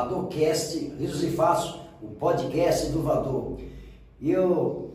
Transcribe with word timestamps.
Vadocast, 0.00 0.78
Risos 0.98 1.22
e 1.22 1.26
Faço, 1.26 1.78
o 2.00 2.06
podcast 2.08 2.90
do 2.90 3.02
Vador. 3.02 3.58
E 4.18 4.30
eu, 4.30 4.94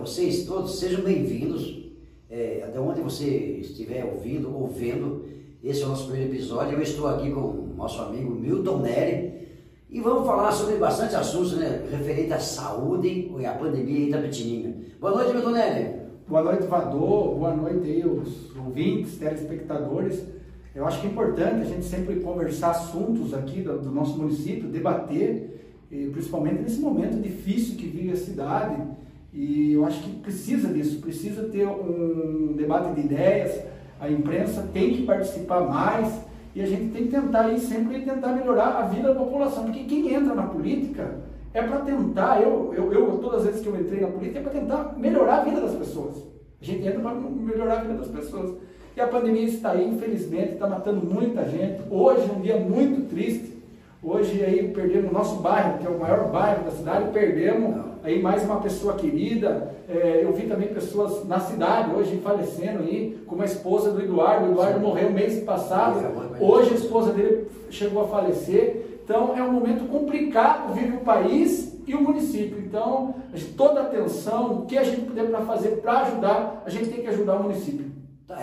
vocês 0.00 0.46
todos 0.46 0.78
sejam 0.78 1.02
bem-vindos, 1.02 1.84
é, 2.30 2.64
até 2.66 2.80
onde 2.80 3.02
você 3.02 3.26
estiver 3.26 4.02
ouvindo 4.06 4.56
ou 4.56 4.68
vendo, 4.68 5.26
esse 5.62 5.82
é 5.82 5.84
o 5.84 5.90
nosso 5.90 6.06
primeiro 6.06 6.32
episódio. 6.32 6.78
Eu 6.78 6.82
estou 6.82 7.06
aqui 7.08 7.30
com 7.30 7.40
o 7.40 7.74
nosso 7.76 8.00
amigo 8.00 8.30
Milton 8.30 8.78
Neri 8.78 9.48
e 9.90 10.00
vamos 10.00 10.26
falar 10.26 10.50
sobre 10.52 10.76
bastante 10.76 11.14
assuntos 11.14 11.52
né, 11.52 11.86
referente 11.90 12.32
à 12.32 12.40
saúde 12.40 13.30
e 13.38 13.44
à 13.44 13.52
pandemia 13.52 13.98
em 13.98 14.08
Itapetininga. 14.08 14.74
Boa 14.98 15.14
noite, 15.14 15.34
Milton 15.34 15.50
Neri. 15.50 16.00
Boa 16.26 16.42
noite, 16.42 16.66
Vador. 16.66 17.34
Boa 17.34 17.54
noite 17.54 17.86
aí, 17.86 18.06
os 18.06 18.56
ouvintes, 18.56 19.18
telespectadores. 19.18 20.24
Eu 20.74 20.86
acho 20.86 21.00
que 21.00 21.06
é 21.06 21.10
importante 21.10 21.62
a 21.62 21.64
gente 21.64 21.84
sempre 21.84 22.16
conversar 22.16 22.70
assuntos 22.70 23.32
aqui 23.32 23.62
do, 23.62 23.78
do 23.78 23.90
nosso 23.92 24.18
município, 24.18 24.68
debater, 24.68 25.76
principalmente 25.88 26.62
nesse 26.62 26.80
momento 26.80 27.22
difícil 27.22 27.76
que 27.76 27.86
vive 27.86 28.10
a 28.10 28.16
cidade. 28.16 28.82
E 29.32 29.72
eu 29.72 29.84
acho 29.84 30.02
que 30.02 30.10
precisa 30.16 30.72
disso, 30.72 31.00
precisa 31.00 31.44
ter 31.44 31.66
um 31.66 32.54
debate 32.56 32.94
de 32.94 33.06
ideias, 33.06 33.62
a 34.00 34.10
imprensa 34.10 34.68
tem 34.72 34.94
que 34.94 35.02
participar 35.02 35.60
mais 35.60 36.20
e 36.54 36.60
a 36.60 36.66
gente 36.66 36.92
tem 36.92 37.04
que 37.04 37.10
tentar 37.10 37.46
aí 37.46 37.58
sempre 37.58 38.00
tentar 38.02 38.32
melhorar 38.32 38.78
a 38.78 38.82
vida 38.86 39.08
da 39.08 39.14
população, 39.14 39.64
porque 39.64 39.84
quem 39.84 40.12
entra 40.12 40.34
na 40.34 40.44
política 40.44 41.20
é 41.52 41.62
para 41.62 41.80
tentar, 41.80 42.42
eu, 42.42 42.72
eu, 42.74 42.92
eu, 42.92 43.18
todas 43.18 43.40
as 43.40 43.46
vezes 43.46 43.60
que 43.60 43.68
eu 43.68 43.80
entrei 43.80 44.00
na 44.00 44.08
política, 44.08 44.40
é 44.40 44.42
para 44.42 44.52
tentar 44.52 44.94
melhorar 44.96 45.38
a 45.38 45.44
vida 45.44 45.60
das 45.60 45.74
pessoas. 45.74 46.16
A 46.60 46.64
gente 46.64 46.86
entra 46.86 47.00
para 47.00 47.14
melhorar 47.14 47.78
a 47.78 47.82
vida 47.82 47.94
das 47.94 48.08
pessoas. 48.08 48.56
E 48.96 49.00
a 49.00 49.08
pandemia 49.08 49.42
está 49.42 49.72
aí, 49.72 49.88
infelizmente, 49.88 50.52
está 50.52 50.68
matando 50.68 51.04
muita 51.04 51.44
gente. 51.48 51.82
Hoje 51.90 52.30
é 52.30 52.32
um 52.32 52.40
dia 52.40 52.56
muito 52.58 53.08
triste. 53.08 53.52
Hoje 54.00 54.44
aí 54.44 54.68
perdemos 54.68 55.10
o 55.10 55.14
nosso 55.14 55.36
bairro, 55.36 55.78
que 55.78 55.86
é 55.86 55.90
o 55.90 55.98
maior 55.98 56.30
bairro 56.30 56.62
da 56.62 56.70
cidade, 56.70 57.10
perdemos 57.10 57.84
aí 58.04 58.22
mais 58.22 58.44
uma 58.44 58.60
pessoa 58.60 58.94
querida. 58.94 59.74
É, 59.88 60.20
eu 60.22 60.32
vi 60.32 60.46
também 60.46 60.68
pessoas 60.68 61.26
na 61.26 61.40
cidade 61.40 61.92
hoje 61.92 62.20
falecendo 62.22 62.84
aí, 62.84 63.18
como 63.26 63.42
a 63.42 63.46
esposa 63.46 63.90
do 63.90 64.00
Eduardo. 64.00 64.46
O 64.46 64.52
Eduardo 64.52 64.78
Sim. 64.78 64.84
morreu 64.84 65.10
mês 65.10 65.42
passado. 65.42 66.00
Hoje 66.38 66.70
a 66.70 66.76
esposa 66.76 67.12
dele 67.12 67.48
chegou 67.70 68.04
a 68.04 68.06
falecer. 68.06 69.00
Então 69.02 69.36
é 69.36 69.42
um 69.42 69.50
momento 69.50 69.88
complicado, 69.88 70.72
vive 70.72 70.98
o 70.98 71.00
país 71.00 71.76
e 71.84 71.94
o 71.96 72.00
município. 72.00 72.58
Então, 72.58 73.16
toda 73.56 73.80
atenção, 73.80 74.60
o 74.60 74.66
que 74.66 74.78
a 74.78 74.84
gente 74.84 75.00
puder 75.00 75.26
para 75.26 75.40
fazer 75.40 75.80
para 75.80 76.02
ajudar, 76.02 76.62
a 76.64 76.70
gente 76.70 76.90
tem 76.90 77.02
que 77.02 77.08
ajudar 77.08 77.36
o 77.36 77.42
município. 77.42 77.93
Tá, 78.26 78.38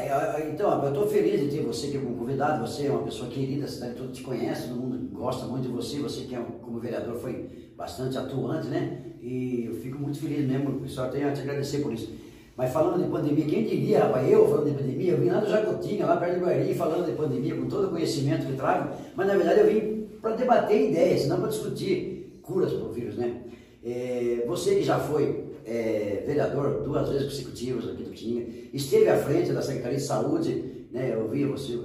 então, 0.47 0.83
eu 0.83 0.89
estou 0.89 1.07
feliz 1.07 1.41
de 1.41 1.57
ter 1.57 1.65
você 1.65 1.87
aqui 1.87 1.97
como 1.97 2.15
convidado, 2.15 2.67
você 2.67 2.85
é 2.85 2.91
uma 2.91 3.01
pessoa 3.01 3.27
querida, 3.27 3.65
a 3.65 3.67
cidade 3.67 3.95
toda 3.95 4.11
te 4.11 4.21
conhece, 4.21 4.67
todo 4.67 4.79
mundo 4.79 5.09
gosta 5.11 5.47
muito 5.47 5.63
de 5.63 5.69
você, 5.69 5.97
você 5.97 6.21
que 6.21 6.35
é, 6.35 6.45
como 6.61 6.79
vereador 6.79 7.15
foi 7.15 7.49
bastante 7.75 8.15
atuante, 8.15 8.67
né? 8.67 9.02
E 9.19 9.65
eu 9.65 9.73
fico 9.73 9.97
muito 9.97 10.19
feliz 10.19 10.47
mesmo, 10.47 10.87
só 10.87 11.07
tenho 11.07 11.29
a 11.29 11.31
te 11.31 11.41
agradecer 11.41 11.79
por 11.79 11.91
isso. 11.91 12.13
Mas 12.55 12.71
falando 12.71 13.03
de 13.03 13.09
pandemia, 13.09 13.45
quem 13.45 13.63
diria, 13.63 14.03
rapaz, 14.03 14.31
eu 14.31 14.47
falando 14.47 14.69
de 14.69 14.77
pandemia, 14.77 15.13
eu 15.13 15.17
vim 15.17 15.29
lá 15.29 15.39
do 15.39 15.49
Jacotinha, 15.49 16.05
lá 16.05 16.17
perto 16.17 16.33
de 16.35 16.39
Guarani, 16.41 16.73
falando 16.75 17.05
de 17.07 17.13
pandemia, 17.13 17.55
com 17.55 17.65
todo 17.67 17.87
o 17.87 17.89
conhecimento 17.89 18.45
que 18.45 18.53
trago, 18.53 18.95
mas 19.15 19.25
na 19.25 19.33
verdade 19.35 19.61
eu 19.61 19.65
vim 19.65 20.07
para 20.21 20.35
debater 20.35 20.91
ideias, 20.91 21.27
não 21.27 21.39
para 21.39 21.49
discutir 21.49 22.39
curas 22.43 22.71
para 22.71 22.85
o 22.85 22.91
vírus, 22.91 23.15
né? 23.15 23.41
É, 23.83 24.43
você 24.45 24.75
que 24.75 24.83
já 24.83 24.99
foi 24.99 25.50
é, 25.66 26.23
vereador 26.26 26.81
duas 26.84 27.09
vezes 27.09 27.26
consecutivas 27.26 27.90
aqui 27.90 28.04
do 28.04 28.12
Tinha, 28.12 28.45
esteve 28.73 29.09
à 29.09 29.17
frente 29.17 29.52
da 29.52 29.62
Secretaria 29.62 29.98
de 29.98 30.04
Saúde, 30.04 30.86
né, 30.92 31.14
eu 31.14 31.28
vi 31.28 31.45
você. 31.45 31.80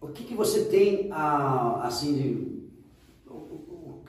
O 0.00 0.08
que, 0.08 0.24
que 0.24 0.34
você 0.34 0.64
tem, 0.64 1.08
a, 1.10 1.86
assim, 1.86 2.14
de, 2.14 2.58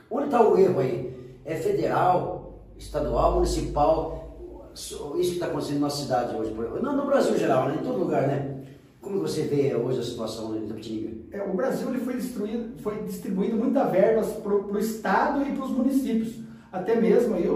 onde 0.09 0.25
está 0.25 0.47
o 0.47 0.58
erro 0.58 0.79
aí? 0.79 1.13
É 1.44 1.56
federal, 1.56 2.63
estadual, 2.78 3.35
municipal? 3.35 4.69
Isso 4.74 5.09
que 5.16 5.22
está 5.22 5.47
acontecendo 5.47 5.75
na 5.75 5.88
nossa 5.88 6.03
cidade 6.03 6.35
hoje, 6.35 6.53
não 6.81 6.96
no 6.96 7.06
Brasil 7.06 7.34
em 7.35 7.40
geral, 7.40 7.68
né, 7.68 7.79
em 7.81 7.84
todo 7.84 8.00
lugar, 8.00 8.28
né? 8.28 8.59
Como 9.02 9.19
você 9.19 9.44
vê 9.44 9.74
hoje 9.75 10.00
a 10.00 10.03
situação 10.03 10.56
em 10.56 10.66
Itapetininga? 10.66 11.19
É, 11.31 11.41
o 11.41 11.53
Brasil 11.53 11.90
ele 11.90 12.00
foi, 12.00 12.19
foi 12.78 13.03
distribuindo 13.03 13.56
muita 13.56 13.85
verbas 13.85 14.28
para 14.28 14.53
o 14.53 14.78
Estado 14.78 15.41
e 15.41 15.53
para 15.53 15.66
os 15.66 15.72
municípios. 15.72 16.35
Até 16.72 17.00
mesmo 17.00 17.35
aí 17.35 17.47
o, 17.47 17.56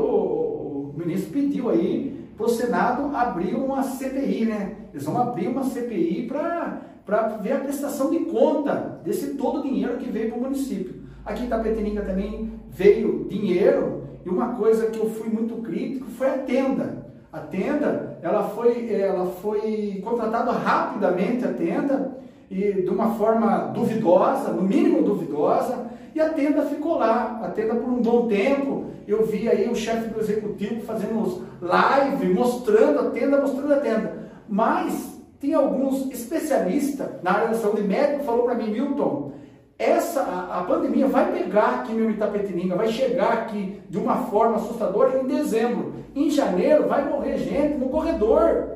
o 0.93 0.99
ministro 0.99 1.33
pediu 1.33 1.69
aí 1.69 2.29
para 2.37 2.45
o 2.45 2.49
Senado 2.49 3.15
abrir 3.15 3.55
uma 3.55 3.83
CPI, 3.83 4.45
né? 4.45 4.75
Eles 4.93 5.05
vão 5.05 5.19
abrir 5.19 5.47
uma 5.47 5.63
CPI 5.63 6.27
para 6.27 7.27
ver 7.41 7.53
a 7.53 7.59
prestação 7.59 8.11
de 8.11 8.19
conta 8.19 9.01
desse 9.03 9.35
todo 9.35 9.59
o 9.59 9.63
dinheiro 9.63 9.97
que 9.97 10.09
veio 10.09 10.29
para 10.29 10.37
o 10.37 10.41
município. 10.41 11.03
Aqui 11.25 11.43
em 11.43 11.47
Tapetininga 11.49 12.01
também 12.01 12.53
veio 12.69 13.25
dinheiro 13.29 14.03
e 14.25 14.29
uma 14.29 14.55
coisa 14.55 14.87
que 14.87 14.99
eu 14.99 15.09
fui 15.09 15.29
muito 15.29 15.61
crítico 15.61 16.05
foi 16.11 16.29
a 16.29 16.37
tenda. 16.39 17.03
A 17.31 17.39
tenda, 17.39 18.19
ela 18.21 18.43
foi, 18.49 18.93
ela 18.93 19.25
foi 19.25 19.99
contratada 20.03 20.51
rapidamente, 20.51 21.43
a 21.43 21.51
tenda, 21.51 22.17
e 22.49 22.83
de 22.83 22.89
uma 22.89 23.15
forma 23.15 23.71
duvidosa, 23.73 24.51
no 24.51 24.61
mínimo 24.61 25.01
duvidosa, 25.01 25.87
e 26.13 26.21
a 26.21 26.29
tenda 26.29 26.61
ficou 26.63 26.99
lá, 26.99 27.41
a 27.43 27.49
tenda 27.49 27.73
por 27.73 27.89
um 27.89 28.01
bom 28.01 28.27
tempo. 28.27 28.82
Eu 29.07 29.25
vi 29.25 29.49
aí 29.49 29.69
o 29.69 29.75
chefe 29.75 30.09
do 30.09 30.19
executivo 30.19 30.81
fazendo 30.81 31.43
live, 31.61 32.33
mostrando 32.33 32.99
a 32.99 33.09
tenda, 33.11 33.41
mostrando 33.41 33.73
a 33.73 33.79
tenda. 33.79 34.31
Mas 34.47 35.19
tem 35.39 35.53
alguns 35.53 36.09
especialistas 36.11 37.07
na 37.21 37.31
área 37.31 37.47
da 37.49 37.55
saúde 37.55 37.81
médica 37.83 38.23
falou 38.23 38.45
para 38.45 38.55
mim, 38.55 38.71
Milton, 38.71 39.33
essa 39.77 40.21
a, 40.21 40.59
a, 40.59 40.63
pandemia 40.63 41.07
vai 41.07 41.31
pegar 41.31 41.81
aqui 41.81 41.93
meu 41.93 42.09
Itapetininga, 42.09 42.75
vai 42.75 42.87
chegar 42.87 43.33
aqui 43.33 43.81
de 43.89 43.97
uma 43.97 44.23
forma 44.27 44.55
assustadora 44.55 45.19
em 45.19 45.27
dezembro. 45.27 45.93
Em 46.15 46.29
janeiro 46.29 46.87
vai 46.87 47.09
morrer 47.09 47.37
gente 47.37 47.77
no 47.77 47.89
corredor 47.89 48.73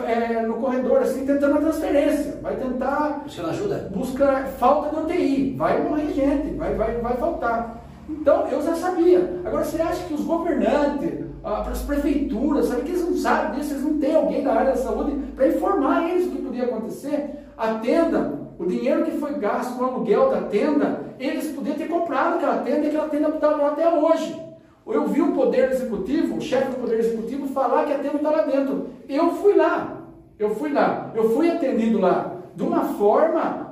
é, 0.00 0.40
no 0.40 0.54
corredor, 0.54 1.02
assim, 1.02 1.26
tentando 1.26 1.58
a 1.58 1.60
transferência. 1.60 2.38
Vai 2.40 2.56
tentar. 2.56 3.20
Buscando 3.24 3.50
ajuda? 3.50 3.90
Busca 3.94 4.46
falta 4.58 4.88
de 4.88 5.02
UTI. 5.02 5.54
Vai 5.56 5.82
morrer 5.82 6.12
gente, 6.14 6.54
vai, 6.56 6.74
vai, 6.74 6.96
vai 6.98 7.16
faltar. 7.16 7.81
Então, 8.08 8.46
eu 8.48 8.62
já 8.62 8.74
sabia. 8.74 9.40
Agora, 9.44 9.64
você 9.64 9.80
acha 9.80 10.04
que 10.04 10.14
os 10.14 10.22
governantes, 10.22 11.24
as 11.44 11.82
prefeituras, 11.82 12.66
sabe 12.66 12.82
que 12.82 12.90
eles 12.90 13.04
não 13.04 13.16
sabem 13.16 13.58
disso, 13.58 13.74
eles 13.74 13.84
não 13.84 13.98
têm 13.98 14.14
alguém 14.14 14.42
da 14.42 14.52
área 14.52 14.72
da 14.72 14.76
saúde 14.76 15.16
para 15.34 15.48
informar 15.48 16.08
eles 16.08 16.26
o 16.26 16.30
que 16.30 16.42
podia 16.42 16.64
acontecer? 16.64 17.46
A 17.56 17.74
tenda, 17.74 18.40
o 18.58 18.66
dinheiro 18.66 19.04
que 19.04 19.12
foi 19.12 19.34
gasto 19.34 19.76
com 19.76 19.84
o 19.84 19.86
aluguel 19.86 20.30
da 20.30 20.42
tenda, 20.42 21.00
eles 21.18 21.52
podiam 21.52 21.76
ter 21.76 21.88
comprado 21.88 22.36
aquela 22.36 22.58
tenda 22.58 22.86
e 22.86 22.88
aquela 22.88 23.08
tenda 23.08 23.28
estava 23.28 23.56
lá 23.56 23.68
até 23.68 23.88
hoje. 23.88 24.40
Eu 24.86 25.06
vi 25.06 25.22
o 25.22 25.32
Poder 25.32 25.70
Executivo, 25.70 26.36
o 26.36 26.40
chefe 26.40 26.72
do 26.72 26.80
Poder 26.80 26.98
Executivo, 26.98 27.46
falar 27.48 27.84
que 27.84 27.92
a 27.92 27.98
tenda 27.98 28.16
está 28.16 28.30
lá 28.30 28.42
dentro. 28.42 28.88
Eu 29.08 29.30
fui 29.34 29.54
lá, 29.54 30.02
eu 30.38 30.54
fui 30.54 30.72
lá, 30.72 31.12
eu 31.14 31.30
fui 31.30 31.48
atendido 31.48 32.00
lá 32.00 32.36
de 32.54 32.62
uma 32.62 32.80
forma 32.94 33.71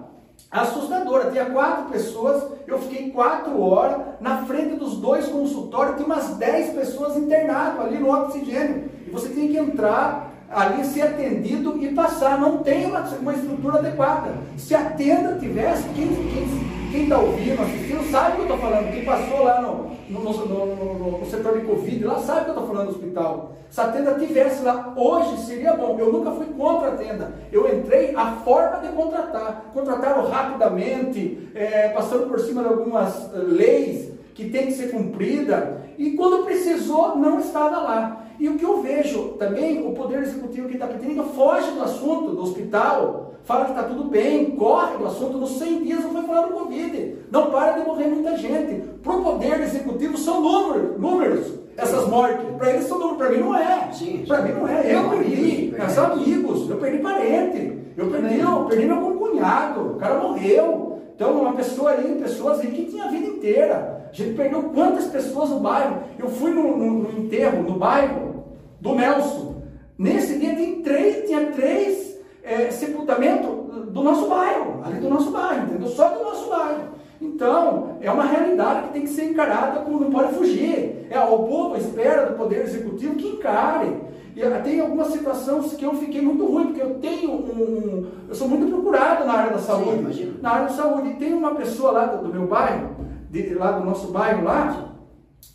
assustadora. 0.51 1.31
Tinha 1.31 1.47
quatro 1.47 1.85
pessoas, 1.91 2.43
eu 2.67 2.79
fiquei 2.79 3.11
quatro 3.11 3.61
horas 3.61 3.99
na 4.21 4.45
frente 4.45 4.77
dos 4.77 4.97
dois 4.97 5.27
consultórios, 5.27 5.97
tinha 5.97 6.07
umas 6.07 6.37
dez 6.37 6.75
pessoas 6.75 7.17
internadas 7.17 7.87
ali 7.87 7.99
no 7.99 8.11
oxigênio. 8.11 8.91
E 9.07 9.11
você 9.11 9.29
tem 9.29 9.49
que 9.49 9.59
entrar 9.59 10.33
ali, 10.51 10.85
ser 10.85 11.03
atendido 11.03 11.79
e 11.79 11.95
passar. 11.95 12.41
Não 12.41 12.59
tem 12.59 12.87
uma, 12.87 13.01
uma 13.01 13.35
estrutura 13.35 13.79
adequada. 13.79 14.35
Se 14.57 14.75
a 14.75 14.91
tenda 14.91 15.39
tivesse, 15.39 15.89
quem, 15.91 16.09
quem 16.09 16.80
quem 16.91 17.05
está 17.05 17.19
ouvindo, 17.19 17.63
assistindo, 17.63 18.11
sabe 18.11 18.33
o 18.33 18.35
que 18.35 18.41
eu 18.41 18.55
estou 18.55 18.59
falando. 18.59 18.93
Quem 18.93 19.05
passou 19.05 19.45
lá 19.45 19.61
no, 19.61 19.91
no, 20.09 20.47
no, 20.47 21.19
no, 21.19 21.27
setor 21.27 21.59
de 21.59 21.67
Covid, 21.67 22.05
lá 22.05 22.19
sabe 22.19 22.41
o 22.41 22.45
que 22.45 22.51
eu 22.51 22.55
estou 22.55 22.67
falando 22.67 22.87
no 22.87 22.93
hospital. 22.93 23.53
Se 23.71 23.81
a 23.81 23.89
tenda 23.89 24.15
tivesse 24.15 24.65
lá 24.65 24.93
hoje, 24.97 25.37
seria 25.45 25.75
bom. 25.75 25.97
Eu 25.99 26.13
nunca 26.13 26.33
fui 26.33 26.47
contra 26.47 26.89
a 26.89 26.97
tenda. 26.97 27.33
Eu 27.53 27.73
entrei 27.73 28.15
a 28.17 28.33
forma 28.45 28.79
de 28.79 28.89
contratar. 28.89 29.71
Contrataram 29.73 30.29
rapidamente, 30.29 31.51
é, 31.55 31.89
passando 31.91 32.29
por 32.29 32.41
cima 32.41 32.63
de 32.63 32.69
algumas 32.69 33.33
eh, 33.33 33.39
leis 33.39 34.11
que 34.41 34.49
tem 34.49 34.67
que 34.67 34.73
ser 34.73 34.91
cumprida. 34.91 35.83
E 35.99 36.13
quando 36.13 36.45
precisou, 36.45 37.17
não 37.17 37.39
estava 37.39 37.79
lá. 37.79 38.25
E 38.39 38.49
o 38.49 38.57
que 38.57 38.65
eu 38.65 38.81
vejo 38.81 39.35
também, 39.39 39.87
o 39.87 39.93
Poder 39.93 40.23
Executivo 40.23 40.67
que 40.67 40.75
está 40.75 40.87
pedindo 40.87 41.23
foge 41.25 41.71
do 41.73 41.83
assunto 41.83 42.31
do 42.31 42.43
hospital 42.43 43.35
fala 43.45 43.67
que 43.67 43.73
está 43.73 43.83
tudo 43.83 44.05
bem, 44.05 44.53
corre 44.53 44.97
do 44.97 45.07
assunto, 45.07 45.37
nos 45.37 45.59
100 45.59 45.83
dias 45.83 46.05
não 46.05 46.13
foi 46.13 46.23
falar 46.23 46.47
do 46.47 46.55
Covid. 46.55 47.17
Não 47.31 47.51
para 47.51 47.73
de 47.73 47.87
morrer 47.87 48.07
muita 48.07 48.37
gente. 48.39 48.83
Para 49.03 49.13
o 49.13 49.23
poder 49.23 49.61
executivo 49.61 50.17
são 50.17 50.41
números, 50.41 50.99
números 50.99 51.61
essas 51.77 52.09
mortes. 52.09 52.47
Para 52.57 52.71
eles 52.71 52.87
são 52.87 52.99
números, 52.99 53.19
para 53.19 53.31
mim 53.31 53.39
não 53.39 53.55
é. 53.55 53.91
Para 54.27 54.43
mim 54.43 54.53
não 54.53 54.69
é. 54.69 54.95
Eu 54.95 55.11
perdi, 55.11 55.75
meus 55.77 55.99
amigos, 55.99 56.71
eu 56.71 56.77
perdi 56.79 56.99
parente, 56.99 57.79
eu 57.97 58.07
perdi, 58.07 58.41
eu 58.41 58.65
perdi 58.65 58.87
meu 58.87 59.01
cunhado, 59.17 59.81
o 59.81 59.95
cara 59.97 60.19
morreu. 60.19 60.90
Então, 61.21 61.39
uma 61.39 61.53
pessoa 61.53 61.91
ali, 61.91 62.19
pessoas 62.19 62.61
ali 62.61 62.71
que 62.71 62.87
tinha 62.87 63.05
a 63.05 63.09
vida 63.09 63.27
inteira. 63.27 64.09
A 64.11 64.17
gente 64.17 64.35
perdeu 64.35 64.63
quantas 64.75 65.05
pessoas 65.09 65.51
no 65.51 65.61
bairro. 65.61 65.99
Eu 66.19 66.31
fui 66.31 66.51
no, 66.51 66.79
no, 66.79 66.91
no 67.03 67.19
enterro, 67.21 67.63
no 67.63 67.75
bairro 67.75 68.47
do 68.81 68.95
Nelson. 68.95 69.57
Nesse 69.99 70.39
dia 70.39 70.57
tem 70.57 70.81
três, 70.81 71.27
tinha 71.27 71.53
três 71.53 72.19
é, 72.43 72.71
sepultamento 72.71 73.47
do 73.91 74.03
nosso 74.03 74.31
bairro, 74.31 74.81
ali 74.83 74.99
do 74.99 75.11
nosso 75.11 75.31
bairro, 75.31 75.65
entendeu? 75.65 75.89
Só 75.89 76.09
do 76.09 76.25
nosso 76.25 76.49
bairro. 76.49 76.85
Então, 77.21 77.99
é 78.01 78.11
uma 78.11 78.25
realidade 78.25 78.87
que 78.87 78.93
tem 78.95 79.03
que 79.03 79.11
ser 79.11 79.25
encarada 79.25 79.81
como 79.81 80.01
não 80.01 80.11
pode 80.11 80.33
fugir. 80.33 81.07
É, 81.11 81.21
o 81.21 81.41
povo 81.41 81.77
espera 81.77 82.31
do 82.31 82.39
Poder 82.39 82.63
Executivo 82.63 83.17
que 83.17 83.29
encare. 83.29 83.95
E 84.37 84.63
tem 84.63 84.81
algumas 84.81 85.09
situações 85.09 85.75
que 85.75 85.85
eu 85.85 85.95
fiquei 85.95 86.21
muito 86.21 86.47
ruim, 86.47 86.67
porque 86.67 86.83
eu 86.83 86.95
tenho 87.01 87.31
um. 87.33 88.07
Eu 88.29 88.35
sou 88.35 88.49
muito 88.49 88.71
procurado 88.71 89.27
na 89.27 89.33
área 89.33 89.53
da 89.53 89.59
saúde. 89.59 90.15
Sim, 90.15 90.39
na 90.41 90.51
área 90.51 90.67
da 90.67 90.73
saúde. 90.73 91.11
E 91.11 91.15
tem 91.15 91.33
uma 91.33 91.55
pessoa 91.55 91.93
lá 91.93 92.07
do, 92.07 92.29
do 92.29 92.33
meu 92.33 92.47
bairro, 92.47 92.97
de, 93.31 93.55
lá 93.55 93.73
do 93.73 93.85
nosso 93.85 94.13
bairro 94.13 94.45
lá, 94.45 94.91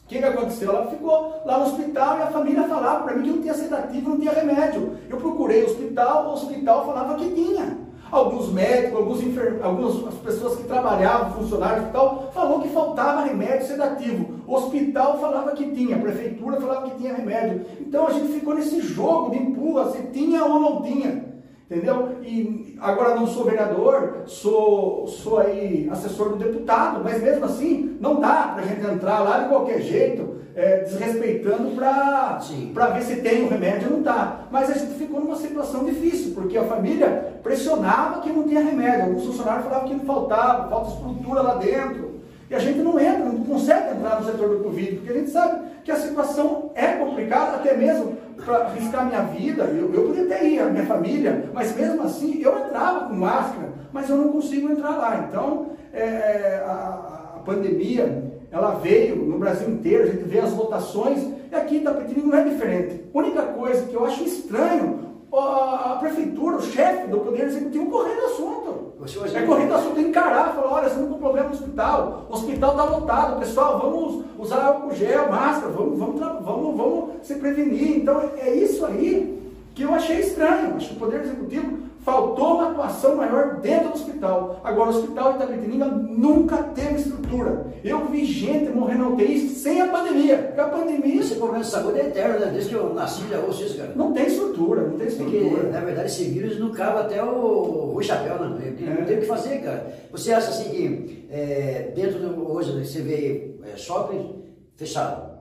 o 0.06 0.07
que, 0.07 0.19
que 0.19 0.25
aconteceu? 0.25 0.69
Ela 0.69 0.88
ficou 0.88 1.42
lá 1.45 1.57
no 1.57 1.66
hospital 1.66 2.19
e 2.19 2.22
a 2.22 2.27
família 2.27 2.68
falava 2.68 3.04
para 3.04 3.16
mim 3.16 3.24
que 3.24 3.30
não 3.30 3.42
tinha 3.42 3.54
sedativo, 3.56 4.10
não 4.10 4.19
tinha 4.19 4.33
remédio. 4.33 4.98
Eu 5.10 5.18
procurei 5.18 5.63
o 5.63 5.66
hospital, 5.66 6.28
o 6.28 6.33
hospital 6.33 6.86
falava 6.86 7.16
que 7.16 7.30
tinha. 7.31 7.85
Alguns 8.12 8.52
médicos, 8.52 8.98
alguns 8.98 9.22
enfer... 9.22 9.60
algumas 9.62 10.13
pessoas 10.16 10.57
que 10.57 10.63
trabalhavam, 10.63 11.34
funcionários 11.34 11.80
do 11.80 11.86
hospital, 11.86 12.31
falou 12.34 12.62
que 12.62 12.69
faltava 12.69 13.25
remédio 13.25 13.68
sedativo. 13.68 14.42
O 14.48 14.56
hospital 14.56 15.19
falava 15.19 15.52
que 15.52 15.72
tinha, 15.72 15.96
a 15.96 16.00
prefeitura 16.00 16.62
falava 16.62 16.90
que 16.90 16.98
tinha 16.98 17.13
remédio. 17.13 17.66
Então 17.81 18.07
a 18.07 18.12
gente 18.12 18.34
ficou 18.34 18.54
nesse 18.54 18.81
jogo 18.81 19.31
de 19.31 19.38
empurra, 19.38 19.92
se 19.92 20.04
tinha 20.13 20.46
ou 20.46 20.60
não 20.60 20.81
tinha. 20.81 21.36
Entendeu? 21.69 22.18
E 22.22 22.78
agora 22.80 23.16
não 23.16 23.25
sou 23.25 23.46
vereador, 23.46 24.22
sou, 24.28 25.07
sou 25.07 25.40
aí 25.40 25.90
assessor 25.92 26.30
do 26.30 26.36
deputado, 26.36 27.02
mas 27.04 27.22
mesmo 27.22 27.46
assim 27.46 27.98
não 28.00 28.19
dá 28.19 28.52
para 28.54 28.63
a 28.63 28.68
gente 28.68 28.86
entrar 28.86 29.22
lá 29.22 29.40
de 29.40 29.50
qualquer 29.50 29.81
jeito, 29.81 30.35
é, 30.56 30.78
desrespeitando 30.80 31.72
para 31.75 32.88
ver 32.94 33.02
se 33.02 33.18
tem 33.18 33.44
o 33.44 33.46
um 33.46 33.50
remédio, 33.50 33.92
não 33.92 34.02
dá. 34.02 34.46
Mas 34.50 34.69
a 34.69 34.74
gente 34.74 34.94
ficou 34.94 35.19
numa 35.19 35.36
situação 35.36 35.84
difícil, 35.84 36.34
porque 36.34 36.57
a 36.57 36.63
família 36.63 37.40
pressionava 37.44 38.22
que 38.22 38.31
não 38.31 38.44
tinha 38.44 38.63
remédio, 38.63 39.06
alguns 39.06 39.25
funcionários 39.25 39.66
falavam 39.66 39.90
que 39.90 39.96
não 39.96 40.06
faltava, 40.06 40.69
falta 40.69 40.92
estrutura 40.92 41.42
lá 41.42 41.56
dentro. 41.56 42.16
E 42.50 42.54
a 42.54 42.60
gente 42.60 42.80
não 42.80 43.00
entra, 43.00 43.25
não 43.25 43.44
consegue 43.44 43.96
entrar 43.96 44.19
no 44.19 44.25
setor 44.25 44.50
do 44.50 44.63
Covid, 44.63 44.98
porque 44.98 45.12
a 45.12 45.16
gente 45.16 45.31
sabe 45.31 45.68
que 45.84 45.92
a 45.92 45.96
situação 45.96 46.72
é 46.75 46.94
complicada, 46.94 47.57
até 47.57 47.75
mesmo 47.75 48.16
para 48.44 48.57
arriscar 48.66 49.07
minha 49.07 49.22
vida. 49.24 49.63
Eu, 49.63 49.92
eu 49.94 50.04
podia 50.04 50.25
ter 50.25 50.46
ido, 50.46 50.63
a 50.63 50.69
minha 50.69 50.86
família, 50.86 51.50
mas 51.54 51.75
mesmo 51.75 52.04
assim 52.04 52.42
eu 52.42 52.57
entrava 52.66 53.07
com 53.07 53.16
máscara, 53.16 53.69
mas 53.92 54.10
eu 54.10 54.18
não 54.18 54.30
consigo 54.30 54.72
entrar 54.72 54.92
lá. 54.92 55.25
Então, 55.28 55.72
é 55.92 56.63
a, 56.66 57.36
a, 57.38 57.40
pandemia, 57.46 58.35
ela 58.51 58.71
veio 58.71 59.15
no 59.15 59.38
Brasil 59.38 59.69
inteiro, 59.69 60.03
a 60.03 60.07
gente 60.07 60.24
vê 60.24 60.39
as 60.39 60.51
votações, 60.51 61.19
e 61.51 61.56
aqui 61.56 61.77
em 61.77 61.83
Tapetininga 61.83 62.27
não 62.27 62.38
é 62.38 62.44
diferente. 62.44 63.06
A 63.13 63.18
única 63.18 63.42
coisa 63.44 63.86
que 63.86 63.94
eu 63.94 64.06
acho 64.06 64.24
estranho, 64.24 65.06
a, 65.33 65.97
prefeitura, 66.00 66.57
o 66.57 66.62
chefe 66.62 67.07
do 67.07 67.19
Poder 67.19 67.45
Executivo 67.45 67.89
correndo 67.89 68.25
assunto. 68.25 68.94
É 69.36 69.42
correndo 69.42 69.74
assunto, 69.75 70.00
encarar, 70.00 70.56
falar, 70.56 70.74
olha, 70.74 70.89
você 70.89 71.00
não 71.00 71.09
tem 71.09 71.18
problema 71.18 71.50
no 71.50 71.53
hospital, 71.53 72.25
o 72.30 72.33
hospital 72.33 72.71
está 72.71 72.83
lotado, 72.86 73.39
pessoal, 73.39 73.80
vamos 73.80 74.25
usar 74.39 74.65
álcool 74.65 74.95
gel, 74.95 75.30
máscara, 75.30 75.71
vamos, 75.71 76.00
vamos, 76.00 76.19
vamos, 76.19 76.77
vamos 76.77 77.09
se 77.24 77.36
prevenir. 77.36 77.97
Então 77.97 78.31
é 78.38 78.56
isso 78.56 78.86
aí 78.86 79.42
que 79.75 79.83
eu 79.83 79.94
achei 79.94 80.21
estranho. 80.21 80.75
Acho 80.75 80.89
que 80.89 80.95
o 80.95 81.00
Poder 81.00 81.21
Executivo 81.21 81.85
faltou 82.06 82.54
uma 82.54 82.69
atuação 82.69 83.16
maior 83.16 83.60
dentro 83.60 83.90
do 83.90 83.96
hospital. 83.96 84.62
Agora, 84.63 84.92
o 84.92 84.96
hospital 84.96 85.34
de 85.34 85.38
Itapetininga 85.44 85.86
nunca 85.88 86.62
teve 86.62 86.98
estrutura. 86.98 87.66
Eu 87.84 88.06
vi 88.06 88.24
gente 88.24 88.69
morrendo 88.72 89.06
na 89.06 89.10
UTI 89.10 89.50
sem 89.50 89.81
a 89.81 89.88
pandemia. 89.88 90.38
Porque 90.38 90.62
a 90.62 90.68
pandemia. 90.68 91.19
Esse 91.19 91.36
problema 91.36 91.63
de 91.63 91.69
saúde 91.69 92.00
é 92.00 92.06
eterno, 92.06 92.40
né? 92.40 92.52
Desde 92.52 92.69
que 92.69 92.75
eu 92.75 92.94
nasci 92.94 93.28
já 93.28 93.40
ouço 93.40 93.63
isso, 93.63 93.78
cara. 93.78 93.92
Não 93.96 94.13
tem 94.13 94.28
estrutura, 94.28 94.84
não 94.84 94.98
tem 95.00 95.07
estrutura. 95.07 95.50
Porque, 95.50 95.72
na 95.72 95.80
verdade, 95.80 96.07
esse 96.07 96.25
vírus 96.25 96.60
não 96.60 96.72
cabe 96.72 97.00
até 97.00 97.24
o, 97.24 97.96
o 97.96 98.02
chapéu, 98.04 98.38
né? 98.50 98.75
Não 98.80 98.94
é. 98.94 99.06
tem 99.06 99.18
o 99.18 99.22
que 99.22 99.25
fazer, 99.25 99.63
cara. 99.63 99.92
Você 100.12 100.31
acha 100.31 100.50
assim 100.50 100.69
que 100.69 101.28
é, 101.31 101.92
dentro 101.96 102.19
do. 102.19 102.52
Hoje 102.52 102.72
você 102.72 103.02
vê 103.02 103.56
é, 103.63 103.75
shopping 103.75 104.44
fechado, 104.75 105.31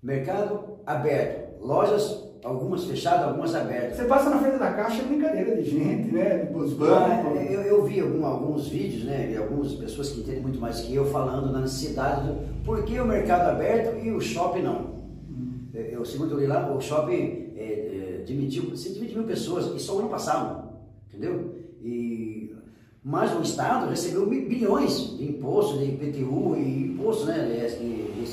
mercado 0.00 0.78
aberto, 0.86 1.60
lojas 1.60 2.23
algumas 2.44 2.84
fechadas, 2.84 3.24
algumas 3.24 3.54
abertas. 3.54 3.96
Você 3.96 4.04
passa 4.04 4.28
na 4.28 4.38
frente 4.38 4.58
da 4.58 4.72
caixa, 4.72 5.00
é 5.00 5.04
brincadeira 5.06 5.56
de 5.56 5.70
gente, 5.70 6.12
né? 6.12 6.44
Dos 6.44 6.74
bancos. 6.74 7.38
Ah, 7.38 7.42
eu, 7.42 7.62
eu 7.62 7.84
vi 7.84 8.00
algum, 8.00 8.24
alguns 8.24 8.68
vídeos, 8.68 9.04
né? 9.04 9.28
De 9.28 9.38
algumas 9.38 9.72
pessoas 9.72 10.10
que 10.10 10.20
entendem 10.20 10.42
muito 10.42 10.60
mais 10.60 10.80
que 10.80 10.94
eu 10.94 11.06
falando 11.06 11.50
na 11.50 11.60
necessidade 11.60 12.28
do 12.28 12.62
por 12.62 12.84
que 12.84 13.00
o 13.00 13.06
mercado 13.06 13.48
aberto 13.48 13.98
e 14.04 14.10
o 14.12 14.20
shopping 14.20 14.62
não. 14.62 14.94
Hum. 15.30 15.68
Eu, 15.74 16.04
segundo 16.04 16.32
eu 16.32 16.40
li 16.40 16.46
lá, 16.46 16.70
o 16.70 16.80
shopping 16.80 17.52
é, 17.56 18.20
é, 18.20 18.24
demitiu 18.26 18.76
120 18.76 19.14
mil 19.14 19.24
pessoas, 19.24 19.74
e 19.74 19.80
só 19.80 19.96
o 19.96 20.00
ano 20.00 20.10
passado, 20.10 20.68
entendeu? 21.08 21.54
E, 21.82 22.54
mas 23.02 23.34
o 23.34 23.42
Estado 23.42 23.88
recebeu 23.88 24.26
bilhões 24.26 25.16
de 25.16 25.28
impostos, 25.28 25.78
de 25.78 25.86
IPTU 25.86 26.56
e 26.56 26.88
imposto, 26.88 27.26
né? 27.26 27.38
De, 27.38 27.78
de, 27.78 28.02
de, 28.12 28.24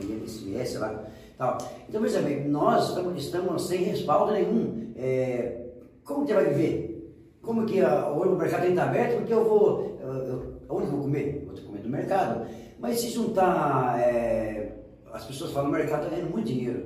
de, 0.00 0.16
de, 0.20 0.52
de, 0.52 0.66
sei 0.66 0.78
lá 0.78 1.09
Tal. 1.40 1.56
Então, 1.88 2.02
veja 2.02 2.20
bem, 2.20 2.46
nós 2.48 2.90
estamos, 2.90 3.24
estamos 3.24 3.66
sem 3.66 3.78
respaldo 3.78 4.30
nenhum. 4.30 4.92
É, 4.94 5.68
como 6.04 6.26
que 6.26 6.34
vai 6.34 6.44
viver? 6.44 7.10
Como 7.40 7.64
que 7.64 7.80
a, 7.80 8.10
o 8.10 8.36
mercado 8.36 8.66
está 8.66 8.82
aberto? 8.82 9.16
Porque 9.16 9.32
eu 9.32 9.48
vou. 9.48 9.98
Eu, 10.02 10.12
eu, 10.12 10.54
onde 10.68 10.84
eu 10.84 10.90
vou 10.90 11.00
comer? 11.00 11.46
Vou 11.46 11.56
comer 11.64 11.82
no 11.82 11.88
mercado. 11.88 12.46
Mas 12.78 13.00
se 13.00 13.08
juntar. 13.08 13.98
É, 13.98 14.82
as 15.14 15.24
pessoas 15.24 15.52
falam 15.52 15.70
que 15.70 15.76
o 15.76 15.78
mercado 15.78 16.02
está 16.04 16.14
ganhando 16.14 16.30
muito 16.30 16.46
dinheiro. 16.46 16.84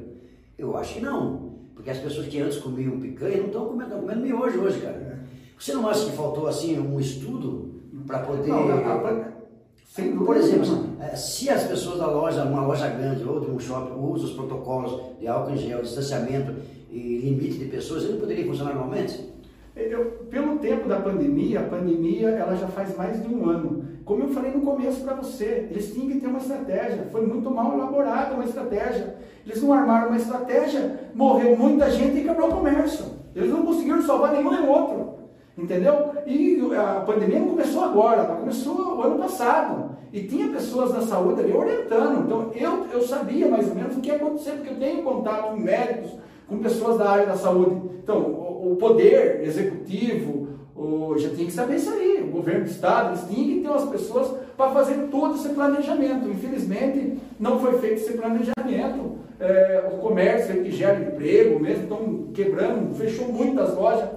Eu 0.57 0.77
acho 0.77 0.95
que 0.95 1.01
não. 1.01 1.57
Porque 1.75 1.91
as 1.91 1.99
pessoas 1.99 2.29
que 2.29 2.41
antes 2.41 2.59
comiam 2.59 3.01
picanha 3.01 3.39
não 3.39 3.47
estão 3.47 3.67
comendo, 3.67 3.97
comendo 3.97 4.21
miojo 4.21 4.61
hoje, 4.61 4.81
cara. 4.81 5.19
Você 5.59 5.73
não 5.73 5.89
acha 5.89 6.05
que 6.05 6.13
faltou 6.13 6.47
assim 6.47 6.79
um 6.79 7.01
estudo 7.01 7.75
para 8.07 8.21
poder. 8.21 8.51
Não, 8.51 8.69
não, 8.69 8.77
não, 8.77 10.25
por 10.25 10.37
exemplo, 10.37 10.94
se 11.15 11.51
as 11.51 11.65
pessoas 11.65 11.99
da 11.99 12.07
loja, 12.07 12.45
uma 12.45 12.67
loja 12.67 12.89
grande 12.89 13.25
ou 13.25 13.41
de 13.41 13.51
um 13.51 13.59
shopping, 13.59 13.99
usam 13.99 14.29
os 14.29 14.35
protocolos 14.35 15.01
de 15.19 15.27
álcool 15.27 15.53
em 15.53 15.57
gel, 15.57 15.83
distanciamento 15.83 16.55
e 16.91 17.19
limite 17.19 17.59
de 17.59 17.67
pessoas, 17.67 18.05
ele 18.05 18.19
poderia 18.19 18.47
funcionar 18.47 18.75
normalmente? 18.75 19.33
Eu, 19.77 20.05
pelo 20.31 20.59
tempo 20.59 20.89
da 20.89 21.01
pandemia, 21.01 21.61
a 21.61 21.65
pandemia 21.65 22.29
ela 22.29 22.55
já 22.55 22.69
faz 22.69 22.97
mais 22.97 23.21
de 23.21 23.35
um 23.35 23.51
ano. 23.51 23.85
Como 24.05 24.23
eu 24.23 24.29
falei 24.29 24.53
no 24.53 24.61
começo 24.61 25.01
para 25.01 25.15
você, 25.15 25.67
eles 25.69 25.93
tinham 25.93 26.09
que 26.09 26.21
ter 26.21 26.29
uma 26.29 26.39
estratégia. 26.39 27.09
Foi 27.11 27.27
muito 27.27 27.51
mal 27.51 27.75
elaborada 27.75 28.35
uma 28.35 28.45
estratégia. 28.45 29.17
Eles 29.45 29.61
não 29.61 29.73
armaram 29.73 30.09
uma 30.09 30.17
estratégia, 30.17 31.01
morreu 31.13 31.57
muita 31.57 31.91
gente 31.91 32.19
e 32.19 32.23
quebrou 32.23 32.51
o 32.51 32.55
comércio. 32.55 33.05
Eles 33.35 33.51
não 33.51 33.67
conseguiram 33.67 34.01
salvar 34.03 34.33
nenhum 34.33 34.53
nem 34.53 34.69
outro. 34.69 35.15
Entendeu? 35.59 36.13
E 36.25 36.61
a 36.77 37.01
pandemia 37.01 37.41
não 37.41 37.49
começou 37.49 37.83
agora, 37.83 38.23
ela 38.23 38.37
começou 38.37 38.97
o 38.97 39.03
ano 39.03 39.19
passado. 39.19 39.94
E 40.15 40.23
tinha 40.23 40.49
pessoas 40.49 40.93
da 40.93 41.01
saúde 41.01 41.41
ali 41.41 41.53
orientando. 41.53 42.25
Então 42.25 42.53
eu, 42.55 42.87
eu 42.93 43.03
sabia 43.03 43.49
mais 43.49 43.69
ou 43.69 43.75
menos 43.75 43.97
o 43.97 44.01
que 44.01 44.09
ia 44.09 44.15
acontecer, 44.15 44.53
porque 44.53 44.71
eu 44.71 44.77
tenho 44.77 45.03
contato 45.03 45.51
com 45.51 45.57
médicos, 45.57 46.13
com 46.49 46.59
pessoas 46.59 46.99
da 46.99 47.11
área 47.11 47.27
da 47.27 47.37
saúde. 47.37 47.83
Então, 48.01 48.21
o, 48.21 48.75
o 48.75 48.77
poder 48.77 49.43
executivo 49.43 50.47
o, 50.77 51.19
já 51.19 51.31
tinha 51.31 51.47
que 51.47 51.53
saber 51.53 51.75
isso 51.75 51.91
aí. 51.91 52.23
O 52.23 52.31
governo 52.31 52.63
do 52.63 52.71
estado, 52.71 53.09
eles 53.09 53.29
tinham 53.29 53.57
que 53.57 53.61
ter 53.63 53.69
umas 53.69 53.89
pessoas 53.89 54.37
para 54.57 54.71
fazer 54.71 55.09
todo 55.11 55.35
esse 55.35 55.49
planejamento. 55.49 56.29
Infelizmente, 56.29 57.19
não 57.41 57.59
foi 57.59 57.77
feito 57.81 57.97
esse 57.97 58.13
planejamento. 58.13 59.19
É, 59.41 59.91
o 59.93 59.99
comércio 59.99 60.63
que 60.63 60.71
gera 60.71 61.01
emprego 61.01 61.59
mesmo, 61.59 61.83
estão 61.83 62.29
quebrando, 62.33 62.95
fechou 62.95 63.33
muitas 63.33 63.77
lojas 63.77 64.09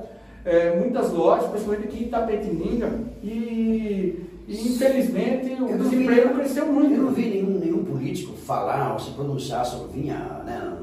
é, 0.47 0.73
muitas 0.79 1.11
lojas, 1.11 1.49
principalmente 1.49 1.87
aqui 1.87 2.03
em 2.03 2.07
Itapetininga, 2.07 2.89
e, 3.21 4.15
e 4.47 4.69
infelizmente 4.69 5.61
o 5.61 5.77
desemprego 5.77 6.33
cresceu 6.35 6.71
muito. 6.71 6.93
Eu 6.93 7.03
não 7.03 7.11
vi 7.11 7.29
nenhum, 7.29 7.59
nenhum 7.59 7.83
político 7.83 8.33
falar 8.33 8.93
ou 8.93 8.99
se 8.99 9.11
pronunciar 9.11 9.65
sobre, 9.65 9.99
vinha, 9.99 10.17
né, 10.45 10.77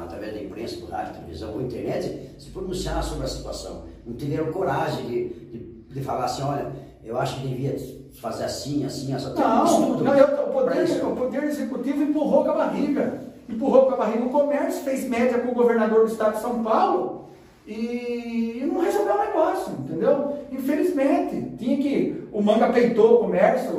através 0.00 0.34
da 0.34 0.40
imprensa, 0.40 0.76
por 0.76 0.88
rádio, 0.88 1.14
televisão 1.14 1.52
ou 1.54 1.62
internet, 1.62 2.30
se 2.38 2.50
pronunciar 2.50 3.02
sobre 3.02 3.24
a 3.24 3.28
situação. 3.28 3.82
Não 4.06 4.14
tiveram 4.14 4.52
coragem 4.52 5.04
de, 5.06 5.28
de, 5.28 5.58
de 5.90 6.00
falar 6.00 6.26
assim, 6.26 6.42
olha, 6.42 6.72
eu 7.04 7.18
acho 7.18 7.40
que 7.40 7.48
devia 7.48 7.76
fazer 8.20 8.44
assim, 8.44 8.84
assim, 8.84 9.12
assim. 9.12 9.34
Não, 9.34 9.64
estudo 9.64 10.04
não 10.04 10.14
eu, 10.14 10.48
o, 10.48 10.52
poder, 10.52 11.04
o 11.04 11.16
poder 11.16 11.42
executivo 11.42 12.02
empurrou 12.02 12.44
com 12.44 12.52
a 12.52 12.54
barriga. 12.54 13.20
Empurrou 13.48 13.86
com 13.86 13.94
a 13.94 13.96
barriga 13.96 14.24
o 14.24 14.30
comércio, 14.30 14.84
fez 14.84 15.08
média 15.08 15.38
com 15.40 15.50
o 15.50 15.54
governador 15.54 16.06
do 16.06 16.12
estado 16.12 16.36
de 16.36 16.42
São 16.42 16.62
Paulo 16.62 17.27
e 17.68 18.66
não 18.66 18.80
resolveu 18.80 19.14
o 19.14 19.18
negócio, 19.18 19.72
entendeu? 19.78 20.38
Infelizmente, 20.50 21.52
tinha 21.58 21.76
que. 21.76 22.28
O 22.32 22.40
manga 22.40 22.70
peitou 22.70 23.16
o 23.16 23.18
comércio, 23.18 23.74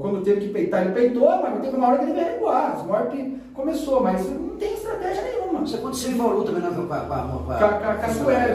quando 0.00 0.22
teve 0.22 0.42
que 0.42 0.48
peitar, 0.48 0.82
ele 0.82 0.92
peitou, 0.92 1.28
mas 1.40 1.60
teve 1.60 1.76
uma 1.76 1.88
hora 1.88 1.98
que 1.98 2.04
ele 2.04 2.12
veio 2.12 2.26
recuar. 2.26 2.90
Hora 2.90 3.06
que 3.06 3.40
começou, 3.54 4.02
mas 4.02 4.28
não 4.28 4.56
tem 4.56 4.74
estratégia 4.74 5.22
nenhuma. 5.22 5.64
Isso 5.64 5.76
aconteceu 5.76 6.10
em 6.10 6.16
Bauru 6.16 6.44
também, 6.44 6.62
não? 6.62 6.86
Com 6.86 6.92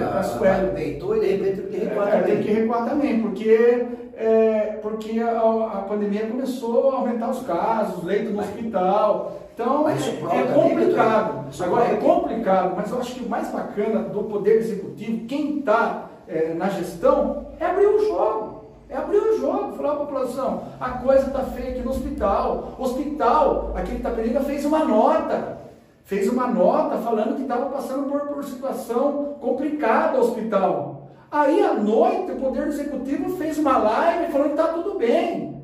a 0.06 0.20
Caçuelo. 0.20 0.74
Peitou 0.74 1.18
e 1.18 1.20
de 1.20 1.25
repente 1.25 1.62
teve 1.62 1.68
que 1.68 1.86
recuar 1.86 2.08
é, 2.08 2.12
também. 2.12 2.36
Tem 2.36 2.44
que 2.44 2.51
recuar 2.51 2.89
também, 2.89 3.22
porque, 3.22 3.86
é, 4.15 4.60
porque 4.84 5.20
a, 5.20 5.39
a 5.39 5.82
pandemia 5.88 6.27
começou 6.27 6.92
a 6.92 6.96
aumentar 6.98 7.32
os 7.32 7.42
casos, 7.42 8.04
leito 8.04 8.32
no 8.32 8.39
hospital. 8.39 9.45
Então, 9.55 9.88
é, 9.88 9.93
é 9.93 10.43
complicado. 10.53 11.45
Agora, 11.62 11.85
é 11.85 11.95
complicado, 11.95 12.74
mas 12.75 12.91
eu 12.91 13.00
acho 13.00 13.15
que 13.15 13.24
o 13.24 13.29
mais 13.29 13.47
bacana 13.47 14.01
do 14.01 14.24
Poder 14.24 14.57
Executivo, 14.57 15.25
quem 15.27 15.59
está 15.59 16.09
é, 16.27 16.53
na 16.53 16.67
gestão, 16.67 17.47
é 17.57 17.65
abrir 17.65 17.88
o 17.88 18.05
jogo. 18.05 18.65
É 18.89 18.97
abrir 18.97 19.17
o 19.17 19.39
jogo, 19.39 19.77
falar 19.77 19.77
para 19.77 19.91
a 19.91 20.05
população, 20.05 20.63
a 20.79 20.89
coisa 20.89 21.27
está 21.27 21.39
feia 21.43 21.71
aqui 21.71 21.79
no 21.79 21.91
hospital. 21.91 22.75
O 22.77 22.83
hospital, 22.83 23.71
aqui 23.75 23.93
em 23.93 23.95
Itaperica, 23.95 24.41
fez 24.41 24.65
uma 24.65 24.83
nota. 24.83 25.57
Fez 26.03 26.29
uma 26.29 26.47
nota 26.47 26.97
falando 26.97 27.38
que 27.38 27.43
estava 27.43 27.67
passando 27.67 28.09
por, 28.09 28.19
por 28.27 28.43
situação 28.43 29.38
complicada 29.39 30.17
o 30.17 30.21
hospital. 30.21 31.07
Aí 31.31 31.63
à 31.63 31.74
noite 31.74 32.33
o 32.33 32.35
Poder 32.35 32.67
Executivo 32.67 33.38
fez 33.38 33.57
uma 33.57 33.77
live 33.77 34.31
falando 34.33 34.53
que 34.53 34.62
está 34.62 34.67
tudo 34.74 35.00
bem. 35.00 35.54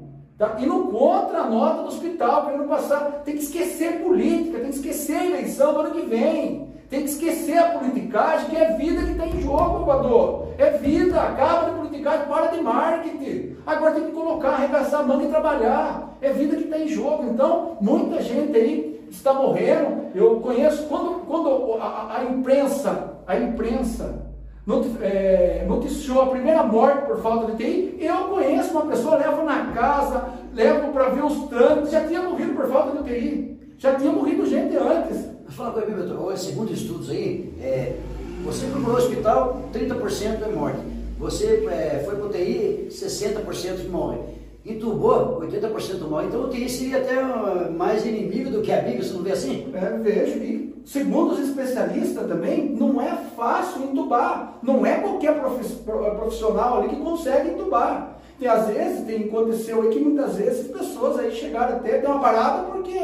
Tá? 0.41 0.55
Indo 0.57 0.88
contra 0.88 1.41
a 1.41 1.48
nota 1.48 1.83
do 1.83 1.89
hospital, 1.89 2.48
querendo 2.48 2.67
passar. 2.67 3.21
Tem 3.24 3.36
que 3.36 3.43
esquecer 3.43 4.01
política, 4.01 4.57
tem 4.57 4.71
que 4.71 4.75
esquecer 4.77 5.15
a 5.17 5.25
eleição 5.27 5.71
do 5.71 5.81
ano 5.81 5.91
que 5.91 6.01
vem. 6.01 6.67
Tem 6.89 7.03
que 7.03 7.12
esquecer 7.12 7.60
a 7.60 7.77
politicagem, 7.77 8.50
que 8.50 8.55
é 8.55 8.75
vida 8.75 9.03
que 9.03 9.12
está 9.12 9.27
em 9.27 9.39
jogo, 9.39 9.86
Salvador. 9.86 10.48
É 10.57 10.71
vida, 10.71 11.21
acaba 11.21 11.69
de 11.69 11.77
politicagem, 11.77 12.25
para 12.25 12.48
de 12.48 12.60
marketing. 12.60 13.57
Agora 13.67 13.93
tem 13.93 14.05
que 14.05 14.12
colocar, 14.13 14.53
arregaçar 14.53 15.01
a 15.01 15.03
manga 15.03 15.25
e 15.25 15.29
trabalhar. 15.29 16.17
É 16.19 16.33
vida 16.33 16.55
que 16.55 16.63
está 16.63 16.79
em 16.79 16.88
jogo. 16.88 17.24
Então, 17.31 17.77
muita 17.79 18.19
gente 18.24 18.57
aí 18.57 19.07
está 19.12 19.36
morrendo. 19.36 20.07
Eu 20.15 20.39
conheço, 20.39 20.88
quando, 20.88 21.24
quando 21.27 21.79
a, 21.79 22.17
a 22.17 22.24
imprensa, 22.24 23.13
a 23.27 23.38
imprensa 23.38 24.31
noticiou 24.65 26.22
a 26.22 26.27
primeira 26.27 26.63
morte 26.63 27.06
por 27.08 27.22
falta 27.22 27.51
de 27.51 27.58
TI, 27.58 27.98
eu 28.00 28.15
conheço 28.25 28.72
uma 28.72 28.86
pessoa, 28.86 29.18
levo 29.18 29.44
na 29.44 29.72
casa, 29.72 30.30
levo 30.53 30.91
para 30.91 31.10
ver 31.10 31.24
os 31.24 31.50
tanques, 31.50 31.91
já 31.91 32.08
tinha 32.08 32.22
morrido 32.22 32.53
por 32.53 32.68
falta 32.68 32.91
de 32.91 32.98
UTI. 33.00 33.51
Já 33.77 33.96
tinha 33.96 34.12
morrido 34.12 34.46
gente 34.46 34.77
antes. 34.77 35.25
Mas 35.44 35.56
fala 35.56 35.82
comigo, 35.82 36.03
doutor, 36.03 36.38
segundo 36.38 36.72
estudos 36.72 37.10
aí, 37.10 37.51
é, 37.60 37.96
você 38.44 38.68
procurou 38.68 38.98
hospital, 38.98 39.63
30% 39.74 40.44
é 40.44 40.51
morte. 40.51 40.80
Você 41.18 41.68
é, 41.68 42.03
foi 42.06 42.15
para 42.15 42.25
UTI, 42.25 42.88
60% 42.91 43.89
morre. 43.89 44.20
Entubou, 44.63 45.41
80% 45.41 46.08
morre. 46.08 46.27
Então 46.27 46.41
o 46.41 46.46
UTI 46.46 46.70
seria 46.70 46.98
até 46.98 47.20
mais 47.70 48.06
inimigo 48.06 48.51
do 48.51 48.62
que 48.62 48.72
amigo, 48.72 49.03
você 49.03 49.13
não 49.13 49.24
vê 49.24 49.32
assim? 49.32 49.72
É, 49.74 49.98
vejo. 49.98 50.38
E 50.38 50.75
segundo 50.86 51.34
os 51.34 51.39
especialistas 51.39 52.27
também, 52.27 52.70
não 52.70 53.01
é 53.01 53.15
fácil 53.36 53.84
entubar. 53.84 54.60
Não 54.62 54.86
é 54.86 55.00
qualquer 55.00 55.41
profissional 55.41 56.80
ali 56.80 56.89
que 56.89 57.01
consegue 57.01 57.50
entubar. 57.50 58.20
E 58.39 58.48
às 58.48 58.68
vezes, 58.68 59.06
tem, 59.06 59.25
aconteceu 59.25 59.82
aí 59.82 59.89
que 59.89 60.00
muitas 60.00 60.36
vezes 60.36 60.68
pessoas 60.68 61.20
aí 61.20 61.32
chegaram 61.32 61.77
até, 61.77 62.00
ter 62.00 62.08
uma 62.08 62.20
parada 62.20 62.63
porque 62.72 63.00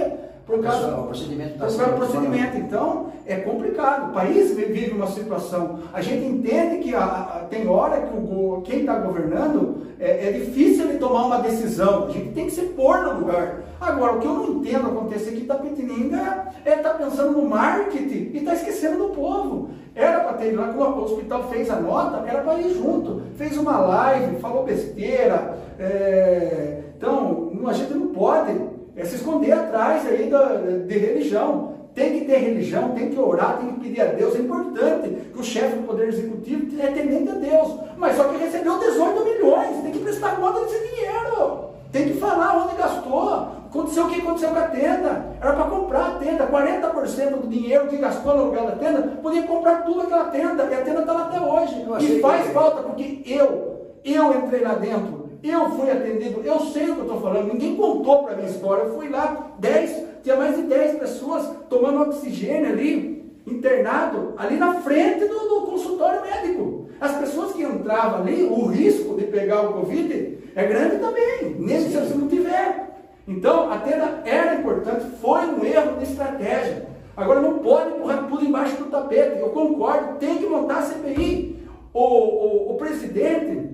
por 0.48 0.63
causa 0.63 0.88
do 0.88 1.04
procedimento. 1.04 1.51
Por 1.51 1.60
causa 1.60 1.86
do 1.86 1.98
procedimento. 1.98 2.58
Então, 2.58 3.08
é 3.25 3.36
complicado. 3.36 4.10
O 4.10 4.13
país 4.13 4.56
vive 4.56 4.92
uma 4.92 5.08
situação. 5.08 5.80
A 5.94 6.01
gente 6.01 6.25
entende 6.25 6.77
que 6.77 6.96
a, 6.96 7.04
a, 7.04 7.46
tem 7.50 7.68
hora 7.68 8.01
que 8.01 8.16
o, 8.16 8.62
quem 8.63 8.80
está 8.80 8.98
governando 8.98 9.88
é, 10.00 10.30
é, 10.30 10.32
difícil 10.32 10.88
ele 10.88 11.00
tomar 11.00 11.25
uma 11.25 11.39
decisão. 11.39 12.06
A 12.06 12.12
gente 12.12 12.32
tem 12.32 12.46
que 12.46 12.51
se 12.51 12.62
pôr 12.62 13.04
no 13.04 13.20
lugar. 13.20 13.63
Agora, 13.80 14.13
o 14.13 14.20
que 14.20 14.25
eu 14.25 14.34
não 14.34 14.48
entendo 14.56 14.88
acontecer 14.88 15.32
aqui 15.32 15.42
em 15.42 15.46
Tapetininga 15.46 16.48
é 16.63 16.75
estar 16.75 16.92
tá 16.92 16.98
pensando 16.98 17.34
no 17.34 17.48
marketing 17.48 18.32
e 18.34 18.38
está 18.38 18.54
esquecendo 18.54 19.00
do 19.00 19.10
povo. 19.10 19.72
Era 19.94 20.22
para 20.22 20.34
ter 20.38 20.56
lá, 20.56 20.70
quando 20.70 21.00
o 21.00 21.04
hospital 21.04 21.44
fez 21.50 21.70
a 21.70 21.75
nota, 21.75 22.24
era 22.25 22.42
para 22.42 22.62
ir 22.62 22.74
junto. 22.74 23.24
Fez 23.36 23.58
uma 23.58 23.80
live, 23.80 24.39
falou 24.39 24.63
besteira. 24.63 25.58
É, 25.77 26.84
então, 26.98 27.51
a 27.68 27.74
gente 27.74 27.94
não 27.94 28.08
pode 28.08 28.77
é 28.98 29.06
se 29.06 29.16
esconder 29.16 29.51
atrás 29.51 30.06
aí 30.08 30.27
da, 30.30 30.56
de 30.56 30.98
religião. 30.98 31.77
Tem 31.94 32.20
que 32.20 32.25
ter 32.25 32.38
religião, 32.38 32.89
tem 32.89 33.10
que 33.10 33.20
orar, 33.20 33.58
tem 33.58 33.74
que 33.74 33.80
pedir 33.80 34.01
a 34.01 34.06
Deus. 34.06 34.36
É 34.36 34.39
importante 34.39 35.10
que 35.34 35.39
o 35.39 35.44
chefe 35.44 35.77
do 35.77 35.88
Poder 35.88 36.10
Executivo 36.10 36.82
é 36.82 36.88
temente 36.88 37.30
a 37.30 37.34
Deus. 37.34 37.75
Mas 37.98 38.16
só 38.16 38.25
que 38.25 38.38
recebeu 38.38 38.77
18 38.77 39.24
milhões, 39.24 39.82
tem 39.82 39.92
que 39.92 40.00
prestar 40.00 40.36
conta 40.36 40.62
desse 40.62 40.88
dinheiro. 40.88 41.70
Tem 41.92 42.08
que 42.08 42.20
falar 42.20 42.66
onde 42.66 42.75
gastou. 42.75 43.58
Aconteceu 43.68 44.06
o 44.06 44.10
que 44.10 44.22
aconteceu 44.22 44.50
com 44.50 44.60
a 44.60 44.68
tenda. 44.68 45.25
Era 45.42 45.54
para 45.54 45.66
comprar 45.66 46.08
a 46.08 46.12
tenda. 46.20 46.48
40% 46.48 47.30
do 47.42 47.48
dinheiro 47.48 47.88
que 47.88 47.98
gastou 47.98 48.36
no 48.36 48.42
aluguel 48.44 48.66
da 48.66 48.75
tenda, 48.75 49.01
podia 49.22 49.44
comprar 49.44 49.84
tudo 49.84 50.01
aquela 50.01 50.25
tenda. 50.25 50.63
E 50.63 50.74
a 50.74 50.82
tenda 50.82 51.01
está 51.01 51.13
lá 51.13 51.22
até 51.25 51.39
hoje. 51.39 51.86
E 52.00 52.20
faz 52.20 52.48
que... 52.48 52.54
falta, 52.54 52.84
porque 52.84 53.24
eu, 53.25 53.92
eu 54.04 54.38
entrei 54.38 54.62
lá 54.62 54.74
dentro 54.75 55.27
eu 55.50 55.70
fui 55.72 55.92
atendido, 55.92 56.42
eu 56.44 56.60
sei 56.60 56.89
o 56.89 56.96
que 56.96 57.00
eu 57.00 57.06
estou 57.06 57.22
falando, 57.22 57.54
ninguém 57.54 57.75
contou 57.75 58.24
para 58.24 58.38
a 58.38 58.46
história. 58.46 58.84
Eu 58.84 58.96
fui 58.96 59.10
lá, 59.10 59.51
10, 59.60 60.04
tinha 60.24 60.36
mais 60.36 60.56
de 60.56 60.63
10 60.63 61.00
pessoas 61.00 61.50
tomando 61.70 62.01
oxigênio 62.01 62.70
ali, 62.70 63.32
internado, 63.46 64.34
ali 64.38 64.58
na 64.58 64.75
frente 64.82 65.25
do, 65.25 65.39
do 65.39 65.62
consultório 65.68 66.22
médico. 66.22 66.89
As 67.00 67.16
pessoas 67.18 67.54
que 67.54 67.63
entravam 67.63 68.22
ali, 68.22 68.44
o 68.44 68.66
risco 68.66 69.16
de 69.16 69.25
pegar 69.25 69.62
o 69.62 69.74
Covid 69.74 70.38
é 70.56 70.66
grande 70.66 70.98
também, 70.98 71.56
mesmo 71.60 71.89
se 71.89 71.98
você 71.98 72.16
não 72.16 72.27
tiver. 72.27 72.88
Então, 73.27 73.72
a 73.72 73.77
tenda 73.77 74.22
era 74.25 74.56
importante, 74.56 75.06
foi 75.22 75.46
um 75.46 75.63
erro 75.63 75.98
de 75.98 76.04
estratégia. 76.04 76.88
Agora 77.16 77.42
não 77.42 77.60
pode 77.60 77.96
empurrar 77.96 78.27
tudo 78.27 78.46
embaixo 78.46 78.77
do 78.77 78.86
tapete. 78.86 79.39
Eu 79.39 79.50
concordo, 79.50 80.18
tem 80.20 80.38
que 80.38 80.46
montar 80.46 80.77
a 80.77 80.82
CPI. 80.84 81.58
O, 81.94 82.00
o, 82.00 82.72
o 82.74 82.77
presidente 82.77 83.67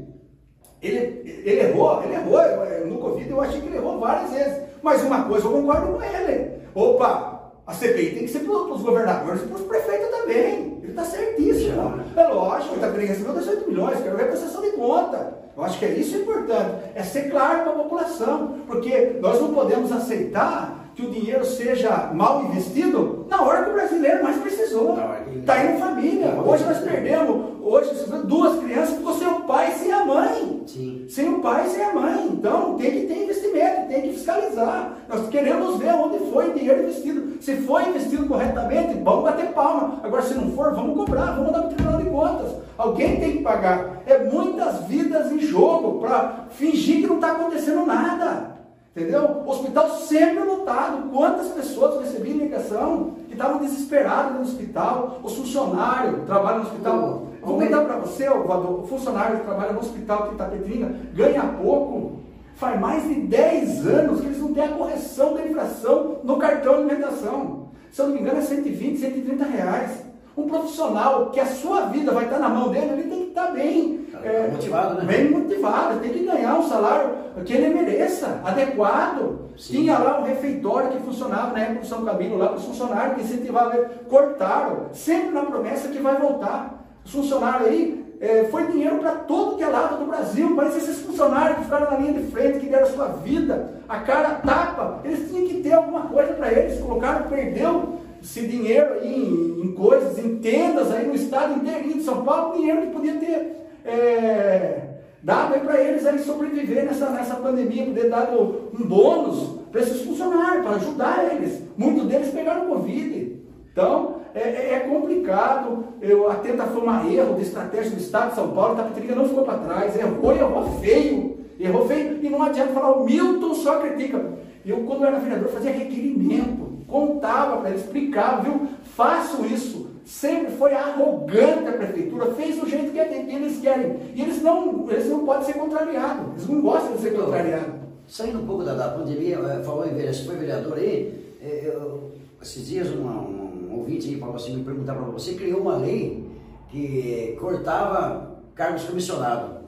ele, 0.88 1.42
ele 1.46 1.60
errou, 1.62 2.04
ele 2.04 2.16
errou. 2.16 2.88
No 2.88 2.98
Covid 2.98 3.30
eu 3.30 3.42
achei 3.42 3.62
que 3.62 3.68
ele 3.68 3.78
errou 3.78 4.00
várias 4.00 4.32
vezes. 4.32 4.64
Mas 4.82 5.02
uma 5.02 5.24
coisa 5.24 5.48
eu 5.48 5.52
concordo 5.52 5.94
com 5.94 6.04
ele. 6.04 6.52
Opa, 6.76 7.52
a 7.66 7.74
CPI 7.74 8.12
tem 8.12 8.26
que 8.26 8.28
ser 8.28 8.40
para 8.40 8.52
os 8.52 8.82
governadores 8.82 9.42
e 9.42 9.46
para 9.46 9.56
os 9.56 9.62
prefeitos 9.62 10.10
também. 10.10 10.80
Ele 10.84 10.92
está 10.92 11.06
certíssimo. 11.06 12.04
É 12.16 12.28
lógico, 12.28 12.74
ele 12.74 12.82
está 12.82 12.92
querendo 12.92 13.08
receber 13.08 13.40
18 13.40 13.70
milhões, 13.70 14.02
quero 14.02 14.18
ver 14.18 14.24
a 14.24 14.28
prestação 14.28 14.62
de 14.62 14.72
conta. 14.72 15.44
Eu 15.56 15.64
acho 15.64 15.80
que 15.80 15.86
é 15.86 15.90
isso 15.90 16.18
importante. 16.18 16.84
É 16.96 17.04
ser 17.04 17.30
claro 17.30 17.62
para 17.62 17.72
a 17.72 17.84
população. 17.84 18.60
Porque 18.68 19.18
nós 19.22 19.40
não 19.40 19.54
podemos 19.54 19.92
aceitar 19.92 20.83
que 20.96 21.06
o 21.06 21.10
dinheiro 21.10 21.44
seja 21.44 22.12
mal 22.14 22.44
investido 22.44 23.26
na 23.30 23.42
hora 23.42 23.64
que 23.64 23.72
o 23.72 23.74
brasileiro 23.74 24.24
mais 24.24 24.38
precisou. 24.38 24.98
Está 25.36 25.64
indo 25.64 25.80
família. 25.80 26.34
Hoje 26.46 26.64
nós 26.64 26.78
perdemos 26.80 27.54
hoje 27.64 27.92
duas 28.26 28.60
crianças 28.60 28.98
ficou 28.98 29.14
sem 29.14 29.28
o 29.28 29.42
pai 29.42 29.72
e 29.72 29.80
sem 29.80 29.92
a 29.92 30.06
mãe. 30.06 30.64
Sim. 30.68 31.06
Sem 31.10 31.30
o 31.30 31.40
pai 31.40 31.66
e 31.66 31.70
sem 31.70 31.84
a 31.84 31.94
mãe. 31.94 32.28
Então 32.32 32.76
tem 32.78 32.92
que 32.92 33.08
ter 33.08 33.24
investimento, 33.24 33.88
tem 33.88 34.02
que 34.02 34.14
fiscalizar. 34.14 34.98
Nós 35.10 35.28
queremos 35.30 35.78
ver 35.80 35.94
onde 35.94 36.20
foi 36.32 36.50
o 36.50 36.54
dinheiro 36.54 36.84
investido. 36.84 37.42
Se 37.42 37.56
foi 37.58 37.90
investido 37.90 38.28
corretamente, 38.28 39.00
vamos 39.04 39.24
bater 39.24 39.48
palma. 39.48 40.00
Agora, 40.04 40.22
se 40.22 40.34
não 40.34 40.52
for, 40.52 40.74
vamos 40.74 40.96
cobrar, 40.96 41.34
vamos 41.34 41.52
dar 41.52 41.60
para 41.60 41.68
o 41.68 41.74
Tribunal 41.74 42.02
de 42.02 42.10
Contas. 42.10 42.52
Alguém 42.78 43.20
tem 43.20 43.32
que 43.34 43.44
pagar. 43.44 44.04
É 44.06 44.20
muitas 44.20 44.84
vidas 44.86 45.32
em 45.32 45.40
jogo 45.40 46.00
para 46.00 46.48
fingir 46.52 47.02
que 47.02 47.08
não 47.08 47.16
está 47.16 47.32
acontecendo 47.32 47.86
nada. 47.86 48.54
Entendeu? 48.96 49.42
O 49.44 49.50
hospital 49.50 49.90
sempre 49.90 50.44
lotado. 50.44 51.10
Quantas 51.12 51.48
pessoas 51.48 52.06
recebi 52.06 52.30
ligação 52.34 53.16
que 53.28 53.34
estavam 53.34 53.58
desesperadas 53.58 54.34
no 54.34 54.42
hospital? 54.42 55.20
Os 55.24 55.36
funcionários 55.36 56.24
trabalham 56.28 56.60
no 56.60 56.66
hospital. 56.66 57.28
Vou 57.42 57.60
contar 57.60 57.82
para 57.82 57.98
você, 57.98 58.30
o 58.30 58.86
funcionário 58.88 59.40
que 59.40 59.46
trabalha 59.46 59.74
no 59.74 59.80
hospital 59.80 60.28
de 60.28 60.36
Itapetininga 60.36 60.96
ganha 61.14 61.42
pouco. 61.60 62.20
Faz 62.56 62.80
mais 62.80 63.04
de 63.04 63.16
10 63.16 63.88
anos 63.88 64.22
que 64.22 64.28
eles 64.28 64.40
não 64.40 64.54
têm 64.54 64.64
a 64.64 64.70
correção 64.70 65.34
da 65.34 65.44
infração 65.44 66.20
no 66.24 66.38
cartão 66.38 66.86
de 66.86 66.92
alimentação. 66.92 67.70
Se 67.92 68.00
eu 68.00 68.08
não 68.08 68.14
me 68.14 68.22
engano, 68.22 68.38
é 68.38 68.42
120, 68.42 69.00
130 69.00 69.44
reais. 69.44 70.04
Um 70.38 70.48
profissional 70.48 71.32
que 71.32 71.40
a 71.40 71.48
sua 71.48 71.88
vida 71.88 72.12
vai 72.12 72.26
estar 72.26 72.40
na 72.40 72.50
mão 72.50 72.70
dele, 72.70 72.94
ele 72.94 73.04
tem 73.04 73.20
que 73.24 73.30
estar 73.30 73.52
bem 73.52 74.08
é, 74.24 74.48
motivado, 74.52 74.96
né? 74.96 75.06
Bem 75.06 75.32
motivado, 75.32 76.00
tem 76.00 76.14
que 76.14 76.26
ganhar 76.26 76.58
um 76.58 76.68
salário 76.68 77.23
que 77.46 77.54
ele 77.54 77.74
mereça, 77.74 78.42
adequado. 78.44 79.50
Sim. 79.58 79.74
Tinha 79.74 79.98
lá 79.98 80.20
um 80.20 80.24
refeitório 80.24 80.92
que 80.92 81.00
funcionava 81.00 81.54
na 81.54 81.60
época 81.60 81.80
do 81.82 81.88
São 81.88 82.06
Camilo, 82.06 82.38
lá 82.38 82.48
para 82.48 82.58
os 82.58 82.66
funcionários 82.66 83.16
que 83.16 83.22
incentivavam, 83.24 83.86
cortaram, 84.10 84.88
sempre 84.94 85.32
na 85.32 85.44
promessa 85.44 85.88
que 85.88 86.00
vai 86.00 86.18
voltar. 86.18 86.84
Os 87.06 87.12
funcionários 87.12 87.68
aí 87.70 88.16
é, 88.22 88.46
foi 88.46 88.68
dinheiro 88.68 89.00
para 89.00 89.12
todo 89.12 89.58
que 89.58 89.64
é 89.64 89.68
lado 89.68 89.98
do 89.98 90.06
Brasil. 90.06 90.56
Parece 90.56 90.78
esses 90.78 91.02
funcionários 91.02 91.58
que 91.58 91.64
ficaram 91.66 91.92
na 91.92 91.98
linha 91.98 92.14
de 92.14 92.32
frente, 92.32 92.60
que 92.60 92.68
deram 92.68 92.88
a 92.88 92.92
sua 92.92 93.08
vida, 93.08 93.74
a 93.88 94.00
cara 94.00 94.36
tapa. 94.36 95.02
Eles 95.04 95.30
tinham 95.30 95.48
que 95.48 95.62
ter 95.62 95.74
alguma 95.74 96.02
coisa 96.08 96.34
para 96.34 96.52
eles. 96.52 96.80
Colocaram, 96.80 97.28
perdeu 97.28 98.00
esse 98.24 98.48
dinheiro 98.48 98.94
aí 98.94 99.14
em, 99.14 99.66
em, 99.66 99.74
coisas, 99.74 100.18
em 100.18 100.38
tendas 100.38 100.90
aí 100.92 101.06
no 101.06 101.16
estado 101.16 101.56
inteirinho 101.56 101.96
de 101.96 102.04
São 102.04 102.24
Paulo, 102.24 102.56
dinheiro 102.56 102.84
que 102.84 102.88
podia 102.88 103.16
ter 103.16 103.68
é, 103.84 104.93
dado 105.24 105.60
para 105.62 105.82
eles 105.82 106.06
aí 106.06 106.20
sobreviver 106.20 106.86
nessa, 106.86 107.10
nessa 107.10 107.36
pandemia, 107.36 107.86
poder 107.86 108.10
dar 108.10 108.30
um 108.32 108.86
bônus 108.86 109.60
para 109.72 109.82
esses 109.82 110.02
funcionários, 110.02 110.66
para 110.66 110.76
ajudar 110.76 111.34
eles. 111.34 111.62
Muitos 111.78 112.06
deles 112.08 112.30
pegaram 112.30 112.68
Covid. 112.68 113.42
Então, 113.72 114.18
é, 114.36 114.42
é, 114.42 114.74
é 114.74 114.80
complicado. 114.82 115.86
Eu, 116.02 116.30
a 116.30 116.36
um 116.36 117.12
erro 117.12 117.36
de 117.36 117.42
estratégia 117.42 117.92
do 117.92 117.98
Estado 117.98 118.30
de 118.32 118.36
São 118.36 118.52
Paulo, 118.52 118.74
a 118.74 118.84
Tapetininga 118.84 119.16
não 119.16 119.30
ficou 119.30 119.44
para 119.44 119.60
trás, 119.60 119.96
errou, 119.98 120.36
errou 120.36 120.80
feio. 120.80 121.38
Errou 121.60 121.88
feio, 121.88 122.20
e 122.22 122.30
não 122.30 122.44
adianta 122.44 122.74
falar, 122.74 122.92
o 122.92 123.06
Milton 123.06 123.54
só 123.54 123.80
critica. 123.80 124.34
Eu, 124.66 124.82
quando 124.82 125.06
era 125.06 125.20
vereador, 125.20 125.50
fazia 125.50 125.72
requerimento, 125.72 126.84
contava 126.88 127.58
para 127.58 127.70
ele, 127.70 127.80
explicava, 127.80 128.42
viu? 128.42 128.68
Faço 128.84 129.46
isso 129.46 129.93
sempre 130.06 130.52
foi 130.54 130.74
arrogante 130.74 131.68
a 131.68 131.74
prefeitura, 131.74 132.34
fez 132.34 132.60
do 132.60 132.70
jeito 132.70 132.92
que 132.92 133.00
eles 133.00 133.60
querem. 133.60 134.00
E 134.14 134.22
eles 134.22 134.42
não, 134.42 134.90
eles 134.90 135.08
não 135.10 135.26
podem 135.26 135.46
ser 135.46 135.54
contrariados, 135.54 136.34
eles 136.36 136.48
não 136.48 136.62
gostam 136.62 136.96
de 136.96 137.02
ser 137.02 137.14
contrariados. 137.14 137.76
Saindo 138.08 138.40
um 138.40 138.46
pouco 138.46 138.64
da, 138.64 138.74
da 138.74 138.90
pandemia, 138.90 139.38
eh, 139.38 139.64
falou 139.64 139.86
em 139.86 139.94
vereador, 139.94 140.26
foi 140.26 140.36
vereador 140.36 140.78
aí, 140.78 141.36
eh, 141.42 141.72
eu, 141.74 142.12
esses 142.42 142.68
dias 142.68 142.90
um, 142.90 143.08
um 143.08 143.78
ouvinte 143.78 144.10
aí 144.10 144.20
falou 144.20 144.36
assim, 144.36 144.58
me 144.58 144.64
perguntar 144.64 144.94
para 144.94 145.06
você, 145.06 145.34
criou 145.36 145.62
uma 145.62 145.78
lei 145.78 146.30
que 146.70 147.38
cortava 147.40 148.34
cargos 148.54 148.84
comissionados. 148.84 149.63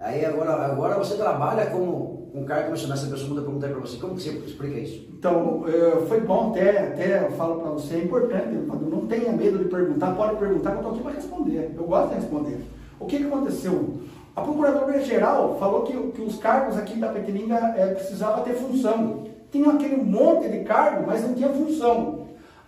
Aí 0.00 0.24
agora, 0.24 0.52
agora 0.52 0.96
você 0.96 1.14
trabalha 1.14 1.66
como 1.66 2.30
um 2.34 2.44
cargo 2.46 2.66
comissionado, 2.66 3.00
essa 3.00 3.10
pessoa 3.10 3.28
manda 3.28 3.42
perguntar 3.42 3.68
para 3.68 3.80
você, 3.80 3.98
como 3.98 4.14
que 4.14 4.22
você 4.22 4.30
explica 4.30 4.78
isso? 4.78 5.06
Então, 5.12 5.64
eh, 5.68 6.06
foi 6.08 6.20
bom 6.20 6.50
até, 6.50 6.78
até 6.88 7.24
eu 7.26 7.32
falo 7.32 7.60
para 7.60 7.70
você, 7.72 7.96
é 7.96 8.04
importante, 8.04 8.48
não 8.54 9.06
tenha 9.06 9.30
medo 9.30 9.58
de 9.58 9.66
perguntar, 9.66 10.14
pode 10.14 10.36
perguntar, 10.36 10.70
eu 10.70 10.76
estou 10.76 10.92
aqui 10.92 11.02
para 11.02 11.12
responder, 11.12 11.74
eu 11.76 11.84
gosto 11.84 12.08
de 12.08 12.14
responder. 12.14 12.60
O 12.98 13.04
que, 13.04 13.18
que 13.18 13.24
aconteceu? 13.24 14.00
A 14.34 14.40
Procuradoria-Geral 14.40 15.58
falou 15.58 15.82
que, 15.82 15.92
que 16.12 16.22
os 16.22 16.38
cargos 16.38 16.78
aqui 16.78 16.98
da 16.98 17.08
Petininga 17.08 17.74
é, 17.76 17.88
precisava 17.88 18.40
ter 18.40 18.54
função. 18.54 19.24
Tinha 19.50 19.70
aquele 19.70 19.96
monte 19.96 20.48
de 20.48 20.60
cargo, 20.60 21.04
mas 21.06 21.22
não 21.22 21.34
tinha 21.34 21.50
função. 21.50 22.20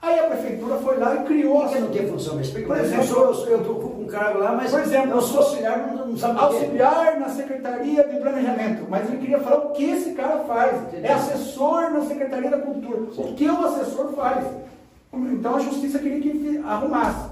Aí 0.03 0.19
a 0.19 0.25
prefeitura 0.25 0.75
foi 0.79 0.99
lá 0.99 1.15
e 1.15 1.23
criou. 1.23 1.61
Por 1.61 1.71
que 1.71 1.79
não 1.79 1.91
tem 1.91 2.09
função? 2.09 2.35
Me 2.35 2.43
explica. 2.43 2.67
Por 2.67 2.77
exemplo, 2.77 3.17
eu 3.47 3.61
estou 3.61 3.75
com 3.77 4.03
um 4.03 4.07
cargo 4.09 4.41
lá, 4.41 4.53
mas 4.53 4.73
por 4.73 4.81
exemplo, 4.81 5.13
eu 5.13 5.23
sou 5.23 5.39
auxiliar, 5.39 5.79
não, 5.95 6.09
não 6.09 6.17
sabe 6.17 6.41
Auxiliar 6.41 7.21
na 7.21 7.29
Secretaria 7.29 8.03
de 8.09 8.17
Planejamento. 8.17 8.85
Mas 8.91 9.09
ele 9.09 9.19
queria 9.19 9.39
falar 9.39 9.59
o 9.59 9.71
que 9.71 9.85
esse 9.85 10.11
cara 10.11 10.41
faz. 10.41 10.77
Entendi. 10.89 11.07
É 11.07 11.13
assessor 11.13 11.93
na 11.93 12.01
Secretaria 12.01 12.51
da 12.51 12.59
Cultura. 12.59 13.13
Sim. 13.15 13.23
O 13.23 13.35
que 13.35 13.49
o 13.49 13.65
assessor 13.65 14.13
faz? 14.15 14.45
Então 15.13 15.55
a 15.55 15.61
justiça 15.61 16.01
queria 16.01 16.21
que 16.21 16.61
arrumasse. 16.67 17.31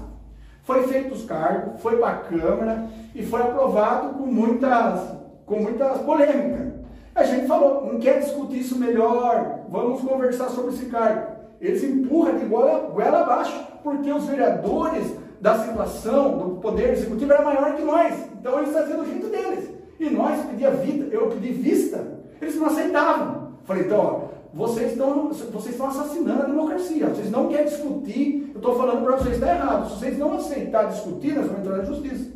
Foi 0.63 0.87
feito 0.87 1.13
os 1.13 1.25
cargos, 1.25 1.81
foi 1.81 1.97
para 1.97 2.09
a 2.09 2.17
Câmara 2.19 2.87
e 3.13 3.25
foi 3.25 3.41
aprovado 3.41 4.13
com 4.13 4.27
muitas, 4.27 5.01
com 5.45 5.57
muitas 5.57 5.97
polêmicas. 5.97 6.71
A 7.13 7.23
gente 7.23 7.47
falou, 7.47 7.91
não 7.91 7.99
quer 7.99 8.19
discutir 8.21 8.59
isso 8.59 8.79
melhor, 8.79 9.59
vamos 9.67 10.01
conversar 10.01 10.47
sobre 10.49 10.73
esse 10.73 10.85
cargo. 10.85 11.30
Eles 11.61 11.83
empurram 11.83 12.39
de 12.39 12.45
goela, 12.45 12.89
goela 12.89 13.21
abaixo, 13.21 13.67
porque 13.83 14.11
os 14.11 14.25
vereadores 14.25 15.15
da 15.39 15.59
situação, 15.59 16.37
do 16.37 16.55
poder 16.55 16.93
executivo, 16.93 17.31
era 17.31 17.45
maior 17.45 17.75
que 17.75 17.83
nós. 17.83 18.13
Então 18.39 18.57
eles 18.59 18.73
faziam 18.73 18.97
do 18.97 19.05
jeito 19.05 19.27
deles. 19.27 19.69
E 19.99 20.09
nós 20.09 20.43
pedia 20.47 20.71
vida, 20.71 21.05
eu 21.13 21.27
pedi 21.27 21.51
vista, 21.53 22.19
eles 22.41 22.55
não 22.55 22.65
aceitavam. 22.65 23.51
Falei, 23.63 23.83
então, 23.83 23.99
ó, 23.99 24.31
vocês 24.53 24.93
estão, 24.93 25.29
vocês 25.29 25.75
estão 25.75 25.87
assassinando 25.87 26.41
a 26.41 26.45
democracia. 26.45 27.07
Vocês 27.07 27.29
não 27.29 27.47
querem 27.47 27.65
discutir. 27.65 28.51
Eu 28.53 28.57
estou 28.57 28.75
falando 28.75 29.03
para 29.05 29.17
vocês, 29.17 29.35
está 29.35 29.53
errado. 29.53 29.89
Se 29.89 29.99
vocês 29.99 30.17
não 30.17 30.33
aceitarem 30.33 30.89
discutir, 30.89 31.35
nós 31.35 31.45
vamos 31.45 31.61
entrar 31.61 31.77
na 31.77 31.83
justiça. 31.83 32.31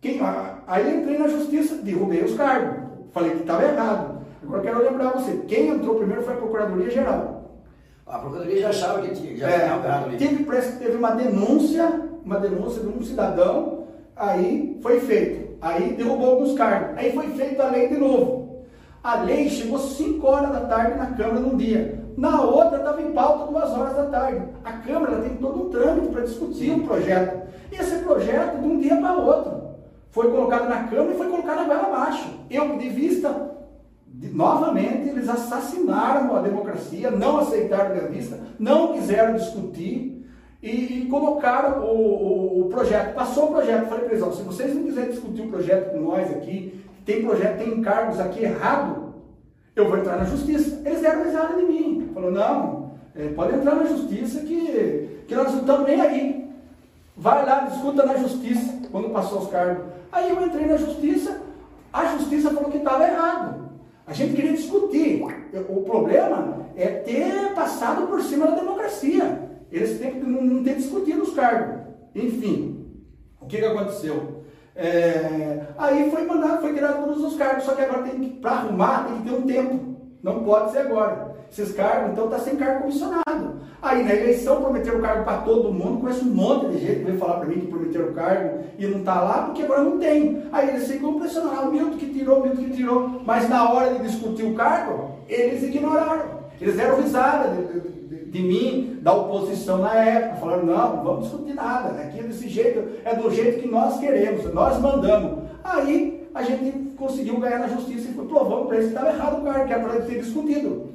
Quem, 0.00 0.20
aí 0.66 0.98
entrei 0.98 1.18
na 1.18 1.28
justiça, 1.28 1.76
derrubei 1.76 2.22
os 2.22 2.34
cargos. 2.34 2.90
Falei 3.12 3.32
que 3.32 3.40
estava 3.40 3.64
errado. 3.64 4.20
Agora 4.42 4.62
quero 4.62 4.82
lembrar 4.82 5.10
você, 5.10 5.36
quem 5.46 5.68
entrou 5.68 5.96
primeiro 5.96 6.22
foi 6.22 6.34
a 6.34 6.36
Procuradoria 6.36 6.90
Geral. 6.90 7.39
A 8.10 8.18
Procuradoria 8.18 8.60
já 8.60 8.68
achava 8.70 9.02
que 9.02 9.14
tinha, 9.14 9.36
já 9.36 9.48
é, 9.48 9.58
tinha 9.60 9.76
errado 9.76 10.18
Teve, 10.18 10.44
parece 10.44 10.72
que 10.72 10.84
teve 10.84 10.96
uma 10.96 11.12
denúncia, 11.12 12.10
uma 12.24 12.40
denúncia 12.40 12.82
de 12.82 12.88
um 12.88 13.02
cidadão, 13.02 13.84
aí 14.16 14.78
foi 14.82 14.98
feito. 14.98 15.56
Aí 15.60 15.94
derrubou 15.94 16.30
alguns 16.30 16.54
cargos. 16.54 16.98
Aí 16.98 17.12
foi 17.12 17.28
feita 17.28 17.64
a 17.64 17.70
lei 17.70 17.88
de 17.88 17.96
novo. 17.96 18.64
A 19.02 19.20
lei 19.22 19.48
chegou 19.48 19.78
5 19.78 20.26
horas 20.26 20.50
da 20.50 20.60
tarde 20.62 20.98
na 20.98 21.06
Câmara 21.06 21.38
num 21.38 21.56
dia. 21.56 22.02
Na 22.16 22.42
outra 22.42 22.78
estava 22.78 23.00
em 23.00 23.12
pauta 23.12 23.50
duas 23.50 23.70
horas 23.70 23.94
da 23.94 24.06
tarde. 24.06 24.44
A 24.64 24.72
Câmara 24.72 25.22
tem 25.22 25.36
todo 25.36 25.66
um 25.66 25.70
trâmite 25.70 26.08
para 26.08 26.22
discutir 26.22 26.72
um 26.72 26.80
projeto. 26.80 27.48
E 27.70 27.76
esse 27.76 28.00
projeto, 28.00 28.58
de 28.60 28.66
um 28.66 28.80
dia 28.80 28.96
para 28.96 29.14
outro, 29.14 29.70
foi 30.10 30.30
colocado 30.30 30.68
na 30.68 30.84
Câmara 30.84 31.12
e 31.12 31.16
foi 31.16 31.28
colocado 31.28 31.60
agora 31.60 31.86
abaixo. 31.86 32.28
Eu 32.50 32.70
pedi 32.70 32.88
vista 32.88 33.52
novamente 34.32 35.08
eles 35.08 35.28
assassinaram 35.28 36.36
a 36.36 36.40
democracia, 36.40 37.10
não 37.10 37.38
aceitaram 37.38 37.96
a 37.96 38.08
vista, 38.08 38.38
não 38.58 38.92
quiseram 38.92 39.36
discutir 39.36 40.26
e, 40.62 41.02
e 41.02 41.06
colocaram 41.06 41.84
o, 41.84 41.96
o, 41.96 42.60
o, 42.62 42.68
projeto. 42.68 43.14
Passou 43.14 43.50
o 43.50 43.52
projeto, 43.52 43.88
falei 43.88 44.04
para 44.04 44.16
eles, 44.16 44.34
se 44.34 44.42
vocês 44.42 44.74
não 44.74 44.84
quiserem 44.84 45.10
discutir 45.10 45.42
o 45.42 45.48
projeto 45.48 45.92
com 45.92 46.00
nós 46.00 46.30
aqui, 46.30 46.84
tem 47.04 47.24
projeto, 47.24 47.58
tem 47.58 47.78
encargos 47.78 48.20
aqui 48.20 48.44
errado, 48.44 49.14
eu 49.74 49.88
vou 49.88 49.98
entrar 49.98 50.16
na 50.16 50.24
justiça. 50.24 50.82
Eles 50.84 51.00
deram 51.00 51.24
risada 51.24 51.56
de 51.56 51.62
mim. 51.62 52.10
Falou, 52.12 52.30
não, 52.30 52.90
é, 53.14 53.28
pode 53.28 53.54
entrar 53.54 53.74
na 53.76 53.84
justiça 53.84 54.40
que, 54.40 55.24
que 55.26 55.34
nós 55.34 55.52
não 55.52 55.60
estamos 55.60 55.86
nem 55.86 56.00
aí. 56.00 56.50
Vai 57.16 57.44
lá, 57.44 57.60
discuta 57.60 58.04
na 58.04 58.16
justiça, 58.16 58.80
quando 58.90 59.10
passou 59.10 59.42
os 59.42 59.50
cargos. 59.50 59.84
Aí 60.12 60.30
eu 60.30 60.44
entrei 60.44 60.66
na 60.66 60.76
justiça, 60.76 61.40
a 61.92 62.16
justiça 62.16 62.50
falou 62.50 62.70
que 62.70 62.78
estava 62.78 63.06
errado. 63.06 63.69
A 64.06 64.12
gente 64.12 64.34
queria 64.34 64.52
discutir. 64.52 65.22
O 65.68 65.82
problema 65.82 66.66
é 66.76 66.86
ter 66.86 67.54
passado 67.54 68.06
por 68.06 68.22
cima 68.22 68.46
da 68.46 68.56
democracia. 68.56 69.50
Eles 69.70 69.98
têm 69.98 70.12
que 70.12 70.26
não 70.26 70.62
ter 70.64 70.76
discutido 70.76 71.22
os 71.22 71.34
cargos. 71.34 71.80
Enfim, 72.14 72.86
o 73.40 73.46
que, 73.46 73.58
que 73.58 73.64
aconteceu? 73.64 74.44
É, 74.74 75.66
aí 75.76 76.10
foi 76.10 76.24
mandado, 76.24 76.60
foi 76.60 76.72
tirado 76.72 77.04
todos 77.04 77.22
os 77.22 77.36
cargos, 77.36 77.64
só 77.64 77.74
que 77.74 77.82
agora 77.82 78.02
tem 78.02 78.18
que, 78.18 78.30
para 78.40 78.52
arrumar, 78.52 79.04
tem 79.04 79.18
que 79.18 79.28
ter 79.28 79.36
um 79.36 79.42
tempo. 79.42 79.89
Não 80.22 80.44
pode 80.44 80.72
ser 80.72 80.78
agora. 80.78 81.34
Esses 81.50 81.72
cargos, 81.72 82.12
então, 82.12 82.26
está 82.26 82.38
sem 82.38 82.56
cargo 82.56 82.82
comissionado. 82.82 83.60
Aí 83.82 84.04
na 84.04 84.14
eleição 84.14 84.60
prometeram 84.60 85.00
cargo 85.00 85.24
para 85.24 85.38
todo 85.38 85.72
mundo, 85.72 86.00
conheço 86.00 86.24
um 86.24 86.34
monte 86.34 86.68
de 86.68 86.78
gente 86.78 86.98
que 86.98 87.04
veio 87.06 87.18
falar 87.18 87.38
para 87.38 87.48
mim 87.48 87.60
que 87.60 87.66
prometeram 87.66 88.12
cargo 88.12 88.58
e 88.78 88.86
não 88.86 88.98
está 88.98 89.20
lá, 89.22 89.42
porque 89.44 89.62
agora 89.62 89.82
não 89.82 89.98
tem. 89.98 90.42
Aí 90.52 90.68
eles 90.68 90.86
ficam 90.86 91.18
pressionando, 91.18 91.54
ah, 91.58 91.62
o 91.62 91.72
Milton 91.72 91.96
que 91.96 92.06
tirou, 92.12 92.40
o 92.40 92.42
Milton 92.42 92.62
que 92.62 92.70
tirou. 92.70 93.22
Mas 93.24 93.48
na 93.48 93.72
hora 93.72 93.94
de 93.94 94.06
discutir 94.06 94.44
o 94.44 94.54
cargo, 94.54 95.12
eles 95.28 95.62
ignoraram. 95.62 96.40
Eles 96.60 96.76
deram 96.76 97.00
risada 97.00 97.48
de, 97.48 97.80
de, 97.80 98.24
de 98.26 98.42
mim, 98.42 98.98
da 99.00 99.14
oposição 99.14 99.78
na 99.78 99.94
época, 99.94 100.36
falaram, 100.36 100.66
não, 100.66 100.96
não 100.96 101.04
vamos 101.04 101.24
discutir 101.24 101.54
nada, 101.54 101.98
aqui 102.02 102.20
é 102.20 102.22
desse 102.22 102.48
jeito, 102.48 103.00
é 103.02 103.16
do 103.16 103.30
jeito 103.30 103.62
que 103.62 103.68
nós 103.68 103.98
queremos, 103.98 104.52
nós 104.52 104.78
mandamos. 104.78 105.48
Aí 105.64 106.19
a 106.34 106.42
gente 106.42 106.94
conseguiu 106.96 107.38
ganhar 107.38 107.58
na 107.58 107.68
justiça 107.68 108.08
e 108.08 108.14
provamos 108.14 108.66
para 108.66 108.76
eles 108.76 108.90
que 108.90 108.96
estava 108.96 109.16
errado 109.16 109.40
o 109.40 109.44
cargo, 109.44 109.66
que 109.66 109.72
era 109.72 109.82
para 109.82 110.00
ter 110.02 110.20
discutido. 110.20 110.90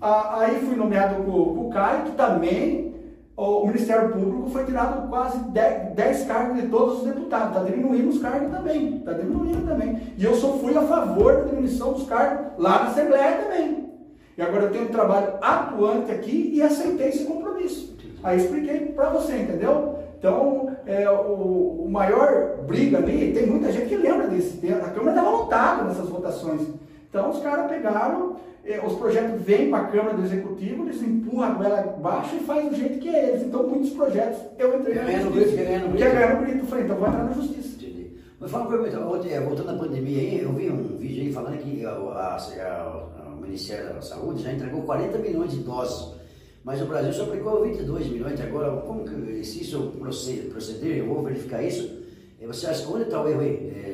Aí 0.00 0.60
fui 0.60 0.76
nomeado 0.76 1.22
com, 1.24 1.32
com 1.32 1.68
o 1.68 1.70
Caio, 1.70 2.04
que 2.04 2.12
também 2.12 2.94
o 3.36 3.66
Ministério 3.66 4.10
Público 4.10 4.50
foi 4.50 4.64
tirado 4.64 5.08
quase 5.08 5.38
10, 5.50 5.94
10 5.94 6.24
cargos 6.26 6.60
de 6.60 6.68
todos 6.68 6.98
os 6.98 7.04
deputados. 7.04 7.56
Está 7.56 7.62
diminuindo 7.62 8.08
os 8.10 8.20
cargos 8.20 8.50
também. 8.50 8.96
Está 8.96 9.12
diminuindo 9.12 9.66
também. 9.66 9.98
E 10.16 10.24
eu 10.24 10.34
só 10.34 10.58
fui 10.58 10.76
a 10.76 10.82
favor 10.82 11.36
da 11.36 11.44
diminuição 11.44 11.92
dos 11.92 12.06
cargos 12.06 12.52
lá 12.58 12.80
na 12.80 12.90
Assembleia 12.90 13.38
também. 13.38 13.90
E 14.36 14.42
agora 14.42 14.64
eu 14.64 14.70
tenho 14.70 14.84
um 14.84 14.88
trabalho 14.88 15.34
atuante 15.40 16.10
aqui 16.10 16.50
e 16.54 16.62
aceitei 16.62 17.08
esse 17.08 17.24
compromisso. 17.24 17.96
Aí 18.22 18.38
expliquei 18.38 18.86
para 18.86 19.08
você, 19.10 19.36
entendeu? 19.36 19.98
Então, 20.18 20.69
é, 20.86 21.10
o, 21.10 21.84
o, 21.84 21.88
maior 21.90 22.58
briga 22.66 22.98
ali, 22.98 23.32
tem 23.32 23.46
muita 23.46 23.72
gente 23.72 23.88
que 23.88 23.96
lembra 23.96 24.28
disso. 24.28 24.58
A 24.66 24.90
Câmara 24.90 25.10
estava 25.10 25.30
lotada 25.30 25.84
nessas 25.84 26.08
votações. 26.08 26.62
Então, 27.08 27.30
os 27.30 27.40
caras 27.40 27.68
pegaram, 27.68 28.36
eh, 28.64 28.80
os 28.84 28.94
projetos 28.94 29.42
vêm 29.42 29.70
para 29.70 29.80
a 29.80 29.86
Câmara 29.86 30.16
do 30.16 30.22
Executivo, 30.22 30.84
eles 30.84 31.02
empurram 31.02 31.42
a 31.42 31.50
goela 31.50 31.80
abaixo 31.80 32.36
e 32.36 32.40
fazem 32.40 32.68
do 32.68 32.76
jeito 32.76 32.98
que 33.00 33.08
é 33.08 33.30
eles. 33.30 33.42
Então, 33.42 33.66
muitos 33.66 33.90
projetos 33.90 34.40
eu 34.58 34.78
entrei 34.78 34.94
na 34.94 35.10
justiça. 35.10 35.30
Grito, 35.30 35.62
grito. 35.62 35.96
Quer 35.96 36.12
ganhar 36.12 36.34
no 36.36 36.46
grito? 36.46 36.66
Falei, 36.66 36.84
então 36.84 36.96
vou 36.96 37.08
entrar 37.08 37.24
na 37.24 37.32
justiça. 37.32 37.76
Entendi. 37.76 38.12
Mas 38.38 38.50
fala 38.50 38.68
uma 38.68 38.78
coisa, 38.78 39.28
é, 39.28 39.40
voltando 39.40 39.70
à 39.70 39.74
pandemia 39.74 40.20
aí, 40.20 40.40
eu 40.42 40.52
vi 40.52 40.70
um 40.70 40.96
vídeo 40.96 41.24
aí 41.24 41.32
falando 41.32 41.58
que 41.58 41.84
a, 41.84 41.90
a, 41.90 42.36
a, 42.36 43.34
o 43.34 43.40
Ministério 43.40 43.92
da 43.92 44.02
Saúde 44.02 44.42
já 44.42 44.52
entregou 44.52 44.82
40 44.82 45.18
milhões 45.18 45.50
de 45.50 45.58
doses 45.58 46.19
mas 46.64 46.82
o 46.82 46.86
Brasil 46.86 47.12
só 47.12 47.22
aplicou 47.24 47.62
22 47.62 48.08
milhões 48.08 48.40
agora. 48.40 48.80
Como 48.82 49.04
que, 49.04 49.44
se 49.44 49.62
isso 49.62 49.94
proceder, 49.98 50.98
eu 50.98 51.06
vou 51.06 51.22
verificar 51.22 51.62
isso, 51.62 52.02
eh, 52.40 52.46
você 52.46 52.66
acha 52.66 52.86
onde 52.88 53.04
está 53.04 53.22
o 53.22 53.28
erro 53.28 53.40
aí? 53.40 53.72
É, 53.74 53.90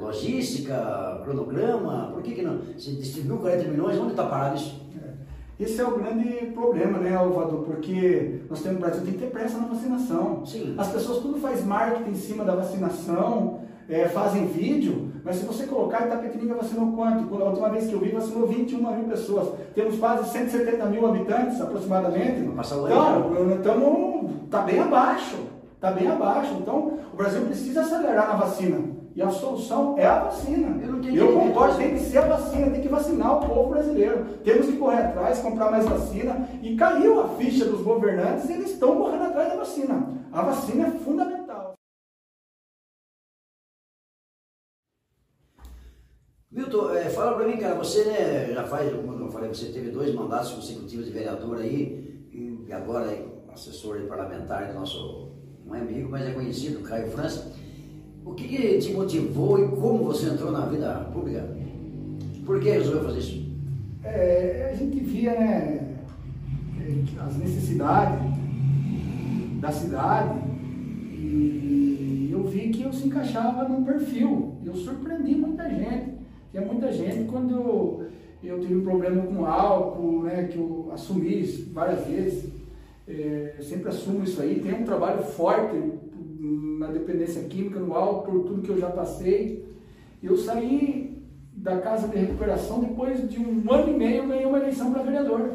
logística, 0.00 1.20
cronograma, 1.24 2.10
por 2.12 2.22
que, 2.22 2.32
que 2.32 2.42
não? 2.42 2.60
Se 2.78 2.92
distribuiu 2.92 3.38
40 3.38 3.68
milhões, 3.68 3.98
onde 3.98 4.10
está 4.10 4.26
parado 4.26 4.56
isso? 4.56 4.80
É. 5.02 5.64
Esse 5.64 5.80
é 5.80 5.84
o 5.84 5.96
grande 5.96 6.46
problema, 6.52 6.98
né, 6.98 7.14
Alvador? 7.14 7.64
Porque 7.64 8.40
nós 8.48 8.62
temos 8.62 8.78
no 8.78 8.86
Brasil, 8.86 9.04
tem 9.04 9.14
que 9.14 9.18
ter 9.18 9.30
pressa 9.30 9.58
na 9.58 9.66
vacinação. 9.66 10.44
Sim. 10.46 10.74
As 10.78 10.92
pessoas 10.92 11.18
tudo 11.18 11.40
faz 11.40 11.64
marketing 11.64 12.10
em 12.10 12.14
cima 12.14 12.44
da 12.44 12.54
vacinação, 12.54 13.63
é, 13.88 14.08
fazem 14.08 14.46
vídeo, 14.46 15.12
mas 15.24 15.36
se 15.36 15.46
você 15.46 15.66
colocar, 15.66 16.06
Itapetininga 16.06 16.54
vacinou 16.54 16.92
quanto? 16.92 17.34
A 17.42 17.48
última 17.48 17.70
vez 17.70 17.86
que 17.86 17.94
eu 17.94 18.00
vi, 18.00 18.10
vacinou 18.10 18.46
21 18.46 18.78
mil 18.78 19.08
pessoas. 19.08 19.48
Temos 19.74 19.98
quase 19.98 20.30
170 20.30 20.84
mil 20.86 21.06
habitantes, 21.06 21.60
aproximadamente. 21.60 22.40
Então, 22.40 23.50
estamos, 23.50 24.30
está 24.44 24.60
bem 24.62 24.80
abaixo. 24.80 25.36
Está 25.74 25.90
bem 25.90 26.08
abaixo. 26.08 26.54
Então, 26.60 26.98
o 27.12 27.16
Brasil 27.16 27.42
precisa 27.42 27.80
acelerar 27.80 28.28
na 28.28 28.36
vacina. 28.36 28.78
E 29.16 29.22
a 29.22 29.30
solução 29.30 29.94
é 29.96 30.04
a 30.04 30.24
vacina. 30.24 30.76
Eu, 30.82 30.92
não 30.92 31.08
eu 31.08 31.32
concordo, 31.32 31.76
tem 31.76 31.94
que 31.94 32.00
ser 32.00 32.18
a 32.18 32.26
vacina, 32.26 32.70
tem 32.70 32.82
que 32.82 32.88
vacinar 32.88 33.38
o 33.38 33.48
povo 33.48 33.70
brasileiro. 33.70 34.24
Temos 34.42 34.66
que 34.66 34.76
correr 34.76 35.02
atrás, 35.02 35.38
comprar 35.38 35.70
mais 35.70 35.86
vacina. 35.86 36.48
E 36.60 36.74
caiu 36.74 37.20
a 37.20 37.28
ficha 37.28 37.64
dos 37.64 37.80
governantes, 37.80 38.50
eles 38.50 38.72
estão 38.72 38.96
correndo 38.96 39.24
atrás 39.24 39.48
da 39.50 39.56
vacina. 39.56 40.08
A 40.32 40.42
vacina 40.42 40.88
é 40.88 40.90
fundamental. 40.90 41.43
Milton, 46.54 46.90
é, 46.90 47.10
fala 47.10 47.34
pra 47.34 47.48
mim, 47.48 47.56
cara, 47.56 47.74
você 47.74 48.04
né, 48.04 48.52
já 48.54 48.62
faz, 48.62 48.88
como 48.94 49.18
eu 49.18 49.28
falei, 49.28 49.48
você 49.48 49.72
teve 49.72 49.90
dois 49.90 50.14
mandatos 50.14 50.52
consecutivos 50.52 51.06
de 51.06 51.10
vereador 51.10 51.58
aí, 51.58 52.24
e 52.32 52.72
agora 52.72 53.10
é 53.10 53.26
assessor 53.52 54.00
parlamentar 54.02 54.68
do 54.68 54.74
nosso, 54.74 55.32
não 55.66 55.74
é 55.74 55.80
amigo, 55.80 56.08
mas 56.08 56.28
é 56.28 56.30
conhecido, 56.30 56.80
Caio 56.84 57.10
França. 57.10 57.52
O 58.24 58.34
que, 58.34 58.46
que, 58.46 58.78
te 58.78 58.92
motivou 58.92 59.58
e 59.58 59.68
como 59.68 60.04
você 60.04 60.28
entrou 60.28 60.52
na 60.52 60.66
vida 60.66 61.10
pública? 61.12 61.44
Por 62.46 62.60
que 62.60 62.70
resolveu 62.70 63.02
fazer 63.02 63.18
isso? 63.18 63.52
É, 64.04 64.70
a 64.72 64.76
gente 64.76 65.00
via 65.00 65.32
né, 65.32 65.96
as 67.18 67.36
necessidades 67.36 68.20
da 69.60 69.72
cidade 69.72 70.38
e 71.10 72.28
eu 72.30 72.44
vi 72.44 72.68
que 72.68 72.84
eu 72.84 72.92
se 72.92 73.08
encaixava 73.08 73.68
num 73.68 73.82
perfil. 73.82 74.56
Eu 74.64 74.76
surpreendi 74.76 75.34
muita 75.34 75.68
gente. 75.68 76.23
Tinha 76.54 76.64
muita 76.64 76.92
gente 76.92 77.28
quando 77.28 77.50
eu, 77.50 78.06
eu 78.44 78.60
tive 78.60 78.76
um 78.76 78.84
problema 78.84 79.26
com 79.26 79.44
álcool, 79.44 80.22
né, 80.22 80.44
que 80.44 80.56
eu 80.56 80.88
assumi 80.94 81.42
várias 81.72 82.06
vezes. 82.06 82.48
É, 83.08 83.56
sempre 83.60 83.88
assumo 83.88 84.22
isso 84.22 84.40
aí. 84.40 84.60
Tem 84.60 84.72
um 84.72 84.84
trabalho 84.84 85.20
forte 85.24 85.76
na 86.78 86.86
dependência 86.86 87.42
química, 87.48 87.80
no 87.80 87.92
álcool, 87.92 88.30
por 88.30 88.44
tudo 88.44 88.62
que 88.62 88.70
eu 88.70 88.78
já 88.78 88.88
passei. 88.88 89.68
Eu 90.22 90.36
saí 90.36 91.20
da 91.56 91.78
casa 91.78 92.06
de 92.06 92.18
recuperação 92.18 92.78
depois 92.78 93.28
de 93.28 93.40
um 93.40 93.64
ano 93.68 93.92
e 93.92 93.96
meio, 93.96 94.22
eu 94.22 94.28
ganhei 94.28 94.46
uma 94.46 94.58
eleição 94.58 94.92
para 94.92 95.02
vereador. 95.02 95.54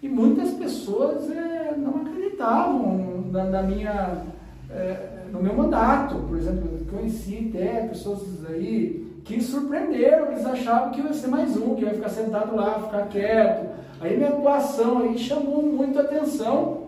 E 0.00 0.08
muitas 0.08 0.52
pessoas 0.52 1.28
é, 1.32 1.74
não 1.76 2.02
acreditavam 2.02 3.24
na, 3.32 3.42
na 3.42 3.62
minha, 3.64 4.24
é, 4.70 5.24
no 5.32 5.42
meu 5.42 5.54
mandato. 5.54 6.14
Por 6.28 6.38
exemplo, 6.38 6.70
eu 6.78 6.86
conheci 6.96 7.50
até 7.52 7.88
pessoas 7.88 8.22
aí 8.48 9.07
que 9.28 9.42
surpreenderam, 9.42 10.32
eles 10.32 10.46
achavam 10.46 10.90
que 10.90 11.02
ia 11.02 11.12
ser 11.12 11.26
mais 11.26 11.54
um, 11.54 11.74
que 11.74 11.84
ia 11.84 11.92
ficar 11.92 12.08
sentado 12.08 12.56
lá, 12.56 12.80
ficar 12.80 13.08
quieto. 13.08 13.68
Aí 14.00 14.16
minha 14.16 14.30
atuação 14.30 15.00
aí 15.00 15.18
chamou 15.18 15.62
muito 15.62 15.98
a 15.98 16.02
atenção, 16.02 16.84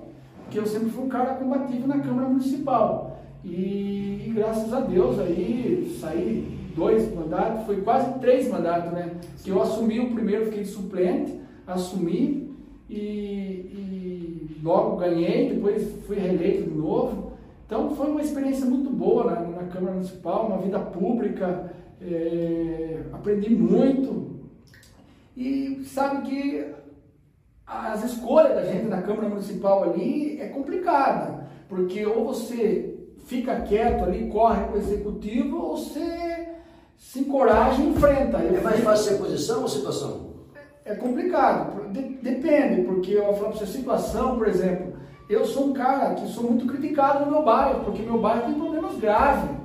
que 0.50 0.58
eu 0.58 0.64
sempre 0.64 0.88
fui 0.88 1.04
um 1.04 1.08
cara 1.08 1.34
combativo 1.34 1.86
na 1.86 2.00
Câmara 2.00 2.28
Municipal. 2.28 3.18
E, 3.44 4.24
e, 4.26 4.32
graças 4.34 4.72
a 4.72 4.80
Deus 4.80 5.18
aí 5.18 5.94
saí 6.00 6.58
dois 6.74 7.14
mandatos, 7.14 7.66
foi 7.66 7.82
quase 7.82 8.18
três 8.20 8.48
mandatos, 8.48 8.90
né? 8.92 9.10
Que 9.44 9.50
eu 9.50 9.60
assumi 9.60 10.00
o 10.00 10.14
primeiro, 10.14 10.46
fiquei 10.46 10.64
suplente, 10.64 11.38
assumi 11.66 12.54
e, 12.88 12.96
e 12.96 14.60
logo 14.62 14.96
ganhei, 14.96 15.50
depois 15.52 15.92
fui 16.06 16.18
reeleito 16.18 16.70
de 16.70 16.74
novo. 16.74 17.32
Então 17.66 17.90
foi 17.90 18.10
uma 18.10 18.22
experiência 18.22 18.64
muito 18.64 18.88
boa 18.88 19.24
na, 19.24 19.40
na 19.42 19.64
Câmara 19.64 19.92
Municipal, 19.92 20.46
uma 20.46 20.58
vida 20.58 20.78
pública, 20.78 21.70
é, 22.00 23.00
aprendi 23.12 23.50
muito. 23.50 24.40
E 25.36 25.82
sabe 25.84 26.28
que 26.28 26.66
as 27.66 28.04
escolhas 28.04 28.54
da 28.54 28.64
gente 28.64 28.86
na 28.86 29.02
Câmara 29.02 29.28
Municipal 29.28 29.84
ali 29.84 30.40
é 30.40 30.48
complicada, 30.48 31.46
porque 31.68 32.04
ou 32.04 32.26
você 32.26 32.98
fica 33.26 33.60
quieto 33.60 34.04
ali, 34.04 34.28
corre 34.28 34.64
com 34.64 34.74
o 34.74 34.78
executivo, 34.78 35.56
ou 35.56 35.76
você 35.76 36.48
se 36.96 37.20
encoraja 37.20 37.80
e 37.80 37.88
enfrenta. 37.88 38.38
É 38.38 38.60
mais 38.60 38.80
fácil 38.80 39.12
ser 39.12 39.18
posição 39.18 39.62
ou 39.62 39.68
situação? 39.68 40.30
É 40.84 40.94
complicado, 40.94 41.88
depende, 42.20 42.82
porque 42.82 43.12
eu 43.12 43.26
vou 43.26 43.34
falar 43.34 43.50
para 43.50 43.58
você, 43.58 43.66
situação, 43.66 44.36
por 44.36 44.48
exemplo, 44.48 44.94
eu 45.28 45.44
sou 45.44 45.68
um 45.68 45.72
cara 45.72 46.14
que 46.14 46.26
sou 46.26 46.44
muito 46.44 46.66
criticado 46.66 47.24
no 47.24 47.30
meu 47.30 47.42
bairro, 47.44 47.84
porque 47.84 48.02
meu 48.02 48.18
bairro 48.18 48.46
tem 48.46 48.54
problemas 48.54 48.96
graves. 48.98 49.59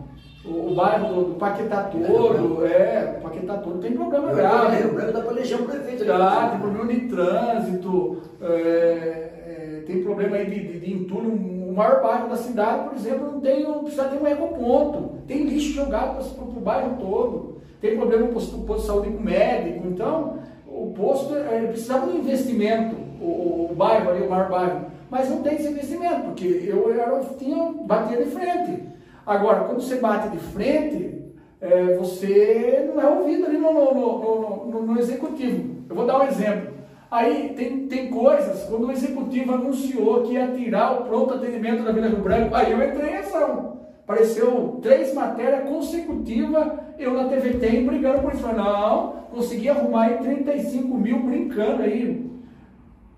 O, 0.47 0.71
o 0.71 0.75
bairro 0.75 1.23
do, 1.23 1.36
Paquetá 1.36 1.84
todo, 1.84 2.65
é, 2.65 3.17
o 3.17 3.21
Paquetá 3.21 3.58
todo 3.58 3.79
tem 3.79 3.93
problema 3.93 4.34
grave. 4.34 4.88
O 4.88 4.93
Branco 4.93 5.13
dá 5.13 5.21
para 5.21 5.31
eleger 5.31 5.60
o 5.60 5.65
prefeito. 5.65 6.12
Ah, 6.12 6.49
tem 6.51 6.60
problema 6.60 6.93
de 6.93 7.08
trânsito, 7.08 8.21
é, 8.41 8.45
é, 8.47 9.84
tem 9.88 10.03
problema 10.03 10.36
aí 10.36 10.45
de, 10.45 10.73
de, 10.73 10.79
de 10.79 10.93
entulho. 10.93 11.31
O 11.31 11.73
maior 11.73 12.01
bairro 12.01 12.29
da 12.29 12.38
cidade, 12.38 12.89
por 12.89 12.95
exemplo, 12.95 13.31
não, 13.31 13.39
tem, 13.41 13.63
não 13.63 13.79
precisa 13.79 14.05
ter 14.05 14.21
um 14.21 14.27
ecoponto. 14.27 15.15
Tem 15.27 15.43
lixo 15.43 15.73
jogado 15.73 16.23
para 16.34 16.43
o 16.43 16.62
bairro 16.62 16.97
todo. 16.99 17.55
Tem 17.81 17.97
problema 17.97 18.27
no 18.27 18.34
posto, 18.34 18.58
posto 18.60 18.81
de 18.81 18.88
saúde 18.88 19.10
com 19.10 19.23
médico. 19.23 19.88
Então, 19.88 20.39
o 20.67 20.93
posto 20.95 21.36
é, 21.36 21.67
precisava 21.67 22.08
de 22.08 22.17
um 22.17 22.19
investimento, 22.19 22.95
o, 23.21 23.25
o, 23.25 23.71
o, 23.71 23.75
bairro 23.75 24.10
ali, 24.10 24.25
o 24.25 24.29
maior 24.29 24.49
bairro. 24.49 24.86
Mas 25.10 25.29
não 25.29 25.41
tem 25.41 25.55
esse 25.55 25.67
investimento, 25.67 26.21
porque 26.21 26.65
eu 26.67 26.91
era, 26.91 27.19
tinha, 27.38 27.73
batia 27.86 28.17
de 28.17 28.31
frente. 28.31 28.94
Agora, 29.25 29.63
quando 29.63 29.81
você 29.81 29.95
bate 29.95 30.29
de 30.29 30.38
frente, 30.38 31.15
é, 31.59 31.95
você 31.95 32.91
não 32.93 33.01
é 33.01 33.09
ouvido 33.09 33.45
ali 33.45 33.57
no, 33.57 33.73
no, 33.73 34.65
no, 34.67 34.81
no, 34.83 34.99
executivo. 34.99 35.83
Eu 35.89 35.95
vou 35.95 36.05
dar 36.05 36.19
um 36.19 36.27
exemplo. 36.27 36.75
Aí 37.09 37.53
tem, 37.55 37.88
tem 37.88 38.09
coisas, 38.09 38.63
quando 38.63 38.85
o 38.85 38.91
executivo 38.91 39.53
anunciou 39.53 40.23
que 40.23 40.33
ia 40.33 40.47
tirar 40.49 40.91
o 40.93 41.05
pronto 41.05 41.33
atendimento 41.33 41.83
da 41.83 41.91
Vila 41.91 42.07
Rio 42.07 42.19
Branco, 42.19 42.53
aí 42.53 42.71
eu 42.71 42.88
entrei 42.88 43.11
em 43.11 43.17
ação. 43.17 43.77
Apareceu 44.03 44.79
três 44.83 45.13
matérias 45.13 45.67
consecutivas, 45.67 46.73
eu 46.99 47.13
na 47.13 47.27
TV 47.27 47.55
tem 47.55 47.85
brigando 47.85 48.19
por 48.19 48.33
isso. 48.33 48.45
Não, 48.47 49.13
consegui 49.31 49.69
arrumar 49.69 50.03
aí 50.03 50.17
35 50.17 50.95
mil 50.95 51.19
brincando 51.23 51.81
aí. 51.81 52.29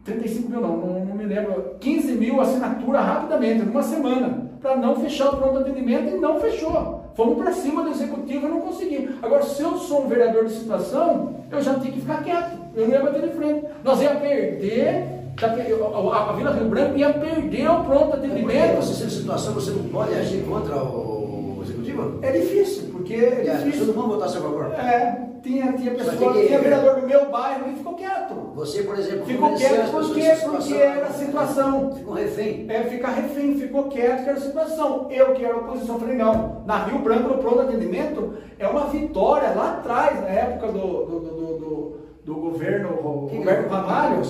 35 0.06 0.50
mil 0.50 0.62
não, 0.62 0.78
não, 0.78 1.06
não 1.06 1.16
me 1.16 1.26
lembro. 1.26 1.76
15 1.82 2.14
mil 2.14 2.40
assinatura 2.40 3.02
rapidamente, 3.02 3.66
numa 3.66 3.84
semana 3.84 4.47
para 4.62 4.76
não 4.76 4.96
fechar 4.96 5.34
o 5.34 5.38
pronto 5.38 5.60
atendimento 5.60 6.16
e 6.16 6.20
não 6.20 6.40
fechou. 6.40 7.04
Fomos 7.16 7.38
para 7.38 7.52
cima 7.52 7.84
do 7.84 7.90
executivo 7.90 8.48
e 8.48 8.50
não 8.50 8.62
conseguimos. 8.62 9.16
Agora, 9.24 9.44
se 9.44 9.62
eu 9.62 9.78
sou 9.78 10.06
um 10.06 10.08
vereador 10.08 10.46
de 10.46 10.54
situação, 10.54 11.36
eu 11.52 11.62
já 11.62 11.74
tinha 11.76 11.92
que 11.92 12.02
ficar 12.02 12.24
quieto. 12.24 12.58
Eu 12.76 12.88
não 12.88 12.94
ia 12.94 13.02
bater 13.02 13.22
de 13.22 13.36
frente. 13.36 13.66
Nós 13.84 14.02
ia 14.02 14.16
perder, 14.16 15.04
a, 15.42 16.34
Vila 16.34 16.52
Rio 16.52 16.70
Branco 16.70 16.98
ia 16.98 17.14
perder 17.14 17.70
o 17.70 17.84
pronto 17.84 18.14
atendimento. 18.14 18.76
Você 18.78 18.94
sendo 18.94 19.12
situação, 19.12 19.54
você 19.54 19.72
não 19.72 19.84
pode 19.90 20.14
agir 20.14 20.44
contra 20.44 20.76
o 20.76 21.60
executivo? 21.64 22.20
É 22.22 22.32
difícil, 22.32 22.87
porque 23.08 23.16
é, 23.16 23.56
difícil. 23.56 23.86
Todo 23.86 23.96
mundo 23.96 24.08
votar 24.16 24.30
seu 24.30 24.42
favor. 24.42 24.66
É, 24.74 25.28
tinha, 25.42 25.72
tinha 25.74 25.92
pessoa, 25.96 26.34
que, 26.34 26.48
tinha 26.48 26.60
vereador 26.60 27.00
do 27.00 27.08
meu 27.08 27.30
bairro 27.30 27.72
e 27.72 27.76
ficou 27.76 27.94
quieto. 27.94 28.34
Você, 28.56 28.84
por 28.84 29.00
exemplo, 29.00 29.26
ficou 29.26 29.56
quieto 29.56 29.92
porque, 29.92 30.30
porque 30.46 30.74
era 30.74 31.08
a 31.08 31.14
situação. 31.14 31.96
Ficou 31.96 32.14
refém. 32.14 32.66
É, 32.70 32.84
ficar 32.84 33.12
refém, 33.12 33.56
ficou 33.56 33.86
quieto 33.86 34.24
que 34.24 34.30
era 34.30 34.38
a 34.38 34.42
situação. 34.42 35.08
Eu 35.10 35.34
que 35.34 35.46
era 35.46 35.56
oposição, 35.56 36.00
falei, 36.00 36.18
não, 36.18 36.64
na 36.66 36.84
Rio 36.86 37.00
Branco, 37.00 37.30
no 37.30 37.38
pronto 37.38 37.62
atendimento, 37.62 38.34
é 38.60 38.68
uma 38.68 38.88
vitória 38.88 39.50
lá 39.52 39.78
atrás, 39.78 40.20
na 40.20 40.28
época 40.28 40.72
do, 40.72 41.06
do, 41.06 41.20
do, 41.20 41.58
do, 41.58 41.98
do 42.26 42.36
governo 42.36 42.90
Roberto 42.90 43.70
Ramalho. 43.70 44.22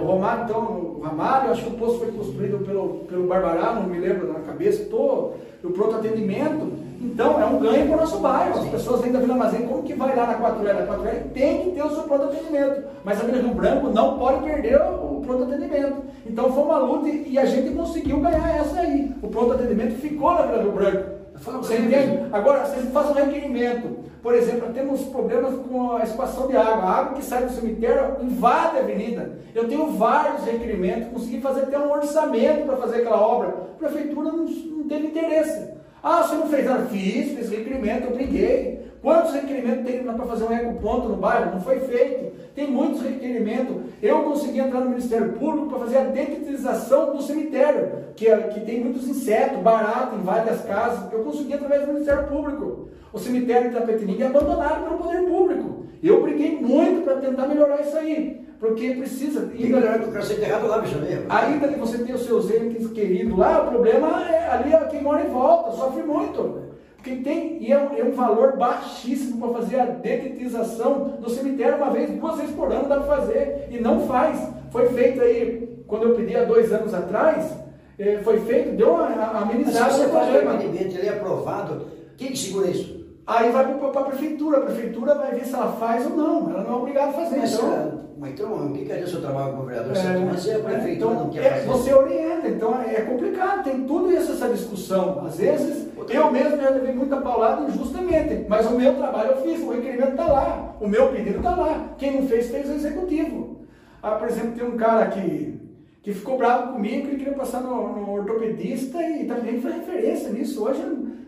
O 0.00 0.04
Romário, 0.04 0.44
então, 0.44 0.60
o 0.60 1.00
Ramalho, 1.02 1.50
acho 1.50 1.64
que 1.64 1.70
o 1.70 1.78
posto 1.78 1.98
foi 1.98 2.12
construído 2.12 2.64
pelo, 2.64 3.00
pelo 3.08 3.26
Barbará, 3.26 3.74
não 3.74 3.84
me 3.84 3.98
lembro 3.98 4.32
na 4.32 4.40
cabeça, 4.40 4.84
tô, 4.84 5.32
o 5.64 5.70
pronto 5.72 5.96
atendimento 5.96 6.91
então, 7.02 7.40
é 7.40 7.44
um 7.44 7.58
ganho 7.58 7.86
para 7.88 7.96
o 7.96 8.00
nosso 8.00 8.18
bairro. 8.18 8.60
As 8.60 8.68
pessoas 8.68 9.00
vêm 9.00 9.10
da 9.10 9.18
Vila 9.18 9.34
Mazem, 9.34 9.66
como 9.66 9.82
que 9.82 9.92
vai 9.94 10.14
lá 10.14 10.26
na 10.26 10.38
4L? 10.38 10.70
A 10.70 10.86
4L 10.86 11.32
tem 11.34 11.62
que 11.62 11.70
ter 11.72 11.82
o 11.82 11.90
seu 11.90 12.04
pronto 12.04 12.24
atendimento. 12.26 12.84
Mas 13.04 13.20
a 13.20 13.24
Vila 13.24 13.42
Rio 13.42 13.54
Branco 13.54 13.88
não 13.88 14.18
pode 14.18 14.44
perder 14.44 14.80
o 14.80 15.20
pronto 15.26 15.42
atendimento. 15.42 16.04
Então, 16.24 16.52
foi 16.52 16.62
uma 16.62 16.78
luta 16.78 17.08
e 17.08 17.36
a 17.36 17.44
gente 17.44 17.74
conseguiu 17.74 18.20
ganhar 18.20 18.56
essa 18.56 18.80
aí. 18.80 19.12
O 19.20 19.26
pronto 19.26 19.52
atendimento 19.52 20.00
ficou 20.00 20.32
na 20.32 20.42
Vila 20.42 20.62
Rio 20.62 20.72
Branco. 20.72 21.22
Você 21.34 21.76
entende? 21.76 22.28
Agora, 22.32 22.64
você 22.64 22.82
faz 22.90 23.10
um 23.10 23.14
requerimento. 23.14 24.02
Por 24.22 24.34
exemplo, 24.36 24.72
temos 24.72 25.00
problemas 25.06 25.54
com 25.68 25.96
a 25.96 26.04
escoação 26.04 26.46
de 26.46 26.56
água. 26.56 26.84
A 26.84 26.98
água 27.00 27.14
que 27.14 27.24
sai 27.24 27.44
do 27.44 27.52
cemitério 27.52 28.18
invade 28.22 28.76
a 28.76 28.80
avenida. 28.80 29.38
Eu 29.52 29.66
tenho 29.66 29.90
vários 29.90 30.44
requerimentos, 30.44 31.08
consegui 31.08 31.40
fazer 31.40 31.62
até 31.62 31.76
um 31.76 31.90
orçamento 31.90 32.64
para 32.66 32.76
fazer 32.76 32.98
aquela 32.98 33.20
obra. 33.20 33.48
A 33.48 33.78
prefeitura 33.78 34.30
não, 34.30 34.44
não 34.44 34.88
teve 34.88 35.08
interesse. 35.08 35.81
Ah, 36.02 36.22
você 36.22 36.34
não 36.34 36.48
fez 36.48 36.64
nada? 36.64 36.86
Fiz, 36.86 37.32
fiz 37.32 37.48
requerimento, 37.48 38.04
eu 38.04 38.14
briguei. 38.14 38.82
Quantos 39.00 39.32
requerimentos 39.32 39.84
tem 39.84 40.02
para 40.02 40.26
fazer 40.26 40.44
um 40.44 40.52
ecoponto 40.52 41.08
no 41.08 41.16
bairro? 41.16 41.52
Não 41.52 41.60
foi 41.60 41.80
feito. 41.80 42.32
Tem 42.54 42.70
muitos 42.70 43.02
requerimentos. 43.02 43.76
Eu 44.00 44.22
consegui 44.22 44.60
entrar 44.60 44.80
no 44.80 44.90
Ministério 44.90 45.32
Público 45.32 45.70
para 45.70 45.78
fazer 45.80 45.98
a 45.98 46.04
detetização 46.04 47.14
do 47.14 47.22
cemitério, 47.22 47.90
que, 48.14 48.28
é, 48.28 48.36
que 48.48 48.60
tem 48.60 48.80
muitos 48.80 49.08
insetos, 49.08 49.58
barato, 49.58 50.16
invade 50.16 50.50
as 50.50 50.64
casas. 50.64 51.12
Eu 51.12 51.24
consegui 51.24 51.54
através 51.54 51.82
do 51.82 51.92
Ministério 51.92 52.28
Público. 52.28 52.88
O 53.12 53.18
cemitério 53.18 53.70
de 53.70 53.76
Tapetininga 53.76 54.24
é 54.24 54.28
abandonado 54.28 54.84
pelo 54.84 54.98
poder 54.98 55.22
público. 55.22 55.86
Eu 56.02 56.22
briguei 56.22 56.60
muito 56.60 57.04
para 57.04 57.16
tentar 57.16 57.46
melhorar 57.46 57.80
isso 57.80 57.96
aí. 57.96 58.40
Porque 58.62 58.94
precisa. 58.94 59.50
E 59.56 59.66
melhorar 59.66 59.98
que 59.98 60.08
o 60.08 60.12
cara 60.12 60.24
ser 60.24 60.34
enterrado 60.34 60.68
lá, 60.68 60.78
bicho 60.78 60.96
mesmo. 61.00 61.24
Ainda 61.28 61.66
que 61.66 61.80
você 61.80 61.98
tenha 61.98 62.14
os 62.14 62.24
seus 62.24 62.48
entes 62.48 62.88
queridos 62.92 63.36
lá, 63.36 63.64
o 63.64 63.70
problema 63.70 64.24
é 64.30 64.48
ali 64.50 64.72
é 64.72 64.78
quem 64.84 65.02
mora 65.02 65.26
em 65.26 65.30
volta, 65.30 65.72
sofre 65.72 66.04
muito. 66.04 66.62
Porque 66.94 67.16
tem, 67.16 67.60
e 67.60 67.72
é 67.72 67.76
um, 67.76 67.98
é 67.98 68.04
um 68.04 68.12
valor 68.12 68.56
baixíssimo 68.56 69.40
para 69.40 69.60
fazer 69.60 69.80
a 69.80 69.86
detetização 69.86 71.14
do 71.20 71.28
cemitério 71.28 71.78
uma 71.78 71.90
vez, 71.90 72.08
duas 72.10 72.38
vezes 72.38 72.54
por 72.54 72.70
ano 72.70 72.88
dá 72.88 73.00
para 73.00 73.16
fazer, 73.16 73.66
e 73.68 73.80
não 73.80 74.06
faz. 74.06 74.38
Foi 74.70 74.88
feito 74.90 75.20
aí, 75.20 75.82
quando 75.88 76.04
eu 76.04 76.14
pedi 76.14 76.36
há 76.36 76.44
dois 76.44 76.72
anos 76.72 76.94
atrás, 76.94 77.52
eh, 77.98 78.20
foi 78.22 78.38
feito, 78.42 78.76
deu 78.76 78.92
uma 78.92 79.06
amenizada. 79.40 79.86
Mas 79.86 79.92
se 79.94 80.02
você 80.02 80.08
faz 80.08 80.28
o 80.28 80.32
requerimento, 80.38 80.96
ele 80.96 81.08
é 81.08 81.10
aprovado, 81.10 81.88
quem 82.16 82.28
que 82.28 82.38
segura 82.38 82.68
isso? 82.68 83.01
Aí 83.26 83.50
vai 83.50 83.78
para 83.78 84.00
a 84.00 84.04
prefeitura, 84.04 84.58
a 84.58 84.60
prefeitura 84.62 85.14
vai 85.14 85.32
ver 85.32 85.44
se 85.44 85.54
ela 85.54 85.72
faz 85.72 86.04
ou 86.06 86.16
não, 86.16 86.50
ela 86.50 86.64
não 86.64 86.72
é 86.72 86.76
obrigada 86.76 87.10
a 87.10 87.12
fazer. 87.12 87.38
Mas, 87.38 87.54
então, 87.54 88.00
mas 88.18 88.32
então, 88.32 88.66
o 88.66 88.72
que 88.72 88.92
é 88.92 89.00
o 89.00 89.08
seu 89.08 89.20
trabalho 89.20 89.52
como 89.52 89.66
vereador? 89.66 89.96
É, 89.96 90.18
mas 90.18 90.48
é 90.48 90.56
a 90.56 90.58
prefeitura 90.58 90.92
então, 90.92 91.14
não 91.14 91.30
quer 91.30 91.44
é, 91.44 91.50
fazer. 91.50 91.66
Você 91.68 91.94
orienta, 91.94 92.48
então 92.48 92.80
é 92.82 93.00
complicado, 93.02 93.62
tem 93.62 93.84
tudo 93.84 94.10
isso, 94.10 94.32
essa 94.32 94.48
discussão. 94.48 95.24
Às 95.24 95.36
vezes, 95.36 95.88
eu 96.08 96.32
mesmo 96.32 96.60
já 96.60 96.70
levei 96.70 96.94
muita 96.94 97.20
paulada 97.20 97.62
injustamente, 97.70 98.44
mas 98.48 98.66
o 98.66 98.76
meu 98.76 98.94
trabalho 98.96 99.30
eu 99.30 99.42
fiz, 99.42 99.60
o 99.60 99.70
requerimento 99.70 100.10
está 100.10 100.26
lá, 100.26 100.76
o 100.80 100.88
meu 100.88 101.08
pedido 101.12 101.38
está 101.38 101.54
lá. 101.54 101.94
Quem 101.98 102.20
não 102.20 102.26
fez, 102.26 102.50
fez 102.50 102.68
o 102.68 102.72
executivo. 102.72 103.62
Ah, 104.02 104.16
por 104.16 104.28
exemplo, 104.28 104.52
tem 104.52 104.66
um 104.66 104.76
cara 104.76 105.06
que, 105.06 105.60
que 106.02 106.12
ficou 106.12 106.36
bravo 106.36 106.72
comigo, 106.72 107.02
que 107.02 107.08
ele 107.08 107.18
queria 107.18 107.34
passar 107.34 107.60
no, 107.60 108.00
no 108.00 108.10
ortopedista 108.10 109.00
e 109.00 109.26
também 109.26 109.60
foi 109.60 109.72
referência 109.72 110.30
nisso. 110.30 110.64
Hoje, 110.64 110.82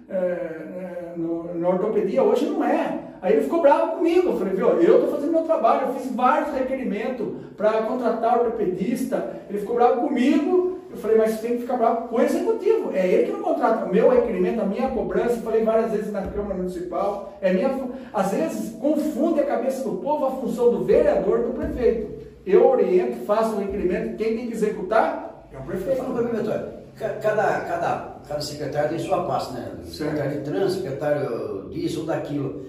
é, 0.08 0.14
é, 0.16 0.73
na 1.16 1.68
ortopedia, 1.68 2.22
hoje 2.22 2.46
não 2.46 2.64
é. 2.64 2.98
Aí 3.22 3.32
ele 3.32 3.42
ficou 3.42 3.62
bravo 3.62 3.96
comigo. 3.96 4.30
Eu 4.30 4.38
falei, 4.38 4.54
viu, 4.54 4.68
eu 4.68 4.94
estou 4.96 5.12
fazendo 5.12 5.32
meu 5.32 5.42
trabalho, 5.42 5.88
eu 5.88 5.94
fiz 5.94 6.14
vários 6.14 6.54
requerimentos 6.54 7.26
para 7.56 7.82
contratar 7.82 8.38
ortopedista. 8.38 9.40
Ele 9.48 9.58
ficou 9.58 9.76
bravo 9.76 10.02
comigo. 10.02 10.78
Eu 10.90 10.96
falei, 10.98 11.16
mas 11.16 11.30
você 11.30 11.48
tem 11.48 11.56
que 11.56 11.62
ficar 11.62 11.76
bravo 11.76 12.08
com 12.08 12.16
o 12.16 12.20
executivo. 12.20 12.90
É 12.92 13.06
ele 13.06 13.24
que 13.24 13.32
não 13.32 13.42
contrata. 13.42 13.86
O 13.86 13.92
meu 13.92 14.10
requerimento, 14.10 14.60
a 14.60 14.66
minha 14.66 14.90
cobrança, 14.90 15.36
eu 15.36 15.42
falei 15.42 15.64
várias 15.64 15.90
vezes 15.90 16.12
na 16.12 16.22
Câmara 16.22 16.54
Municipal, 16.54 17.36
é 17.40 17.52
minha. 17.52 17.70
Às 18.12 18.30
vezes 18.30 18.76
confunde 18.78 19.40
a 19.40 19.46
cabeça 19.46 19.88
do 19.88 19.96
povo 19.96 20.26
a 20.26 20.30
função 20.32 20.70
do 20.70 20.84
vereador 20.84 21.40
do 21.40 21.54
prefeito. 21.54 22.24
Eu 22.46 22.68
oriento, 22.68 23.24
faço 23.24 23.56
o 23.56 23.58
requerimento, 23.58 24.16
quem 24.16 24.36
tem 24.36 24.46
que 24.46 24.52
executar 24.52 25.48
é 25.50 25.58
o 25.58 25.62
prefeito. 25.62 25.96
Fala 25.96 26.14
para 26.14 26.22
mim, 26.24 26.83
cada, 26.96 27.60
cada, 27.60 28.20
cada 28.26 28.40
secretário 28.40 28.90
tem 28.90 28.98
sua 28.98 29.24
pasta, 29.24 29.54
né? 29.54 29.76
Secretário 29.84 30.38
de 30.38 30.44
trânsito, 30.44 30.82
secretário 30.82 31.68
disso 31.70 32.00
ou 32.00 32.06
daquilo. 32.06 32.66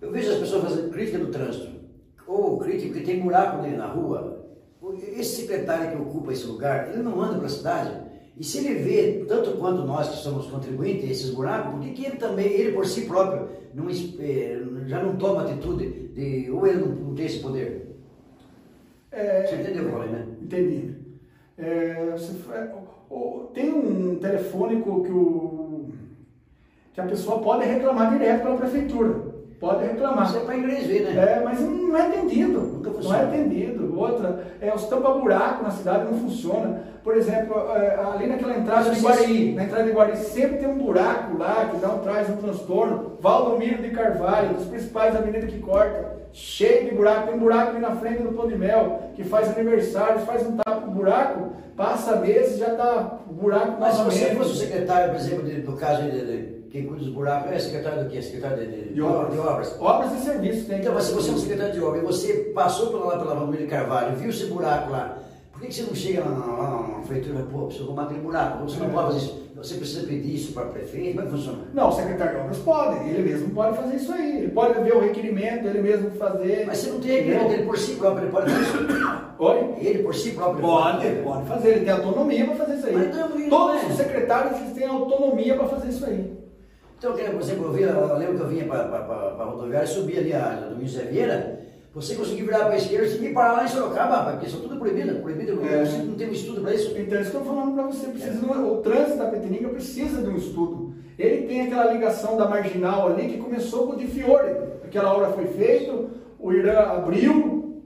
Eu 0.00 0.10
vejo 0.10 0.32
as 0.32 0.38
pessoas 0.38 0.64
fazendo 0.64 0.90
crítica 0.90 1.18
do 1.18 1.30
trânsito, 1.30 1.68
ou 2.26 2.58
crítica 2.58 2.98
que 2.98 3.06
tem 3.06 3.20
buraco 3.20 3.58
ali 3.58 3.76
na 3.76 3.86
rua. 3.86 4.44
Esse 5.16 5.42
secretário 5.42 5.90
que 5.90 6.02
ocupa 6.02 6.32
esse 6.32 6.46
lugar, 6.46 6.90
ele 6.92 7.02
não 7.02 7.20
anda 7.20 7.38
para 7.38 7.46
a 7.46 7.50
cidade. 7.50 8.06
E 8.36 8.44
se 8.44 8.58
ele 8.58 8.74
vê, 8.74 9.24
tanto 9.26 9.52
quanto 9.52 9.82
nós 9.82 10.08
que 10.10 10.16
somos 10.16 10.46
contribuintes, 10.46 11.10
esses 11.10 11.30
buracos, 11.30 11.72
por 11.72 11.80
que, 11.80 11.92
que 11.92 12.04
ele 12.04 12.16
também, 12.16 12.46
ele 12.46 12.72
por 12.72 12.86
si 12.86 13.06
próprio, 13.06 13.48
não, 13.74 13.88
eh, 13.88 14.60
já 14.86 15.02
não 15.02 15.16
toma 15.16 15.42
atitude, 15.42 16.08
de, 16.08 16.50
ou 16.50 16.66
ele 16.66 16.78
não, 16.78 16.88
não 16.88 17.14
tem 17.14 17.26
esse 17.26 17.40
poder? 17.40 17.96
É, 19.10 19.46
Você 19.46 19.56
entendeu 19.56 19.84
o 19.84 19.86
que 19.86 19.92
eu 19.92 19.98
falei, 19.98 20.10
né? 20.10 20.26
Entendi. 20.42 20.94
É, 21.56 22.10
você, 22.10 22.34
tem 23.56 23.72
um 23.72 24.16
telefônico 24.16 25.02
que, 25.02 25.10
o, 25.10 25.88
que 26.92 27.00
a 27.00 27.04
pessoa 27.04 27.38
pode 27.40 27.64
reclamar 27.64 28.12
direto 28.12 28.42
pela 28.42 28.56
prefeitura. 28.56 29.36
Pode 29.58 29.84
reclamar. 29.84 30.26
Isso 30.26 30.36
é 30.36 30.40
para 30.40 30.56
inglês 30.58 30.86
ver, 30.86 31.14
né? 31.14 31.32
É, 31.32 31.40
mas 31.42 31.60
não 31.60 31.96
é 31.96 32.02
atendido. 32.02 32.60
Nunca 32.60 32.90
Não 32.90 33.14
é 33.14 33.22
atendido. 33.22 33.98
Outra, 33.98 34.46
é, 34.60 34.74
os 34.74 34.84
tampa-buraco 34.84 35.62
na 35.62 35.70
cidade 35.70 36.04
não 36.04 36.18
funciona. 36.18 36.82
Por 37.06 37.16
exemplo, 37.16 37.54
é, 37.76 38.00
ali 38.04 38.26
naquela 38.26 38.56
entrada 38.56 38.90
de 38.90 39.00
Guaraí, 39.00 39.54
na 39.54 39.62
entrada 39.62 39.84
de 39.84 39.92
Guaraí, 39.92 40.16
sempre 40.16 40.58
tem 40.58 40.66
um 40.68 40.76
buraco 40.76 41.38
lá 41.38 41.70
que 41.70 41.76
dá 41.76 41.92
um, 41.92 42.00
traz 42.00 42.28
um 42.28 42.34
transtorno. 42.38 43.12
Valdomiro 43.20 43.80
de 43.80 43.90
Carvalho, 43.90 44.54
dos 44.54 44.66
principais 44.66 45.14
avenidas 45.14 45.48
que 45.48 45.60
corta, 45.60 46.16
cheio 46.32 46.90
de 46.90 46.96
buraco. 46.96 47.28
Tem 47.28 47.36
um 47.36 47.38
buraco 47.38 47.70
ali 47.70 47.78
na 47.78 47.94
frente 47.94 48.24
do 48.24 48.32
Pão 48.32 48.48
de 48.48 48.56
Mel, 48.56 49.12
que 49.14 49.22
faz 49.22 49.56
aniversário, 49.56 50.26
faz 50.26 50.44
um 50.48 50.56
tapa 50.56 50.80
buraco, 50.80 51.52
passa 51.76 52.16
meses 52.16 52.58
já 52.58 52.72
está 52.72 53.20
buraco 53.30 53.76
Mas 53.78 53.94
se 53.94 54.02
você 54.02 54.34
fosse 54.34 54.50
o 54.50 54.56
secretário, 54.56 55.12
por 55.12 55.20
exemplo, 55.20 55.62
do 55.62 55.76
caso 55.76 56.02
de, 56.02 56.10
de 56.10 56.56
quem 56.70 56.86
cuida 56.86 57.04
dos 57.04 57.14
buracos 57.14 57.52
é 57.52 57.58
secretário 57.60 58.02
do 58.02 58.10
quê? 58.10 58.20
Secretário 58.20 58.66
de, 58.66 58.66
de, 58.66 58.94
de, 58.94 59.00
obras. 59.00 59.32
de 59.32 59.38
obras. 59.38 59.76
Obras 59.80 60.12
e 60.12 60.24
serviços. 60.24 60.66
Tem 60.66 60.80
então, 60.80 60.92
mas 60.92 61.04
se 61.04 61.14
você 61.14 61.30
é 61.30 61.34
um 61.34 61.38
secretário 61.38 61.72
de 61.72 61.80
obras 61.80 62.02
e 62.02 62.04
você 62.04 62.32
passou 62.52 62.88
pela, 62.88 63.06
lá 63.06 63.18
pela 63.20 63.36
Valmir 63.36 63.68
Carvalho, 63.68 64.16
viu 64.16 64.30
esse 64.30 64.46
buraco 64.46 64.90
lá, 64.90 65.18
por 65.56 65.66
que, 65.66 65.72
você 65.72 65.82
não 65.84 65.94
chega 65.94 66.20
lá 66.20 66.28
na, 66.28 67.00
prefeitura 67.00 67.40
e 67.40 67.42
pô, 67.44 67.64
precisa 67.64 67.86
arrumar 67.86 68.02
aquele 68.02 68.20
buraco? 68.20 68.68
Você 68.68 68.78
não 68.78 68.86
é. 68.86 68.90
pode 68.90 69.06
fazer 69.06 69.18
isso. 69.18 69.46
Você 69.56 69.74
precisa 69.76 70.06
pedir 70.06 70.34
isso 70.34 70.52
para 70.52 70.66
o 70.66 70.70
prefeito? 70.70 71.16
Como 71.16 71.20
é 71.20 71.24
que 71.24 71.30
funciona? 71.30 71.58
Não, 71.72 71.88
o 71.88 71.92
secretário 71.92 72.34
de 72.34 72.40
obras 72.42 72.58
pode, 72.58 73.08
ele 73.08 73.30
mesmo 73.30 73.50
pode 73.54 73.74
fazer 73.74 73.96
isso 73.96 74.12
aí. 74.12 74.36
Ele 74.36 74.48
pode 74.50 74.78
ver 74.82 74.94
o 74.94 75.00
requerimento, 75.00 75.66
ele 75.66 75.80
mesmo 75.80 76.10
fazer. 76.10 76.66
Mas 76.66 76.76
você 76.76 76.90
não 76.90 77.00
tem 77.00 77.10
requerimento, 77.12 77.52
ele 77.54 77.64
por 77.64 77.78
si 77.78 77.94
próprio, 77.94 78.24
ele 78.24 78.32
pode 78.32 78.50
fazer 78.50 78.62
isso. 78.62 79.26
Oi? 79.38 79.74
Ele 79.78 80.02
por 80.02 80.14
si 80.14 80.30
próprio. 80.32 80.60
Pode, 80.60 81.06
pode, 81.06 81.22
pode 81.22 81.46
fazer, 81.48 81.68
ele 81.70 81.84
tem 81.86 81.94
autonomia 81.94 82.44
para 82.44 82.54
fazer 82.56 82.74
isso 82.74 82.86
aí. 82.86 82.94
Mas 82.96 83.16
não, 83.16 83.48
Todos 83.48 83.82
é. 83.82 83.86
os 83.86 83.96
secretários 83.96 84.72
têm 84.72 84.86
autonomia 84.86 85.56
para 85.56 85.68
fazer 85.68 85.88
isso 85.88 86.04
aí. 86.04 86.36
Então, 86.98 87.12
por 87.12 87.40
exemplo, 87.40 87.66
eu, 87.66 87.72
via, 87.72 87.86
eu 87.86 88.18
lembro 88.18 88.36
que 88.36 88.42
eu 88.42 88.48
vinha 88.48 88.64
para 88.66 88.82
a 88.82 89.44
rodoviária 89.44 89.84
e 89.84 89.88
subia 89.88 90.20
ali 90.20 90.32
a 90.34 90.48
do 90.74 90.80
José 90.84 91.04
Vieira, 91.04 91.55
você 91.96 92.14
conseguir 92.14 92.42
virar 92.42 92.66
para 92.66 92.74
a 92.74 92.76
esquerda, 92.76 93.08
você 93.08 93.16
tinha 93.16 93.30
que 93.30 93.34
parar 93.34 93.52
lá 93.52 93.64
em 93.64 93.68
Sorocaba, 93.68 94.30
porque 94.32 94.46
isso 94.46 94.58
é 94.58 94.60
tudo 94.60 94.76
proibido, 94.76 95.18
proibido, 95.22 95.64
é. 95.64 95.82
você 95.82 95.96
não 96.02 96.14
tem 96.14 96.28
um 96.28 96.32
estudo 96.32 96.60
para 96.60 96.74
isso. 96.74 96.90
Então, 96.90 97.18
isso 97.18 97.30
que 97.30 97.36
eu 97.38 97.40
estou 97.40 97.54
falando 97.54 97.74
para 97.74 97.84
você, 97.84 98.08
precisa 98.08 98.46
é. 98.46 98.56
o 98.58 98.76
trânsito 98.82 99.16
da 99.16 99.30
Petininga 99.30 99.68
precisa 99.70 100.20
de 100.20 100.28
um 100.28 100.36
estudo. 100.36 100.94
Ele 101.18 101.46
tem 101.46 101.62
aquela 101.62 101.90
ligação 101.90 102.36
da 102.36 102.46
marginal 102.46 103.08
ali 103.08 103.30
que 103.30 103.38
começou 103.38 103.86
com 103.86 103.94
o 103.94 103.96
de 103.96 104.08
Fiore. 104.08 104.50
Aquela 104.84 105.14
obra 105.14 105.28
foi 105.28 105.46
feita, 105.46 106.04
o 106.38 106.52
Irã 106.52 106.80
abriu, 106.80 107.80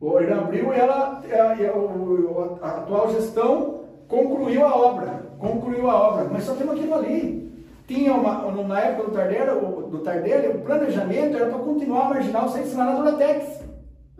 o 0.00 0.20
Irã 0.20 0.38
abriu 0.38 0.72
e 0.72 0.78
ela, 0.78 1.22
a, 1.30 2.62
a, 2.62 2.66
a 2.66 2.76
atual 2.78 3.12
gestão 3.12 3.80
concluiu 4.08 4.64
a 4.64 4.74
obra, 4.74 5.22
concluiu 5.38 5.90
a 5.90 6.08
obra, 6.08 6.28
mas 6.32 6.44
só 6.44 6.54
temos 6.54 6.78
aquilo 6.78 6.94
ali 6.94 7.49
tinha 7.90 8.14
uma, 8.14 8.52
na 8.62 8.80
época 8.80 9.08
do 9.08 9.16
Tardelli, 9.16 9.50
do 9.90 9.98
Tardelli, 9.98 10.48
o 10.48 10.60
planejamento 10.60 11.36
era 11.36 11.46
para 11.46 11.58
continuar 11.58 12.06
a 12.06 12.08
marginal 12.10 12.48
sem 12.48 12.62
ensinar 12.62 12.84
na 12.84 12.94
Duratex. 12.94 13.64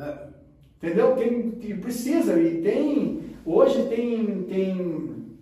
É. 0.01 0.15
Entendeu? 0.77 1.15
Tem, 1.15 1.51
tem, 1.53 1.79
precisa, 1.79 2.37
e 2.37 2.63
tem, 2.63 3.21
hoje 3.47 3.85
tem, 3.85 4.43
tem, 4.45 5.37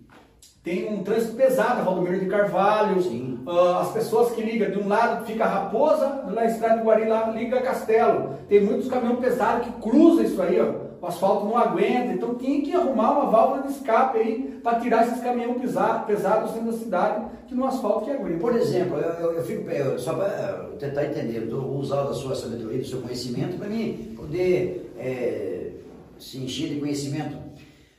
tem 0.63 0.93
um 0.93 1.01
trânsito 1.01 1.35
pesado, 1.35 1.83
Valdomiro 1.83 2.19
de 2.19 2.27
Carvalho, 2.27 2.99
uh, 2.99 3.77
as 3.79 3.93
pessoas 3.93 4.33
que 4.33 4.43
ligam, 4.43 4.69
de 4.69 4.77
um 4.77 4.87
lado 4.87 5.25
fica 5.25 5.45
Raposa, 5.45 6.25
na 6.27 6.45
estrada 6.45 6.77
de 6.77 6.83
Guari 6.83 7.07
lá 7.07 7.31
liga 7.31 7.61
Castelo. 7.61 8.35
Tem 8.47 8.61
muitos 8.61 8.89
caminhões 8.89 9.19
pesados 9.19 9.65
que 9.65 9.81
cruzam 9.81 10.23
isso 10.23 10.39
aí, 10.39 10.59
ó 10.61 10.88
o 11.01 11.05
asfalto 11.05 11.45
não 11.45 11.57
aguenta, 11.57 12.13
então 12.13 12.35
tinha 12.35 12.61
que 12.61 12.73
arrumar 12.73 13.11
uma 13.11 13.31
válvula 13.31 13.63
de 13.63 13.73
escape 13.73 14.17
aí 14.17 14.59
para 14.61 14.79
tirar 14.79 15.07
esses 15.07 15.21
caminhões 15.21 15.57
pesados, 15.61 16.51
dentro 16.53 16.71
da 16.71 16.77
cidade, 16.77 17.25
que 17.47 17.55
no 17.55 17.65
asfalto 17.65 18.05
que 18.05 18.11
aguenta. 18.11 18.39
Por 18.39 18.55
exemplo, 18.55 18.97
eu, 18.97 19.09
eu, 19.13 19.31
eu 19.33 19.43
fico, 19.43 19.69
eu, 19.69 19.97
só 19.97 20.13
para 20.13 20.27
eh, 20.27 20.77
tentar 20.77 21.05
entender, 21.05 21.45
vou 21.45 21.77
usar 21.77 22.03
da 22.03 22.13
sua 22.13 22.35
sabedoria, 22.35 22.79
do 22.79 22.85
seu 22.85 23.01
conhecimento, 23.01 23.57
para 23.57 23.69
mim 23.69 24.13
poder 24.17 24.93
é, 24.97 25.71
se 26.17 26.37
encher 26.39 26.69
de 26.69 26.79
conhecimento. 26.79 27.37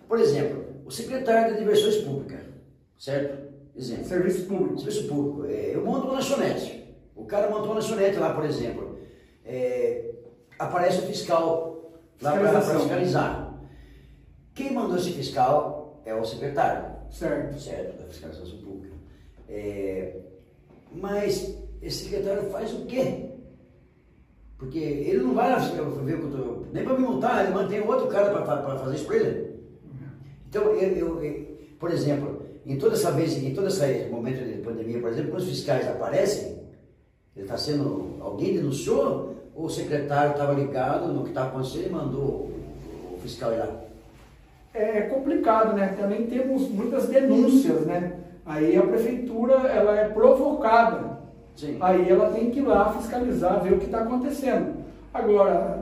Por 0.07 0.19
exemplo, 0.19 0.65
o 0.85 0.91
secretário 0.91 1.55
de 1.55 1.61
Diversões 1.61 1.97
Públicas, 1.97 2.41
certo? 2.99 3.51
Exemplo. 3.75 4.05
Serviço 4.05 4.47
público. 4.47 4.79
Serviço 4.79 5.09
público. 5.09 5.47
É, 5.47 5.75
eu 5.75 5.85
monto 5.85 6.07
uma 6.07 6.15
lanchonete. 6.15 6.85
O 7.17 7.25
cara 7.25 7.49
montou 7.49 7.67
uma 7.67 7.77
lanchonete 7.77 8.19
lá, 8.19 8.35
por 8.35 8.45
exemplo. 8.45 8.99
É, 9.45 10.11
aparece 10.59 10.99
o 10.99 11.07
fiscal 11.07 11.70
lá 12.21 12.33
para 12.33 12.61
fiscalizar. 12.61 13.61
Quem 14.55 14.73
mandou 14.73 14.97
esse 14.97 15.13
fiscal 15.13 16.03
é 16.05 16.15
o 16.15 16.25
secretário. 16.25 16.85
Certo. 17.11 17.59
Certo, 17.59 17.99
da 17.99 18.07
fiscalização 18.07 18.59
pública. 18.59 18.95
É, 19.49 20.17
mas 20.93 21.57
esse 21.83 22.05
secretário 22.05 22.51
faz 22.51 22.73
o 22.73 22.85
quê? 22.87 23.31
Porque 24.59 24.79
ele 24.79 25.21
não 25.21 25.35
vai 25.35 25.51
lá 25.51 25.59
ver 25.59 25.83
o 25.83 25.93
que 25.95 26.13
eu 26.13 26.31
tô, 26.31 26.65
nem 26.73 26.85
para 26.85 26.95
me 26.95 27.01
multar, 27.01 27.45
ele 27.45 27.55
mantém 27.55 27.81
outro 27.81 28.09
cara 28.09 28.31
para 28.31 28.79
fazer 28.79 28.97
isso 28.97 29.07
para 29.07 29.17
ele. 29.17 29.51
Então, 30.49 30.65
eu, 30.75 31.23
eu, 31.23 31.59
por 31.79 31.91
exemplo, 31.91 32.43
em 32.67 32.77
toda 32.77 32.95
essa 32.95 33.11
vez, 33.11 33.37
em 33.43 33.55
todo 33.55 33.69
esse 33.69 34.09
momento 34.11 34.45
de 34.45 34.61
pandemia, 34.61 35.01
por 35.01 35.11
exemplo, 35.11 35.31
quando 35.31 35.43
os 35.43 35.49
fiscais 35.49 35.89
aparecem, 35.89 36.61
ele 37.35 37.47
está 37.47 37.57
sendo, 37.57 38.19
alguém 38.21 38.55
denunciou 38.55 39.35
o 39.63 39.69
secretário 39.69 40.33
estava 40.33 40.53
ligado 40.53 41.13
no 41.13 41.23
que 41.23 41.31
estava 41.31 41.49
acontecendo 41.49 41.87
e 41.87 41.91
mandou 41.91 42.51
o 43.13 43.19
fiscal 43.23 43.53
ir 43.53 43.59
lá? 43.59 43.69
É 44.73 45.03
complicado, 45.03 45.75
né? 45.75 45.95
Também 45.99 46.27
temos 46.27 46.69
muitas 46.69 47.09
denúncias, 47.09 47.85
né? 47.87 48.13
Aí 48.47 48.77
a 48.77 48.83
prefeitura 48.83 49.55
ela 49.69 49.97
é 49.97 50.09
provocada. 50.09 51.19
Sim. 51.57 51.77
Aí 51.81 52.09
ela 52.09 52.31
tem 52.31 52.51
que 52.51 52.61
ir 52.61 52.63
lá 52.63 52.93
fiscalizar, 52.93 53.63
ver 53.63 53.75
o 53.75 53.79
que 53.79 53.87
está 53.87 54.01
acontecendo. 54.01 54.77
Agora, 55.13 55.81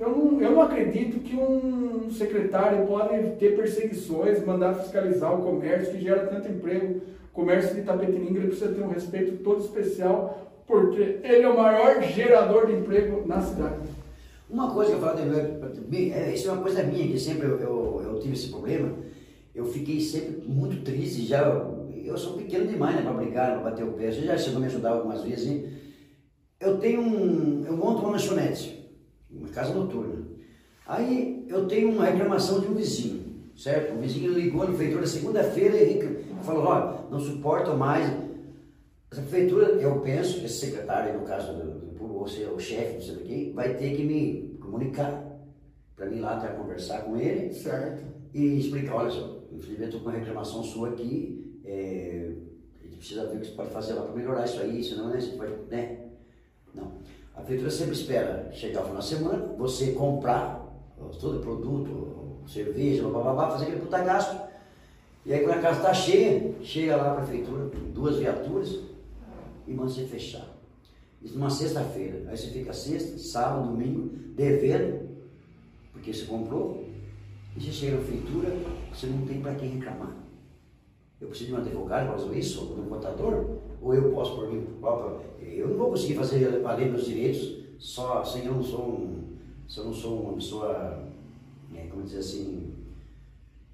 eu 0.00 0.10
não, 0.10 0.40
eu 0.40 0.50
não 0.50 0.62
acredito 0.62 1.20
que 1.20 1.36
um 1.36 2.10
secretário 2.10 2.86
pode 2.86 3.30
ter 3.38 3.56
perseguições, 3.56 4.44
mandar 4.44 4.74
fiscalizar 4.74 5.32
o 5.32 5.42
comércio 5.42 5.92
que 5.92 6.00
gera 6.00 6.26
tanto 6.26 6.50
emprego. 6.50 7.00
O 7.32 7.34
comércio 7.34 7.74
de 7.74 7.80
Itapetininga 7.80 8.40
precisa 8.40 8.72
ter 8.72 8.82
um 8.82 8.88
respeito 8.88 9.42
todo 9.42 9.60
especial, 9.60 10.38
porque 10.66 11.20
ele 11.22 11.42
é 11.42 11.48
o 11.48 11.56
maior 11.56 12.02
gerador 12.02 12.66
de 12.66 12.74
emprego 12.74 13.26
na 13.26 13.40
cidade. 13.40 13.88
Uma 14.48 14.70
coisa 14.72 14.90
que 14.90 14.96
eu 14.96 15.00
falo 15.00 15.18
também, 15.18 16.12
é, 16.12 16.32
isso 16.32 16.48
é 16.48 16.52
uma 16.52 16.62
coisa 16.62 16.82
minha, 16.82 17.08
que 17.08 17.18
sempre 17.18 17.46
eu, 17.46 17.58
eu, 17.58 18.02
eu, 18.04 18.20
tive 18.20 18.34
esse 18.34 18.48
problema, 18.48 18.92
eu 19.54 19.64
fiquei 19.64 20.00
sempre 20.00 20.46
muito 20.46 20.84
triste, 20.84 21.26
já, 21.26 21.42
eu 22.04 22.16
sou 22.16 22.34
pequeno 22.34 22.66
demais, 22.66 22.96
né, 22.96 23.02
para 23.02 23.12
brigar, 23.12 23.52
para 23.52 23.70
bater 23.70 23.84
o 23.84 23.92
pé, 23.92 24.10
você 24.10 24.20
já 24.20 24.36
chegou 24.36 24.58
a 24.58 24.60
me 24.60 24.66
ajudar 24.66 24.90
algumas 24.90 25.22
vezes, 25.22 25.46
hein? 25.46 25.68
Eu 26.60 26.78
tenho 26.78 27.00
um, 27.00 27.64
eu 27.66 27.76
monto 27.76 28.00
uma 28.00 28.12
lanchonete, 28.12 28.88
uma 29.30 29.48
casa 29.48 29.74
noturna, 29.74 30.24
aí 30.86 31.44
eu 31.48 31.66
tenho 31.66 31.90
uma 31.90 32.04
reclamação 32.04 32.60
de 32.60 32.68
um 32.68 32.74
vizinho, 32.74 33.24
certo? 33.56 33.94
O 33.94 34.00
vizinho 34.00 34.32
ligou 34.32 34.68
no 34.68 34.76
feitor 34.76 35.00
na 35.00 35.06
segunda-feira 35.06 35.76
e 35.76 36.24
falou, 36.42 36.64
olha, 36.64 36.94
não 37.10 37.18
suporto 37.18 37.74
mais, 37.74 38.23
a 39.18 39.22
prefeitura, 39.22 39.66
eu 39.72 40.00
penso 40.00 40.44
esse 40.44 40.66
secretário, 40.66 41.18
no 41.18 41.26
caso 41.26 41.52
do, 41.52 41.84
ou 42.24 42.28
seja, 42.28 42.50
o 42.50 42.58
chefe, 42.58 42.94
não 42.94 43.02
sei 43.02 43.14
o 43.16 43.20
quê, 43.20 43.52
vai 43.54 43.74
ter 43.74 43.96
que 43.96 44.02
me 44.02 44.56
comunicar 44.60 45.24
para 45.94 46.06
mim 46.06 46.20
lá 46.20 46.36
até 46.36 46.48
conversar 46.48 47.02
com 47.02 47.16
ele. 47.16 47.52
Certo. 47.52 48.02
E 48.32 48.58
explicar, 48.58 48.96
olha 48.96 49.10
só, 49.10 49.38
infelizmente 49.52 49.90
estou 49.90 50.00
com 50.00 50.08
uma 50.08 50.18
reclamação 50.18 50.62
sua 50.62 50.88
aqui, 50.88 51.60
é, 51.64 52.32
a 52.80 52.84
gente 52.84 52.96
precisa 52.96 53.26
ver 53.26 53.36
o 53.36 53.40
que 53.40 53.46
você 53.46 53.52
pode 53.52 53.70
fazer 53.70 53.92
lá 53.92 54.02
para 54.02 54.14
melhorar 54.14 54.44
isso 54.44 54.60
aí, 54.60 54.82
senão 54.82 55.08
né, 55.08 55.20
você 55.20 55.36
pode, 55.36 55.52
né? 55.70 55.98
Não. 56.74 56.92
A 57.34 57.40
prefeitura 57.40 57.70
sempre 57.70 57.92
espera 57.92 58.50
chegar 58.52 58.82
o 58.82 58.86
final 58.86 59.00
de 59.00 59.06
semana, 59.06 59.54
você 59.56 59.92
comprar 59.92 60.64
todo 61.20 61.40
produto, 61.40 62.40
cerveja, 62.48 63.02
blá, 63.08 63.22
blá, 63.22 63.32
blá, 63.32 63.50
fazer 63.50 63.64
aquele 63.64 63.80
puta 63.80 63.98
gasto. 64.02 64.40
E 65.26 65.32
aí 65.32 65.40
quando 65.40 65.58
a 65.58 65.62
casa 65.62 65.78
está 65.78 65.94
cheia, 65.94 66.54
chega 66.62 66.96
lá 66.96 67.12
a 67.12 67.14
prefeitura, 67.16 67.70
duas 67.92 68.16
viaturas, 68.16 68.80
e 69.66 69.74
você 69.74 70.04
fechar. 70.04 70.46
Isso 71.22 71.34
numa 71.34 71.50
sexta-feira. 71.50 72.28
Aí 72.28 72.36
você 72.36 72.48
fica 72.48 72.72
sexta, 72.72 73.18
sábado, 73.18 73.68
domingo, 73.68 74.10
devendo, 74.34 75.08
porque 75.92 76.12
você 76.12 76.26
comprou, 76.26 76.84
e 77.56 77.60
você 77.60 77.72
chega 77.72 77.96
na 77.96 78.02
feitura, 78.02 78.48
você 78.92 79.06
não 79.06 79.24
tem 79.24 79.40
para 79.40 79.54
quem 79.54 79.70
reclamar. 79.70 80.14
Eu 81.20 81.28
preciso 81.28 81.50
de 81.50 81.56
um 81.56 81.58
advogado 81.58 82.06
para 82.06 82.16
resolver 82.16 82.38
isso, 82.38 82.60
ou 82.68 82.74
de 82.74 82.80
um 82.82 82.88
contador, 82.88 83.58
ou 83.80 83.94
eu 83.94 84.12
posso 84.12 84.34
por 84.34 84.52
mim 84.52 84.66
próprio. 84.80 85.20
Eu 85.40 85.68
não 85.68 85.76
vou 85.76 85.90
conseguir 85.90 86.14
fazer 86.14 86.60
valer 86.60 86.90
meus 86.90 87.06
direitos 87.06 87.64
só 87.78 88.24
sem 88.24 88.44
eu 88.44 88.54
não 88.54 88.62
sou 88.62 88.88
um, 88.88 89.24
se 89.68 89.78
eu 89.78 89.84
não 89.84 89.92
sou 89.92 90.22
uma 90.22 90.32
pessoa, 90.34 91.04
é, 91.74 91.86
como 91.86 92.02
dizer 92.02 92.18
assim, 92.18 92.72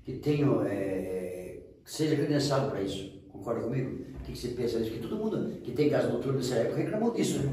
que 0.04 0.14
tenho, 0.14 0.62
é, 0.62 1.58
seja 1.84 2.16
credenciado 2.16 2.70
para 2.70 2.82
isso. 2.82 3.12
Concorda 3.32 3.62
comigo? 3.62 4.09
Que, 4.30 4.38
você 4.38 4.48
pensa 4.48 4.78
disso? 4.78 4.92
Que 4.92 4.98
todo 5.00 5.16
mundo 5.16 5.50
que 5.62 5.72
tem 5.72 5.90
casa 5.90 6.08
noturna 6.08 6.38
nessa 6.38 6.54
época 6.54 6.82
reclamou 6.82 7.10
disso, 7.12 7.42
né? 7.42 7.52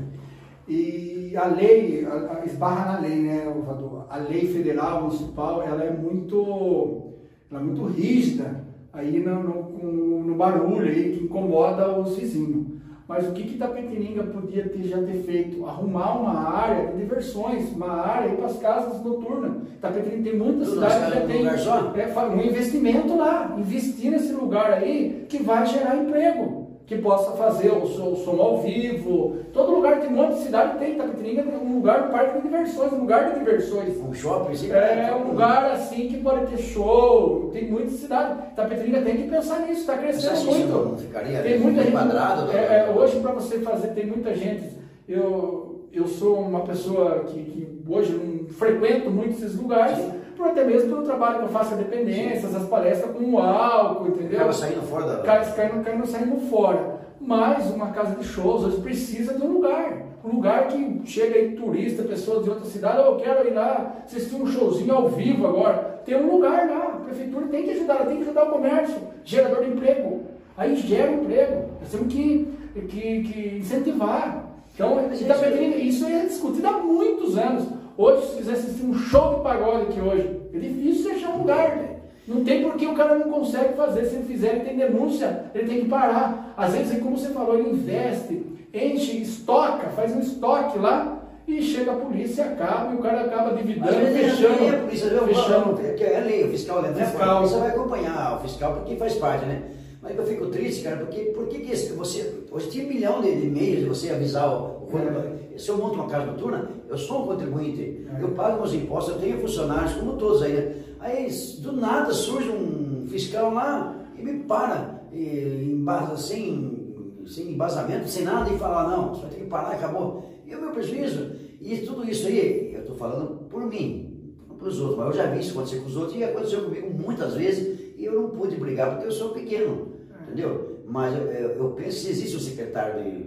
E 0.67 1.33
a 1.35 1.47
lei, 1.47 2.05
a, 2.05 2.41
a, 2.41 2.45
esbarra 2.45 2.93
na 2.93 2.99
lei, 2.99 3.21
né, 3.21 3.51
Vador? 3.65 4.05
A 4.09 4.17
lei 4.17 4.47
federal, 4.47 5.03
municipal, 5.03 5.63
ela 5.63 5.83
é 5.83 5.91
muito, 5.91 7.13
ela 7.49 7.61
é 7.61 7.63
muito 7.63 7.85
rígida 7.85 8.65
aí 8.91 9.19
no, 9.19 9.43
no, 9.43 10.23
no 10.23 10.35
barulho 10.35 10.87
aí 10.87 11.13
que 11.13 11.23
incomoda 11.23 11.99
os 11.99 12.17
vizinhos. 12.17 12.77
Mas 13.07 13.25
o 13.25 13.31
que 13.31 13.43
que 13.43 13.57
Tapetininga 13.57 14.23
podia 14.23 14.67
ter, 14.67 14.83
já 14.83 15.01
ter 15.01 15.23
feito? 15.23 15.65
Arrumar 15.65 16.19
uma 16.19 16.49
área 16.49 16.87
de 16.87 16.97
diversões, 16.97 17.71
uma 17.71 18.01
área 18.01 18.35
para 18.35 18.47
as 18.47 18.59
casas 18.59 19.01
noturnas. 19.01 19.53
Tapetininga 19.79 20.29
tem 20.29 20.37
muitas 20.37 20.67
cidades 20.67 20.97
que 20.97 21.13
já 21.13 21.21
tem 21.21 21.47
é, 21.47 22.35
um 22.35 22.41
investimento 22.41 23.15
lá, 23.15 23.55
investir 23.57 24.11
nesse 24.11 24.33
lugar 24.33 24.73
aí 24.73 25.25
que 25.29 25.41
vai 25.41 25.65
gerar 25.65 25.95
emprego 25.95 26.56
que 26.87 26.97
possa 26.99 27.31
fazer 27.31 27.69
o 27.69 27.85
som, 27.85 28.15
som, 28.15 28.41
ao 28.41 28.61
vivo. 28.61 29.39
Todo 29.51 29.75
lugar, 29.75 29.99
tem 29.99 30.09
um 30.09 30.13
monte 30.13 30.35
de 30.35 30.43
cidade 30.43 30.79
tem, 30.79 30.95
Tapetininga 30.95 31.43
tem 31.43 31.57
um 31.57 31.75
lugar, 31.75 32.07
um 32.07 32.11
parque 32.11 32.37
de 32.37 32.47
diversões, 32.47 32.93
um 32.93 32.99
lugar 33.01 33.33
de 33.33 33.39
diversões. 33.39 33.97
Um 33.97 34.13
shopping, 34.13 34.55
sim. 34.55 34.71
É, 34.71 35.13
um 35.13 35.31
lugar 35.31 35.69
assim 35.71 36.07
que 36.07 36.17
pode 36.17 36.47
ter 36.47 36.57
show, 36.57 37.49
tem 37.51 37.69
muitas 37.69 37.95
cidades. 37.95 38.37
Tapetininga 38.55 39.01
tem 39.01 39.17
que 39.17 39.29
pensar 39.29 39.67
nisso, 39.67 39.81
está 39.81 39.97
crescendo 39.97 40.45
muito. 40.45 40.89
Não 40.91 40.97
ficaria 40.97 41.41
tem 41.41 41.59
muita 41.59 41.83
gente, 41.83 41.91
quadrado, 41.91 42.51
é, 42.53 42.87
é, 42.87 42.93
hoje 42.95 43.19
para 43.19 43.33
você 43.33 43.59
fazer, 43.59 43.89
tem 43.89 44.05
muita 44.05 44.33
gente. 44.33 44.77
Eu, 45.09 45.89
eu 45.91 46.07
sou 46.07 46.39
uma 46.39 46.61
pessoa 46.61 47.25
que, 47.25 47.43
que 47.43 47.83
hoje 47.85 48.13
não 48.13 48.47
frequento 48.47 49.11
muito 49.11 49.31
esses 49.31 49.55
lugares. 49.55 49.97
Sim 49.97 50.26
por 50.37 50.47
até 50.47 50.63
mesmo 50.63 50.89
pelo 50.89 51.03
trabalho 51.03 51.39
que 51.39 51.45
eu 51.45 51.49
faço 51.49 51.73
a 51.73 51.77
dependências, 51.77 52.55
as 52.55 52.67
palestras 52.67 53.11
com 53.11 53.23
o 53.23 53.39
álcool, 53.39 54.07
entendeu? 54.07 54.37
Acaba 54.37 54.53
saindo 54.53 54.81
fora 54.83 55.05
da. 55.05 55.17
Caindo, 55.23 55.83
caindo, 55.83 56.07
saindo 56.07 56.49
fora. 56.49 56.97
Mas 57.19 57.69
uma 57.71 57.87
casa 57.87 58.15
de 58.15 58.23
shows 58.23 58.63
hoje 58.63 58.77
precisa 58.81 59.33
de 59.33 59.43
um 59.43 59.53
lugar. 59.53 60.03
Um 60.23 60.35
lugar 60.35 60.67
que 60.67 61.01
chega 61.05 61.35
aí 61.35 61.55
turista, 61.55 62.03
pessoas 62.03 62.43
de 62.43 62.49
outra 62.49 62.65
cidade, 62.65 62.99
oh, 62.99 63.13
eu 63.13 63.15
quero 63.17 63.47
ir 63.47 63.53
lá 63.53 63.95
assistir 64.05 64.35
um 64.35 64.45
showzinho 64.45 64.93
ao 64.93 65.09
vivo 65.09 65.47
agora. 65.47 66.01
Tem 66.05 66.15
um 66.15 66.31
lugar 66.31 66.67
lá, 66.67 66.83
a 66.95 66.99
prefeitura 67.05 67.47
tem 67.47 67.63
que 67.63 67.71
ajudar, 67.71 68.05
tem 68.05 68.17
que 68.17 68.23
ajudar 68.23 68.43
o 68.43 68.51
comércio, 68.51 68.97
gerador 69.23 69.63
de 69.63 69.71
emprego. 69.71 70.21
Aí 70.55 70.75
gera 70.75 71.11
emprego. 71.11 71.69
Nós 71.81 71.91
temos 71.91 72.13
que, 72.13 72.47
que, 72.73 73.23
que 73.23 73.57
incentivar. 73.59 74.45
Então, 74.73 74.97
isso 75.11 76.05
é 76.05 76.25
discutido 76.25 76.67
há 76.67 76.79
muitos 76.79 77.37
anos. 77.37 77.67
Hoje, 77.97 78.27
se 78.27 78.35
quiser 78.35 78.53
assistir 78.53 78.85
um 78.85 78.93
show 78.93 79.35
de 79.35 79.41
pagode 79.41 79.83
aqui 79.83 79.99
hoje, 79.99 80.39
é 80.53 80.59
difícil 80.59 81.11
achar 81.11 81.31
um 81.31 81.39
lugar, 81.39 81.75
né? 81.75 81.95
Não 82.27 82.43
tem 82.43 82.61
porque 82.61 82.85
o 82.85 82.93
cara 82.93 83.15
não 83.15 83.31
consegue 83.31 83.73
fazer. 83.73 84.05
Se 84.05 84.15
ele 84.15 84.25
fizer, 84.25 84.55
ele 84.55 84.65
tem 84.65 84.77
denúncia, 84.77 85.45
ele 85.55 85.67
tem 85.67 85.81
que 85.81 85.89
parar. 85.89 86.53
Às 86.55 86.73
vezes, 86.73 87.01
como 87.01 87.17
você 87.17 87.29
falou, 87.29 87.57
ele 87.57 87.69
investe, 87.69 88.45
enche, 88.73 89.21
estoca, 89.21 89.87
faz 89.89 90.15
um 90.15 90.19
estoque 90.19 90.77
lá 90.77 91.23
e 91.47 91.61
chega 91.61 91.93
a 91.93 91.95
polícia, 91.95 92.43
acaba 92.43 92.93
e 92.93 92.97
o 92.97 92.99
cara 92.99 93.21
acaba 93.21 93.55
dividindo, 93.55 93.87
fechando. 93.87 94.63
É 94.65 94.69
a 94.69 94.79
polícia, 94.79 95.09
fechando. 95.09 95.81
É 95.81 96.19
lei, 96.19 96.43
o 96.43 96.49
fiscal, 96.49 96.81
né? 96.81 96.93
Fiscal. 96.93 97.47
Você 97.47 97.57
vai 97.57 97.69
acompanhar 97.69 98.37
o 98.37 98.41
fiscal 98.41 98.73
porque 98.73 98.95
faz 98.97 99.15
parte, 99.15 99.45
né? 99.45 99.63
Mas 100.01 100.15
eu 100.15 100.25
fico 100.25 100.47
triste, 100.47 100.83
cara, 100.83 100.97
porque 100.97 101.21
por 101.31 101.47
que, 101.47 101.59
que 101.59 101.75
você. 101.93 102.43
Hoje 102.51 102.69
tinha 102.69 102.85
um 102.85 102.89
milhão 102.89 103.21
de, 103.21 103.49
de 103.49 103.85
você 103.85 104.11
avisar 104.11 104.47
o. 104.49 104.76
é. 104.93 105.57
Se 105.57 105.69
eu 105.69 105.77
monto 105.77 105.95
uma 105.95 106.07
casa 106.07 106.27
noturna, 106.27 106.69
eu 106.87 106.97
sou 106.97 107.23
um 107.23 107.27
contribuinte, 107.27 108.05
é. 108.07 108.21
eu 108.21 108.29
pago 108.29 108.57
meus 108.57 108.73
impostos, 108.73 109.15
eu 109.15 109.19
tenho 109.19 109.41
funcionários, 109.41 109.93
como 109.93 110.17
todos 110.17 110.41
aí. 110.41 110.53
Né? 110.53 110.75
Aí 110.99 111.27
do 111.59 111.73
nada 111.73 112.13
surge 112.13 112.49
um 112.49 113.05
fiscal 113.07 113.53
lá 113.53 113.95
e 114.17 114.23
me 114.23 114.43
para, 114.43 115.03
e, 115.11 115.71
embasa, 115.71 116.17
sem, 116.17 117.23
sem 117.25 117.51
embasamento, 117.51 118.07
sem 118.07 118.23
nada, 118.23 118.51
e 118.51 118.57
fala: 118.57 118.89
não, 118.89 119.09
você 119.09 119.21
vai 119.21 119.29
ter 119.31 119.37
que 119.37 119.45
parar, 119.45 119.71
acabou. 119.71 120.23
E 120.45 120.55
o 120.55 120.61
meu 120.61 120.71
prejuízo. 120.71 121.31
E 121.59 121.77
tudo 121.79 122.07
isso 122.09 122.27
aí, 122.27 122.71
eu 122.73 122.81
estou 122.81 122.95
falando 122.95 123.47
por 123.49 123.65
mim, 123.65 124.35
não 124.47 124.55
para 124.55 124.67
os 124.67 124.79
outros, 124.79 124.99
mas 124.99 125.07
eu 125.07 125.13
já 125.13 125.29
vi 125.31 125.39
isso 125.39 125.51
acontecer 125.51 125.79
com 125.81 125.87
os 125.87 125.97
outros 125.97 126.15
e 126.15 126.23
aconteceu 126.23 126.63
comigo 126.63 126.89
muitas 126.93 127.33
vezes 127.33 127.79
e 127.97 128.05
eu 128.05 128.13
não 128.13 128.29
pude 128.29 128.55
brigar 128.57 128.91
porque 128.91 129.07
eu 129.07 129.11
sou 129.11 129.29
pequeno 129.29 129.97
entendeu? 130.27 130.77
Mas 130.85 131.15
eu, 131.15 131.23
eu, 131.23 131.49
eu 131.51 131.69
penso 131.71 132.05
que 132.05 132.11
existe 132.11 132.35
um 132.35 132.39
secretário 132.39 133.03
de, 133.03 133.26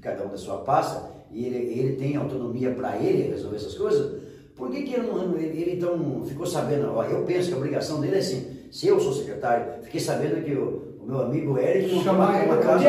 cada 0.00 0.24
um 0.24 0.28
da 0.28 0.36
sua 0.36 0.58
pasta 0.58 1.10
e 1.30 1.44
ele, 1.44 1.56
ele 1.56 1.96
tem 1.96 2.16
autonomia 2.16 2.70
para 2.70 2.96
ele 2.96 3.30
resolver 3.30 3.56
essas 3.56 3.74
coisas, 3.74 4.22
por 4.54 4.70
que, 4.70 4.82
que 4.82 4.94
ele, 4.94 5.06
não, 5.06 5.36
ele, 5.36 5.60
ele 5.60 5.72
então 5.76 6.24
ficou 6.26 6.46
sabendo? 6.46 6.92
Ó, 6.94 7.04
eu 7.04 7.24
penso 7.24 7.48
que 7.48 7.54
a 7.54 7.58
obrigação 7.58 8.00
dele 8.00 8.16
é 8.16 8.18
assim, 8.18 8.46
se 8.70 8.86
eu 8.86 8.98
sou 8.98 9.12
secretário, 9.12 9.82
fiquei 9.82 10.00
sabendo 10.00 10.42
que 10.42 10.52
o, 10.52 10.96
o 11.02 11.06
meu 11.06 11.20
amigo 11.20 11.58
Eric 11.58 11.94
não 11.94 12.02
chamar 12.02 12.44
uma 12.44 12.56
casa 12.56 12.84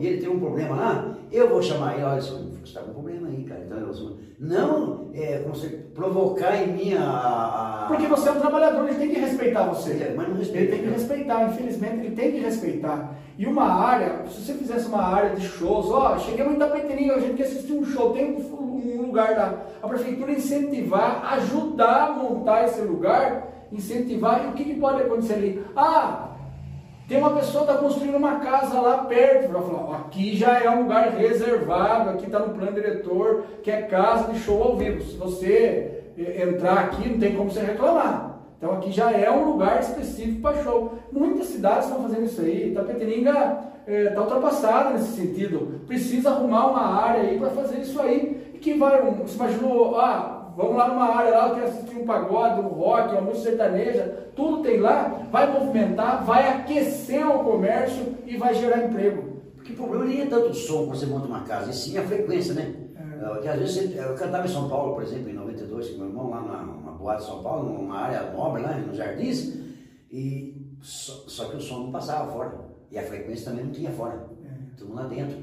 e 0.00 0.06
ele 0.06 0.18
tem 0.18 0.28
um 0.28 0.40
problema 0.40 0.74
lá, 0.74 1.18
eu 1.30 1.48
vou 1.48 1.62
chamar 1.62 1.94
ele, 1.94 2.02
olha, 2.02 2.22
você 2.66 2.78
está 2.78 2.80
com 2.80 2.90
um 2.90 2.94
problema 2.94 3.28
aí, 3.28 3.44
cara. 3.44 3.62
Então, 3.64 3.78
eu, 3.78 4.16
não 4.40 5.10
é, 5.14 5.38
você 5.48 5.68
provocar 5.94 6.56
em 6.56 6.72
mim 6.72 6.94
a, 6.94 7.86
Porque 7.88 8.06
você 8.06 8.28
é 8.28 8.32
um 8.32 8.40
trabalhador, 8.40 8.88
ele 8.88 8.98
tem 8.98 9.10
que 9.10 9.20
respeitar 9.20 9.66
você. 9.68 9.92
É, 9.92 10.14
mas 10.16 10.28
não 10.28 10.36
respeita. 10.36 10.74
Ele 10.74 10.82
tem 10.82 10.92
que 10.92 10.98
respeitar, 10.98 11.44
infelizmente, 11.44 12.06
ele 12.06 12.16
tem 12.16 12.32
que 12.32 12.40
respeitar. 12.40 13.14
E 13.38 13.46
uma 13.46 13.64
área, 13.64 14.26
se 14.28 14.42
você 14.42 14.54
fizesse 14.54 14.88
uma 14.88 15.02
área 15.02 15.36
de 15.36 15.46
shows, 15.46 15.90
ó, 15.90 16.18
cheguei 16.18 16.44
em 16.44 16.54
Itapetininga, 16.54 17.14
a 17.14 17.20
gente 17.20 17.34
quer 17.34 17.44
assistir 17.44 17.72
um 17.72 17.84
show, 17.84 18.12
tem 18.12 18.34
um, 18.34 18.98
um 18.98 19.02
lugar 19.02 19.34
da 19.34 19.66
a 19.82 19.88
prefeitura 19.88 20.32
incentivar, 20.32 21.34
ajudar 21.34 22.08
a 22.08 22.12
montar 22.12 22.64
esse 22.64 22.80
lugar, 22.80 23.48
incentivar, 23.70 24.44
e 24.44 24.48
o 24.48 24.52
que, 24.52 24.64
que 24.64 24.80
pode 24.80 25.02
acontecer 25.02 25.34
ali? 25.34 25.64
Ah, 25.76 26.35
tem 27.08 27.18
uma 27.18 27.30
pessoa 27.30 27.64
que 27.64 27.70
está 27.70 27.82
construindo 27.82 28.16
uma 28.16 28.40
casa 28.40 28.80
lá 28.80 28.98
perto. 29.04 29.52
Vai 29.52 29.62
falar, 29.62 29.98
aqui 29.98 30.36
já 30.36 30.58
é 30.58 30.68
um 30.68 30.82
lugar 30.82 31.10
reservado, 31.10 32.10
aqui 32.10 32.26
está 32.26 32.40
no 32.40 32.54
plano 32.54 32.72
diretor, 32.72 33.44
que 33.62 33.70
é 33.70 33.82
casa 33.82 34.32
de 34.32 34.40
show 34.40 34.62
ao 34.62 34.76
vivo. 34.76 35.02
Se 35.02 35.16
você 35.16 36.02
entrar 36.16 36.78
aqui, 36.78 37.08
não 37.08 37.18
tem 37.18 37.36
como 37.36 37.50
você 37.50 37.60
reclamar. 37.60 38.36
Então 38.58 38.72
aqui 38.72 38.90
já 38.90 39.12
é 39.12 39.30
um 39.30 39.52
lugar 39.52 39.80
específico 39.80 40.40
para 40.40 40.62
show. 40.62 40.94
Muitas 41.12 41.48
cidades 41.48 41.86
estão 41.86 42.02
fazendo 42.02 42.24
isso 42.24 42.40
aí. 42.40 42.70
Itapetininga 42.70 43.30
está 43.30 43.66
é, 43.86 44.06
tá 44.06 44.20
ultrapassada 44.22 44.90
nesse 44.90 45.12
sentido. 45.12 45.80
Precisa 45.86 46.30
arrumar 46.30 46.66
uma 46.68 47.02
área 47.02 47.22
aí 47.22 47.38
para 47.38 47.50
fazer 47.50 47.80
isso 47.80 48.00
aí. 48.00 48.52
E 48.54 48.58
que 48.58 48.74
vai, 48.74 49.00
você 49.02 49.36
imaginou, 49.36 50.00
ah, 50.00 50.35
vamos 50.56 50.76
lá 50.76 50.88
numa 50.88 51.14
área 51.14 51.36
lá 51.36 51.54
que 51.54 51.60
assistir 51.60 51.96
um 51.96 52.06
pagode, 52.06 52.60
um 52.60 52.68
rock, 52.68 53.12
uma 53.12 53.20
música 53.20 53.50
sertaneja, 53.50 54.30
tudo 54.34 54.62
tem 54.62 54.80
lá, 54.80 55.26
vai 55.30 55.52
movimentar, 55.52 56.24
vai 56.24 56.48
aquecer 56.48 57.28
o 57.28 57.44
comércio 57.44 58.16
e 58.24 58.36
vai 58.36 58.54
gerar 58.54 58.84
emprego. 58.84 59.42
Porque 59.54 59.72
o 59.72 59.76
problema 59.76 60.06
nem 60.06 60.22
é 60.22 60.26
tanto 60.26 60.48
o 60.48 60.54
som 60.54 60.86
quando 60.86 60.96
você 60.96 61.06
monta 61.06 61.26
uma 61.26 61.42
casa, 61.42 61.70
e 61.70 61.74
sim 61.74 61.98
a 61.98 62.02
frequência, 62.02 62.54
né? 62.54 62.74
É. 62.96 63.28
Porque 63.28 63.48
às 63.48 63.58
vezes 63.58 63.94
eu 63.94 64.14
cantava 64.14 64.46
em 64.46 64.50
São 64.50 64.68
Paulo, 64.68 64.94
por 64.94 65.02
exemplo, 65.02 65.28
em 65.28 65.34
92, 65.34 65.90
com 65.90 65.98
meu 65.98 66.08
irmão, 66.08 66.30
lá 66.30 66.40
numa 66.40 66.92
boate 66.92 67.20
de 67.20 67.26
São 67.26 67.42
Paulo, 67.42 67.72
numa 67.72 67.98
área 67.98 68.32
nobre 68.32 68.62
lá, 68.62 68.72
nos 68.78 68.96
jardins, 68.96 69.54
e 70.10 70.74
só, 70.80 71.12
só, 71.26 71.48
que 71.48 71.56
o 71.56 71.60
som 71.60 71.80
não 71.80 71.92
passava 71.92 72.32
fora. 72.32 72.66
E 72.90 72.98
a 72.98 73.02
frequência 73.02 73.50
também 73.50 73.64
não 73.64 73.72
tinha 73.72 73.90
fora. 73.90 74.28
É. 74.44 74.78
Tudo 74.78 74.94
lá 74.94 75.02
dentro. 75.02 75.36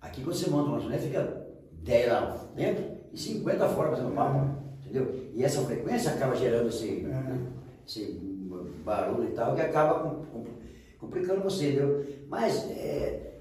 Aqui 0.00 0.22
quando 0.22 0.34
você 0.34 0.50
monta 0.50 0.70
uma 0.70 0.80
janela, 0.80 1.02
fica 1.02 1.46
10 1.82 2.08
lá 2.08 2.46
dentro 2.54 2.95
50 3.16 3.68
fora 3.68 3.90
fazendo 3.90 4.14
papo. 4.14 4.38
É. 4.38 4.88
Entendeu? 4.88 5.14
E 5.34 5.44
essa 5.44 5.62
frequência 5.62 6.12
acaba 6.12 6.36
gerando 6.36 6.68
esse, 6.68 7.00
é. 7.00 7.08
né, 7.08 7.38
esse 7.86 8.20
barulho 8.84 9.28
e 9.28 9.32
tal, 9.32 9.54
que 9.54 9.60
acaba 9.60 10.16
complicando 11.00 11.42
você, 11.42 11.70
entendeu? 11.70 12.04
Mas 12.28 12.70
é, 12.70 13.34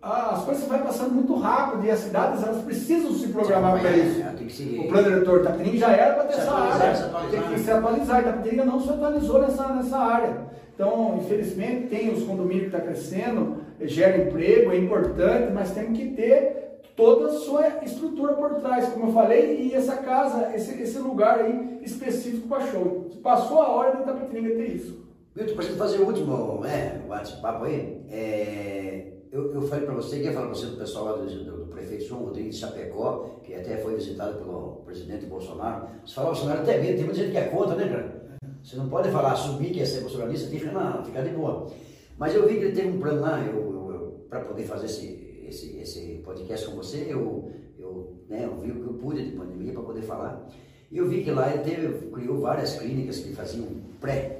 ah, 0.00 0.30
as 0.32 0.44
coisas 0.44 0.64
vão 0.66 0.78
passando 0.78 1.14
muito 1.14 1.34
rápido 1.34 1.84
e 1.84 1.90
as 1.90 2.00
cidades 2.00 2.42
elas 2.42 2.62
precisam 2.62 3.12
se 3.12 3.28
programar 3.28 3.80
para 3.80 3.96
isso. 3.96 4.22
Se... 4.48 4.78
O 4.78 4.88
plano 4.88 5.10
diretor 5.10 5.42
Tapetininga 5.42 5.78
já 5.78 5.92
era 5.92 6.14
para 6.14 6.24
ter 6.24 6.34
essa 6.34 6.52
área, 6.52 7.10
tem 7.30 7.42
que 7.42 7.60
se 7.60 7.70
atualizar. 7.70 8.24
Tapetininga 8.24 8.64
não 8.64 8.80
se 8.80 8.90
atualizou 8.90 9.40
nessa, 9.40 9.68
nessa 9.74 9.98
área. 9.98 10.48
Então, 10.74 11.18
infelizmente, 11.20 11.88
tem 11.88 12.12
os 12.12 12.22
condomínios 12.22 12.70
que 12.70 12.76
estão 12.76 12.80
tá 12.80 12.86
crescendo, 12.86 13.56
gera 13.80 14.18
emprego, 14.18 14.70
é 14.70 14.78
importante, 14.78 15.52
mas 15.52 15.72
tem 15.72 15.92
que 15.92 16.10
ter 16.10 16.67
toda 16.98 17.28
a 17.28 17.38
sua 17.38 17.84
estrutura 17.84 18.32
por 18.34 18.56
trás, 18.56 18.88
como 18.88 19.06
eu 19.06 19.12
falei, 19.12 19.68
e 19.68 19.74
essa 19.74 19.98
casa, 19.98 20.52
esse, 20.54 20.82
esse 20.82 20.98
lugar 20.98 21.38
aí 21.38 21.78
específico 21.80 22.48
para 22.48 22.66
show. 22.66 23.08
Passou 23.22 23.62
a 23.62 23.68
hora 23.68 23.96
de 23.96 24.02
Tapetininga 24.02 24.56
ter 24.56 24.74
isso. 24.74 25.06
Milton, 25.36 25.54
para 25.54 25.64
gente 25.64 25.78
fazer 25.78 25.98
o 25.98 26.06
último 26.06 26.60
né, 26.60 27.00
bate-papo 27.08 27.64
aí, 27.64 28.02
é 28.10 29.12
eu, 29.30 29.52
eu 29.54 29.62
falei 29.62 29.84
para 29.84 29.94
você, 29.94 30.18
que 30.18 30.24
ia 30.24 30.32
falar 30.32 30.46
para 30.46 30.54
você 30.54 30.66
do 30.66 30.76
pessoal 30.76 31.04
lá 31.04 31.12
do, 31.12 31.26
do, 31.26 31.64
do, 31.64 31.66
prefeito 31.66 32.04
João 32.04 32.24
Rodrigues 32.24 32.54
de 32.54 32.60
Chapecó, 32.60 33.40
que 33.44 33.54
até 33.54 33.76
foi 33.76 33.94
visitado 33.94 34.38
pelo 34.38 34.82
presidente 34.84 35.26
Bolsonaro. 35.26 35.86
Você 36.04 36.14
fala 36.14 36.28
Bolsonaro 36.28 36.62
até 36.62 36.78
mesmo, 36.78 36.96
tem 36.96 37.04
muita 37.04 37.20
gente 37.20 37.32
que 37.32 37.36
é 37.36 37.44
contra, 37.44 37.76
né, 37.76 37.88
cara? 37.88 38.38
Você 38.64 38.76
não 38.76 38.88
pode 38.88 39.10
falar, 39.10 39.32
assumir 39.32 39.70
que 39.70 39.80
é 39.80 39.84
ser 39.84 40.00
bolsonarista, 40.00 40.48
tem 40.48 40.58
que 40.58 40.66
ficar, 40.66 41.02
ficar 41.04 41.22
de 41.22 41.30
boa. 41.30 41.70
Mas 42.16 42.34
eu 42.34 42.48
vi 42.48 42.56
que 42.56 42.64
ele 42.64 42.74
teve 42.74 42.88
um 42.88 42.98
plano 42.98 43.20
lá, 43.20 43.40
eu, 43.44 43.54
eu, 43.54 43.90
eu 43.92 44.26
para 44.28 44.40
poder 44.40 44.64
fazer 44.64 44.86
esse, 44.86 45.17
esse, 45.48 45.76
esse 45.78 46.20
podcast 46.24 46.66
com 46.66 46.76
você, 46.76 47.06
eu, 47.08 47.50
eu, 47.78 48.16
né, 48.28 48.44
eu 48.44 48.56
vi 48.58 48.70
o 48.70 48.82
que 48.82 48.86
eu 48.86 48.94
pude 48.94 49.30
de 49.30 49.36
pandemia 49.36 49.72
para 49.72 49.82
poder 49.82 50.02
falar. 50.02 50.48
E 50.90 50.98
eu 50.98 51.08
vi 51.08 51.22
que 51.22 51.30
lá 51.30 51.52
ele 51.52 51.62
teve, 51.62 52.10
criou 52.10 52.40
várias 52.40 52.78
clínicas 52.78 53.18
que 53.18 53.34
faziam 53.34 53.66
pré 54.00 54.38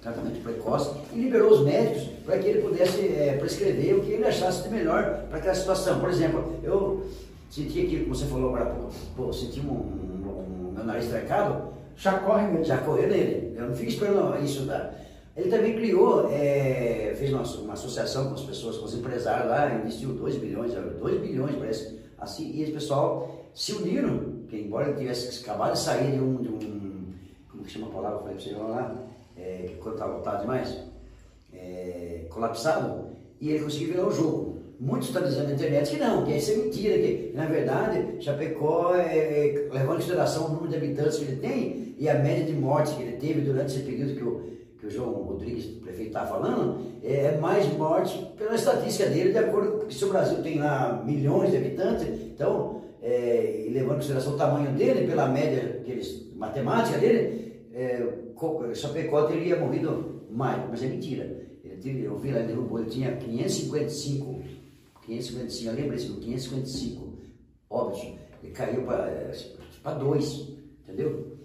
tratamento 0.00 0.42
precoce, 0.42 0.90
e 1.12 1.20
liberou 1.20 1.50
os 1.50 1.64
médicos 1.64 2.04
para 2.24 2.38
que 2.38 2.48
ele 2.48 2.62
pudesse 2.62 3.00
é, 3.00 3.36
prescrever 3.38 3.96
o 3.96 4.00
que 4.00 4.12
ele 4.12 4.24
achasse 4.24 4.62
de 4.62 4.74
melhor 4.74 5.26
para 5.28 5.38
aquela 5.38 5.54
situação. 5.54 6.00
Por 6.00 6.08
exemplo, 6.08 6.58
eu 6.62 7.06
senti 7.50 7.80
aqui, 7.80 8.00
como 8.00 8.14
você 8.14 8.24
falou 8.26 8.54
agora, 8.54 8.74
pô, 9.14 9.32
senti 9.32 9.60
um, 9.60 9.72
um, 9.72 10.68
um, 10.68 10.72
meu 10.72 10.84
nariz 10.84 11.08
trancado, 11.08 11.70
já 11.96 12.18
corre. 12.18 12.64
Já 12.64 12.78
correu 12.78 13.08
nele. 13.08 13.54
Eu 13.56 13.68
não 13.68 13.76
fico 13.76 13.90
esperando 13.90 14.42
isso 14.42 14.62
da. 14.62 14.90
Ele 15.40 15.48
também 15.48 15.74
criou, 15.74 16.30
é, 16.30 17.14
fez 17.18 17.32
uma, 17.32 17.42
uma, 17.62 17.72
associação 17.72 18.28
com 18.28 18.34
as 18.34 18.42
pessoas, 18.42 18.76
com 18.76 18.84
os 18.84 18.94
empresários 18.94 19.48
lá, 19.48 19.74
investiu 19.74 20.12
2 20.12 20.36
bilhões, 20.36 20.74
2 20.74 21.20
bilhões 21.22 21.56
parece, 21.56 21.98
assim, 22.18 22.50
e 22.52 22.62
esse 22.62 22.72
pessoal 22.72 23.46
se 23.54 23.72
uniram, 23.72 24.44
que 24.50 24.58
embora 24.58 24.88
ele 24.88 24.98
tivesse 24.98 25.42
acabado 25.42 25.72
de 25.72 25.78
sair 25.78 26.12
de 26.12 26.20
um, 26.20 26.36
de 26.36 26.48
um 26.48 27.14
como 27.50 27.64
que 27.64 27.70
chama 27.70 27.86
a 27.86 27.90
palavra, 27.90 28.18
falei 28.18 28.34
para 28.34 28.44
você 28.44 28.54
lá, 28.54 29.06
é, 29.34 29.70
quando 29.80 29.94
está 29.94 30.04
lotado 30.04 30.42
demais, 30.42 30.76
é, 31.54 32.26
colapsado, 32.28 33.06
e 33.40 33.48
ele 33.48 33.64
conseguiu 33.64 33.88
virar 33.94 34.06
o 34.08 34.12
jogo. 34.12 34.60
Muitos 34.78 35.08
estão 35.08 35.22
dizendo 35.22 35.48
na 35.48 35.54
internet 35.54 35.90
que 35.90 35.96
não, 35.96 36.24
que 36.24 36.36
isso 36.36 36.50
é 36.52 36.56
mentira, 36.56 36.98
que 36.98 37.32
na 37.34 37.46
verdade 37.46 38.22
Chapecó, 38.22 38.94
é, 38.94 39.16
é, 39.16 39.68
levando 39.72 39.94
em 39.94 39.96
consideração 39.96 40.46
o 40.46 40.48
número 40.50 40.68
de 40.68 40.76
habitantes 40.76 41.16
que 41.16 41.24
ele 41.24 41.36
tem 41.36 41.94
e 41.98 42.08
a 42.08 42.14
média 42.14 42.44
de 42.44 42.52
mortes 42.52 42.92
que 42.92 43.02
ele 43.02 43.16
teve 43.16 43.40
durante 43.40 43.74
esse 43.74 43.82
período 43.82 44.14
que 44.14 44.24
o, 44.24 44.59
que 44.80 44.86
o 44.86 44.90
João 44.90 45.12
Rodrigues, 45.12 45.66
prefeito, 45.80 46.08
está 46.08 46.26
falando, 46.26 46.80
é, 47.02 47.26
é 47.26 47.38
mais 47.38 47.70
morte 47.76 48.18
pela 48.36 48.54
estatística 48.54 49.08
dele, 49.10 49.32
de 49.32 49.38
acordo 49.38 49.72
com 49.72 49.86
que 49.86 49.94
se 49.94 50.04
o 50.04 50.08
Brasil 50.08 50.42
tem 50.42 50.58
lá 50.58 51.02
milhões 51.04 51.50
de 51.50 51.58
habitantes, 51.58 52.08
então, 52.08 52.80
é, 53.02 53.66
e 53.66 53.70
levando 53.70 53.92
em 53.92 53.96
consideração 53.96 54.34
o 54.34 54.38
tamanho 54.38 54.72
dele, 54.72 55.06
pela 55.06 55.28
média 55.28 55.82
que 55.84 55.92
eles, 55.92 56.34
matemática 56.34 56.98
dele, 56.98 57.66
é, 57.74 58.20
Chapecó 58.74 59.24
teria 59.24 59.58
morrido 59.58 60.22
mais, 60.30 60.62
mas 60.70 60.82
é 60.82 60.86
mentira. 60.86 61.40
Ele, 61.62 62.04
eu 62.04 62.16
vi 62.16 62.30
lá, 62.30 62.38
ele 62.38 62.48
derrubou, 62.48 62.80
ele 62.80 62.90
tinha 62.90 63.16
555, 63.16 64.42
555, 65.06 65.76
lembra 65.76 65.96
isso? 65.96 66.14
555 66.14 67.12
óbitos. 67.68 68.14
Ele 68.42 68.52
caiu 68.52 68.82
para 68.82 69.94
dois, 69.94 70.48
entendeu? 70.82 71.38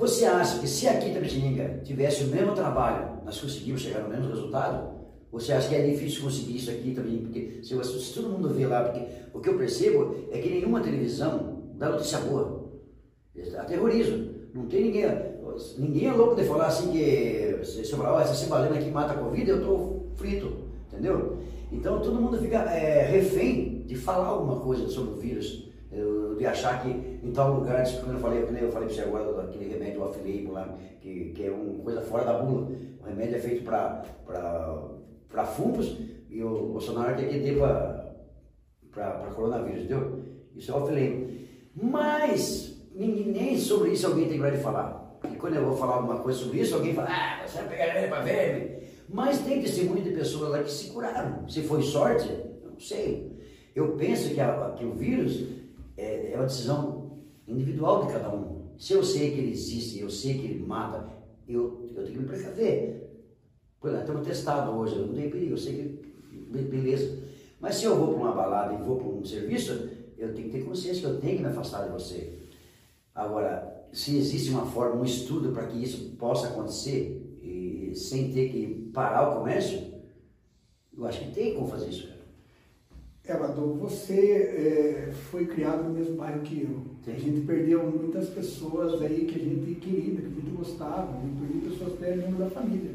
Você 0.00 0.24
acha 0.24 0.58
que 0.58 0.66
se 0.66 0.88
aqui 0.88 1.10
em 1.10 1.12
Tapetininga 1.12 1.82
tivesse 1.84 2.24
o 2.24 2.28
mesmo 2.28 2.54
trabalho, 2.54 3.22
nós 3.22 3.38
conseguimos 3.38 3.82
chegar 3.82 4.00
no 4.00 4.08
mesmo 4.08 4.30
resultado? 4.30 4.98
Você 5.30 5.52
acha 5.52 5.68
que 5.68 5.74
é 5.74 5.86
difícil 5.86 6.22
conseguir 6.22 6.56
isso 6.56 6.70
aqui 6.70 6.94
também? 6.94 7.18
Porque 7.18 7.60
se, 7.62 7.84
se 7.84 8.14
todo 8.14 8.30
mundo 8.30 8.48
vê 8.48 8.66
lá, 8.66 8.84
porque 8.84 9.06
o 9.34 9.40
que 9.40 9.50
eu 9.50 9.58
percebo 9.58 10.16
é 10.32 10.38
que 10.38 10.48
nenhuma 10.48 10.80
televisão 10.80 11.64
dá 11.74 11.90
notícia 11.90 12.18
boa. 12.20 12.70
Aterroriza. 13.58 14.16
Não 14.54 14.64
tem 14.66 14.84
ninguém. 14.84 15.04
Ninguém 15.76 16.08
é 16.08 16.12
louco 16.12 16.34
de 16.34 16.44
falar 16.44 16.68
assim 16.68 16.92
que 16.92 17.60
se 17.62 17.92
eu 17.92 17.98
falar, 17.98 18.16
oh, 18.16 18.20
essa 18.20 18.34
cimbalina 18.34 18.76
aqui 18.76 18.90
mata 18.90 19.12
a 19.12 19.18
Covid, 19.18 19.50
eu 19.50 19.58
estou 19.58 20.12
frito, 20.16 20.50
entendeu? 20.90 21.36
Então 21.70 22.00
todo 22.00 22.18
mundo 22.18 22.38
fica 22.38 22.56
é, 22.72 23.04
refém 23.04 23.84
de 23.86 23.96
falar 23.96 24.28
alguma 24.28 24.60
coisa 24.60 24.88
sobre 24.88 25.12
o 25.12 25.16
vírus, 25.16 25.69
de 26.40 26.46
achar 26.46 26.82
que 26.82 26.88
em 26.88 27.32
tal 27.32 27.52
lugar, 27.52 27.84
quando 28.00 28.14
eu 28.14 28.18
falei, 28.18 28.42
eu 28.42 28.72
falei 28.72 28.88
para 28.88 28.88
você 28.88 29.02
agora, 29.02 29.42
aquele 29.42 29.68
remédio 29.68 30.02
off-label 30.02 30.52
lá, 30.52 30.78
que, 30.98 31.32
que 31.34 31.46
é 31.46 31.50
uma 31.50 31.84
coisa 31.84 32.00
fora 32.00 32.24
da 32.24 32.38
bula, 32.38 32.72
o 32.98 33.04
remédio 33.06 33.36
é 33.36 33.38
feito 33.38 33.62
para 33.62 35.44
fungos 35.44 35.98
e 36.30 36.42
o 36.42 36.68
Bolsonaro 36.68 37.14
quer 37.14 37.28
que 37.28 37.40
dê 37.40 37.52
para 37.52 39.32
coronavírus, 39.34 39.80
entendeu? 39.80 40.22
Isso 40.56 40.72
é 40.72 40.74
off-label. 40.74 41.28
Mas 41.76 42.88
ninguém, 42.94 43.26
nem 43.26 43.58
sobre 43.58 43.90
isso 43.90 44.06
alguém 44.06 44.26
tem 44.26 44.38
coragem 44.38 44.56
de 44.56 44.64
falar. 44.64 45.20
E 45.30 45.36
quando 45.36 45.56
eu 45.56 45.66
vou 45.66 45.76
falar 45.76 45.96
alguma 45.96 46.20
coisa 46.20 46.38
sobre 46.38 46.60
isso, 46.60 46.74
alguém 46.74 46.94
fala, 46.94 47.10
ah, 47.10 47.46
você 47.46 47.58
vai 47.58 47.68
pegar 47.68 48.08
para 48.08 48.22
verme. 48.22 48.80
Mas 49.10 49.40
tem 49.40 49.60
testemunho 49.60 50.02
de 50.02 50.12
pessoas 50.12 50.50
lá 50.52 50.62
que 50.62 50.70
se 50.70 50.88
curaram. 50.88 51.46
Se 51.46 51.60
foi 51.64 51.82
sorte, 51.82 52.26
não 52.64 52.80
sei. 52.80 53.30
Eu 53.74 53.92
penso 53.92 54.32
que, 54.32 54.40
a, 54.40 54.74
que 54.78 54.86
o 54.86 54.92
vírus 54.92 55.59
é, 56.00 56.32
é 56.32 56.36
uma 56.36 56.46
decisão 56.46 57.18
individual 57.46 58.06
de 58.06 58.12
cada 58.12 58.34
um. 58.34 58.70
Se 58.78 58.92
eu 58.94 59.04
sei 59.04 59.32
que 59.32 59.38
ele 59.38 59.52
existe, 59.52 60.00
eu 60.00 60.10
sei 60.10 60.38
que 60.38 60.46
ele 60.46 60.64
mata, 60.66 61.06
eu, 61.46 61.90
eu 61.94 62.02
tenho 62.04 62.12
que 62.12 62.18
me 62.18 62.26
precaver. 62.26 63.10
Por 63.78 63.88
exemplo, 63.88 64.06
estamos 64.06 64.26
testados 64.26 64.74
hoje, 64.74 64.96
eu 64.96 65.06
não 65.06 65.14
tenho 65.14 65.30
perigo, 65.30 65.52
eu 65.52 65.58
sei 65.58 65.74
que 65.74 66.10
beleza. 66.62 67.18
Mas 67.60 67.76
se 67.76 67.84
eu 67.84 67.96
vou 67.96 68.14
para 68.14 68.22
uma 68.22 68.32
balada 68.32 68.74
e 68.74 68.82
vou 68.82 68.96
para 68.96 69.08
um 69.08 69.24
serviço, 69.24 69.90
eu 70.16 70.34
tenho 70.34 70.50
que 70.50 70.58
ter 70.58 70.64
consciência 70.64 71.02
que 71.02 71.06
eu 71.06 71.20
tenho 71.20 71.36
que 71.36 71.42
me 71.42 71.48
afastar 71.48 71.84
de 71.84 71.92
você. 71.92 72.38
Agora, 73.14 73.86
se 73.92 74.16
existe 74.16 74.50
uma 74.50 74.66
forma, 74.66 75.00
um 75.00 75.04
estudo 75.04 75.52
para 75.52 75.66
que 75.66 75.82
isso 75.82 76.16
possa 76.16 76.48
acontecer 76.48 77.38
e, 77.42 77.92
sem 77.94 78.32
ter 78.32 78.50
que 78.50 78.90
parar 78.92 79.30
o 79.30 79.38
comércio, 79.38 79.94
eu 80.96 81.06
acho 81.06 81.20
que 81.20 81.32
tem 81.32 81.54
como 81.54 81.68
fazer 81.68 81.90
isso, 81.90 82.06
cara. 82.06 82.19
Evador, 83.30 83.74
você 83.74 84.32
é, 84.32 85.12
foi 85.30 85.46
criado 85.46 85.84
no 85.84 85.90
mesmo 85.90 86.16
bairro 86.16 86.40
que 86.40 86.62
eu. 86.62 86.80
Sim. 87.04 87.12
A 87.12 87.18
gente 87.18 87.46
perdeu 87.46 87.84
muitas 87.84 88.28
pessoas 88.28 89.00
aí 89.02 89.24
que 89.24 89.40
a 89.40 89.42
gente 89.42 89.80
queria, 89.80 90.16
que 90.16 90.26
a 90.26 90.28
gente 90.28 90.50
gostava, 90.56 91.18
perdeu 91.38 91.70
pessoas 91.70 91.94
até 91.94 92.16
membros 92.16 92.38
da 92.38 92.50
família. 92.50 92.92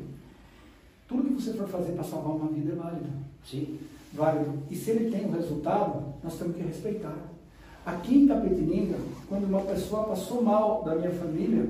Tudo 1.07 1.35
que 1.35 1.41
você 1.41 1.53
for 1.53 1.67
fazer 1.67 1.93
para 1.93 2.03
salvar 2.03 2.35
uma 2.35 2.51
vida 2.51 2.73
é 2.73 2.75
válido. 2.75 3.09
Sim. 3.43 3.79
Válido. 4.13 4.53
E 4.69 4.75
se 4.75 4.91
ele 4.91 5.11
tem 5.11 5.25
um 5.25 5.31
resultado, 5.31 6.13
nós 6.23 6.37
temos 6.37 6.55
que 6.55 6.63
respeitar. 6.63 7.17
Aqui 7.85 8.17
em 8.17 8.27
Tapetininga, 8.27 8.97
quando 9.29 9.45
uma 9.45 9.61
pessoa 9.61 10.05
passou 10.05 10.41
mal 10.41 10.83
da 10.83 10.95
minha 10.95 11.11
família 11.11 11.67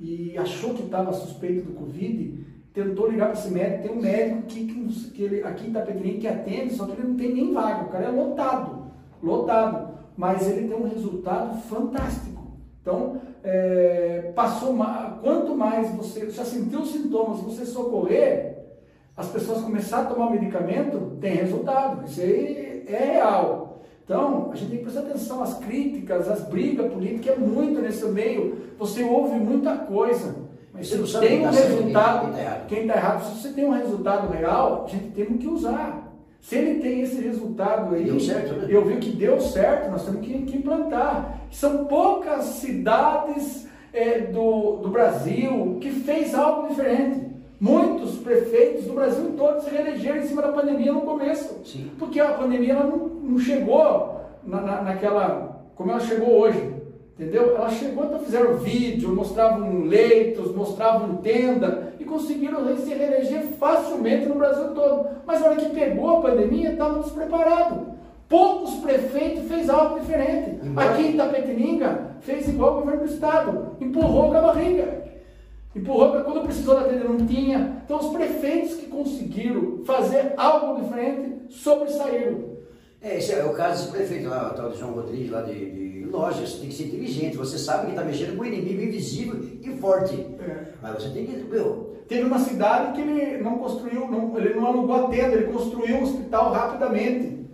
e 0.00 0.36
achou 0.38 0.74
que 0.74 0.82
estava 0.82 1.12
suspeito 1.12 1.66
do 1.66 1.74
Covid, 1.74 2.43
tentou 2.74 3.08
ligar 3.08 3.30
para 3.30 3.38
esse 3.38 3.50
médico. 3.50 3.82
Tem 3.84 3.96
um 3.96 4.02
médico 4.02 4.42
que, 4.42 4.66
que, 4.66 5.10
que 5.12 5.22
ele, 5.22 5.42
aqui 5.44 5.68
em 5.68 5.72
Tapetininga 5.72 6.18
que 6.18 6.28
atende, 6.28 6.74
só 6.74 6.84
que 6.84 6.92
ele 6.92 7.08
não 7.08 7.16
tem 7.16 7.32
nem 7.32 7.54
vaga. 7.54 7.84
O 7.84 7.88
cara 7.88 8.06
é 8.06 8.10
lotado, 8.10 8.86
lotado. 9.22 9.94
Mas 10.16 10.48
ele 10.48 10.68
tem 10.68 10.76
um 10.76 10.88
resultado 10.88 11.56
fantástico. 11.62 12.42
Então, 12.82 13.20
é, 13.42 14.32
passou 14.34 14.76
quanto 15.22 15.56
mais 15.56 15.90
você 15.94 16.28
já 16.30 16.44
sentiu 16.44 16.80
os 16.80 16.92
sintomas, 16.92 17.40
você 17.40 17.64
socorrer, 17.64 18.58
as 19.16 19.28
pessoas 19.28 19.62
começarem 19.62 20.06
a 20.06 20.10
tomar 20.10 20.30
medicamento, 20.30 21.16
tem 21.20 21.36
resultado. 21.36 22.04
Isso 22.06 22.20
aí 22.20 22.84
é 22.86 23.12
real. 23.12 23.82
Então, 24.04 24.50
a 24.52 24.56
gente 24.56 24.68
tem 24.68 24.78
que 24.78 24.84
prestar 24.84 25.00
atenção 25.00 25.42
às 25.42 25.54
críticas, 25.58 26.28
às 26.28 26.42
brigas 26.42 26.92
políticas, 26.92 27.36
é 27.36 27.38
muito 27.38 27.80
nesse 27.80 28.04
meio. 28.06 28.58
Você 28.78 29.02
ouve 29.02 29.38
muita 29.38 29.76
coisa. 29.78 30.43
Mas 30.74 30.88
Você 30.88 30.96
não 30.96 31.06
se 31.06 31.12
sabe 31.12 31.28
tem 31.28 31.40
um 31.40 31.42
tá 31.44 31.50
quem 31.50 31.60
resultado, 31.60 32.32
tá 32.36 32.60
quem 32.66 32.80
está 32.80 32.94
errado, 32.96 33.24
se 33.24 33.40
você 33.40 33.48
tem 33.54 33.64
um 33.64 33.70
resultado 33.70 34.32
real, 34.32 34.84
a 34.86 34.90
gente 34.90 35.12
tem 35.12 35.24
que 35.38 35.46
usar. 35.46 36.12
Se 36.40 36.56
ele 36.56 36.80
tem 36.80 37.00
esse 37.00 37.22
resultado 37.22 37.94
aí, 37.94 38.20
certo, 38.20 38.54
né? 38.54 38.66
eu 38.68 38.84
vi 38.84 38.96
que 38.96 39.10
deu 39.10 39.40
certo, 39.40 39.90
nós 39.90 40.04
temos 40.04 40.20
que, 40.20 40.42
que 40.42 40.58
implantar. 40.58 41.38
São 41.50 41.84
poucas 41.86 42.44
cidades 42.44 43.66
é, 43.94 44.18
do, 44.20 44.76
do 44.82 44.90
Brasil 44.90 45.78
que 45.80 45.90
fez 45.90 46.34
algo 46.34 46.68
diferente. 46.68 47.32
Muitos 47.60 48.16
prefeitos 48.16 48.84
do 48.84 48.92
Brasil 48.92 49.32
todo 49.38 49.62
se 49.62 49.70
reelegeram 49.70 50.18
em 50.18 50.26
cima 50.26 50.42
da 50.42 50.52
pandemia 50.52 50.92
no 50.92 51.00
começo. 51.02 51.60
Sim. 51.64 51.92
Porque 51.98 52.20
a 52.20 52.32
pandemia 52.32 52.74
não, 52.74 52.96
não 52.98 53.38
chegou 53.38 54.20
na, 54.44 54.60
na- 54.60 54.82
naquela. 54.82 55.64
como 55.74 55.92
ela 55.92 56.00
chegou 56.00 56.28
hoje. 56.40 56.73
Entendeu? 57.18 57.56
Ela 57.56 57.70
chegou, 57.70 58.06
então 58.06 58.18
fizeram 58.18 58.56
vídeo, 58.56 59.14
mostravam 59.14 59.84
leitos, 59.84 60.52
mostravam 60.54 61.16
tenda 61.18 61.94
e 62.00 62.04
conseguiram 62.04 62.76
se 62.76 62.92
reeleger 62.92 63.42
facilmente 63.58 64.26
no 64.26 64.34
Brasil 64.34 64.74
todo. 64.74 65.08
Mas 65.24 65.40
na 65.40 65.46
hora 65.46 65.56
que 65.56 65.70
pegou 65.70 66.16
a 66.16 66.20
pandemia, 66.20 66.72
estavam 66.72 67.02
despreparados. 67.02 67.94
Poucos 68.28 68.74
prefeitos 68.76 69.46
fez 69.46 69.70
algo 69.70 70.00
diferente. 70.00 70.58
Aqui 70.74 71.02
em 71.02 71.14
Itapetininga 71.14 72.16
fez 72.20 72.48
igual 72.48 72.78
o 72.78 72.80
governo 72.80 73.06
do 73.06 73.12
estado, 73.12 73.76
empurrou 73.80 74.30
com 74.30 74.36
a 74.36 74.40
barriga. 74.40 75.04
Empurrou 75.76 76.10
para 76.10 76.24
quando 76.24 76.42
precisou 76.42 76.74
da 76.74 76.84
tenda 76.84 77.04
não 77.04 77.24
tinha. 77.26 77.82
Então 77.84 77.98
os 77.98 78.08
prefeitos 78.08 78.74
que 78.74 78.86
conseguiram 78.86 79.84
fazer 79.84 80.32
algo 80.36 80.82
diferente 80.82 81.52
sobressaíram. 81.52 82.54
É, 83.00 83.18
esse 83.18 83.32
é 83.32 83.44
o 83.44 83.52
caso 83.52 83.84
desse 83.84 83.96
prefeito 83.96 84.28
lá, 84.28 84.50
o 84.52 84.56
tal 84.56 84.70
de 84.70 84.78
João 84.78 84.92
Rodrigues, 84.92 85.30
lá 85.30 85.42
de, 85.42 85.52
de 85.52 85.93
loja. 86.04 86.46
Você 86.46 86.58
tem 86.58 86.68
que 86.68 86.74
ser 86.74 86.84
inteligente. 86.84 87.36
Você 87.36 87.58
sabe 87.58 87.86
que 87.86 87.90
está 87.92 88.04
mexendo 88.04 88.36
com 88.36 88.42
um 88.42 88.46
inimigo 88.46 88.82
invisível 88.82 89.40
e 89.62 89.70
forte. 89.78 90.14
É. 90.14 90.64
Mas 90.82 90.94
você 91.02 91.08
tem 91.10 91.26
que. 91.26 91.36
Meu, 91.44 91.92
Teve 92.06 92.24
uma 92.24 92.38
cidade 92.38 92.92
que 92.92 93.00
ele 93.00 93.42
não 93.42 93.56
construiu, 93.56 94.06
não- 94.06 94.36
ele 94.36 94.52
não 94.52 94.66
alugou 94.66 94.94
a 94.94 95.08
tenda, 95.08 95.34
ele 95.36 95.50
construiu 95.50 95.96
um 95.96 96.02
hospital 96.02 96.52
rapidamente. 96.52 97.46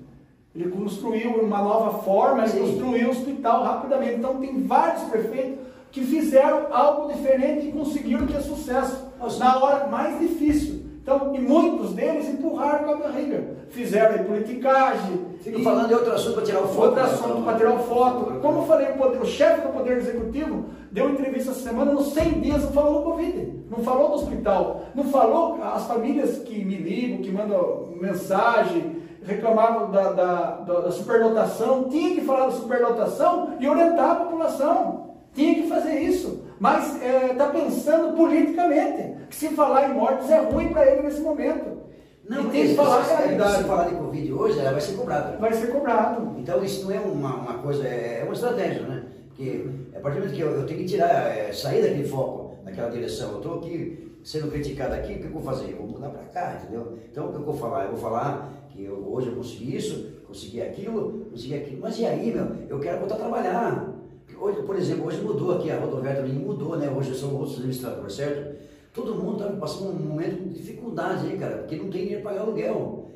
Ele 0.53 0.69
construiu 0.71 1.31
uma 1.37 1.63
nova 1.63 2.01
forma, 2.01 2.43
ele 2.43 2.51
Sim. 2.51 2.59
construiu 2.59 3.07
um 3.07 3.11
hospital 3.11 3.63
rapidamente. 3.63 4.15
Então 4.17 4.41
tem 4.41 4.61
vários 4.67 5.05
prefeitos 5.05 5.61
que 5.93 6.05
fizeram 6.05 6.67
algo 6.73 7.13
diferente 7.13 7.69
e 7.69 7.73
conseguiram 7.73 8.27
ter 8.27 8.41
sucesso 8.41 9.05
na 9.39 9.63
hora 9.63 9.87
mais 9.87 10.19
difícil. 10.19 10.80
Então, 11.03 11.35
e 11.35 11.39
muitos 11.41 11.93
deles 11.95 12.29
empurraram 12.29 12.85
com 12.85 12.91
a 12.93 12.97
barriga. 13.09 13.43
Fizeram 13.71 14.17
aí 14.17 14.25
politicagem. 14.25 15.27
e- 15.47 15.65
falando 15.65 15.89
de 15.89 15.95
outro 15.95 16.13
assunto 16.13 16.35
para 16.35 16.43
tirar 16.45 16.61
foto. 16.63 16.81
Outro 16.83 17.01
assunto 17.03 17.43
para 17.43 17.57
tirar 17.57 17.79
foto. 17.79 18.41
Como 18.41 18.59
eu 18.61 18.67
falei, 18.67 18.89
o, 18.91 18.99
poder- 18.99 19.21
o 19.23 19.25
chefe 19.27 19.61
do 19.63 19.73
Poder 19.73 19.97
Executivo 19.97 20.65
deu 20.93 21.09
entrevista 21.11 21.53
essa 21.53 21.61
semana, 21.61 21.93
nos 21.93 22.13
100 22.13 22.41
dias 22.41 22.63
não 22.65 22.73
falou 22.73 22.95
do 23.03 23.11
Covid, 23.11 23.53
não 23.71 23.79
falou 23.83 24.09
do 24.09 24.15
hospital, 24.17 24.83
não 24.95 25.05
falou 25.05 25.59
as 25.63 25.87
famílias 25.87 26.39
que 26.41 26.63
me 26.65 26.77
ligam, 26.77 27.23
que 27.23 27.31
mandam 27.33 27.89
mensagem, 28.01 29.01
reclamavam 29.25 29.91
da, 29.91 30.13
da, 30.13 30.35
da- 30.57 30.81
da 30.81 30.91
superlotação, 30.91 31.85
tinha 31.85 32.15
que 32.17 32.21
falar 32.23 32.47
da 32.47 32.53
superlotação 32.53 33.55
e 33.59 33.67
orientar 33.69 34.11
a 34.11 34.15
população. 34.17 35.11
Tinha 35.33 35.55
que 35.55 35.69
fazer 35.69 36.01
isso. 36.01 36.43
Mas 36.61 37.03
está 37.03 37.49
pensando 37.49 38.15
politicamente, 38.15 39.27
que 39.31 39.35
se 39.35 39.49
falar 39.49 39.89
em 39.89 39.95
mortes 39.95 40.29
é 40.29 40.41
ruim 40.41 40.69
para 40.69 40.87
ele 40.87 41.03
nesse 41.03 41.23
momento. 41.23 41.81
Não, 42.29 42.49
e 42.49 42.51
tem 42.51 42.69
que 42.69 42.75
falar 42.75 43.03
se 43.03 43.15
realidade. 43.15 43.57
você 43.57 43.65
falar 43.65 43.89
de 43.89 43.95
Covid 43.95 44.33
hoje, 44.35 44.59
ela 44.61 44.73
vai 44.73 44.81
ser 44.81 44.93
cobrada. 44.93 45.39
Vai 45.39 45.53
ser 45.55 45.67
cobrado. 45.69 46.39
Então 46.39 46.63
isso 46.63 46.85
não 46.85 46.95
é 46.95 47.01
uma, 47.01 47.35
uma 47.35 47.55
coisa, 47.55 47.89
é 47.89 48.23
uma 48.23 48.35
estratégia, 48.35 48.83
né? 48.83 49.05
Porque 49.29 49.67
a 49.97 50.01
partir 50.01 50.19
do 50.19 50.27
momento 50.27 50.37
que 50.37 50.43
eu, 50.43 50.51
eu 50.51 50.67
tenho 50.67 50.81
que 50.81 50.85
tirar, 50.85 51.09
é, 51.09 51.51
sair 51.51 51.81
daquele 51.81 52.07
foco, 52.07 52.63
daquela 52.63 52.91
direção, 52.91 53.33
eu 53.33 53.37
estou 53.39 53.55
aqui 53.57 54.19
sendo 54.23 54.51
criticado 54.51 54.95
aqui, 54.95 55.15
o 55.15 55.19
que 55.19 55.25
eu 55.25 55.31
vou 55.31 55.43
fazer? 55.43 55.73
Eu 55.73 55.79
vou 55.79 55.89
mudar 55.89 56.11
para 56.11 56.25
cá, 56.25 56.61
entendeu? 56.61 56.99
Então 57.11 57.29
o 57.29 57.33
que 57.33 57.37
eu 57.37 57.45
vou 57.45 57.57
falar? 57.57 57.87
Eu 57.87 57.93
vou 57.93 57.99
falar 57.99 58.53
que 58.69 58.85
eu, 58.85 59.11
hoje 59.11 59.29
eu 59.29 59.37
consegui 59.37 59.77
isso, 59.77 60.13
consegui 60.27 60.61
aquilo, 60.61 61.27
consegui 61.31 61.55
aquilo, 61.55 61.81
mas 61.81 61.99
e 61.99 62.05
aí, 62.05 62.31
meu? 62.33 62.49
Eu 62.69 62.79
quero 62.79 62.99
voltar 62.99 63.15
a 63.15 63.19
trabalhar. 63.19 64.00
Hoje, 64.41 64.63
por 64.63 64.77
exemplo, 64.77 65.07
hoje 65.07 65.21
mudou 65.23 65.57
aqui, 65.57 65.71
a 65.71 65.79
rodoviária 65.79 66.23
também 66.23 66.35
mudou, 66.39 66.77
né? 66.77 66.89
Hoje 66.91 67.15
são 67.15 67.35
outros 67.35 67.57
administradores, 67.57 68.15
certo? 68.15 68.57
Todo 68.95 69.15
mundo 69.15 69.43
está 69.43 69.55
passando 69.57 69.91
um 69.91 70.09
momento 70.09 70.43
de 70.49 70.55
dificuldade 70.55 71.27
aí, 71.27 71.37
cara, 71.39 71.59
porque 71.59 71.77
não 71.77 71.91
tem 71.91 72.03
dinheiro 72.03 72.23
para 72.23 72.33
pagar 72.33 72.43
aluguel. 72.45 73.11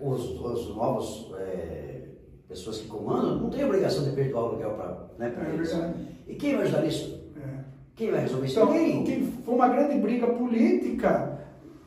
Os, 0.00 0.40
os 0.40 0.74
novos 0.74 1.32
é, 1.38 2.04
pessoas 2.48 2.78
que 2.78 2.88
comandam 2.88 3.36
não 3.36 3.50
têm 3.50 3.64
obrigação 3.64 4.04
de 4.04 4.10
perdoar 4.10 4.44
o 4.44 4.46
aluguel 4.48 4.70
para 4.70 5.06
né, 5.18 5.30
pra 5.30 5.46
É 5.48 5.54
eles. 5.54 5.70
verdade. 5.72 5.94
E 6.26 6.34
quem 6.34 6.54
vai 6.56 6.64
ajudar 6.64 6.82
nisso? 6.82 7.20
É. 7.36 7.48
Quem 7.94 8.10
vai 8.10 8.20
resolver 8.20 8.46
isso? 8.46 8.58
Então, 8.58 8.72
Ninguém. 8.72 9.04
que 9.04 9.42
foi 9.44 9.54
uma 9.54 9.68
grande 9.68 9.98
briga 9.98 10.26
política, 10.26 11.38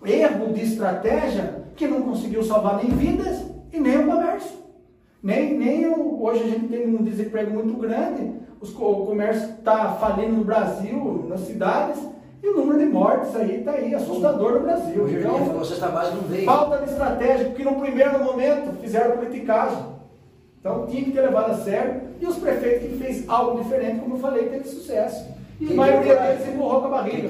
erro 0.06 0.54
de 0.54 0.62
estratégia, 0.62 1.66
que 1.76 1.88
não 1.88 2.02
conseguiu 2.04 2.44
salvar 2.44 2.78
nem 2.84 2.96
vidas 2.96 3.46
e 3.74 3.80
nem 3.80 3.98
o 3.98 4.06
comércio. 4.06 4.60
Nem, 5.22 5.58
nem 5.58 5.88
o, 5.88 6.24
hoje 6.24 6.44
a 6.44 6.48
gente 6.48 6.68
tem 6.68 6.88
um 6.88 7.04
desemprego 7.04 7.52
muito 7.54 7.74
grande, 7.78 8.39
os 8.62 8.74
o 8.74 9.06
comércio 9.06 9.50
está 9.60 9.94
falindo 9.94 10.38
no 10.38 10.44
Brasil, 10.44 11.26
nas 11.28 11.42
cidades, 11.42 12.00
e 12.42 12.48
o 12.48 12.58
número 12.58 12.80
de 12.80 12.86
mortes 12.86 13.36
aí 13.36 13.60
está 13.60 13.72
aí, 13.72 13.94
assustador 13.94 14.54
no 14.54 14.60
Brasil. 14.62 15.04
O 15.04 15.10
Então, 15.10 15.46
falou, 15.46 15.66
cesta 15.66 15.88
base 15.88 16.16
não 16.16 16.22
veio. 16.24 16.46
falta 16.46 16.78
de 16.78 16.90
estratégia, 16.90 17.46
porque 17.48 17.64
no 17.64 17.76
primeiro 17.76 18.24
momento 18.24 18.78
fizeram 18.82 19.18
politicagem. 19.18 19.84
Então 20.60 20.86
tinha 20.88 21.04
que 21.04 21.12
ter 21.12 21.22
levado 21.22 21.52
a 21.52 21.56
sério. 21.56 22.02
E 22.20 22.26
os 22.26 22.38
prefeitos 22.38 22.90
que 22.90 22.98
fez 22.98 23.30
algo 23.30 23.64
diferente, 23.64 24.00
como 24.00 24.16
eu 24.16 24.20
falei, 24.20 24.50
teve 24.50 24.68
sucesso. 24.68 25.26
E 25.60 25.66
Quem 25.66 25.74
a 25.74 25.78
maioria 25.78 26.16
deles 26.16 26.48
empurrou 26.48 26.82
com 26.82 26.88
a 26.88 26.90
barriga. 26.90 27.30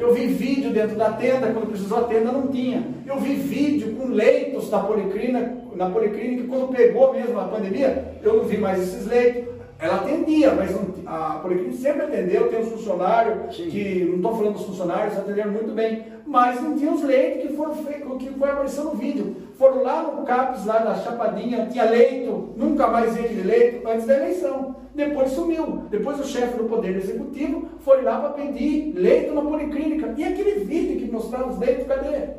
Eu 0.00 0.14
vi 0.14 0.26
vídeo 0.26 0.72
dentro 0.72 0.96
da 0.96 1.12
tenda, 1.12 1.52
quando 1.52 1.68
precisou 1.68 1.98
a 1.98 2.04
tenda 2.04 2.32
não 2.32 2.48
tinha. 2.48 2.86
Eu 3.06 3.18
vi 3.18 3.34
vídeo 3.34 3.94
com 3.96 4.08
leitos 4.08 4.70
na 4.70 4.80
policlínica, 4.80 5.52
na 5.74 5.90
policlínica, 5.90 6.48
quando 6.48 6.74
pegou 6.74 7.12
mesmo 7.12 7.38
a 7.38 7.44
pandemia, 7.44 8.18
eu 8.22 8.38
não 8.38 8.44
vi 8.44 8.56
mais 8.56 8.82
esses 8.82 9.06
leitos. 9.06 9.55
Ela 9.78 9.96
atendia, 9.96 10.52
mas 10.54 10.70
não- 10.70 10.86
a 11.06 11.38
policlínica 11.40 11.76
sempre 11.76 12.02
atendeu, 12.02 12.48
tem 12.48 12.60
os 12.60 12.68
funcionários, 12.70 13.54
Sim. 13.54 13.68
que 13.68 14.04
não 14.06 14.16
estou 14.16 14.36
falando 14.36 14.54
dos 14.54 14.64
funcionários, 14.64 15.18
atenderam 15.18 15.50
muito 15.52 15.72
bem, 15.74 16.04
mas 16.26 16.62
não 16.62 16.76
tinha 16.76 16.90
os 16.90 17.02
leitos 17.02 17.42
que 17.42 17.56
foram 17.56 17.74
feitos, 17.74 18.16
que 18.18 18.30
foi 18.30 18.50
aparecendo 18.50 18.84
no 18.86 18.94
vídeo. 18.96 19.36
Foram 19.58 19.82
lá 19.82 20.02
no 20.02 20.24
CAPES, 20.24 20.64
lá 20.64 20.80
na 20.80 20.94
Chapadinha, 20.94 21.66
tinha 21.70 21.84
leito, 21.84 22.50
nunca 22.56 22.86
mais 22.88 23.14
vi 23.14 23.20
aquele 23.26 23.42
leito 23.42 23.88
antes 23.88 24.06
da 24.06 24.16
eleição. 24.16 24.76
Depois 24.94 25.30
sumiu. 25.32 25.82
Depois 25.90 26.18
o 26.18 26.24
chefe 26.24 26.56
do 26.56 26.64
Poder 26.64 26.96
Executivo 26.96 27.68
foi 27.80 28.00
lá 28.00 28.18
para 28.18 28.30
pedir 28.30 28.94
leito 28.96 29.34
na 29.34 29.42
policlínica. 29.42 30.14
E 30.16 30.24
aquele 30.24 30.64
vídeo 30.64 30.96
que 30.98 31.12
mostrava 31.12 31.50
os 31.50 31.58
leitos, 31.58 31.86
cadê? 31.86 32.30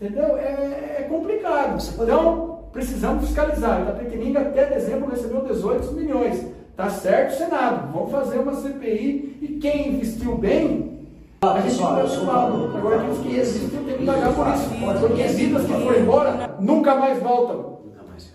Entendeu? 0.00 0.36
É, 0.38 0.96
é 1.00 1.06
complicado. 1.10 1.78
Então, 2.02 2.60
precisamos 2.72 3.26
fiscalizar. 3.26 3.82
Itapetininga 3.82 4.40
até 4.40 4.64
dezembro 4.64 5.10
recebeu 5.10 5.42
18 5.42 5.92
milhões. 5.92 6.46
Tá 6.76 6.90
certo, 6.90 7.38
Senado. 7.38 7.90
Vamos 7.92 8.10
fazer 8.10 8.38
uma 8.38 8.54
CPI 8.54 9.38
e 9.40 9.58
quem 9.60 9.94
investiu 9.94 10.36
bem, 10.36 11.06
a 11.40 11.60
gente. 11.60 11.78
Paulo. 12.26 12.76
Agora 12.76 12.98
quem 13.00 13.22
que 13.22 13.28
investiu 13.40 13.84
tem 13.84 13.96
que 13.98 14.04
pagar 14.04 14.34
por 14.34 14.46
isso. 14.48 15.00
Porque 15.00 15.22
as 15.22 15.34
vidas 15.34 15.62
que 15.66 15.72
foram 15.72 15.98
embora 16.00 16.56
nunca 16.60 16.94
mais 16.96 17.22
voltam. 17.22 17.80
Nunca 17.86 18.02
mais. 18.06 18.30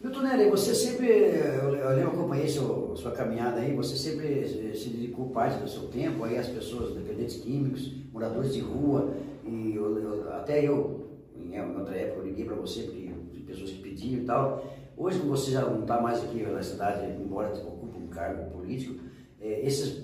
Milton 0.00 0.20
Nery, 0.20 0.50
você 0.50 0.74
sempre, 0.74 1.06
eu, 1.08 1.74
eu 1.74 2.08
acompanhei 2.08 2.48
seu, 2.48 2.94
sua 2.96 3.12
caminhada 3.12 3.60
aí, 3.60 3.74
você 3.74 3.96
sempre 3.96 4.40
eh, 4.42 4.74
se 4.74 4.90
dedicou 4.90 5.30
parte 5.30 5.58
do 5.58 5.68
seu 5.68 5.84
tempo 5.84 6.24
aí 6.24 6.36
às 6.36 6.48
pessoas 6.48 6.92
dependentes 6.94 7.36
químicos, 7.36 7.92
moradores 8.12 8.52
de 8.52 8.60
rua, 8.60 9.10
e 9.46 9.72
eu- 9.74 9.98
eu- 9.98 10.32
até 10.34 10.66
eu, 10.66 11.06
em 11.40 11.58
outra 11.78 11.94
época, 11.96 12.20
eu 12.20 12.26
liguei 12.26 12.44
para 12.44 12.56
você, 12.56 12.82
porque 12.82 13.10
pessoas 13.46 13.70
que 13.70 13.78
pediam 13.82 14.20
e 14.22 14.24
tal. 14.24 14.64
Hoje, 14.96 15.18
como 15.18 15.36
você 15.36 15.50
já 15.50 15.62
não 15.62 15.80
está 15.80 16.00
mais 16.00 16.22
aqui 16.22 16.42
na 16.42 16.62
cidade, 16.62 17.06
embora 17.20 17.52
ocupe 17.52 17.98
um 17.98 18.06
cargo 18.08 18.50
político, 18.50 19.02
eh, 19.40 19.66
essas 19.66 20.02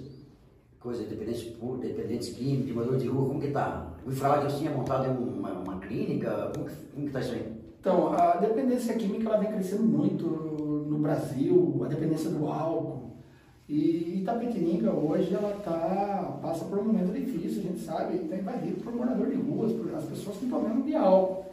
coisas 0.81 1.07
dependentes, 1.07 1.53
dependentes 1.81 2.29
químicos, 2.31 2.73
moradores 2.73 3.03
de 3.03 3.09
rua, 3.09 3.29
como 3.29 3.41
que 3.41 3.49
tá? 3.49 3.93
Eu 4.01 4.07
ouvi 4.07 4.19
falar 4.19 4.39
que 4.39 4.53
você 4.53 4.59
tinha 4.59 4.71
montado 4.71 5.11
uma, 5.11 5.53
uma 5.53 5.79
clínica, 5.81 6.51
como 6.55 6.67
que, 6.67 6.75
como 6.95 7.07
que 7.07 7.13
tá 7.13 7.21
isso 7.21 7.33
aí? 7.33 7.59
Então, 7.81 8.13
a 8.13 8.37
dependência 8.37 8.95
química 8.95 9.29
ela 9.29 9.39
vem 9.39 9.53
crescendo 9.53 9.85
muito 9.85 10.27
no 10.27 10.99
Brasil, 10.99 11.81
a 11.85 11.89
dependência 11.89 12.31
do 12.31 12.47
álcool. 12.49 13.09
E 13.69 14.21
Itapetininga 14.23 14.91
hoje 14.91 15.35
ela 15.35 15.53
tá, 15.63 16.39
passa 16.41 16.65
por 16.65 16.79
um 16.79 16.85
momento 16.85 17.13
difícil, 17.13 17.61
a 17.61 17.65
gente 17.65 17.81
sabe, 17.81 18.17
está 18.17 18.37
invadido 18.37 18.81
por 18.83 18.95
morador 18.95 19.29
de 19.29 19.37
ruas, 19.37 19.73
por 19.73 19.95
as 19.95 20.05
pessoas 20.05 20.39
com 20.39 20.49
problema 20.49 20.83
de 20.83 20.95
álcool. 20.95 21.48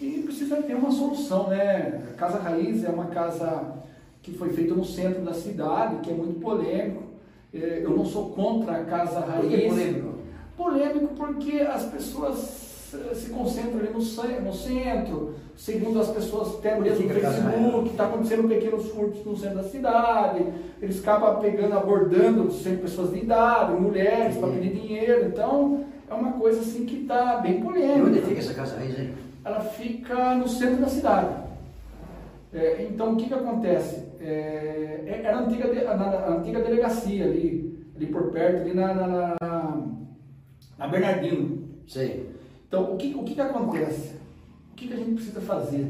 E 0.00 0.22
precisa 0.24 0.56
ter 0.56 0.74
uma 0.74 0.90
solução, 0.90 1.48
né? 1.48 2.02
A 2.10 2.14
Casa 2.14 2.38
Raiz 2.38 2.84
é 2.84 2.88
uma 2.88 3.06
casa 3.06 3.74
que 4.22 4.32
foi 4.32 4.50
feita 4.50 4.74
no 4.74 4.84
centro 4.84 5.22
da 5.22 5.32
cidade, 5.32 5.96
que 6.02 6.10
é 6.10 6.14
muito 6.14 6.38
polêmico. 6.40 7.02
Eh, 7.54 7.80
Eu 7.82 7.90
não 7.90 8.04
sou 8.04 8.30
contra 8.30 8.76
a 8.76 8.84
Casa 8.84 9.22
Por 9.22 9.30
Raiz. 9.30 9.48
que 9.54 9.68
polêmico? 9.68 10.08
Polêmico 10.56 11.14
porque 11.14 11.60
as 11.60 11.84
pessoas 11.86 12.66
se 13.14 13.30
concentra 13.30 13.78
ali 13.80 13.90
no, 13.90 13.98
no 13.98 14.52
centro, 14.54 15.34
segundo 15.56 16.00
as 16.00 16.08
pessoas 16.08 16.60
têm 16.60 16.80
mesmo 16.80 17.08
no 17.08 17.20
casa 17.20 17.42
Facebook, 17.42 17.88
está 17.90 18.04
acontecendo 18.06 18.48
pequenos 18.48 18.88
furtos 18.90 19.24
no 19.24 19.36
centro 19.36 19.56
da 19.56 19.64
cidade, 19.64 20.46
eles 20.80 21.00
acabam 21.00 21.40
pegando, 21.40 21.74
abordando 21.74 22.50
sempre 22.52 22.82
pessoas 22.82 23.12
de 23.12 23.18
idade, 23.18 23.72
mulheres, 23.80 24.36
para 24.36 24.48
pedir 24.48 24.74
dinheiro, 24.74 25.26
então 25.26 25.84
é 26.08 26.14
uma 26.14 26.32
coisa 26.32 26.60
assim 26.60 26.86
que 26.86 27.02
está 27.02 27.38
bem 27.38 27.60
polêmica. 27.60 28.08
onde 28.08 28.20
fica 28.20 28.38
essa 28.40 28.54
casa 28.54 28.76
raiz 28.76 28.98
aí? 28.98 29.12
Ela 29.46 29.60
fica 29.60 30.34
no 30.34 30.48
centro 30.48 30.78
da 30.80 30.88
cidade. 30.88 31.36
É, 32.52 32.82
então 32.90 33.12
o 33.12 33.16
que, 33.16 33.28
que 33.28 33.34
acontece? 33.34 34.02
É, 34.20 35.02
é- 35.06 35.20
era 35.24 35.38
a 35.38 35.40
antiga, 35.42 35.68
de- 35.72 35.84
na 35.84 36.26
antiga 36.30 36.60
delegacia 36.62 37.24
ali, 37.26 37.78
ali 37.94 38.06
por 38.06 38.32
perto, 38.32 38.62
ali 38.62 38.74
na, 38.74 38.92
na, 38.92 39.36
na- 39.40 39.76
na 40.76 40.88
Bernardino. 40.88 41.64
Sei. 41.86 42.28
Então, 42.66 42.92
o 42.92 42.96
que, 42.96 43.14
o 43.14 43.22
que, 43.22 43.34
que 43.36 43.40
acontece? 43.40 44.16
O 44.72 44.74
que, 44.74 44.88
que 44.88 44.94
a 44.94 44.96
gente 44.96 45.14
precisa 45.14 45.40
fazer? 45.40 45.86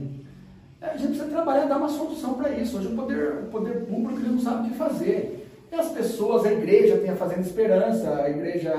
É, 0.83 0.87
A 0.91 0.97
gente 0.99 1.09
precisa 1.17 1.31
trabalhar, 1.31 1.65
dar 1.65 1.79
uma 1.79 1.89
solução 1.89 2.35
para 2.35 2.51
isso. 2.51 2.77
Hoje 2.77 2.89
o 2.89 2.95
poder, 2.95 3.39
o 3.45 3.47
poder 3.47 3.87
público 3.87 4.21
ele 4.21 4.29
não 4.35 4.39
sabe 4.41 4.69
o 4.69 4.71
que 4.71 4.77
fazer. 4.77 5.49
E 5.73 5.75
as 5.75 5.89
pessoas, 5.93 6.45
a 6.45 6.53
igreja 6.53 6.99
tem 6.99 7.09
a 7.09 7.17
Fazenda 7.17 7.41
Esperança, 7.41 8.17
a 8.23 8.29
igreja, 8.29 8.75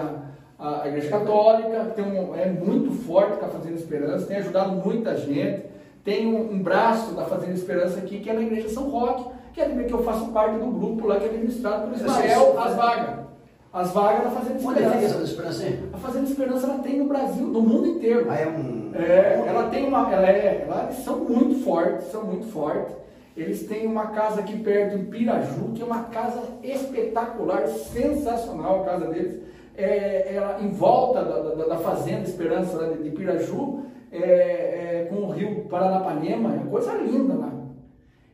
a, 0.59 0.83
a 0.83 0.87
igreja 0.87 1.09
católica 1.09 1.85
tem 1.95 2.05
um, 2.05 2.35
é 2.35 2.47
muito 2.47 2.91
forte 3.05 3.37
com 3.37 3.45
a 3.45 3.49
Fazenda 3.49 3.75
Esperança, 3.75 4.25
tem 4.25 4.37
ajudado 4.37 4.71
muita 4.71 5.15
gente. 5.15 5.65
Tem 6.03 6.25
um, 6.25 6.53
um 6.53 6.59
braço 6.59 7.13
da 7.13 7.25
Fazenda 7.25 7.53
Esperança 7.53 7.99
aqui, 7.99 8.19
que 8.19 8.29
é 8.29 8.33
na 8.33 8.41
igreja 8.41 8.69
São 8.69 8.89
Roque, 8.89 9.25
que 9.53 9.61
é 9.61 9.67
que 9.67 9.93
eu 9.93 10.03
faço 10.03 10.27
parte 10.27 10.57
do 10.57 10.67
grupo 10.67 11.07
lá 11.07 11.17
que 11.17 11.25
é 11.25 11.29
administrado 11.29 11.87
por 11.87 11.95
Ismael, 11.95 12.59
as 12.59 12.75
vagas. 12.75 13.27
As 13.73 13.91
vagas 13.91 14.23
da 14.23 14.29
Fazenda 14.29 14.59
Onde 14.63 14.79
fica 14.79 14.95
Esperança. 14.95 15.15
essa 15.15 15.23
esperança? 15.23 15.65
A 15.93 15.97
Fazenda 15.97 16.29
Esperança 16.29 16.67
ela 16.67 16.79
tem 16.79 16.97
no 16.97 17.05
Brasil, 17.05 17.45
no 17.45 17.61
mundo 17.61 17.87
inteiro. 17.87 18.27
Ah, 18.29 18.39
é 18.39 18.47
um. 18.47 18.91
É, 18.95 19.43
ela 19.45 19.69
tem 19.69 19.85
uma, 19.85 20.11
ela 20.11 20.27
é, 20.27 20.63
ela, 20.63 20.85
eles 20.85 21.03
são 21.03 21.17
muito 21.17 21.63
fortes, 21.63 22.07
são 22.07 22.23
muito 22.23 22.47
fortes. 22.47 22.95
Eles 23.35 23.67
têm 23.67 23.85
uma 23.85 24.07
casa 24.07 24.39
aqui 24.39 24.57
perto 24.57 24.97
em 24.97 25.05
Piraju, 25.05 25.73
que 25.75 25.81
é 25.81 25.85
uma 25.85 26.03
casa 26.05 26.41
espetacular, 26.63 27.67
sensacional 27.67 28.81
a 28.81 28.85
casa 28.85 29.07
deles. 29.07 29.39
É, 29.77 30.33
ela, 30.33 30.59
em 30.59 30.69
volta 30.69 31.23
da, 31.23 31.39
da, 31.39 31.65
da 31.67 31.77
fazenda 31.77 32.23
Esperança 32.23 32.77
lá 32.77 32.87
de, 32.87 33.03
de 33.03 33.11
Piraju, 33.11 33.83
é, 34.11 34.19
é, 34.19 35.07
com 35.09 35.17
o 35.17 35.31
rio 35.31 35.65
Paranapanema, 35.65 36.53
é 36.55 36.57
uma 36.57 36.71
coisa 36.71 36.93
linda 36.95 37.35
lá. 37.35 37.51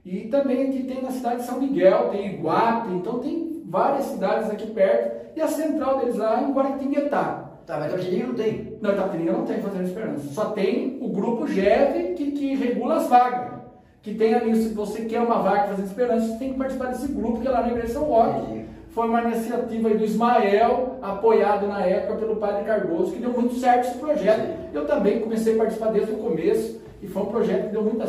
E 0.05 0.21
também 0.27 0.67
aqui 0.67 0.83
tem 0.83 1.01
na 1.01 1.11
cidade 1.11 1.41
de 1.41 1.43
São 1.43 1.59
Miguel, 1.59 2.09
tem 2.09 2.33
Iguape, 2.33 2.93
então 2.93 3.19
tem 3.19 3.61
várias 3.65 4.05
cidades 4.05 4.49
aqui 4.49 4.67
perto. 4.67 5.23
E 5.35 5.41
a 5.41 5.47
central 5.47 5.99
deles 5.99 6.15
lá 6.15 6.41
é 6.41 6.43
em 6.43 6.53
Guaratinguetá. 6.53 7.49
Tá, 7.65 7.79
mas 7.79 7.93
Itapetininga 7.93 8.27
não 8.27 8.35
tem. 8.35 8.77
Não, 8.81 8.91
Itapetininga 8.91 9.31
não 9.31 9.45
tem 9.45 9.61
Fazenda 9.61 9.83
Esperança. 9.85 10.33
Só 10.33 10.45
tem 10.51 10.97
o 11.01 11.07
grupo 11.09 11.47
GEV 11.47 12.13
que, 12.15 12.31
que 12.31 12.55
regula 12.55 12.97
as 12.97 13.07
vagas. 13.07 13.53
Que 14.01 14.13
tem 14.13 14.33
ali, 14.33 14.53
se 14.55 14.73
você 14.73 15.05
quer 15.05 15.21
uma 15.21 15.41
vaga 15.41 15.69
Fazenda 15.69 15.87
Esperança, 15.87 16.27
você 16.27 16.37
tem 16.37 16.51
que 16.51 16.57
participar 16.57 16.87
desse 16.87 17.07
grupo 17.07 17.39
que 17.39 17.47
é 17.47 17.51
lá 17.51 17.61
na 17.61 17.69
Igreja 17.69 17.93
São 17.93 18.03
Roque. 18.03 18.62
Foi 18.93 19.07
uma 19.09 19.23
iniciativa 19.23 19.89
do 19.89 20.05
Ismael, 20.05 20.97
apoiado 21.01 21.65
na 21.65 21.83
época 21.83 22.19
pelo 22.19 22.35
Padre 22.35 22.63
Cardoso, 22.63 23.11
que 23.11 23.19
deu 23.19 23.31
muito 23.31 23.55
certo 23.55 23.87
esse 23.87 23.97
projeto. 23.97 24.55
Eu 24.71 24.85
também 24.85 25.19
comecei 25.19 25.55
a 25.55 25.57
participar 25.57 25.91
desde 25.91 26.11
o 26.11 26.17
começo 26.17 26.79
e 27.01 27.07
foi 27.07 27.23
um 27.23 27.25
projeto 27.25 27.65
que 27.65 27.71
deu 27.71 27.81
muita, 27.81 28.05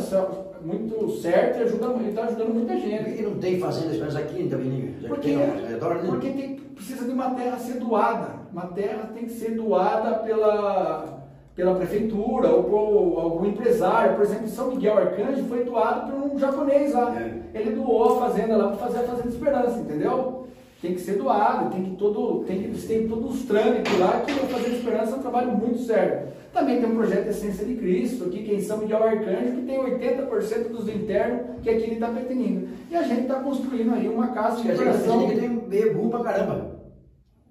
muito 0.61 1.09
certo 1.19 1.59
e 1.59 1.63
ajuda, 1.63 1.87
está 2.07 2.25
ajudando 2.25 2.53
muita 2.53 2.77
gente. 2.77 3.19
E 3.19 3.21
não 3.23 3.35
tem 3.39 3.59
fazenda 3.59 3.93
esperança 3.93 4.19
aqui 4.19 4.39
em 4.39 4.45
Itapetininga? 4.45 4.87
Já 4.87 5.01
que 5.01 5.07
Porque, 5.07 5.27
tem 5.27 5.37
né? 5.37 5.79
porque 6.07 6.29
tem, 6.29 6.55
precisa 6.75 7.03
de 7.03 7.11
uma 7.11 7.31
terra 7.31 7.57
ser 7.57 7.79
doada. 7.79 8.29
Uma 8.53 8.67
terra 8.67 9.09
tem 9.11 9.25
que 9.25 9.31
ser 9.31 9.55
doada 9.55 10.19
pela, 10.19 11.25
pela 11.55 11.73
prefeitura 11.73 12.49
ou 12.49 12.63
por 12.63 13.19
algum 13.21 13.45
empresário. 13.47 14.15
Por 14.15 14.23
exemplo, 14.23 14.45
em 14.45 14.49
São 14.49 14.69
Miguel 14.69 14.99
Arcanjo 14.99 15.45
foi 15.45 15.63
doado 15.63 16.11
por 16.11 16.31
um 16.31 16.37
japonês 16.37 16.93
lá. 16.93 17.11
É. 17.19 17.59
Ele 17.59 17.71
doou 17.71 18.17
a 18.17 18.27
fazenda 18.27 18.55
lá 18.55 18.67
para 18.67 18.77
fazer 18.77 18.99
a 18.99 19.03
Fazenda 19.03 19.29
Esperança, 19.29 19.79
entendeu? 19.79 20.44
Tem 20.85 20.93
que 20.93 21.01
ser 21.01 21.17
doado, 21.17 21.71
tem 21.71 21.83
que 21.83 21.95
todo, 21.95 22.43
tem 22.45 22.61
que 22.61 22.87
têm 22.87 23.07
todos 23.07 23.37
os 23.37 23.43
trâmites 23.45 23.97
lá, 23.97 24.21
que 24.21 24.31
a 24.31 24.35
Fazenda 24.35 24.75
Esperança 24.75 25.13
é 25.13 25.15
um 25.15 25.21
trabalho 25.21 25.57
muito 25.57 25.79
sério. 25.79 26.27
Também 26.53 26.79
tem 26.79 26.87
um 26.87 26.93
projeto 26.93 27.27
Essência 27.27 27.65
de 27.65 27.73
Cristo, 27.73 28.25
aqui 28.25 28.43
que 28.43 28.53
é 28.55 28.59
São 28.59 28.77
Miguel 28.77 29.03
Arcanjo, 29.03 29.55
que 29.55 29.61
tem 29.63 29.79
80% 29.79 30.67
dos 30.69 30.87
internos, 30.87 31.41
que 31.63 31.69
é 31.71 31.73
aqui 31.73 31.89
em 31.89 31.95
Itapetininga. 31.95 32.67
E 32.91 32.95
a 32.95 33.01
gente 33.01 33.21
está 33.21 33.39
construindo 33.39 33.95
aí 33.95 34.07
uma 34.07 34.27
casa 34.27 34.57
de 34.57 34.61
Quer 34.61 34.73
dizer, 34.73 34.83
operação. 34.83 35.21
Itapetininga 35.23 35.61
tem 35.71 35.93
burro 35.95 36.09
pra 36.11 36.19
caramba. 36.23 36.75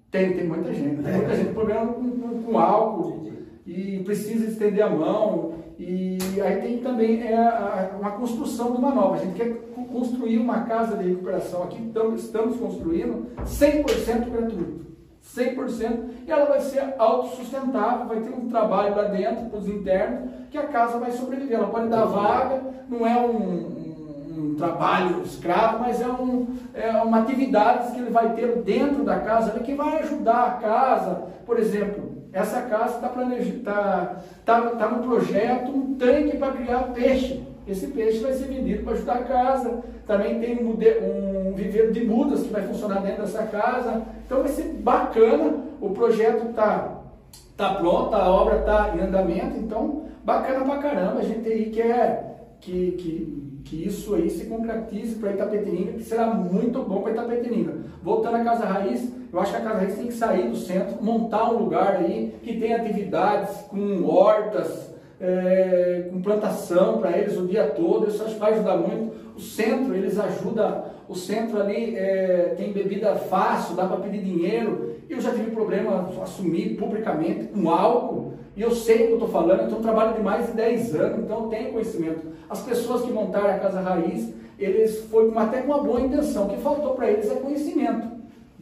Tem, 0.09 0.33
tem 0.33 0.47
muita 0.47 0.73
gente. 0.73 1.03
Tem 1.03 1.13
É. 1.13 1.17
muita 1.17 1.35
gente 1.35 1.47
com 1.49 1.53
problema 1.55 1.87
com, 1.87 2.11
com, 2.11 2.43
com 2.43 2.57
álcool 2.57 3.27
e 3.67 3.99
precisa 4.05 4.45
estender 4.45 4.81
a 4.81 4.89
mão. 4.89 5.54
E 5.77 6.17
aí 6.41 6.61
tem 6.61 6.77
também 6.79 7.21
é, 7.23 7.35
a- 7.35 7.91
uma 7.99 8.11
construção 8.11 8.71
de 8.71 8.77
uma 8.77 8.91
nova. 8.93 9.15
A 9.15 9.19
gente 9.19 9.35
quer 9.35 9.53
co- 9.75 9.83
construir 9.85 10.37
uma 10.37 10.61
casa 10.61 10.95
de 10.97 11.09
recuperação 11.09 11.63
aqui, 11.63 11.81
estamos, 11.85 12.23
estamos 12.23 12.57
construindo 12.57 13.27
100% 13.45 14.29
gratuito. 14.31 14.85
100%, 15.21 15.99
e 16.27 16.31
ela 16.31 16.45
vai 16.45 16.61
ser 16.61 16.93
autossustentável, 16.99 18.05
vai 18.07 18.19
ter 18.21 18.29
um 18.29 18.47
trabalho 18.47 18.95
lá 18.95 19.03
dentro 19.05 19.45
para 19.49 19.57
os 19.59 19.67
internos, 19.67 20.29
que 20.51 20.57
a 20.57 20.67
casa 20.67 20.99
vai 20.99 21.11
sobreviver. 21.11 21.57
Ela 21.57 21.67
pode 21.67 21.89
dar 21.89 22.05
vaga, 22.05 22.61
não 22.87 23.05
é 23.05 23.19
um, 23.19 23.35
um- 23.35 24.55
trabalho 24.57 25.21
escravo, 25.23 25.79
mas 25.79 25.99
é, 26.01 26.07
um, 26.07 26.47
é 26.73 26.89
uma 27.01 27.19
atividade 27.19 27.91
que 27.91 27.99
ele 27.99 28.09
vai 28.11 28.33
ter 28.33 28.61
dentro 28.61 29.03
da 29.03 29.19
casa 29.19 29.59
que 29.59 29.73
vai 29.73 29.99
ajudar 29.99 30.43
a 30.45 30.51
casa. 30.51 31.23
Por 31.45 31.59
exemplo, 31.59 32.14
essa 32.35 32.63
casa 32.63 32.95
está 32.95 33.39
está 33.39 34.21
tá, 34.43 34.61
tá 34.61 34.91
no 34.91 35.03
projeto 35.03 35.71
um 35.71 35.95
tanque 35.95 36.35
para 36.35 36.51
criar 36.51 36.79
peixe. 36.93 37.41
Esse 37.65 37.87
peixe 37.87 38.19
vai 38.19 38.33
ser 38.33 38.47
vendido 38.47 38.83
para 38.83 38.91
ajudar 38.91 39.13
a 39.13 39.23
casa. 39.23 39.79
Também 40.05 40.37
tem 40.41 40.61
um, 40.61 40.71
um 40.71 41.53
viveiro 41.55 41.93
de 41.93 42.03
mudas 42.03 42.43
que 42.43 42.51
vai 42.51 42.63
funcionar 42.63 42.99
dentro 42.99 43.21
dessa 43.21 43.43
casa. 43.43 44.01
Então 44.25 44.41
vai 44.41 44.49
ser 44.49 44.65
bacana. 44.73 45.63
O 45.79 45.91
projeto 45.91 46.49
está 46.49 46.97
tá 47.55 47.75
pronto, 47.75 48.13
a 48.13 48.29
obra 48.29 48.59
está 48.59 48.93
em 48.93 48.99
andamento. 48.99 49.57
Então, 49.57 50.03
bacana 50.25 50.65
pra 50.65 50.79
caramba. 50.79 51.21
A 51.21 51.23
gente 51.23 51.47
aí 51.47 51.69
quer 51.69 52.35
que, 52.59 52.91
que, 52.91 53.61
que 53.63 53.87
isso 53.87 54.13
aí 54.13 54.29
se 54.29 54.47
concretize 54.47 55.15
para 55.15 55.31
Itapetininga, 55.31 55.93
que 55.93 56.03
será 56.03 56.27
muito 56.33 56.83
bom 56.83 57.01
para 57.01 57.13
Itapetininga. 57.13 57.77
Voltando 58.03 58.35
à 58.35 58.43
Casa 58.43 58.65
Raiz, 58.65 59.09
eu 59.35 59.41
acho 59.41 59.51
que 59.51 59.57
a 59.57 59.61
Casa 59.61 59.79
Raiz 59.79 59.95
tem 59.95 60.07
que 60.07 60.13
sair 60.13 60.47
do 60.47 60.55
centro, 60.55 61.03
montar 61.03 61.51
um 61.51 61.57
lugar 61.57 61.97
aí 61.97 62.33
que 62.41 62.57
tenha 62.57 62.77
atividades 62.77 63.53
com 63.63 64.05
hortas, 64.05 64.95
é, 65.19 66.07
com 66.09 66.21
plantação 66.21 66.99
para 66.99 67.17
eles 67.17 67.37
o 67.37 67.45
dia 67.45 67.65
todo, 67.67 68.07
isso 68.07 68.23
acho 68.23 68.35
que 68.35 68.39
vai 68.39 68.53
ajudar 68.53 68.77
muito. 68.77 69.13
O 69.35 69.41
centro, 69.41 69.93
eles 69.93 70.17
ajudam, 70.17 70.85
o 71.09 71.15
centro 71.15 71.59
ali 71.59 71.97
é, 71.97 72.53
tem 72.55 72.71
bebida 72.71 73.13
fácil, 73.15 73.75
dá 73.75 73.85
para 73.85 73.97
pedir 73.97 74.23
dinheiro. 74.23 74.95
Eu 75.09 75.19
já 75.19 75.31
tive 75.31 75.51
problema 75.51 76.09
assumir 76.23 76.77
publicamente 76.77 77.47
com 77.47 77.69
álcool, 77.69 78.35
e 78.55 78.61
eu 78.61 78.71
sei 78.71 78.95
o 78.95 78.99
que 78.99 79.11
eu 79.11 79.13
estou 79.15 79.27
falando, 79.27 79.63
então 79.63 79.79
eu 79.79 79.83
trabalho 79.83 80.13
de 80.13 80.23
mais 80.23 80.47
de 80.47 80.53
10 80.53 80.95
anos, 80.95 81.19
então 81.25 81.43
eu 81.43 81.49
tenho 81.49 81.73
conhecimento. 81.73 82.25
As 82.49 82.61
pessoas 82.61 83.01
que 83.01 83.11
montaram 83.11 83.49
a 83.49 83.59
Casa 83.59 83.81
Raiz, 83.81 84.33
eles 84.57 85.01
foi 85.11 85.29
até 85.35 85.59
com 85.59 85.73
uma 85.73 85.83
boa 85.83 85.99
intenção, 85.99 86.45
o 86.45 86.49
que 86.49 86.57
faltou 86.61 86.93
para 86.93 87.11
eles 87.11 87.29
é 87.29 87.35
conhecimento 87.35 88.14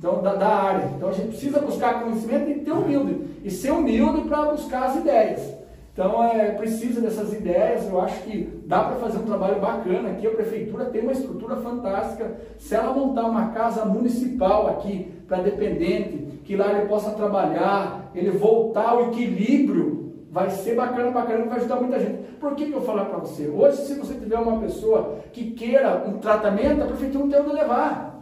então, 0.03 0.21
da, 0.21 0.35
da 0.35 0.49
área. 0.49 0.91
Então 0.97 1.07
a 1.07 1.13
gente 1.13 1.29
precisa 1.29 1.61
buscar 1.61 2.03
conhecimento 2.03 2.49
e 2.49 2.55
ter 2.55 2.73
humilde. 2.73 3.21
E 3.41 3.49
ser 3.49 3.71
humilde 3.71 4.27
para 4.27 4.51
buscar 4.51 4.87
as 4.87 4.97
ideias. 4.97 5.53
Então 5.93 6.21
é, 6.21 6.51
precisa 6.51 6.99
dessas 6.99 7.31
ideias, 7.31 7.87
eu 7.87 8.01
acho 8.01 8.21
que 8.23 8.61
dá 8.65 8.83
para 8.83 8.95
fazer 8.97 9.19
um 9.19 9.25
trabalho 9.25 9.61
bacana 9.61 10.09
aqui. 10.09 10.27
A 10.27 10.31
prefeitura 10.31 10.85
tem 10.85 11.03
uma 11.03 11.13
estrutura 11.13 11.55
fantástica. 11.55 12.35
Se 12.57 12.75
ela 12.75 12.93
montar 12.93 13.23
uma 13.27 13.51
casa 13.51 13.85
municipal 13.85 14.67
aqui 14.67 15.09
para 15.25 15.41
dependente, 15.41 16.41
que 16.43 16.57
lá 16.57 16.73
ele 16.73 16.89
possa 16.89 17.11
trabalhar, 17.11 18.11
ele 18.13 18.31
voltar 18.31 18.89
ao 18.89 19.07
equilíbrio, 19.07 20.15
vai 20.29 20.49
ser 20.49 20.75
bacana 20.75 21.13
pra 21.13 21.21
caramba, 21.21 21.47
vai 21.47 21.59
ajudar 21.59 21.77
muita 21.77 21.99
gente. 21.99 22.23
Por 22.41 22.55
que, 22.55 22.65
que 22.65 22.73
eu 22.73 22.81
falar 22.81 23.05
para 23.05 23.19
você? 23.19 23.47
Hoje, 23.47 23.77
se 23.77 23.93
você 23.93 24.15
tiver 24.15 24.37
uma 24.37 24.59
pessoa 24.59 25.19
que 25.31 25.51
queira 25.51 26.03
um 26.05 26.17
tratamento, 26.17 26.83
a 26.83 26.87
prefeitura 26.87 27.23
não 27.23 27.31
tem 27.31 27.39
onde 27.39 27.53
levar. 27.53 28.12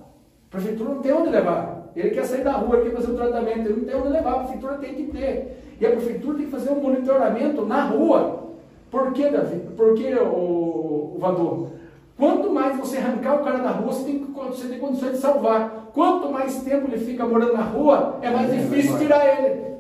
A 0.51 0.57
prefeitura 0.57 0.89
não 0.89 1.01
tem 1.01 1.13
onde 1.13 1.29
levar. 1.29 1.89
Ele 1.95 2.09
quer 2.09 2.25
sair 2.25 2.43
da 2.43 2.51
rua, 2.51 2.77
ele 2.77 2.89
quer 2.89 2.95
fazer 2.97 3.11
o 3.11 3.15
tratamento, 3.15 3.59
ele 3.59 3.79
não 3.79 3.85
tem 3.85 3.95
onde 3.95 4.09
levar, 4.09 4.31
a 4.31 4.39
prefeitura 4.39 4.73
tem 4.75 4.95
que 4.95 5.03
ter. 5.05 5.63
E 5.79 5.85
a 5.85 5.91
prefeitura 5.91 6.37
tem 6.37 6.45
que 6.45 6.51
fazer 6.51 6.71
um 6.71 6.81
monitoramento 6.81 7.65
na 7.65 7.85
rua. 7.85 8.39
Por 8.89 9.13
que, 9.13 9.29
Davi? 9.29 9.59
Por 9.77 9.93
que, 9.95 10.13
o, 10.15 11.13
o 11.15 11.17
Vador? 11.19 11.67
Quanto 12.17 12.51
mais 12.51 12.77
você 12.77 12.97
arrancar 12.97 13.35
o 13.35 13.43
cara 13.43 13.59
da 13.59 13.71
rua, 13.71 13.93
você 13.93 14.03
tem, 14.03 14.27
você 14.49 14.67
tem 14.67 14.79
condições 14.79 15.13
de 15.13 15.17
salvar. 15.19 15.89
Quanto 15.93 16.29
mais 16.29 16.61
tempo 16.63 16.87
ele 16.87 17.03
fica 17.03 17.25
morando 17.25 17.53
na 17.53 17.63
rua, 17.63 18.17
é 18.21 18.29
mais 18.29 18.51
É, 18.51 18.57
difícil 18.57 18.91
vai 18.91 19.01
tirar 19.01 19.25
ele. 19.25 19.70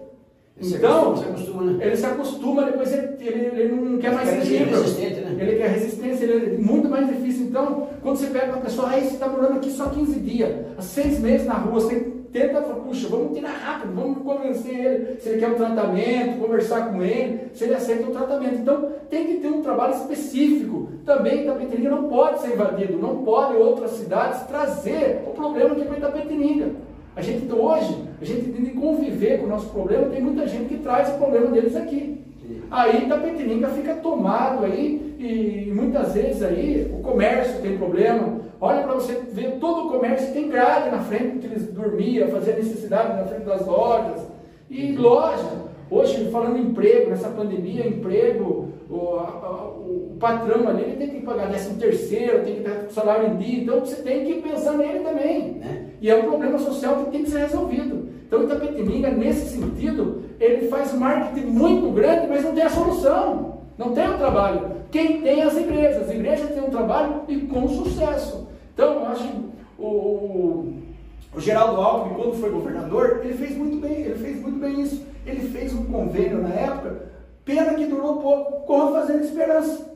Então, 0.61 1.17
se 1.17 1.23
acostuma, 1.23 1.63
né? 1.63 1.85
ele 1.85 1.97
se 1.97 2.05
acostuma, 2.05 2.63
depois 2.63 2.93
ele, 2.93 3.07
ele, 3.19 3.61
ele 3.61 3.75
não 3.75 3.97
quer 3.97 4.13
mais 4.13 4.29
Ele 4.29 4.41
ser 4.41 4.47
fica 4.47 4.63
livre. 4.63 4.79
resistente, 4.81 5.21
né? 5.21 5.37
Ele 5.39 5.57
quer 5.57 5.69
resistência, 5.69 6.23
ele 6.25 6.55
é 6.55 6.57
muito 6.57 6.89
mais 6.89 7.07
difícil. 7.07 7.45
Então, 7.47 7.87
quando 8.01 8.17
você 8.17 8.27
pega 8.27 8.53
uma 8.53 8.61
pessoa, 8.61 8.89
aí 8.89 9.01
você 9.01 9.13
está 9.13 9.27
morando 9.27 9.57
aqui 9.57 9.71
só 9.71 9.89
15 9.89 10.19
dias, 10.19 10.51
há 10.77 10.81
seis 10.81 11.19
meses 11.19 11.47
na 11.47 11.55
rua, 11.55 11.81
sem 11.81 12.21
tenta, 12.31 12.61
puxa, 12.61 13.07
vamos 13.09 13.37
tirar 13.37 13.51
rápido, 13.51 13.93
vamos 13.93 14.23
convencer 14.23 14.73
ele 14.73 15.19
se 15.19 15.29
ele 15.29 15.39
quer 15.39 15.49
um 15.49 15.55
tratamento, 15.55 16.39
conversar 16.39 16.89
com 16.89 17.03
ele, 17.03 17.41
se 17.53 17.65
ele 17.65 17.75
aceita 17.75 18.07
o 18.07 18.11
tratamento. 18.11 18.55
Então, 18.55 18.89
tem 19.09 19.27
que 19.27 19.33
ter 19.35 19.49
um 19.49 19.61
trabalho 19.61 19.95
específico. 19.95 20.89
Também 21.05 21.43
Itapetininga 21.43 21.89
não 21.89 22.03
pode 22.03 22.41
ser 22.41 22.53
invadido, 22.53 22.97
não 22.97 23.23
pode 23.23 23.57
outras 23.57 23.91
cidades 23.91 24.43
trazer 24.43 25.23
o 25.27 25.31
problema 25.31 25.75
que 25.75 25.81
é 25.81 25.97
Itapetininga. 25.97 26.69
A 27.15 27.21
gente 27.21 27.51
hoje, 27.51 27.97
a 28.21 28.25
gente 28.25 28.51
tem 28.51 28.65
que 28.65 28.71
conviver 28.71 29.39
com 29.39 29.45
o 29.45 29.49
nosso 29.49 29.69
problema, 29.69 30.07
tem 30.07 30.21
muita 30.21 30.47
gente 30.47 30.69
que 30.69 30.77
traz 30.77 31.09
o 31.09 31.17
problema 31.17 31.47
deles 31.47 31.75
aqui. 31.75 32.21
Aí 32.69 33.03
Itapetininga 33.03 33.67
fica 33.69 33.95
tomado 33.95 34.65
aí 34.65 35.15
e 35.19 35.71
muitas 35.73 36.13
vezes 36.13 36.41
aí 36.41 36.89
o 36.93 37.01
comércio 37.01 37.61
tem 37.61 37.77
problema. 37.77 38.39
Olha 38.61 38.83
para 38.83 38.93
você 38.93 39.13
ver, 39.31 39.57
todo 39.59 39.87
o 39.87 39.91
comércio 39.91 40.33
tem 40.33 40.49
grade 40.49 40.89
na 40.89 40.99
frente 40.99 41.39
que 41.39 41.47
eles 41.47 41.67
dormiam, 41.73 42.29
faziam 42.29 42.57
necessidade 42.57 43.17
na 43.17 43.25
frente 43.25 43.43
das 43.43 43.65
lojas. 43.65 44.25
E 44.69 44.93
loja, 44.93 45.49
hoje 45.89 46.29
falando 46.31 46.57
em 46.57 46.67
emprego, 46.67 47.09
nessa 47.09 47.29
pandemia, 47.29 47.87
emprego, 47.87 48.69
o, 48.89 49.15
a, 49.17 49.67
o, 49.67 50.15
patrão 50.19 50.67
ali 50.67 50.83
ele 50.83 50.95
tem 50.95 51.09
que 51.09 51.25
pagar 51.25 51.49
décimo 51.49 51.77
terceiro, 51.77 52.43
tem 52.43 52.55
que 52.55 52.61
dar 52.61 52.89
salário 52.89 53.29
em 53.29 53.37
dia, 53.37 53.63
então 53.63 53.79
você 53.79 54.01
tem 54.01 54.25
que 54.25 54.41
pensar 54.41 54.73
nele 54.73 54.99
também. 54.99 55.53
Né? 55.53 55.80
E 56.01 56.09
é 56.09 56.15
um 56.15 56.23
problema 56.23 56.57
social 56.57 57.05
que 57.05 57.11
tem 57.11 57.23
que 57.23 57.29
ser 57.29 57.41
resolvido. 57.41 58.09
Então 58.25 58.43
Itapetininga, 58.43 59.11
nesse 59.11 59.55
sentido, 59.55 60.23
ele 60.39 60.67
faz 60.67 60.93
marketing 60.93 61.45
muito 61.45 61.91
grande, 61.91 62.27
mas 62.27 62.43
não 62.43 62.53
tem 62.53 62.63
a 62.63 62.69
solução, 62.69 63.59
não 63.77 63.91
tem 63.91 64.09
o 64.09 64.17
trabalho. 64.17 64.71
Quem 64.89 65.21
tem 65.21 65.43
as 65.43 65.55
igrejas, 65.55 66.01
as 66.01 66.09
igrejas 66.09 66.49
têm 66.49 66.63
um 66.63 66.71
trabalho 66.71 67.21
e 67.27 67.41
com 67.41 67.67
sucesso. 67.67 68.47
Então, 68.73 68.95
eu 68.95 69.05
acho 69.05 69.27
que 69.27 69.51
o, 69.77 69.85
o, 69.85 70.73
o 71.35 71.39
Geraldo 71.39 71.79
Alckmin, 71.79 72.15
quando 72.15 72.39
foi 72.39 72.49
governador, 72.49 73.21
ele 73.23 73.35
fez 73.35 73.55
muito 73.55 73.77
bem, 73.77 74.01
ele 74.01 74.15
fez 74.15 74.41
muito 74.41 74.59
bem 74.59 74.81
isso. 74.81 75.05
Ele 75.23 75.49
fez 75.49 75.71
um 75.71 75.85
convênio 75.85 76.41
na 76.41 76.49
época, 76.49 77.09
pena 77.45 77.75
que 77.75 77.85
durou 77.85 78.17
pouco, 78.17 78.65
com 78.65 78.81
a 78.81 78.91
Fazenda 78.91 79.23
Esperança. 79.23 79.91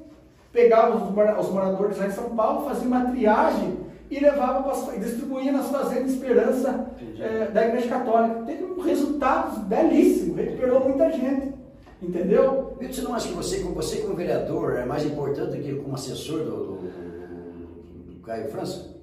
Pegava 0.53 0.95
os, 0.95 1.45
os 1.45 1.51
moradores 1.51 1.97
lá 1.97 2.05
em 2.05 2.11
São 2.11 2.29
Paulo, 2.35 2.67
fazia 2.67 2.87
uma 2.87 3.05
triagem 3.05 3.84
e 4.09 4.19
levava 4.19 4.63
para 4.63 4.97
distribuía 4.97 5.51
nas 5.51 5.69
fazendas 5.69 6.11
Esperança 6.11 6.91
é, 7.19 7.47
da 7.47 7.67
Igreja 7.67 7.89
Católica. 7.89 8.43
Teve 8.43 8.63
um 8.63 8.81
resultado 8.81 9.59
belíssimo, 9.61 10.35
recuperou 10.35 10.83
muita 10.83 11.11
gente. 11.11 11.53
Entendeu? 12.01 12.75
Vitor, 12.79 12.93
você 12.93 13.01
não 13.01 13.15
acha 13.15 13.27
que 13.29 13.33
você, 13.33 13.59
você 13.63 13.97
como 13.97 14.15
vereador 14.15 14.75
é 14.75 14.85
mais 14.85 15.05
importante 15.05 15.57
do 15.57 15.63
que 15.63 15.73
como 15.75 15.95
assessor 15.95 16.39
do, 16.39 16.51
do, 16.65 18.13
do 18.13 18.19
Caio 18.21 18.49
França? 18.49 18.95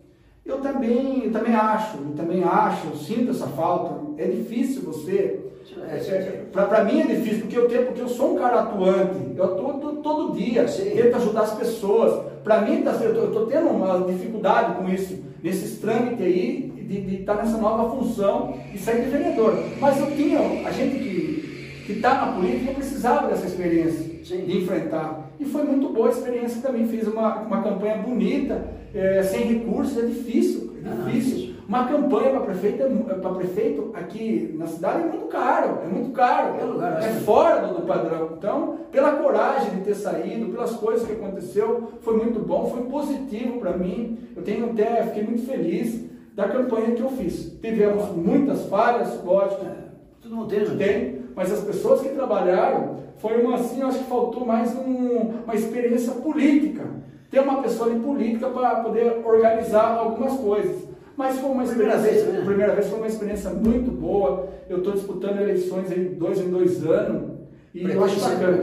Eu 0.44 0.61
também, 0.61 1.24
eu 1.24 1.32
também 1.32 1.55
acho, 1.55 1.98
eu 1.98 2.14
também 2.16 2.44
acho, 2.44 2.88
eu 2.88 2.96
sinto 2.96 3.30
essa 3.30 3.46
falta. 3.48 4.22
É 4.22 4.26
difícil 4.26 4.82
você. 4.82 5.51
É, 5.88 5.96
é, 5.96 6.44
para 6.50 6.84
mim 6.84 7.00
é 7.00 7.06
difícil, 7.06 7.40
porque 7.40 7.56
eu, 7.56 7.68
tenho, 7.68 7.86
porque 7.86 8.00
eu 8.00 8.08
sou 8.08 8.34
um 8.34 8.38
cara 8.38 8.60
atuante. 8.60 9.18
Eu 9.36 9.44
atuo 9.44 10.00
todo, 10.02 10.34
dia, 10.34 10.64
tento 10.64 11.16
ajudar 11.16 11.42
as 11.42 11.54
pessoas. 11.54 12.26
Para 12.44 12.62
mim, 12.62 12.82
tá, 12.82 12.92
eu 13.02 13.26
estou 13.26 13.46
tendo 13.46 13.68
uma 13.68 14.06
dificuldade 14.06 14.76
com 14.76 14.88
isso, 14.88 15.18
nesses 15.42 15.78
trâmites 15.78 16.20
aí, 16.20 16.72
de 16.86 17.16
estar 17.16 17.36
tá 17.36 17.42
nessa 17.42 17.58
nova 17.58 17.90
função 17.96 18.54
e 18.74 18.78
sair 18.78 19.04
de 19.04 19.10
vereador. 19.10 19.54
Mas 19.80 19.98
eu 19.98 20.06
tinha, 20.14 20.38
a 20.66 20.70
gente 20.70 20.98
que 20.98 21.92
está 21.92 22.26
na 22.26 22.32
política 22.32 22.72
precisava 22.72 23.28
dessa 23.28 23.46
experiência 23.46 24.24
Sim. 24.24 24.44
de 24.44 24.58
enfrentar. 24.58 25.30
E 25.38 25.44
foi 25.44 25.64
muito 25.64 25.88
boa 25.88 26.08
a 26.08 26.12
experiência 26.12 26.60
também. 26.62 26.86
Fiz 26.86 27.06
uma, 27.06 27.40
uma 27.40 27.62
campanha 27.62 27.96
bonita, 27.96 28.64
é, 28.94 29.22
sem 29.22 29.46
recursos, 29.46 29.98
é 29.98 30.06
difícil. 30.06 30.76
É 30.84 30.88
ah, 30.88 31.04
difícil. 31.04 31.51
Uma 31.68 31.86
campanha 31.86 32.30
para 32.30 32.40
prefeito, 32.40 33.04
para 33.20 33.30
prefeito 33.30 33.90
aqui 33.94 34.54
na 34.58 34.66
cidade 34.66 35.02
é 35.02 35.06
muito 35.06 35.26
caro, 35.26 35.78
é 35.84 35.86
muito 35.86 36.10
caro, 36.10 36.56
é, 36.82 37.06
é 37.06 37.12
fora 37.20 37.66
do, 37.66 37.74
do, 37.74 37.86
padrão. 37.86 38.30
Então, 38.36 38.78
pela 38.90 39.12
coragem 39.12 39.76
de 39.76 39.80
ter 39.82 39.94
saído, 39.94 40.50
pelas 40.50 40.72
coisas 40.72 41.06
que 41.06 41.12
aconteceu, 41.12 41.92
foi 42.02 42.16
muito 42.16 42.40
bom, 42.40 42.66
foi 42.66 42.82
positivo 42.82 43.60
para 43.60 43.76
mim. 43.76 44.18
Eu 44.36 44.42
tenho 44.42 44.70
até, 44.70 45.04
fiquei 45.04 45.22
muito 45.22 45.46
feliz 45.46 46.04
da 46.34 46.48
campanha 46.48 46.92
que 46.92 47.02
eu 47.02 47.10
fiz. 47.10 47.56
Tivemos 47.60 48.08
muitas 48.10 48.66
falhas, 48.66 49.22
lógico. 49.24 49.64
É, 49.64 49.74
todo 50.20 50.34
mundo 50.34 50.48
tem, 50.48 50.64
tem, 50.76 51.22
mas 51.34 51.52
as 51.52 51.60
pessoas 51.60 52.00
que 52.00 52.08
trabalharam 52.08 53.02
foi 53.18 53.40
uma 53.40 53.54
assim, 53.54 53.82
acho 53.82 53.98
que 53.98 54.04
faltou 54.04 54.44
mais 54.44 54.74
um, 54.76 55.42
uma 55.44 55.54
experiência 55.54 56.12
política. 56.14 56.84
Ter 57.30 57.40
uma 57.40 57.62
pessoa 57.62 57.90
em 57.90 58.00
política 58.00 58.48
para 58.48 58.80
poder 58.80 59.22
organizar 59.24 59.96
algumas 59.96 60.34
coisas. 60.38 60.91
Mas 61.16 61.38
foi 61.38 61.50
uma 61.50 61.64
experiência, 61.64 61.98
primeira 61.98 62.22
vez, 62.22 62.26
né? 62.26 62.44
primeira 62.44 62.74
vez 62.74 62.86
foi 62.88 62.98
uma 62.98 63.06
experiência 63.06 63.50
muito 63.50 63.90
boa. 63.90 64.48
Eu 64.68 64.78
estou 64.78 64.92
disputando 64.92 65.40
eleições 65.40 65.90
aí 65.90 66.04
dois 66.08 66.40
em 66.40 66.50
dois 66.50 66.84
anos. 66.86 67.32
E 67.74 67.84
eu 67.84 68.04
acho 68.04 68.20
bacana. 68.20 68.58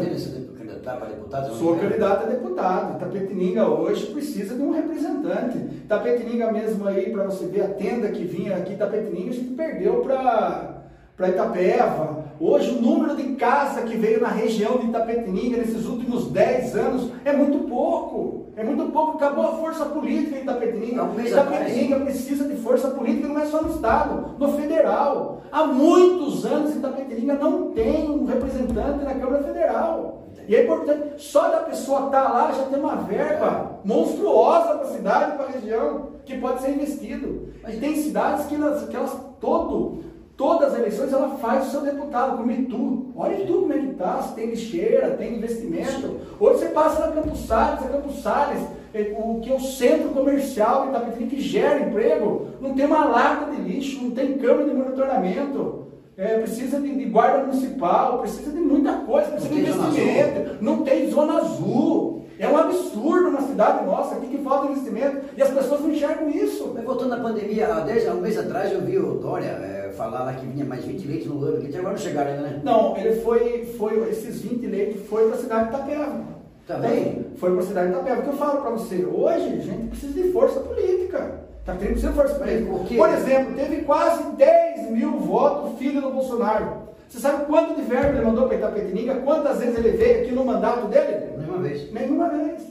Para 0.84 1.08
deputado? 1.08 1.56
Sou 1.56 1.78
candidato 1.78 2.24
a 2.24 2.30
deputado. 2.30 3.00
Tapetininga 3.00 3.68
hoje 3.68 4.08
precisa 4.08 4.56
de 4.56 4.62
um 4.62 4.72
representante. 4.72 5.58
Tapetininga 5.88 6.52
mesmo 6.52 6.88
aí, 6.88 7.12
para 7.12 7.26
você 7.26 7.46
ver 7.48 7.62
a 7.62 7.68
tenda 7.68 8.08
que 8.10 8.24
vinha 8.24 8.56
aqui, 8.56 8.76
Tapetininga, 8.76 9.30
a 9.30 9.34
gente 9.34 9.54
perdeu 9.56 10.02
para 10.02 10.80
para 11.20 11.30
Itapeva. 11.30 12.24
Hoje 12.40 12.72
o 12.72 12.82
número 12.82 13.18
de 13.18 13.36
casa 13.36 13.82
que 13.82 13.98
veio 13.98 14.22
na 14.22 14.30
região 14.30 14.78
de 14.78 14.88
Itapetininga 14.88 15.58
nesses 15.58 15.86
últimos 15.86 16.32
10 16.32 16.78
anos 16.78 17.12
é 17.26 17.34
muito 17.34 17.68
pouco. 17.68 18.39
É 18.60 18.64
muito 18.66 18.92
pouco, 18.92 19.16
acabou 19.16 19.46
a 19.46 19.52
força 19.54 19.86
política 19.86 20.38
em 20.38 20.42
Itapetininga. 20.42 21.08
Itapetininga 21.26 22.02
precisa 22.02 22.44
de 22.44 22.58
força 22.58 22.90
política, 22.90 23.30
não 23.30 23.40
é 23.40 23.46
só 23.46 23.62
no 23.62 23.74
Estado, 23.74 24.36
no 24.38 24.52
federal. 24.58 25.44
Há 25.50 25.64
muitos 25.64 26.46
anos 26.46 26.76
Itapetininga 26.76 27.36
não 27.36 27.72
tem 27.72 28.12
um 28.12 28.26
representante 28.26 29.06
na 29.06 29.16
Câmara 29.16 29.44
Federal. 29.44 30.24
E 30.46 30.58
é 30.58 30.66
importante, 30.66 31.22
só 31.22 31.48
da 31.48 31.60
pessoa 31.60 32.08
estar 32.08 32.22
tá 32.22 32.34
lá 32.34 32.52
já 32.52 32.64
tem 32.64 32.80
uma 32.82 32.98
verba 32.98 33.80
monstruosa 33.86 34.76
para 34.76 34.90
a 34.90 34.92
cidade, 34.92 35.38
para 35.38 35.46
a 35.46 35.52
região, 35.52 36.08
que 36.26 36.38
pode 36.38 36.62
ser 36.62 36.72
investido. 36.72 37.54
Mas 37.64 37.80
tem 37.80 37.96
cidades 37.96 38.46
que 38.48 38.56
elas, 38.56 38.90
que 38.90 38.96
elas 38.96 39.16
todo 39.40 40.00
Todas 40.40 40.72
as 40.72 40.80
eleições 40.80 41.12
ela 41.12 41.36
faz 41.36 41.68
o 41.68 41.72
seu 41.72 41.82
deputado, 41.82 42.38
como 42.38 42.50
Itu. 42.50 43.08
Olha 43.14 43.44
Itu 43.44 43.54
como 43.56 43.74
é 43.74 43.78
que 43.78 43.88
está, 43.88 44.22
se 44.22 44.36
tem 44.36 44.46
lixeira, 44.46 45.18
tem 45.18 45.36
investimento. 45.36 46.16
Hoje 46.40 46.60
você 46.60 46.66
passa 46.68 47.08
na 47.08 47.12
Campos 47.12 47.46
Salles, 47.46 47.84
a 47.84 47.90
Campos 47.90 48.22
Salles, 48.22 48.64
é, 48.94 49.14
o 49.20 49.42
que 49.42 49.52
é 49.52 49.54
o 49.54 49.60
centro 49.60 50.12
comercial 50.12 50.84
de 50.84 50.90
Itapetininga 50.92 51.30
que 51.30 51.42
gera 51.42 51.82
emprego, 51.82 52.48
não 52.62 52.74
tem 52.74 52.86
uma 52.86 53.04
lata 53.04 53.52
de 53.52 53.62
lixo, 53.64 54.02
não 54.02 54.12
tem 54.12 54.38
câmara 54.38 54.64
de 54.64 54.74
monitoramento. 54.74 55.88
É, 56.16 56.38
precisa 56.38 56.80
de, 56.80 56.96
de, 56.96 57.06
guarda 57.06 57.46
municipal, 57.46 58.20
precisa 58.20 58.50
de 58.50 58.62
muita 58.62 58.94
coisa, 58.94 59.32
precisa 59.32 59.54
de 59.54 59.60
investimento, 59.60 60.64
não 60.64 60.84
tem 60.84 61.12
zona 61.12 61.34
azul. 61.40 62.24
É 62.40 62.48
um 62.48 62.56
absurdo 62.56 63.28
uma 63.28 63.42
cidade 63.42 63.86
nossa 63.86 64.16
aqui 64.16 64.28
que 64.28 64.38
falta 64.38 64.72
investimento 64.72 65.18
e 65.36 65.42
as 65.42 65.50
pessoas 65.50 65.82
não 65.82 65.92
enxergam 65.92 66.30
isso. 66.30 66.72
Mas 66.74 66.86
voltando 66.86 67.14
à 67.14 67.18
pandemia, 67.18 67.68
desde 67.86 68.10
um 68.10 68.22
mês 68.22 68.38
atrás 68.38 68.72
eu 68.72 68.80
vi 68.80 68.98
o 68.98 69.16
Dória 69.16 69.48
é, 69.48 69.79
falar 70.00 70.24
lá 70.24 70.34
que 70.34 70.46
vinha 70.46 70.64
mais 70.64 70.86
20 70.86 71.06
leitos 71.06 71.28
no 71.28 71.36
Hub, 71.36 71.68
que 71.68 71.78
agora 71.78 71.92
não 71.92 72.02
chegaram 72.02 72.32
ainda, 72.32 72.42
né? 72.44 72.62
Não, 72.64 72.96
ele 72.96 73.20
foi, 73.20 73.66
foi 73.78 74.10
esses 74.10 74.42
20 74.42 74.66
leitos 74.66 75.06
foi 75.10 75.28
para 75.28 75.36
a 75.36 75.40
cidade 75.40 75.70
de 75.70 75.76
Itapeva. 75.76 76.40
Também? 76.66 77.26
Foi 77.36 77.52
para 77.52 77.60
a 77.60 77.66
cidade 77.66 77.88
de 77.88 77.94
Itapeva. 77.96 78.20
O 78.20 78.24
que 78.24 78.30
eu 78.30 78.34
falo 78.34 78.62
para 78.62 78.70
você, 78.72 79.06
hoje 79.06 79.46
a 79.46 79.60
gente 79.60 79.88
precisa 79.90 80.14
de 80.14 80.32
força 80.32 80.62
política. 80.62 81.42
Está 81.60 81.76
tendo 81.76 81.94
que 81.94 82.00
ser 82.00 82.14
força 82.14 82.36
política. 82.36 82.72
Por 82.96 83.10
exemplo, 83.10 83.56
teve 83.56 83.82
quase 83.82 84.24
10 84.38 84.92
mil 84.92 85.20
votos 85.20 85.78
filho 85.78 86.02
do 86.02 86.12
Bolsonaro. 86.12 86.90
Você 87.10 87.20
sabe 87.20 87.46
quanto 87.46 87.76
de 87.76 87.82
verbo 87.82 88.18
ele 88.18 88.26
mandou 88.26 88.48
para 88.48 88.56
Itapetininga? 88.56 89.16
Quantas 89.16 89.60
vezes 89.60 89.78
ele 89.78 89.98
veio 89.98 90.22
aqui 90.22 90.32
no 90.32 90.46
mandato 90.46 90.88
dele? 90.88 91.34
Nenhuma 91.38 91.58
vez. 91.58 91.92
Nenhuma 91.92 92.30
vez. 92.30 92.62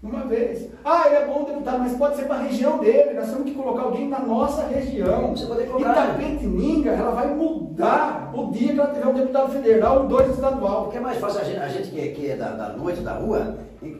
Uma 0.00 0.24
vez. 0.26 0.68
Ah, 0.84 1.06
ele 1.06 1.16
é 1.16 1.26
bom 1.26 1.44
deputado, 1.44 1.80
mas 1.80 1.96
pode 1.96 2.16
ser 2.16 2.26
para 2.26 2.36
a 2.36 2.42
região 2.42 2.78
dele. 2.78 3.14
Nós 3.14 3.30
temos 3.30 3.44
que 3.44 3.54
colocar 3.54 3.82
alguém 3.82 4.08
na 4.08 4.20
nossa 4.20 4.64
região. 4.68 5.34
Você 5.34 5.44
pode 5.46 5.66
colocar. 5.66 6.14
Itapetininga, 6.14 6.92
ela 6.92 7.10
vai 7.10 7.34
mudar 7.34 8.30
o 8.32 8.52
dia 8.52 8.74
que 8.74 8.78
ela 8.78 8.94
tiver 8.94 9.06
um 9.06 9.14
deputado 9.14 9.52
federal 9.52 10.04
e 10.04 10.08
dois 10.08 10.30
estadual. 10.30 10.86
O 10.86 10.90
que 10.90 10.98
é 10.98 11.00
mais 11.00 11.18
fácil 11.18 11.40
a 11.40 11.44
gente, 11.44 11.58
a 11.58 11.68
gente 11.68 11.90
que, 11.90 12.00
é, 12.00 12.08
que 12.12 12.30
é 12.30 12.36
da, 12.36 12.50
da 12.50 12.68
noite, 12.76 13.00
da 13.00 13.14
rua, 13.14 13.58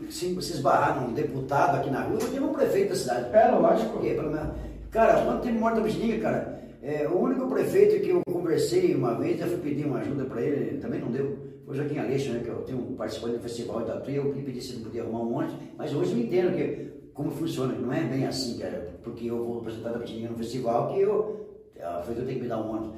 se, 0.08 0.40
se 0.40 0.52
esbarrar 0.52 1.00
num 1.00 1.12
deputado 1.12 1.78
aqui 1.78 1.90
na 1.90 2.02
rua 2.02 2.18
do 2.18 2.26
que 2.26 2.38
num 2.38 2.52
prefeito 2.52 2.90
da 2.90 2.94
cidade. 2.94 3.26
É, 3.32 3.50
lógico. 3.50 3.90
Porque, 3.94 4.10
pelo 4.10 4.30
menos, 4.30 4.50
cara, 4.92 5.24
quando 5.24 5.42
tem 5.42 5.52
morte 5.52 5.76
da 5.76 5.80
Bitininga, 5.80 6.20
cara, 6.20 6.58
é, 6.80 7.08
o 7.08 7.18
único 7.18 7.48
prefeito 7.48 8.00
que 8.00 8.10
eu 8.10 8.22
conversei 8.32 8.94
uma 8.94 9.14
vez, 9.14 9.40
já 9.40 9.46
fui 9.48 9.56
pedir 9.56 9.84
uma 9.84 9.98
ajuda 9.98 10.24
para 10.26 10.40
ele, 10.42 10.78
também 10.78 11.00
não 11.00 11.10
deu, 11.10 11.36
o 11.68 11.74
Joaquim 11.74 11.98
Aleixo, 11.98 12.32
né, 12.32 12.40
que 12.42 12.48
eu 12.48 12.62
tenho 12.62 12.78
um 12.78 12.94
participante 12.94 13.36
do 13.36 13.42
festival 13.42 13.80
da 13.80 13.94
Tatuí, 13.94 14.16
eu 14.16 14.32
pedi 14.32 14.60
se 14.60 14.72
ele 14.72 14.84
podia 14.84 15.02
arrumar 15.02 15.20
um 15.20 15.30
monte, 15.30 15.54
mas 15.76 15.94
hoje 15.94 16.12
eu 16.12 16.18
entendo 16.18 16.56
que, 16.56 16.88
como 17.12 17.30
funciona, 17.30 17.74
não 17.74 17.92
é 17.92 18.04
bem 18.04 18.26
assim, 18.26 18.58
cara, 18.58 18.94
porque 19.02 19.26
eu 19.26 19.44
vou 19.44 19.58
apresentar 19.58 19.90
a 19.90 19.98
Bitininga 19.98 20.30
no 20.30 20.36
festival, 20.36 20.88
que 20.88 21.00
eu, 21.00 21.46
a 21.78 22.02
eu 22.08 22.14
tenho 22.14 22.26
que 22.26 22.42
me 22.42 22.48
dar 22.48 22.58
um 22.58 22.72
monte. 22.72 22.88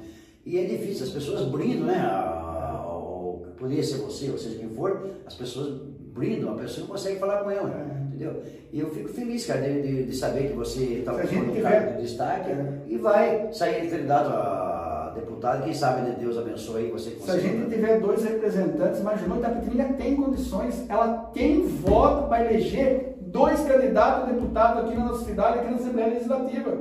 E 0.45 0.57
é 0.57 0.63
difícil, 0.63 1.05
as 1.05 1.11
pessoas 1.11 1.49
brindam, 1.49 1.87
né, 1.87 1.97
a, 1.97 2.15
a, 2.15 2.75
a, 2.77 3.51
poderia 3.57 3.83
ser 3.83 3.97
você, 3.97 4.29
ou 4.29 4.37
seja 4.37 4.57
quem 4.57 4.69
for, 4.69 5.05
as 5.25 5.35
pessoas 5.35 5.81
brinda, 6.13 6.47
uma 6.47 6.57
pessoa 6.57 6.87
não 6.87 6.93
consegue 6.93 7.19
falar 7.19 7.43
com 7.43 7.51
ela, 7.51 7.69
é. 7.69 8.07
entendeu? 8.07 8.41
E 8.71 8.79
eu 8.79 8.89
fico 8.89 9.09
feliz, 9.09 9.45
cara, 9.45 9.61
de, 9.61 9.81
de, 9.81 10.03
de 10.05 10.15
saber 10.15 10.49
que 10.49 10.53
você 10.53 10.83
está 10.99 11.13
ocupando 11.13 11.51
um 11.51 12.01
destaque 12.01 12.51
é. 12.51 12.81
e 12.87 12.97
vai 12.97 13.51
sair 13.51 13.89
candidato 13.89 14.29
a 14.29 14.70
deputado, 15.13 15.63
quem 15.63 15.73
sabe 15.73 16.01
né, 16.01 16.15
Deus 16.19 16.37
abençoe 16.37 16.91
você. 16.91 17.11
Se 17.11 17.31
a 17.31 17.37
gente 17.37 17.69
tiver 17.69 17.99
dois 17.99 18.23
representantes, 18.23 18.99
imaginou, 18.99 19.37
Itapetininga 19.37 19.93
tem 19.93 20.15
condições, 20.15 20.89
ela 20.89 21.29
tem 21.33 21.67
voto 21.67 22.27
para 22.27 22.45
eleger 22.45 23.17
dois 23.19 23.61
candidatos 23.61 24.29
a 24.29 24.31
deputado 24.31 24.79
aqui 24.79 24.95
na 24.95 25.05
nossa 25.05 25.25
cidade, 25.25 25.59
aqui 25.59 25.71
na 25.71 25.77
Assembleia 25.77 26.13
Legislativa 26.13 26.77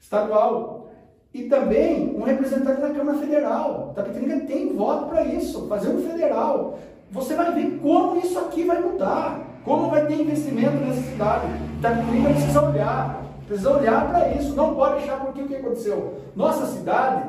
Estadual. 0.00 0.90
E 1.32 1.44
também 1.44 2.14
um 2.16 2.22
representante 2.22 2.80
da 2.80 2.90
Câmara 2.90 3.18
Federal. 3.18 3.90
Itapetininga 3.92 4.40
tem 4.46 4.72
voto 4.74 5.06
para 5.06 5.24
isso, 5.24 5.66
fazer 5.66 5.88
um 5.88 6.08
federal. 6.08 6.78
Você 7.10 7.34
vai 7.34 7.52
ver 7.52 7.80
como 7.80 8.18
isso 8.18 8.38
aqui 8.38 8.64
vai 8.64 8.80
mudar, 8.80 9.40
como 9.64 9.90
vai 9.90 10.06
ter 10.06 10.20
investimento 10.20 10.76
nessa 10.76 11.02
cidade. 11.02 11.46
Itapetininga 11.78 12.30
precisa 12.30 12.62
olhar, 12.62 13.23
precisa 13.46 13.76
olhar 13.76 14.08
para 14.08 14.28
isso, 14.34 14.54
não 14.54 14.74
pode 14.74 14.98
deixar 14.98 15.20
porque 15.20 15.42
o 15.42 15.46
que 15.46 15.56
aconteceu? 15.56 16.14
Nossa 16.34 16.66
cidade, 16.66 17.28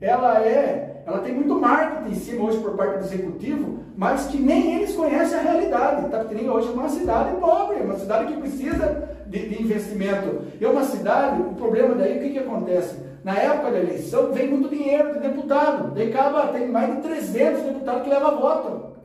ela 0.00 0.40
é, 0.40 1.02
ela 1.06 1.18
tem 1.18 1.34
muito 1.34 1.58
marketing 1.58 2.10
em 2.10 2.14
cima 2.14 2.44
hoje 2.44 2.58
por 2.58 2.76
parte 2.76 2.98
do 2.98 3.04
executivo, 3.04 3.80
mas 3.96 4.26
que 4.26 4.38
nem 4.38 4.76
eles 4.76 4.94
conhecem 4.94 5.38
a 5.38 5.42
realidade. 5.42 6.06
Itapetininga 6.06 6.52
hoje 6.52 6.68
é 6.68 6.72
uma 6.72 6.88
cidade 6.88 7.36
pobre, 7.40 7.76
uma 7.82 7.96
cidade 7.96 8.32
que 8.32 8.40
precisa 8.40 9.08
de, 9.26 9.48
de 9.48 9.62
investimento. 9.62 10.42
É 10.60 10.66
uma 10.66 10.84
cidade, 10.84 11.40
o 11.40 11.54
problema 11.54 11.94
daí, 11.94 12.18
o 12.18 12.20
que, 12.20 12.30
que 12.30 12.38
acontece? 12.38 12.96
Na 13.24 13.34
época 13.36 13.72
da 13.72 13.78
eleição, 13.78 14.32
vem 14.32 14.48
muito 14.48 14.68
dinheiro 14.68 15.14
de 15.14 15.20
deputado. 15.20 15.92
Daí 15.94 16.10
acaba, 16.12 16.48
tem 16.48 16.68
mais 16.68 16.94
de 16.94 17.02
300 17.02 17.62
deputados 17.62 18.02
que 18.02 18.10
levam 18.10 18.38
voto. 18.38 18.95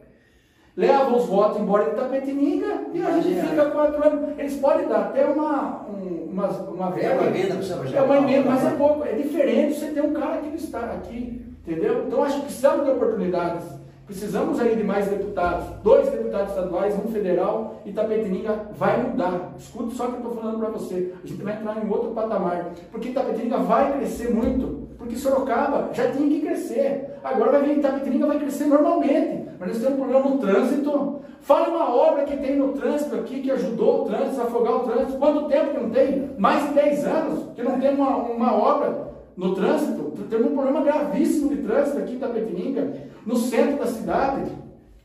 Levam 0.76 1.18
os 1.18 1.26
votos 1.26 1.60
embora 1.60 1.90
de 1.90 1.96
Tapetininga 1.96 2.86
e 2.94 3.02
a 3.02 3.12
gente 3.20 3.42
fica 3.42 3.66
quatro 3.72 4.08
anos. 4.08 4.40
Eles 4.40 4.56
podem 4.56 4.88
dar 4.88 5.00
até 5.00 5.26
uma, 5.26 5.86
um, 5.90 6.30
uma, 6.32 6.48
uma 6.48 6.92
verba. 6.92 7.10
É 7.10 7.28
uma 7.28 7.38
emenda 7.38 7.56
para 7.56 7.98
É 7.98 8.02
uma 8.02 8.18
emenda, 8.18 8.50
mas 8.50 8.66
é 8.66 8.70
pouco. 8.78 9.04
É 9.04 9.14
diferente 9.14 9.78
você 9.78 9.88
ter 9.88 10.02
um 10.02 10.14
cara 10.14 10.38
que 10.38 10.56
está 10.56 10.80
aqui, 10.80 11.42
entendeu? 11.68 12.06
Então 12.08 12.24
acho 12.24 12.38
que 12.38 12.46
precisamos 12.46 12.86
de 12.86 12.92
oportunidades. 12.92 13.82
Precisamos 14.06 14.60
aí 14.60 14.76
de 14.76 14.84
mais 14.84 15.08
deputados, 15.08 15.68
dois 15.84 16.10
deputados 16.10 16.50
estaduais, 16.50 16.94
um 16.96 17.10
federal, 17.14 17.82
e 17.86 17.94
Tapetininga 17.94 18.68
vai 18.74 19.02
mudar. 19.02 19.54
Escute 19.58 19.96
só 19.96 20.06
o 20.06 20.08
que 20.08 20.14
eu 20.16 20.18
estou 20.18 20.36
falando 20.36 20.60
para 20.60 20.70
você. 20.70 21.14
A 21.24 21.26
gente 21.26 21.42
vai 21.42 21.56
entrar 21.56 21.82
em 21.82 21.90
outro 21.90 22.12
patamar, 22.12 22.72
porque 22.92 23.12
Tapetininga 23.12 23.60
vai 23.60 23.94
crescer 23.98 24.34
muito, 24.34 24.81
porque 25.02 25.16
Sorocaba 25.16 25.90
já 25.94 26.12
tinha 26.12 26.30
que 26.30 26.42
crescer. 26.42 27.16
Agora 27.24 27.54
vai 27.54 27.64
vir 27.64 27.82
Tapetininga 27.82 28.28
vai 28.28 28.38
crescer 28.38 28.66
normalmente, 28.66 29.48
mas 29.60 29.70
nós 29.70 29.78
temos 29.80 29.94
um 29.94 29.98
problema 29.98 30.30
no 30.30 30.38
trânsito. 30.38 31.22
Fala 31.42 31.70
uma 31.70 31.96
obra 31.96 32.24
que 32.24 32.38
tem 32.38 32.56
no 32.56 32.74
trânsito 32.74 33.16
aqui, 33.16 33.42
que 33.42 33.50
ajudou 33.50 34.04
o 34.04 34.06
trânsito, 34.06 34.42
afogar 34.42 34.76
o 34.76 34.80
trânsito. 34.82 35.18
Quanto 35.18 35.48
tempo 35.48 35.72
que 35.72 35.80
não 35.82 35.90
tem? 35.90 36.30
Mais 36.38 36.68
de 36.68 36.76
10 36.76 37.06
anos 37.06 37.46
que 37.56 37.64
não 37.64 37.80
tem 37.80 37.96
uma, 37.96 38.16
uma 38.18 38.54
obra 38.54 39.12
no 39.36 39.56
trânsito, 39.56 40.12
temos 40.30 40.52
um 40.52 40.56
problema 40.56 40.84
gravíssimo 40.84 41.50
de 41.50 41.64
trânsito 41.64 41.98
aqui 41.98 42.14
em 42.14 42.20
Tapetininga, 42.20 42.94
no 43.26 43.36
centro 43.38 43.80
da 43.80 43.88
cidade. 43.88 44.52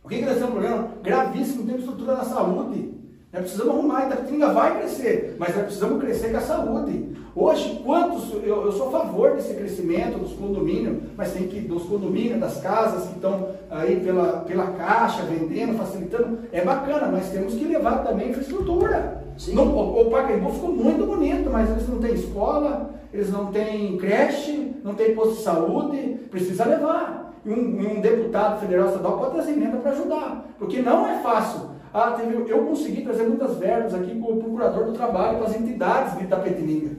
O 0.05 0.09
que, 0.09 0.19
que 0.19 0.27
nós 0.27 0.35
temos 0.35 0.51
um 0.51 0.53
problema 0.53 0.89
gravíssimo 1.03 1.65
de 1.65 1.79
estrutura 1.79 2.17
na 2.17 2.25
saúde? 2.25 2.93
Nós 3.37 3.45
precisamos 3.45 3.75
arrumar, 3.75 4.07
Itapetininga 4.07 4.49
vai 4.49 4.79
crescer, 4.79 5.37
mas 5.39 5.55
nós 5.55 5.65
precisamos 5.67 6.01
crescer 6.03 6.31
com 6.31 6.37
a 6.39 6.41
saúde. 6.41 7.17
Hoje, 7.35 7.83
quantos, 7.85 8.33
eu, 8.43 8.65
eu 8.65 8.73
sou 8.73 8.89
a 8.89 8.93
favor 8.93 9.33
desse 9.33 9.53
crescimento 9.53 10.19
dos 10.19 10.33
condomínios, 10.33 10.97
mas 11.15 11.35
tem 11.35 11.47
que, 11.47 11.61
dos 11.61 11.83
condomínios, 11.83 12.41
das 12.41 12.63
casas 12.63 13.07
que 13.09 13.17
estão 13.17 13.49
aí 13.71 14.01
pela, 14.01 14.39
pela 14.39 14.69
caixa, 14.69 15.23
vendendo, 15.25 15.77
facilitando, 15.77 16.39
é 16.51 16.63
bacana, 16.63 17.09
mas 17.13 17.29
temos 17.29 17.55
que 17.55 17.67
levar 17.67 18.05
também 18.05 18.31
infraestrutura. 18.31 19.23
No, 19.49 19.65
o, 19.65 20.07
o 20.07 20.11
Pacaembu 20.11 20.51
ficou 20.53 20.73
muito 20.73 21.05
bonito, 21.05 21.51
mas 21.53 21.69
eles 21.69 21.87
não 21.87 21.99
têm 21.99 22.15
escola, 22.15 22.95
eles 23.13 23.31
não 23.31 23.53
têm 23.53 23.99
creche, 23.99 24.77
não 24.83 24.95
têm 24.95 25.15
posto 25.15 25.35
de 25.35 25.43
saúde, 25.43 26.21
precisa 26.31 26.65
levar. 26.65 27.35
E 27.45 27.51
um, 27.51 27.99
um 27.99 28.01
deputado 28.01 28.61
federal 28.61 28.89
estadual 28.89 29.19
pode 29.19 29.35
trazer 29.35 29.53
emenda 29.53 29.77
para 29.77 29.91
ajudar, 29.91 30.47
porque 30.59 30.81
não 30.81 31.07
é 31.07 31.19
fácil. 31.19 31.76
Ah, 31.99 32.11
teve, 32.11 32.45
eu 32.53 32.59
consegui 32.67 33.01
trazer 33.01 33.23
muitas 33.23 33.57
verbas 33.57 33.95
aqui 33.95 34.15
para 34.15 34.31
o 34.31 34.37
procurador 34.37 34.85
do 34.85 34.93
trabalho, 34.93 35.39
para 35.39 35.47
as 35.47 35.57
entidades 35.57 36.19
de 36.19 36.25
Itapetininga. 36.25 36.91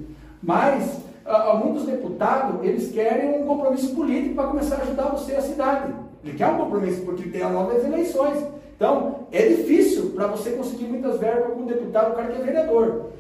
Mas 0.42 0.98
ah, 1.24 1.54
muitos 1.54 1.86
deputados, 1.86 2.66
eles 2.66 2.92
querem 2.92 3.40
um 3.40 3.46
compromisso 3.46 3.94
político 3.94 4.34
para 4.34 4.48
começar 4.48 4.78
a 4.78 4.82
ajudar 4.82 5.10
você 5.10 5.36
a 5.36 5.42
cidade. 5.44 5.94
Ele 6.24 6.36
quer 6.36 6.48
um 6.48 6.58
compromisso, 6.58 7.02
porque 7.02 7.30
tem 7.30 7.44
as 7.44 7.52
novas 7.52 7.86
eleições. 7.86 8.44
Então, 8.76 9.28
é 9.32 9.48
difícil 9.48 10.14
para 10.16 10.26
você 10.26 10.50
conseguir 10.54 10.86
muitas 10.86 11.20
verbas 11.20 11.54
com 11.54 11.60
um 11.60 11.68
deputado, 11.68 12.14
o 12.14 12.16
cara 12.16 12.30
que 12.30 12.42
é 12.42 12.46
vereador. 12.46 13.12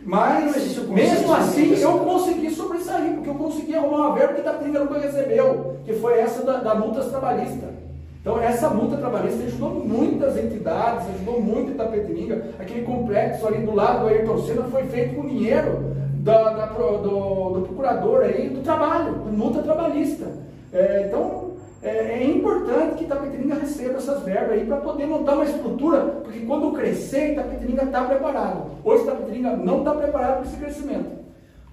Mas, 0.00 0.78
mesmo 0.88 1.34
assim, 1.34 1.74
eu 1.74 1.98
consegui 1.98 2.50
sobressair, 2.50 3.12
porque 3.16 3.28
eu 3.28 3.34
consegui 3.34 3.74
arrumar 3.74 4.06
uma 4.06 4.14
verba 4.14 4.32
que 4.32 4.40
Itapetininga 4.40 4.80
nunca 4.80 4.98
recebeu, 4.98 5.76
que 5.84 5.92
foi 5.92 6.20
essa 6.20 6.42
da, 6.42 6.56
da 6.56 6.74
multas 6.74 7.10
trabalhistas. 7.10 7.87
Então, 8.20 8.40
essa 8.40 8.68
multa 8.70 8.96
trabalhista 8.96 9.44
ajudou 9.44 9.70
muitas 9.70 10.36
entidades, 10.36 11.08
ajudou 11.08 11.40
muito 11.40 11.72
Itapetininga. 11.72 12.50
Aquele 12.58 12.82
complexo 12.82 13.46
ali 13.46 13.64
do 13.64 13.74
lado 13.74 14.00
do 14.00 14.08
Ayrton 14.08 14.38
Senna 14.38 14.64
foi 14.64 14.84
feito 14.84 15.14
com 15.14 15.26
dinheiro 15.26 15.94
da, 16.20 16.52
da, 16.52 16.66
do, 16.66 17.50
do, 17.50 17.62
procurador 17.62 18.22
aí 18.22 18.50
do 18.50 18.60
trabalho, 18.62 19.14
com 19.14 19.30
multa 19.30 19.62
trabalhista. 19.62 20.26
É, 20.72 21.06
então, 21.06 21.52
é, 21.80 21.88
é, 21.88 22.26
importante 22.26 22.96
que 22.96 23.04
Itapetininga 23.04 23.54
receba 23.54 23.98
essas 23.98 24.22
verbas 24.24 24.52
aí 24.52 24.66
para 24.66 24.78
poder 24.78 25.06
montar 25.06 25.34
uma 25.34 25.44
estrutura, 25.44 26.00
porque 26.24 26.40
quando 26.40 26.72
crescer, 26.72 27.32
Itapetininga 27.32 27.84
está 27.84 28.04
preparado. 28.04 28.72
Hoje 28.84 29.04
Itapetininga 29.04 29.56
não 29.56 29.78
está 29.78 29.94
preparado 29.94 30.40
para 30.40 30.46
esse 30.46 30.56
crescimento. 30.56 31.18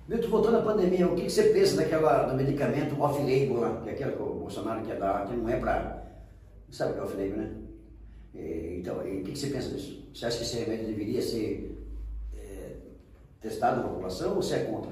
Milton, 0.07 0.29
voltando 0.29 0.57
à 0.57 0.61
pandemia, 0.61 1.07
o 1.07 1.15
que, 1.15 1.23
que 1.23 1.31
você 1.31 1.45
pensa 1.45 1.77
daquela, 1.77 2.23
do 2.23 2.35
medicamento 2.35 3.01
off-label 3.01 3.59
lá, 3.59 3.81
que 3.83 3.89
é 3.89 3.93
aquele 3.93 4.11
que 4.11 4.21
o 4.21 4.35
Bolsonaro 4.35 4.81
quer 4.81 4.97
dar, 4.97 5.25
que 5.25 5.35
não 5.35 5.49
é 5.49 5.55
para. 5.55 6.04
Sabe 6.75 6.91
o 6.91 6.93
que 6.95 6.99
é 6.99 7.03
off-label, 7.03 7.37
né? 7.37 7.51
É, 8.35 8.75
então, 8.79 8.97
o 8.97 9.23
que, 9.23 9.33
você 9.33 9.47
pensa 9.47 9.69
disso? 9.69 10.09
Você 10.13 10.25
acha 10.25 10.39
que 10.39 10.43
esse 10.43 10.59
remédio 10.59 10.87
deveria 10.87 11.21
ser 11.21 11.73
é, 12.37 12.71
testado 13.39 13.81
na 13.81 13.87
população 13.87 14.31
ou 14.31 14.41
você 14.41 14.55
é 14.55 14.63
contra? 14.65 14.91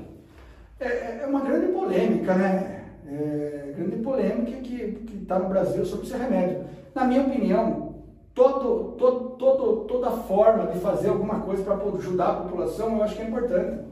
É, 0.80 1.24
é 1.24 1.26
uma 1.28 1.42
grande 1.42 1.74
polêmica, 1.74 2.36
né? 2.36 2.86
é, 3.06 3.74
grande 3.76 3.98
polêmica 3.98 4.62
que 4.62 4.98
está 5.22 5.38
no 5.38 5.50
Brasil 5.50 5.86
sobre 5.86 6.06
esse 6.06 6.16
remédio. 6.16 6.64
Na 6.96 7.04
minha 7.04 7.24
opinião, 7.24 7.96
todo, 8.34 8.94
todo, 8.98 9.32
todo, 9.32 9.76
toda 9.84 10.12
forma 10.12 10.68
de 10.68 10.80
fazer 10.80 11.10
alguma 11.10 11.42
coisa 11.42 11.64
para 11.64 11.76
ajudar 11.76 12.30
a 12.30 12.36
população, 12.44 12.96
eu 12.96 13.04
acho 13.04 13.18
que 13.18 13.24
é 13.24 13.28
importante. 13.28 13.84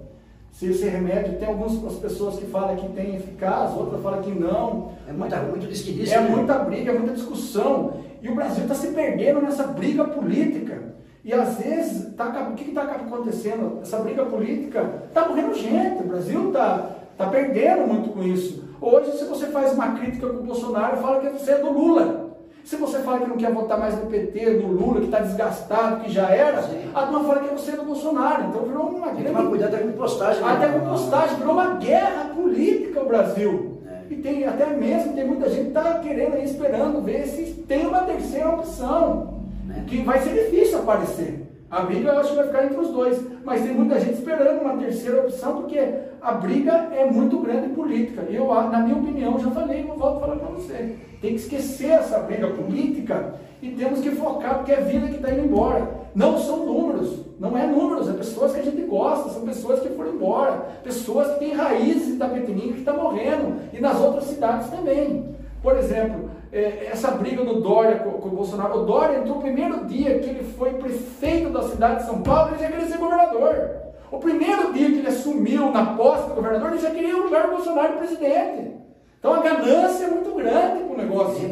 Se 0.52 0.68
esse 0.68 0.86
remédio, 0.88 1.39
tem 1.39 1.47
algumas 1.47 1.95
pessoas 1.95 2.36
que 2.36 2.45
falam 2.45 2.76
que 2.76 2.89
tem 2.89 3.16
eficaz, 3.16 3.76
outras 3.76 4.02
falam 4.02 4.22
que 4.22 4.32
não. 4.32 4.91
É 5.08 5.14
muita, 5.14 5.38
muito 5.38 5.68
disquidício. 5.68 6.14
É 6.14 6.22
né? 6.22 6.30
muita 6.30 6.60
briga, 6.60 6.91
é 6.91 6.97
muita 6.97 7.14
discussão. 7.14 7.93
E 8.22 8.30
o 8.30 8.36
Brasil 8.36 8.64
está 8.64 8.76
se 8.76 8.88
perdendo 8.89 9.41
nessa 9.41 9.64
briga 9.64 10.04
política. 10.04 10.91
E 11.24 11.34
às 11.34 11.58
vezes, 11.58 12.14
tá, 12.16 12.49
o 12.52 12.56
que 12.56 12.70
está 12.70 12.82
acontecendo? 12.82 13.80
Essa 13.82 13.97
briga 13.99 14.26
política 14.26 15.04
está 15.08 15.28
morrendo 15.28 15.54
gente. 15.54 16.04
O 16.04 16.08
Brasil 16.08 16.47
está 16.47 16.89
tá 17.18 17.28
perdendo 17.28 17.88
muito 17.88 18.10
com 18.10 18.24
isso. 18.24 18.64
Hoje, 18.82 19.18
se 19.18 19.26
você 19.26 19.47
faz 19.47 19.74
uma 19.74 19.91
crítica 19.91 20.28
com 20.28 20.39
o 20.39 20.43
Bolsonaro, 20.43 20.97
fala 20.97 21.22
que 21.22 21.30
você 21.39 21.52
é 21.52 21.58
do 21.60 21.72
Lula. 21.72 22.20
Se 22.64 22.76
você 22.76 22.99
fala 22.99 23.20
que 23.20 23.30
não 23.30 23.38
quer 23.38 23.51
votar 23.51 23.80
mais 23.80 23.97
no 23.97 24.09
PT, 24.09 24.62
no 24.62 24.72
Lula, 24.72 24.99
que 24.99 25.05
está 25.05 25.20
desgastado, 25.20 26.01
que 26.01 26.12
já 26.12 26.30
era, 26.30 26.62
Sim. 26.62 26.91
a 26.93 27.01
turma 27.03 27.24
fala 27.24 27.47
que 27.47 27.53
você 27.53 27.72
é 27.72 27.76
do 27.76 27.84
Bolsonaro. 27.84 28.43
Então 28.45 28.64
virou 28.64 28.89
uma 28.89 29.07
grande. 29.07 29.24
Tem 29.24 29.36
que 29.36 29.47
cuidado 29.47 29.76
até 29.76 29.84
com 29.84 29.91
postagem. 29.93 30.43
Até 30.43 30.68
com 30.68 30.80
postagem, 30.82 31.38
virou 31.38 31.53
uma 31.53 31.76
guerra 31.76 32.26
política 32.36 33.01
o 33.01 33.05
Brasil. 33.07 33.82
É. 33.88 34.14
E 34.14 34.16
tem 34.18 34.45
até 34.45 34.68
mesmo, 34.68 35.14
tem 35.14 35.28
muita 35.28 35.49
gente 35.49 35.62
que 35.62 35.68
está 35.68 35.99
querendo 35.99 36.36
aí, 36.36 36.45
esperando 36.45 37.01
ver 37.01 37.26
se 37.28 37.53
tem 37.68 37.88
uma 37.88 38.01
terceira 38.01 38.49
opção. 38.49 39.41
É. 39.76 39.84
Que 39.86 39.97
vai 40.03 40.20
ser 40.20 40.34
difícil 40.34 40.80
aparecer. 40.80 41.47
A 41.70 41.82
briga 41.82 42.12
eu 42.12 42.20
acho 42.20 42.30
que 42.32 42.36
vai 42.36 42.47
ficar 42.47 42.66
entre 42.66 42.78
os 42.78 42.89
dois. 42.89 43.22
Mas 43.43 43.62
tem 43.62 43.74
muita 43.74 43.99
gente 43.99 44.14
esperando 44.14 44.62
uma 44.62 44.78
terceira 44.78 45.22
opção, 45.22 45.62
porque 45.62 45.80
a 46.22 46.34
briga 46.34 46.89
é 46.93 47.05
muito 47.05 47.39
grande 47.39 47.70
política. 47.70 48.22
Eu, 48.30 48.47
na 48.70 48.80
minha 48.80 48.97
opinião, 48.97 49.39
já 49.39 49.49
falei, 49.51 49.84
não 49.84 49.95
volto 49.95 50.18
a 50.18 50.20
falar 50.20 50.36
para 50.36 50.49
você. 50.49 50.95
Tem 51.22 51.36
que 51.36 51.41
esquecer 51.41 51.91
essa 51.91 52.17
briga 52.19 52.47
política 52.47 53.36
e 53.61 53.69
temos 53.69 53.99
que 53.99 54.09
focar, 54.11 54.55
porque 54.55 54.72
é 54.72 54.82
vida 54.82 55.07
que 55.07 55.17
está 55.17 55.32
indo 55.32 55.45
embora. 55.45 55.88
Não 56.15 56.39
são 56.39 56.65
números, 56.65 57.19
não 57.39 57.55
é 57.55 57.67
números, 57.67 58.09
é 58.09 58.13
pessoas 58.13 58.53
que 58.53 58.59
a 58.59 58.63
gente 58.63 58.82
gosta, 58.82 59.30
são 59.30 59.43
pessoas 59.43 59.80
que 59.80 59.89
foram 59.89 60.13
embora, 60.13 60.65
pessoas 60.84 61.32
que 61.34 61.39
têm 61.39 61.53
raízes 61.53 62.09
em 62.09 62.17
Tapetininga 62.17 62.74
que 62.74 62.80
estão 62.80 62.95
tá 62.95 63.03
morrendo, 63.03 63.61
e 63.72 63.80
nas 63.80 63.99
outras 63.99 64.26
cidades 64.26 64.69
também. 64.69 65.36
Por 65.61 65.78
exemplo, 65.78 66.32
é, 66.51 66.88
essa 66.91 67.11
briga 67.11 67.45
do 67.45 67.61
Dória 67.61 67.99
com, 67.99 68.11
com, 68.13 68.30
o 68.30 68.32
Bolsonaro. 68.32 68.80
O 68.80 68.86
Dória 68.86 69.19
entrou 69.19 69.38
o 69.38 69.41
primeiro 69.41 69.86
dia 69.86 70.19
que 70.19 70.30
ele 70.30 70.43
foi 70.57 70.72
prefeito 70.74 71.49
da 71.49 71.63
cidade 71.63 71.99
de 71.99 72.07
São 72.07 72.22
Paulo, 72.22 72.51
ele 72.51 72.63
já 72.63 72.72
queria 72.72 72.88
ser 72.88 72.97
governador. 72.97 73.72
O 74.11 74.17
primeiro 74.17 74.74
dia 74.74 74.88
que 74.88 74.97
ele 74.97 75.07
assumiu 75.07 75.72
na 75.72 75.95
posse 75.95 76.28
do 76.28 76.36
governador, 76.36 76.72
ele 76.72 76.82
já 76.82 76.89
queria 76.89 77.15
o 77.15 77.24
lugar 77.24 77.43
do 77.43 77.55
Bolsonaro 77.55 77.97
presidente. 77.97 78.82
Então 79.22 79.36
a 79.36 79.39
ganância 79.39 80.05
é 80.05 80.09
muito 80.09 80.34
grande 80.34 80.84
para 80.84 80.93
o 80.93 80.97
negócio. 80.97 81.47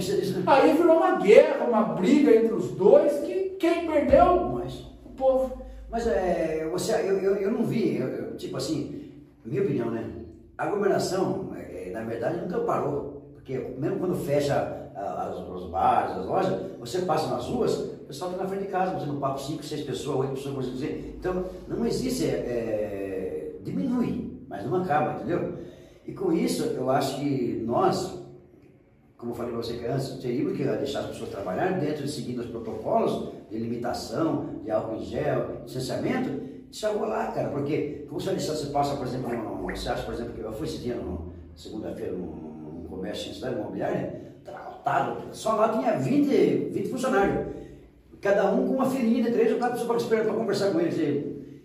Aí 0.48 0.74
virou 0.74 0.98
uma 0.98 1.18
guerra, 1.18 1.66
uma 1.68 1.84
briga 1.84 2.36
entre 2.36 2.52
os 2.52 2.72
dois 2.72 3.20
que 3.20 3.56
quem 3.60 3.86
perdeu? 3.86 4.50
Nós. 4.50 4.88
O 5.06 5.10
povo. 5.10 5.62
Mas 5.88 6.08
é, 6.08 6.68
você, 6.72 6.94
eu, 6.94 7.20
eu, 7.20 7.36
eu 7.36 7.52
não 7.52 7.64
vi, 7.64 7.98
eu, 7.98 8.08
eu, 8.08 8.38
tipo 8.38 8.58
assim, 8.58 9.12
minha 9.46 9.62
opinião, 9.62 9.92
né? 9.92 10.04
A 10.58 10.64
aglomeração, 10.64 11.52
é, 11.56 11.92
na 11.92 12.04
verdade, 12.04 12.42
nunca 12.42 12.58
parou. 12.62 13.30
Porque 13.36 13.56
mesmo 13.78 14.00
quando 14.00 14.16
fecha 14.16 14.90
as, 14.96 15.38
os 15.38 15.70
bares, 15.70 16.18
as 16.18 16.26
lojas, 16.26 16.60
você 16.80 17.02
passa 17.02 17.28
nas 17.28 17.46
ruas, 17.46 17.78
o 17.78 18.06
pessoal 18.08 18.32
está 18.32 18.44
na 18.44 18.50
frente 18.50 18.64
de 18.64 18.72
casa, 18.72 18.98
você 18.98 19.06
no 19.06 19.20
papo 19.20 19.40
5, 19.40 19.64
6 19.64 19.82
pessoas, 19.84 20.20
8 20.22 20.34
pessoas, 20.34 20.56
por 20.56 20.74
dizer. 20.74 21.16
Então, 21.20 21.46
não 21.68 21.86
existe, 21.86 22.26
é, 22.26 22.30
é, 22.30 23.52
diminui, 23.62 24.40
mas 24.48 24.66
não 24.66 24.82
acaba, 24.82 25.18
entendeu? 25.18 25.54
E 26.10 26.14
com 26.14 26.34
isso, 26.34 26.64
eu 26.64 26.90
acho 26.90 27.20
que 27.20 27.62
nós, 27.64 28.20
como 29.16 29.32
eu 29.32 29.36
falei 29.36 29.52
para 29.52 29.62
você 29.62 29.86
antes, 29.86 30.18
teríamos 30.18 30.58
que 30.58 30.64
deixar 30.64 31.02
as 31.02 31.06
pessoas 31.06 31.30
trabalhar 31.30 31.80
dentro 31.80 32.02
de 32.02 32.10
seguindo 32.10 32.40
os 32.40 32.48
protocolos 32.48 33.32
de 33.48 33.60
limitação, 33.60 34.56
de 34.64 34.72
álcool 34.72 34.96
em 34.96 35.04
gel, 35.04 35.62
licenciamento, 35.64 36.32
deixar 36.64 36.94
rolar, 36.94 37.32
cara, 37.32 37.50
porque 37.50 38.08
como 38.10 38.20
se 38.20 38.34
você 38.34 38.72
passa, 38.72 38.96
por 38.96 39.06
exemplo, 39.06 39.30
você 39.68 39.88
acha, 39.88 40.02
por 40.02 40.16
exemplo, 40.16 40.34
que 40.34 40.42
eu 40.42 40.52
fui 40.52 40.66
esse 40.66 40.80
dia, 40.80 41.00
segunda-feira, 41.56 42.14
num, 42.14 42.88
comércio 42.90 43.30
em 43.30 43.36
cidade 43.36 43.54
imobiliária, 43.54 44.34
estava 44.40 44.70
lotado, 44.70 45.28
só 45.32 45.54
lá 45.54 45.78
tinha 45.78 45.96
20, 46.00 46.72
20 46.72 46.90
funcionários, 46.90 47.54
cada 48.20 48.52
um 48.52 48.68
com 48.68 48.74
uma 48.74 48.90
filhinha 48.90 49.26
de 49.26 49.32
três 49.32 49.52
ou 49.52 49.60
quatro 49.60 49.78
pessoas 49.78 50.04
para 50.08 50.34
conversar 50.34 50.72
com 50.72 50.80
eles. 50.80 50.98
E, 50.98 51.60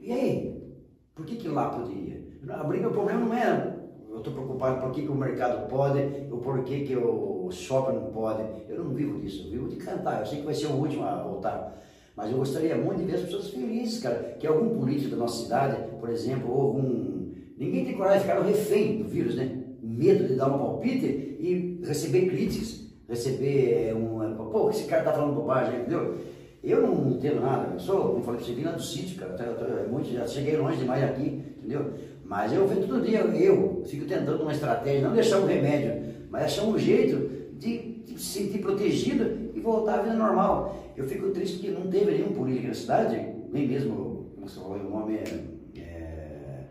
e 0.00 0.10
aí, 0.10 0.74
por 1.14 1.26
que 1.26 1.36
que 1.36 1.48
lá 1.48 1.68
podia? 1.68 2.18
A 2.48 2.64
briga, 2.64 2.88
o 2.88 2.92
problema 2.92 3.20
não 3.20 3.34
é 3.34 3.76
eu 3.76 3.79
estou 4.20 4.32
preocupado 4.32 4.80
por 4.80 4.92
que, 4.92 5.02
que 5.02 5.08
o 5.08 5.14
mercado 5.14 5.68
pode, 5.68 6.00
ou 6.30 6.38
por 6.38 6.62
que, 6.64 6.96
o 6.96 7.50
shopping 7.50 7.96
não 7.96 8.06
pode. 8.06 8.42
Eu 8.68 8.84
não 8.84 8.94
vivo 8.94 9.20
disso, 9.20 9.46
eu 9.46 9.50
vivo 9.50 9.68
de 9.68 9.76
cantar. 9.76 10.20
Eu 10.20 10.26
sei 10.26 10.38
que 10.38 10.44
vai 10.44 10.54
ser 10.54 10.66
o 10.66 10.74
último 10.74 11.04
a 11.04 11.22
voltar. 11.22 11.80
Mas 12.16 12.30
eu 12.30 12.38
gostaria 12.38 12.76
muito 12.76 12.98
de 12.98 13.04
ver 13.04 13.14
as 13.14 13.22
pessoas 13.22 13.48
felizes, 13.48 14.02
cara. 14.02 14.36
Que 14.38 14.46
algum 14.46 14.78
político 14.78 15.10
da 15.10 15.16
nossa 15.16 15.42
cidade, 15.42 15.76
por 15.98 16.10
exemplo, 16.10 16.52
ou 16.52 16.60
algum. 16.60 17.30
Ninguém 17.56 17.84
tem 17.84 17.96
coragem 17.96 18.20
de 18.20 18.26
ficar 18.26 18.42
refém 18.42 18.98
do 18.98 19.04
vírus, 19.04 19.36
né? 19.36 19.58
Medo 19.82 20.26
de 20.26 20.34
dar 20.34 20.48
um 20.48 20.58
palpite 20.58 21.06
e 21.06 21.80
receber 21.84 22.28
críticas. 22.28 22.80
Receber 23.08 23.88
é, 23.88 23.94
um. 23.94 24.22
É, 24.22 24.30
Pô, 24.34 24.70
esse 24.70 24.84
cara 24.84 25.04
tá 25.04 25.12
falando 25.12 25.34
bobagem, 25.34 25.80
entendeu? 25.80 26.16
Eu 26.62 26.82
não 26.82 27.10
entendo 27.10 27.40
nada, 27.40 27.72
eu 27.72 27.80
sou, 27.80 28.10
como 28.10 28.22
falei 28.22 28.38
pra 28.38 28.46
você, 28.46 28.54
vim 28.54 28.64
lá 28.64 28.72
do 28.72 28.82
sítio, 28.82 29.16
cara. 29.18 29.34
Eu, 29.42 29.88
muito, 29.88 30.10
já 30.12 30.26
cheguei 30.26 30.56
longe 30.56 30.76
demais 30.76 31.02
aqui, 31.02 31.42
entendeu? 31.58 31.94
Mas 32.30 32.52
eu 32.52 32.64
vejo 32.64 32.86
todo 32.86 33.04
dia, 33.04 33.22
eu 33.22 33.82
fico 33.84 34.06
tentando 34.06 34.42
uma 34.42 34.52
estratégia, 34.52 35.08
não 35.08 35.12
deixar 35.12 35.40
um 35.40 35.46
remédio, 35.46 36.14
mas 36.30 36.44
achar 36.44 36.62
um 36.62 36.78
jeito 36.78 37.28
de, 37.58 38.04
se 38.06 38.44
sentir 38.44 38.60
protegido 38.60 39.50
e 39.52 39.58
voltar 39.58 39.98
à 39.98 40.02
vida 40.02 40.14
normal. 40.14 40.92
Eu 40.96 41.08
fico 41.08 41.30
triste 41.30 41.58
que 41.58 41.72
não 41.72 41.88
teve 41.88 42.12
nenhum 42.12 42.32
político 42.32 42.68
na 42.68 42.74
cidade, 42.74 43.16
nem 43.50 43.66
mesmo, 43.66 44.30
como 44.36 44.48
você 44.48 44.60
falou, 44.60 44.76
o 44.76 44.90
nome 44.90 45.16
é. 45.16 45.80
é 45.80 46.64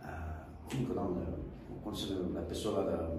a, 0.00 0.44
como 0.70 0.86
é 0.86 0.92
o 0.92 0.94
nome 0.94 1.24
da, 1.24 2.40
da 2.40 2.46
pessoa 2.46 2.84
lá 2.84 2.90
da. 2.92 3.10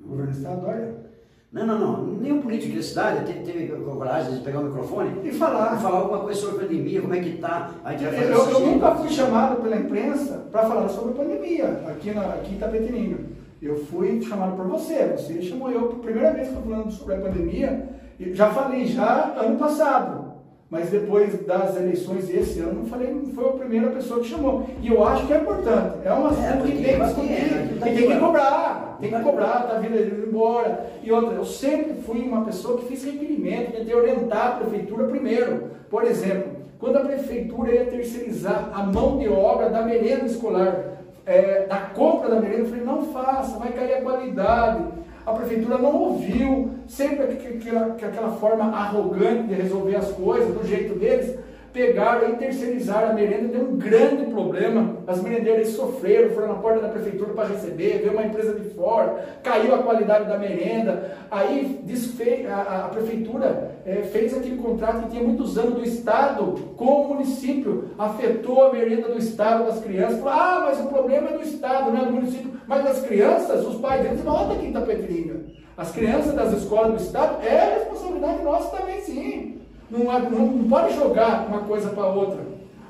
Governo 0.00 0.30
do 0.30 0.38
Estado, 0.38 0.64
olha. 0.64 1.07
Não, 1.50 1.66
não, 1.66 1.78
não. 1.78 2.06
Nenhum 2.20 2.42
político 2.42 2.76
da 2.76 2.82
cidade 2.82 3.24
teve, 3.24 3.40
teve 3.40 3.72
coragem 3.84 4.34
de 4.34 4.40
pegar 4.40 4.60
o 4.60 4.64
microfone 4.64 5.12
e 5.24 5.32
falar. 5.32 5.78
Falar 5.78 5.98
alguma 6.00 6.20
coisa 6.20 6.38
sobre 6.38 6.56
a 6.56 6.68
pandemia, 6.68 7.00
como 7.00 7.14
é 7.14 7.20
que 7.20 7.30
está. 7.30 7.70
Eu, 8.00 8.08
eu, 8.10 8.50
eu 8.50 8.60
nunca 8.60 8.94
fui 8.96 9.08
chamado 9.08 9.62
pela 9.62 9.76
imprensa 9.76 10.46
para 10.52 10.62
falar 10.62 10.88
sobre 10.88 11.12
a 11.12 11.24
pandemia 11.24 11.84
aqui, 11.88 12.10
na, 12.10 12.22
aqui 12.22 12.54
em 12.54 12.58
Tapetininga. 12.58 13.18
Eu 13.62 13.76
fui 13.86 14.20
chamado 14.22 14.56
por 14.56 14.66
você, 14.66 15.16
você 15.16 15.42
chamou 15.42 15.70
eu 15.70 15.88
por 15.88 16.00
primeira 16.00 16.32
vez 16.32 16.48
que 16.48 16.54
eu 16.54 16.62
falando 16.62 16.90
sobre 16.92 17.14
a 17.14 17.20
pandemia. 17.20 17.88
Já 18.20 18.50
falei 18.50 18.86
já 18.86 19.34
ano 19.38 19.56
passado. 19.56 20.28
Mas 20.70 20.90
depois 20.90 21.46
das 21.46 21.76
eleições 21.76 22.28
esse 22.28 22.60
ano, 22.60 22.86
falei, 22.86 23.16
foi 23.34 23.48
a 23.48 23.52
primeira 23.52 23.88
pessoa 23.88 24.20
que 24.20 24.28
chamou. 24.28 24.68
E 24.82 24.88
eu 24.88 25.02
acho 25.02 25.26
que 25.26 25.32
é 25.32 25.38
importante. 25.38 25.96
É 26.04 26.12
uma 26.12 26.28
é, 26.28 26.56
que 26.58 26.72
tem 26.72 26.98
que 26.98 27.04
discutir. 27.04 27.32
É, 27.32 27.68
e 27.74 27.94
tem 27.94 28.06
que 28.06 28.18
cobrar. 28.18 28.87
Tem 29.00 29.10
que 29.10 29.20
cobrar, 29.20 29.68
tá 29.68 29.78
vindo 29.78 30.26
embora. 30.26 30.86
E 31.02 31.12
outra, 31.12 31.34
eu 31.34 31.44
sempre 31.44 31.94
fui 32.02 32.20
uma 32.20 32.44
pessoa 32.44 32.78
que 32.78 32.86
fiz 32.86 33.04
requerimento, 33.04 33.72
tentei 33.72 33.94
orientar 33.94 34.46
a 34.46 34.50
prefeitura 34.60 35.06
primeiro. 35.06 35.70
Por 35.88 36.04
exemplo, 36.04 36.52
quando 36.78 36.96
a 36.96 37.04
prefeitura 37.04 37.72
ia 37.72 37.86
terceirizar 37.86 38.70
a 38.74 38.82
mão 38.82 39.18
de 39.18 39.28
obra 39.28 39.70
da 39.70 39.82
merenda 39.82 40.26
escolar, 40.26 40.98
é, 41.24 41.66
da 41.66 41.76
compra 41.76 42.28
da 42.28 42.40
merenda, 42.40 42.62
eu 42.62 42.66
falei, 42.66 42.84
não 42.84 43.02
faça, 43.12 43.58
vai 43.58 43.72
cair 43.72 43.94
a 43.94 44.02
qualidade 44.02 44.98
a 45.28 45.34
prefeitura 45.34 45.76
não 45.76 45.94
ouviu, 45.94 46.70
sempre 46.86 47.24
aquela, 47.24 47.86
aquela 47.94 48.30
forma 48.32 48.64
arrogante 48.64 49.48
de 49.48 49.54
resolver 49.54 49.96
as 49.96 50.10
coisas, 50.12 50.54
do 50.54 50.66
jeito 50.66 50.98
deles, 50.98 51.38
pegaram 51.70 52.30
e 52.30 52.36
terceirizaram 52.36 53.10
a 53.10 53.12
merenda, 53.12 53.48
deu 53.48 53.68
um 53.68 53.76
grande 53.76 54.24
problema. 54.24 54.96
As 55.08 55.22
merendeiras 55.22 55.68
sofreram, 55.68 56.34
foram 56.34 56.48
na 56.48 56.54
porta 56.56 56.80
da 56.80 56.88
prefeitura 56.88 57.32
para 57.32 57.48
receber, 57.48 58.00
veio 58.00 58.12
uma 58.12 58.26
empresa 58.26 58.52
de 58.52 58.68
fora, 58.74 59.38
caiu 59.42 59.74
a 59.74 59.78
qualidade 59.78 60.28
da 60.28 60.36
merenda. 60.36 61.16
Aí 61.30 61.80
desfez, 61.82 62.46
a, 62.46 62.84
a 62.84 62.88
prefeitura 62.90 63.70
é, 63.86 64.02
fez 64.02 64.36
aquele 64.36 64.58
contrato 64.58 65.04
que 65.04 65.12
tinha 65.12 65.22
muitos 65.22 65.56
anos 65.56 65.76
do 65.76 65.82
Estado 65.82 66.42
com 66.76 66.84
o 66.84 67.08
município, 67.08 67.86
afetou 67.98 68.64
a 68.64 68.70
merenda 68.70 69.08
do 69.08 69.18
Estado 69.18 69.64
das 69.64 69.80
crianças. 69.82 70.18
Falou, 70.18 70.34
ah, 70.34 70.64
mas 70.66 70.78
o 70.78 70.88
problema 70.88 71.30
é 71.30 71.38
do 71.38 71.42
Estado, 71.42 71.90
não 71.90 72.02
é 72.02 72.04
do 72.04 72.12
município. 72.12 72.52
Mas 72.66 72.84
as 72.84 73.00
crianças, 73.00 73.66
os 73.66 73.80
pais 73.80 74.02
deles 74.02 74.20
voltam 74.20 74.56
aqui 74.56 74.66
em 74.66 74.72
Tapetininga. 74.72 75.40
As 75.74 75.90
crianças 75.90 76.34
das 76.34 76.52
escolas 76.52 76.90
do 76.90 77.02
Estado 77.02 77.42
é 77.42 77.78
responsabilidade 77.78 78.42
nossa 78.42 78.76
também, 78.76 79.00
sim. 79.00 79.58
Não, 79.90 80.00
não, 80.04 80.46
não 80.48 80.68
pode 80.68 80.94
jogar 80.94 81.46
uma 81.48 81.60
coisa 81.60 81.88
para 81.88 82.08
outra. 82.08 82.40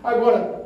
Agora, 0.03 0.58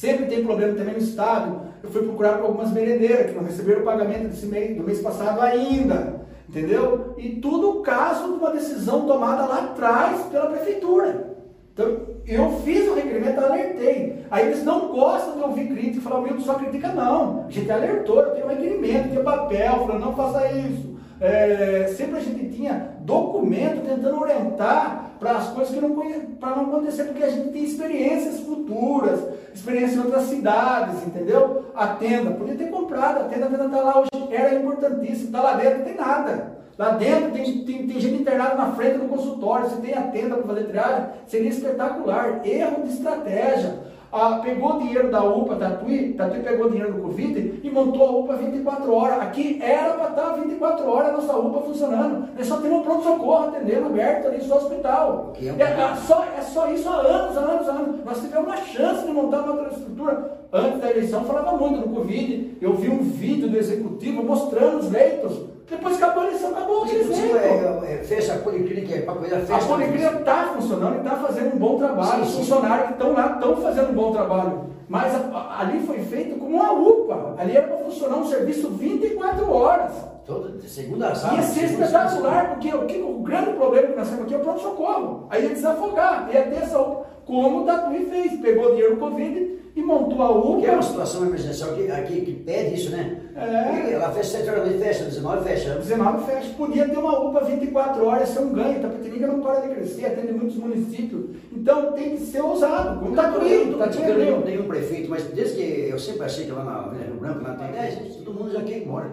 sempre 0.00 0.24
tem 0.24 0.42
problema 0.42 0.72
também 0.74 0.94
no 0.94 1.00
Estado. 1.00 1.60
Eu 1.82 1.90
fui 1.90 2.02
procurar 2.02 2.38
com 2.38 2.46
algumas 2.46 2.72
merendeiras 2.72 3.26
que 3.26 3.36
não 3.36 3.44
receberam 3.44 3.82
o 3.82 3.84
pagamento 3.84 4.28
desse 4.28 4.46
mês, 4.46 4.74
do 4.74 4.82
mês 4.82 5.00
passado 5.00 5.42
ainda. 5.42 6.20
Entendeu? 6.48 7.14
E 7.18 7.28
tudo 7.36 7.82
caso 7.82 8.24
de 8.24 8.38
uma 8.38 8.50
decisão 8.50 9.06
tomada 9.06 9.44
lá 9.44 9.58
atrás 9.58 10.22
pela 10.22 10.46
prefeitura. 10.46 11.36
Então, 11.74 11.98
eu 12.26 12.60
fiz 12.64 12.88
o 12.88 12.94
requerimento, 12.94 13.40
alertei. 13.40 14.24
Aí 14.30 14.46
eles 14.46 14.64
não 14.64 14.88
gostam 14.88 15.36
de 15.36 15.42
ouvir 15.42 15.68
crítica 15.68 15.98
e 15.98 16.00
falar, 16.00 16.20
o 16.20 16.22
meu 16.22 16.40
só 16.40 16.54
critica, 16.54 16.88
não. 16.88 17.44
A 17.46 17.50
gente 17.50 17.70
alertou, 17.70 18.20
eu 18.20 18.30
tenho 18.30 18.46
um 18.46 18.48
requerimento, 18.48 19.10
tinha 19.10 19.22
papel, 19.22 19.86
falando, 19.86 20.00
não 20.00 20.16
faça 20.16 20.50
isso. 20.52 20.89
É, 21.20 21.92
sempre 21.98 22.16
a 22.16 22.20
gente 22.20 22.56
tinha 22.56 22.94
documento 23.00 23.86
tentando 23.86 24.20
orientar 24.20 25.10
para 25.20 25.32
as 25.32 25.48
coisas 25.48 25.74
que 25.74 25.80
não 25.80 25.94
para 26.40 26.56
não 26.56 26.62
acontecer, 26.62 27.04
porque 27.04 27.22
a 27.22 27.28
gente 27.28 27.50
tem 27.50 27.62
experiências 27.62 28.40
futuras, 28.40 29.20
experiências 29.52 29.96
em 29.96 30.06
outras 30.06 30.24
cidades, 30.24 31.06
entendeu? 31.06 31.66
A 31.74 31.88
tenda, 31.88 32.30
podia 32.30 32.54
ter 32.54 32.70
comprado, 32.70 33.20
a 33.20 33.24
tenda, 33.24 33.46
a 33.46 33.66
está 33.66 33.80
lá 33.82 34.00
hoje, 34.00 34.10
era 34.30 34.54
importantíssimo, 34.54 35.26
está 35.26 35.42
lá 35.42 35.52
dentro, 35.54 35.78
não 35.80 35.84
tem 35.84 35.96
nada. 35.96 36.60
Lá 36.78 36.92
dentro 36.92 37.32
tem, 37.32 37.64
tem, 37.64 37.86
tem 37.86 38.00
gente 38.00 38.22
internada 38.22 38.54
na 38.54 38.72
frente 38.72 38.96
do 38.96 39.08
consultório, 39.08 39.68
você 39.68 39.82
tem 39.82 39.92
a 39.92 40.04
tenda 40.04 40.36
para 40.36 40.46
fazer 40.46 40.64
triagem, 40.64 41.06
seria 41.26 41.50
espetacular. 41.50 42.40
Erro 42.46 42.84
de 42.84 42.94
estratégia 42.94 43.89
ah, 44.12 44.40
pegou 44.42 44.76
o 44.76 44.78
dinheiro 44.80 45.10
da 45.10 45.22
UPA, 45.22 45.54
Tatuí, 45.54 46.14
Tatuí 46.14 46.42
pegou 46.42 46.66
o 46.66 46.70
dinheiro 46.70 46.94
do 46.94 47.02
Covid 47.02 47.60
e 47.62 47.70
montou 47.70 48.06
a 48.06 48.10
UPA 48.10 48.36
24 48.36 48.92
horas. 48.92 49.20
Aqui 49.20 49.58
era 49.62 49.94
para 49.94 50.10
estar 50.10 50.32
24 50.32 50.90
horas 50.90 51.08
a 51.10 51.12
nossa 51.12 51.36
UPA 51.36 51.60
funcionando. 51.60 52.28
Nós 52.36 52.46
só 52.46 52.56
temos 52.56 52.78
um 52.78 52.82
pronto-socorro 52.82 53.48
atendendo 53.48 53.86
aberto 53.86 54.26
ali, 54.26 54.42
só 54.42 54.56
hospital. 54.56 55.32
É, 55.40 55.62
é, 55.62 55.96
só, 55.96 56.24
é 56.36 56.40
só 56.42 56.70
isso 56.72 56.88
há 56.88 56.96
anos, 56.96 57.36
anos, 57.36 57.68
anos. 57.68 58.04
Nós 58.04 58.20
tivemos 58.20 58.46
uma 58.46 58.56
chance 58.56 59.06
de 59.06 59.12
montar 59.12 59.42
uma 59.42 59.52
outra 59.52 59.68
estrutura. 59.68 60.40
Antes 60.52 60.80
da 60.80 60.90
eleição 60.90 61.24
falava 61.24 61.56
muito 61.56 61.88
do 61.88 61.94
Covid. 61.94 62.58
Eu 62.60 62.74
vi 62.74 62.88
um 62.88 63.02
vídeo 63.02 63.48
do 63.48 63.56
executivo 63.56 64.24
mostrando 64.24 64.78
os 64.78 64.90
leitos 64.90 65.38
depois 65.70 65.96
que 65.96 66.02
acabou 66.02 66.24
a 66.24 66.26
eleição, 66.26 66.50
acabou 66.50 66.82
o 66.82 66.84
desenho. 66.84 67.36
É, 67.36 67.94
é, 67.94 68.04
fecha 68.04 68.34
a 68.34 68.38
policlínica, 68.38 68.96
é 68.96 69.02
para 69.02 69.14
cuidar 69.14 69.36
A 69.38 69.58
policlínica 69.58 70.18
está 70.18 70.52
funcionando 70.54 70.96
e 70.96 70.98
está 70.98 71.16
fazendo 71.16 71.54
um 71.54 71.58
bom 71.58 71.78
trabalho. 71.78 72.24
Sim, 72.24 72.28
Os 72.28 72.34
funcionários 72.34 72.86
que 72.88 72.92
estão 72.94 73.12
lá 73.12 73.32
estão 73.34 73.56
fazendo 73.56 73.90
um 73.90 73.94
bom 73.94 74.12
trabalho. 74.12 74.70
Mas 74.88 75.14
a, 75.14 75.18
a, 75.18 75.60
ali 75.60 75.80
foi 75.86 76.00
feito 76.00 76.36
como 76.40 76.56
uma 76.56 76.72
UPA. 76.72 77.36
Ali 77.38 77.56
era 77.56 77.68
para 77.68 77.84
funcionar 77.84 78.16
um 78.16 78.26
serviço 78.26 78.68
24 78.70 79.52
horas. 79.52 79.92
Todo, 80.26 80.60
segunda 80.66 81.08
a 81.08 81.14
sábado. 81.14 81.36
Ia 81.36 81.42
ser 81.42 81.64
espetacular, 81.66 82.50
porque 82.50 82.74
o, 82.74 82.86
que, 82.86 83.00
o 83.00 83.20
grande 83.20 83.52
problema 83.52 83.88
que 83.88 83.96
nós 83.96 84.08
temos 84.08 84.24
aqui 84.24 84.34
é 84.34 84.38
o 84.38 84.40
pronto-socorro. 84.40 85.26
Aí 85.30 85.44
ia 85.44 85.50
desafogar, 85.50 86.28
ia 86.32 86.42
ter 86.42 86.62
essa 86.64 86.80
UPA. 86.80 87.06
Como 87.30 87.62
o 87.62 87.64
Tatuí 87.64 88.06
fez, 88.06 88.40
pegou 88.40 88.70
dinheiro 88.70 88.96
do 88.96 89.00
Covid 89.00 89.60
e 89.76 89.82
montou 89.82 90.20
a 90.20 90.32
UPA. 90.32 90.60
Que 90.62 90.66
é 90.66 90.72
uma 90.72 90.82
situação 90.82 91.24
emergencial 91.24 91.76
que, 91.76 91.88
aqui, 91.88 92.22
que 92.22 92.32
pede 92.32 92.74
isso, 92.74 92.90
né? 92.90 93.20
É. 93.36 93.92
Ela 93.92 94.10
fecha 94.10 94.38
7 94.38 94.50
horas 94.50 94.64
da 94.64 94.70
noite, 94.70 94.82
fecha, 94.82 95.04
19 95.04 95.48
fecha. 95.48 95.74
19 95.76 96.26
fecha. 96.26 96.54
Podia 96.54 96.88
ter 96.88 96.98
uma 96.98 97.20
UPA 97.20 97.44
24 97.44 98.04
horas, 98.04 98.30
ser 98.30 98.40
um 98.40 98.52
ganho. 98.52 98.80
Tapetininga 98.80 99.28
não 99.28 99.40
para 99.40 99.60
de 99.60 99.74
crescer, 99.76 100.06
atende 100.06 100.32
muitos 100.32 100.56
municípios. 100.56 101.26
Então 101.52 101.92
tem 101.92 102.16
que 102.16 102.22
ser 102.22 102.40
ousado. 102.40 102.98
Como 102.98 103.10
está 103.10 103.30
tá 103.30 103.38
Eu 103.38 104.36
não 104.36 104.42
tenho 104.42 104.62
um 104.62 104.68
prefeito, 104.68 105.08
mas 105.08 105.22
desde 105.26 105.54
que 105.54 105.88
eu 105.88 106.00
sempre 106.00 106.24
achei 106.24 106.46
que 106.46 106.50
lá 106.50 106.64
na 106.64 106.80
Avenida 106.80 107.04
Rio 107.04 107.20
Branco, 107.20 107.44
lá 107.44 107.54
tem 107.54 107.70
10, 107.70 108.16
todo 108.24 108.34
mundo 108.34 108.50
já 108.50 108.60
quer 108.62 108.78
ir 108.78 108.82
embora. 108.82 109.12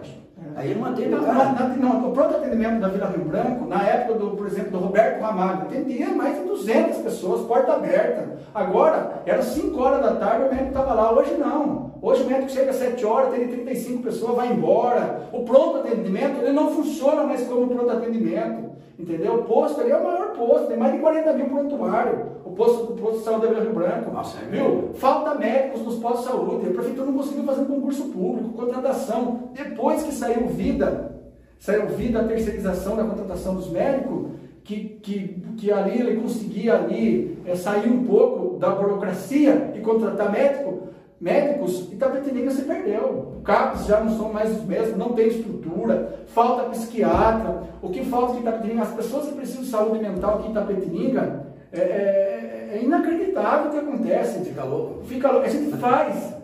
Aí 0.56 0.74
não 0.74 0.86
atende 0.86 1.10
não, 1.10 1.22
o 1.22 1.24
cara. 1.24 1.44
Não, 1.76 1.76
não, 1.76 2.08
o 2.08 2.12
pronto 2.12 2.36
atendimento 2.36 2.80
da 2.80 2.88
Vila 2.88 3.06
Rio 3.06 3.24
Branco, 3.24 3.66
na 3.66 3.82
época, 3.82 4.18
do, 4.18 4.30
por 4.30 4.46
exemplo, 4.46 4.72
do 4.72 4.78
Roberto 4.78 5.20
Ramalho, 5.20 5.62
atendia 5.62 6.08
mais 6.08 6.36
de 6.36 6.44
200 6.46 6.98
pessoas, 6.98 7.42
porta 7.42 7.74
aberta. 7.74 8.38
Agora, 8.54 9.22
era 9.24 9.42
5 9.42 9.80
horas 9.80 10.02
da 10.02 10.14
tarde, 10.16 10.46
o 10.46 10.50
médico 10.50 10.68
estava 10.68 10.94
lá. 10.94 11.12
Hoje 11.12 11.34
não. 11.34 11.92
Hoje 12.02 12.22
o 12.22 12.26
médico 12.26 12.50
chega 12.50 12.70
às 12.70 12.76
7 12.76 13.04
horas, 13.06 13.30
tem 13.30 13.46
35 13.48 14.02
pessoas, 14.02 14.36
vai 14.36 14.52
embora. 14.52 15.28
O 15.32 15.44
pronto 15.44 15.78
atendimento, 15.78 16.40
ele 16.40 16.52
não 16.52 16.72
funciona 16.72 17.24
mais 17.24 17.46
como 17.46 17.68
pronto 17.68 17.90
atendimento. 17.90 18.68
Entendeu? 18.98 19.34
O 19.34 19.42
posto 19.44 19.80
ali 19.80 19.92
é 19.92 19.96
o 19.96 20.02
maior 20.02 20.32
posto, 20.32 20.66
tem 20.66 20.76
mais 20.76 20.92
de 20.92 20.98
40 20.98 21.32
mil 21.34 21.46
prontuário. 21.46 22.26
O 22.44 22.50
posto, 22.50 22.92
o 22.92 22.96
posto 22.96 23.18
de 23.18 23.24
saúde 23.24 23.42
da 23.42 23.48
Vila 23.48 23.62
Rio 23.62 23.72
Branco. 23.72 24.10
Nossa, 24.10 24.38
é 24.40 24.50
viu? 24.50 24.90
Falta 24.94 25.36
médicos 25.36 25.82
nos 25.82 25.96
postos 25.96 26.22
de 26.22 26.30
saúde. 26.30 26.66
A 26.66 26.72
prefeitura 26.72 27.06
não 27.06 27.14
conseguiu 27.14 27.44
fazer 27.44 27.60
um 27.60 27.66
concurso 27.66 28.08
público, 28.08 28.48
contratação. 28.54 29.50
Depois 29.52 30.02
que 30.02 30.12
saiu 30.12 30.48
vida, 30.48 31.14
saiu 31.60 31.86
vida 31.86 32.20
a 32.20 32.24
terceirização 32.24 32.96
da 32.96 33.04
contratação 33.04 33.54
dos 33.54 33.70
médicos, 33.70 34.32
que, 34.64 34.98
que, 35.00 35.42
que 35.56 35.72
ali 35.72 36.00
ele 36.00 36.20
conseguia 36.20 36.74
ali 36.74 37.38
é, 37.46 37.54
sair 37.54 37.88
um 37.88 38.04
pouco 38.04 38.58
da 38.58 38.70
burocracia 38.70 39.72
e 39.74 39.80
contratar 39.80 40.30
médico, 40.30 40.77
médicos, 41.20 41.92
Itapetininga 41.92 42.50
se 42.50 42.62
perdeu. 42.62 43.34
O 43.38 43.42
CAPES 43.42 43.86
já 43.86 44.00
não 44.00 44.16
são 44.16 44.32
mais 44.32 44.56
os 44.56 44.64
mesmos, 44.64 44.96
não 44.96 45.10
tem 45.10 45.28
estrutura, 45.28 46.24
falta 46.28 46.70
psiquiatra. 46.70 47.62
O 47.82 47.90
que 47.90 48.04
falta 48.04 48.36
em 48.36 48.40
Itapetininga, 48.40 48.82
as 48.82 48.94
pessoas 48.94 49.26
que 49.26 49.34
precisam 49.34 49.62
de 49.62 49.68
saúde 49.68 50.02
mental 50.02 50.38
aqui 50.38 50.48
em 50.48 50.50
Itapetininga, 50.50 51.46
é, 51.72 51.80
é, 51.80 52.70
é 52.74 52.82
inacreditável 52.82 53.68
o 53.68 53.70
que 53.70 53.78
acontece. 53.78 54.44
Fica 54.44 54.64
louco. 54.64 55.04
Fica 55.04 55.30
louco. 55.30 55.46
A 55.46 55.50
gente 55.50 55.76
faz. 55.76 56.38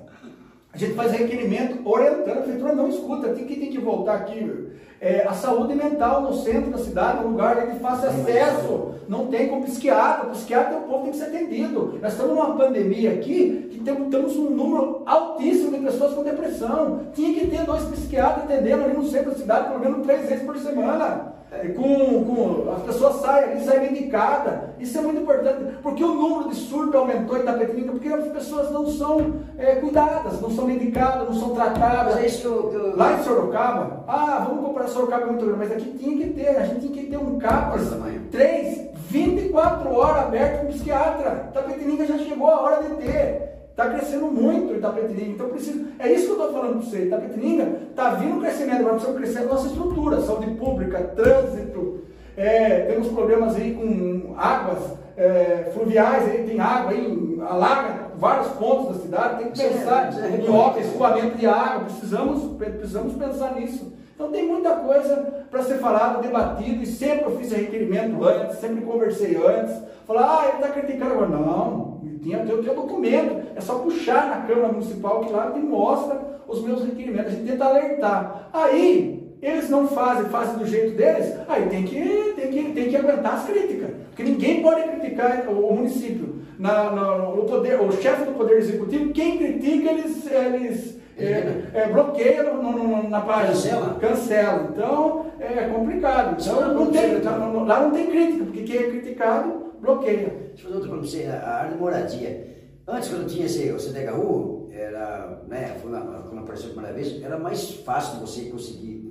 A 0.73 0.77
gente 0.77 0.95
faz 0.95 1.13
requerimento 1.13 1.89
orientando, 1.89 2.39
a 2.39 2.43
prefeitura 2.43 2.75
não 2.75 2.89
escuta, 2.89 3.29
tem 3.29 3.47
que 3.47 3.55
tem 3.55 3.71
que 3.71 3.79
voltar 3.79 4.15
aqui. 4.15 4.73
É, 5.05 5.23
a 5.29 5.35
saúde 5.35 5.75
mental 5.75 6.23
no 6.23 6.33
centro 6.33 6.71
da 6.71 6.79
cidade, 6.79 7.23
um 7.23 7.33
lugar 7.33 7.71
de 7.71 7.79
fácil 7.79 8.09
acesso, 8.09 8.95
não 9.07 9.27
tem 9.27 9.49
com 9.49 9.61
psiquiatra, 9.61 10.29
o 10.29 10.31
psiquiatra 10.31 10.79
o 10.79 10.89
povo 10.89 11.03
tem 11.03 11.11
que 11.11 11.19
ser 11.19 11.25
atendido. 11.25 11.99
Nós 12.01 12.13
estamos 12.13 12.35
numa 12.35 12.57
pandemia 12.57 13.13
aqui 13.13 13.69
que 13.71 13.81
temos, 13.81 14.09
temos 14.09 14.35
um 14.35 14.49
número 14.49 15.03
altíssimo 15.05 15.73
de 15.73 15.85
pessoas 15.85 16.15
com 16.15 16.23
depressão. 16.23 17.01
Tinha 17.13 17.39
que 17.39 17.49
ter 17.49 17.67
dois 17.67 17.85
psiquiatras 17.85 18.45
atendendo 18.45 18.85
ali 18.85 18.95
no 18.95 19.07
centro 19.07 19.33
da 19.33 19.37
cidade, 19.37 19.69
pelo 19.69 19.81
menos 19.81 20.07
três 20.07 20.27
vezes 20.27 20.47
por 20.47 20.57
semana. 20.57 21.34
É, 21.53 21.69
com, 21.69 22.25
com, 22.25 22.73
as 22.73 22.83
pessoas 22.83 23.17
saem 23.17 23.61
saem 23.61 23.93
medicadas. 23.93 24.71
Isso 24.79 24.99
é 24.99 25.03
muito 25.03 25.21
importante, 25.21 25.79
porque 25.83 26.03
o 26.03 26.15
número 26.15 26.51
de 26.51 26.57
surto 26.57 26.97
aumentou 26.97 27.37
em 27.37 27.41
Itapetininga, 27.41 27.93
porque 27.93 28.09
as 28.09 28.29
pessoas 28.29 28.71
não 28.71 28.87
são 28.89 29.35
é, 29.57 29.77
cuidadas, 29.77 30.41
não 30.41 30.51
são 30.51 30.67
medicadas, 30.67 31.29
não 31.29 31.35
são 31.35 31.55
tratadas. 31.55 32.17
É 32.17 32.27
isso 32.27 32.49
eu. 32.49 32.97
Lá 32.97 33.15
em 33.15 33.23
Sorocaba, 33.23 34.05
ah, 34.09 34.45
vamos 34.49 34.65
comprar 34.65 34.89
Sorocaba 34.89 35.23
é 35.23 35.27
muito 35.27 35.45
grande, 35.45 35.59
mas 35.61 35.73
aqui 35.73 35.97
tinha 35.99 36.17
que 36.17 36.33
ter, 36.33 36.49
a 36.49 36.67
gente 36.67 36.89
tinha 36.89 36.93
que 36.93 37.11
ter 37.11 37.17
um 37.17 37.39
CAPAS, 37.39 37.91
3, 38.31 38.91
24 39.09 39.95
horas 39.95 40.25
aberto 40.25 40.61
com 40.61 40.73
psiquiatra. 40.73 41.49
Itapetininga 41.51 42.07
já 42.07 42.19
chegou 42.19 42.49
a 42.49 42.61
hora 42.61 42.83
de 42.83 42.95
ter. 42.97 43.55
Está 43.75 43.91
crescendo 43.91 44.27
muito 44.27 44.73
Itapetininga. 44.73 45.31
Então 45.31 45.49
precisa. 45.49 45.85
É 45.99 46.13
isso 46.13 46.27
que 46.27 46.31
eu 46.31 46.47
estou 46.47 46.53
falando 46.53 46.79
para 46.79 46.87
você. 46.87 47.07
Itapetininga 47.07 47.69
está 47.91 48.11
vindo 48.11 48.37
um 48.37 48.41
crescimento, 48.41 48.79
agora 48.79 48.95
precisamos 48.95 49.21
crescer 49.21 49.39
a 49.41 49.47
nossa 49.47 49.67
estrutura, 49.67 50.21
saúde 50.21 50.51
pública, 50.55 51.03
trânsito. 51.17 52.05
É, 52.37 52.81
temos 52.83 53.09
problemas 53.09 53.57
aí 53.57 53.75
com 53.75 54.35
águas 54.39 54.79
é, 55.17 55.71
fluviais, 55.75 56.29
aí 56.29 56.45
tem 56.45 56.61
água 56.61 56.93
aí, 56.93 57.39
alaga 57.41 58.05
vários 58.17 58.49
pontos 58.53 58.97
da 58.97 59.03
cidade, 59.03 59.43
tem 59.43 59.53
que 59.53 59.59
pensar 59.59 60.13
é, 60.23 60.37
em 60.37 60.49
obras, 60.49 60.87
escoamento 60.87 61.37
de 61.37 61.47
água, 61.47 61.85
precisamos, 61.85 62.57
precisamos 62.57 63.15
pensar 63.15 63.55
nisso. 63.55 63.93
Então 64.15 64.31
tem 64.31 64.47
muita 64.47 64.71
coisa 64.77 65.47
para 65.51 65.63
ser 65.65 65.79
falado, 65.79 66.23
debatido, 66.23 66.83
e 66.83 66.87
sempre 66.87 67.25
eu 67.25 67.37
fiz 67.39 67.51
requerimento 67.51 68.25
antes, 68.25 68.59
sempre 68.59 68.85
conversei 68.85 69.37
antes. 69.37 69.83
Falar, 70.07 70.39
ah, 70.39 70.49
ele 70.49 70.57
está 70.57 70.69
criticando 70.69 71.15
agora. 71.15 71.29
Não, 71.29 71.94
tinha, 72.25 72.39
tem, 72.39 72.63
tem 72.63 72.75
documento, 72.75 73.43
é 73.55 73.61
só 73.61 73.79
puxar 73.81 74.29
na 74.29 74.47
Câmara 74.47 74.73
Municipal 74.73 75.21
que 75.21 75.33
lá 75.33 75.53
e 75.55 75.61
mostra 75.61 76.41
os 76.49 76.63
meus 76.63 76.83
requerimentos, 76.85 77.33
a 77.33 77.37
gente 77.37 77.51
tenta 77.51 77.65
alertar. 77.67 78.49
Aí, 78.53 79.23
eles 79.43 79.69
não 79.69 79.87
fazem, 79.87 80.25
fazem 80.31 80.57
do 80.57 80.67
jeito 80.67 80.97
deles, 80.97 81.35
aí 81.47 81.67
tem 81.67 81.85
que, 81.85 82.33
tem 82.35 82.51
que, 82.51 82.73
tem 82.73 82.89
que 82.89 82.97
aguentar 82.97 83.35
as 83.35 83.45
críticas. 83.45 83.91
Porque 84.09 84.23
ninguém 84.23 84.63
pode 84.63 84.83
criticar 84.89 85.47
o, 85.49 85.69
o 85.69 85.77
município. 85.77 86.43
Na, 86.59 86.91
na, 86.93 87.29
o, 87.29 87.45
poder, 87.45 87.81
o 87.81 87.93
chefe 87.93 88.25
do 88.25 88.33
Poder 88.33 88.59
Executivo, 88.59 89.13
quem 89.13 89.37
critica, 89.39 89.91
eles, 89.91 90.31
eles 90.31 90.99
é, 91.19 91.65
é, 91.75 91.89
bloqueia 91.89 92.45
no, 92.45 92.63
no, 92.63 93.11
na 93.11 93.21
página. 93.21 93.49
Cancela. 93.49 93.99
Cancela. 94.01 94.71
Então 94.73 95.27
é 95.41 95.69
complicado. 95.69 96.37
Então, 96.41 96.75
não 96.75 96.87
tem, 96.87 97.21
lá 97.67 97.81
não 97.81 97.91
tem 97.91 98.07
crítica, 98.07 98.45
porque 98.45 98.63
quem 98.63 98.77
é 98.77 98.91
criticado 98.91 99.64
bloqueia. 99.81 100.29
Deixa 100.49 100.63
eu 100.63 100.65
fazer 100.65 100.75
outra 100.75 100.89
para 100.91 100.99
você, 100.99 101.25
a 101.25 101.49
área 101.49 101.73
de 101.73 101.79
moradia. 101.79 102.55
Antes, 102.87 103.09
quando 103.09 103.29
tinha 103.29 103.47
esse, 103.47 103.71
o 103.71 103.79
CDHU, 103.79 104.69
era, 104.71 105.43
né, 105.49 105.79
quando 105.81 105.97
apareceu 106.39 106.71
a 106.71 106.73
primeira 106.73 106.95
vez, 106.95 107.23
era 107.23 107.39
mais 107.39 107.71
fácil 107.77 108.21
você 108.21 108.45
conseguir 108.47 109.05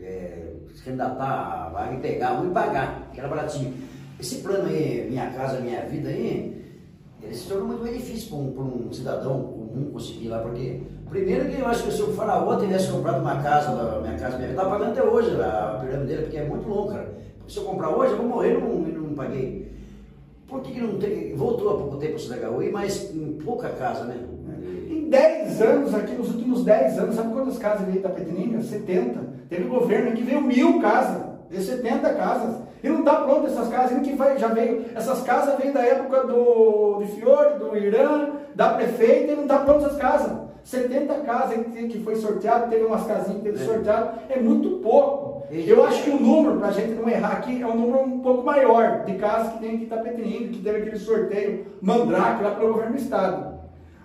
é, 0.00 0.52
se 0.74 0.82
candidatar 0.82 1.24
a 1.24 1.68
vaga 1.70 1.94
e 1.94 2.00
pegar 2.00 2.40
um 2.40 2.50
e 2.50 2.54
pagar, 2.54 3.10
que 3.12 3.18
era 3.20 3.28
baratinho. 3.28 3.74
Esse 4.18 4.36
plano 4.36 4.68
aí, 4.68 5.06
Minha 5.08 5.30
Casa 5.32 5.60
Minha 5.60 5.82
Vida 5.86 6.08
aí, 6.08 6.54
ele 7.22 7.34
se 7.34 7.48
tornou 7.48 7.68
muito 7.68 7.84
difícil 7.84 8.28
para 8.52 8.62
um, 8.62 8.86
um, 8.88 8.92
cidadão 8.92 9.42
comum 9.42 9.90
conseguir 9.92 10.28
lá, 10.28 10.38
porque 10.38 10.82
primeiro 11.08 11.48
que 11.50 11.60
eu 11.60 11.66
acho 11.66 11.84
que 11.84 11.92
se 11.92 12.02
o 12.02 12.12
faraó 12.12 12.56
tivesse 12.56 12.90
comprado 12.90 13.20
uma 13.20 13.42
casa, 13.42 14.00
minha 14.00 14.18
casa, 14.18 14.36
minha 14.36 14.48
vida, 14.48 14.60
está 14.60 14.70
pagando 14.70 14.90
até 14.90 15.02
hoje 15.02 15.30
a 15.40 15.78
pirâmide 15.80 16.08
dele, 16.08 16.22
porque 16.22 16.36
é 16.36 16.44
muito 16.44 16.68
longo, 16.68 16.92
cara. 16.92 17.14
Se 17.48 17.58
eu 17.58 17.64
comprar 17.64 17.90
hoje, 17.90 18.12
eu 18.12 18.18
vou 18.18 18.26
morrer 18.26 18.58
não, 18.58 18.78
não 18.78 19.14
paguei. 19.14 19.72
Por 20.48 20.60
que, 20.60 20.72
que 20.72 20.80
não 20.80 20.98
tem, 20.98 21.34
voltou 21.34 21.70
há 21.70 21.78
pouco 21.78 21.96
tempo 21.96 22.16
o 22.16 22.18
CDHUI, 22.18 22.70
mas 22.70 23.14
em 23.14 23.38
pouca 23.44 23.70
casa, 23.70 24.04
né? 24.04 24.16
Em 24.88 25.08
10 25.08 25.62
anos, 25.62 25.94
aqui 25.94 26.14
nos 26.14 26.30
últimos 26.34 26.64
10 26.64 26.98
anos, 26.98 27.14
sabe 27.16 27.32
quantas 27.32 27.58
casas 27.58 27.86
veio 27.86 28.02
da 28.02 28.08
Petininga? 28.08 28.62
70. 28.62 29.20
Teve 29.48 29.64
governo 29.64 30.12
que 30.12 30.22
veio 30.22 30.40
mil 30.40 30.80
casas, 30.80 31.22
veio 31.50 31.62
70 31.62 32.14
casas. 32.14 32.62
E 32.82 32.88
não 32.88 33.00
está 33.00 33.16
pronto 33.16 33.46
essas 33.46 33.68
casas, 33.68 33.98
que 34.06 34.38
já 34.38 34.48
veio, 34.48 34.84
essas 34.94 35.22
casas 35.22 35.58
vêm 35.58 35.72
da 35.72 35.80
época 35.80 36.26
do, 36.26 36.98
de 37.02 37.06
Fiore, 37.12 37.58
do 37.58 37.76
Irã, 37.76 38.32
da 38.54 38.74
prefeita, 38.74 39.32
e 39.32 39.36
não 39.36 39.44
está 39.44 39.60
pronto 39.60 39.86
essas 39.86 39.96
casas. 39.96 40.43
70 40.64 41.14
casas 41.20 41.58
que 41.74 42.00
foi 42.02 42.16
sorteado, 42.16 42.70
teve 42.70 42.84
umas 42.84 43.06
casinhas 43.06 43.42
que 43.42 43.50
teve 43.50 43.62
é. 43.62 43.66
sorteado, 43.66 44.18
é 44.30 44.40
muito 44.40 44.78
pouco. 44.78 45.44
Eu 45.50 45.84
acho 45.84 46.02
que 46.02 46.10
o 46.10 46.18
número, 46.18 46.58
para 46.58 46.68
a 46.68 46.72
gente 46.72 46.94
não 46.94 47.08
errar 47.08 47.32
aqui, 47.32 47.60
é 47.60 47.66
um 47.66 47.76
número 47.76 48.00
um 48.00 48.20
pouco 48.20 48.42
maior 48.42 49.04
de 49.04 49.14
casas 49.14 49.52
que 49.52 49.58
tem 49.60 49.68
aqui 49.68 49.78
em 49.82 49.84
Itapetininga, 49.84 50.48
que 50.48 50.62
teve 50.62 50.78
aquele 50.78 50.98
sorteio 50.98 51.66
mandrake 51.82 52.42
lá 52.42 52.52
pelo 52.52 52.72
governo 52.72 52.96
do 52.96 52.98
estado. 52.98 53.54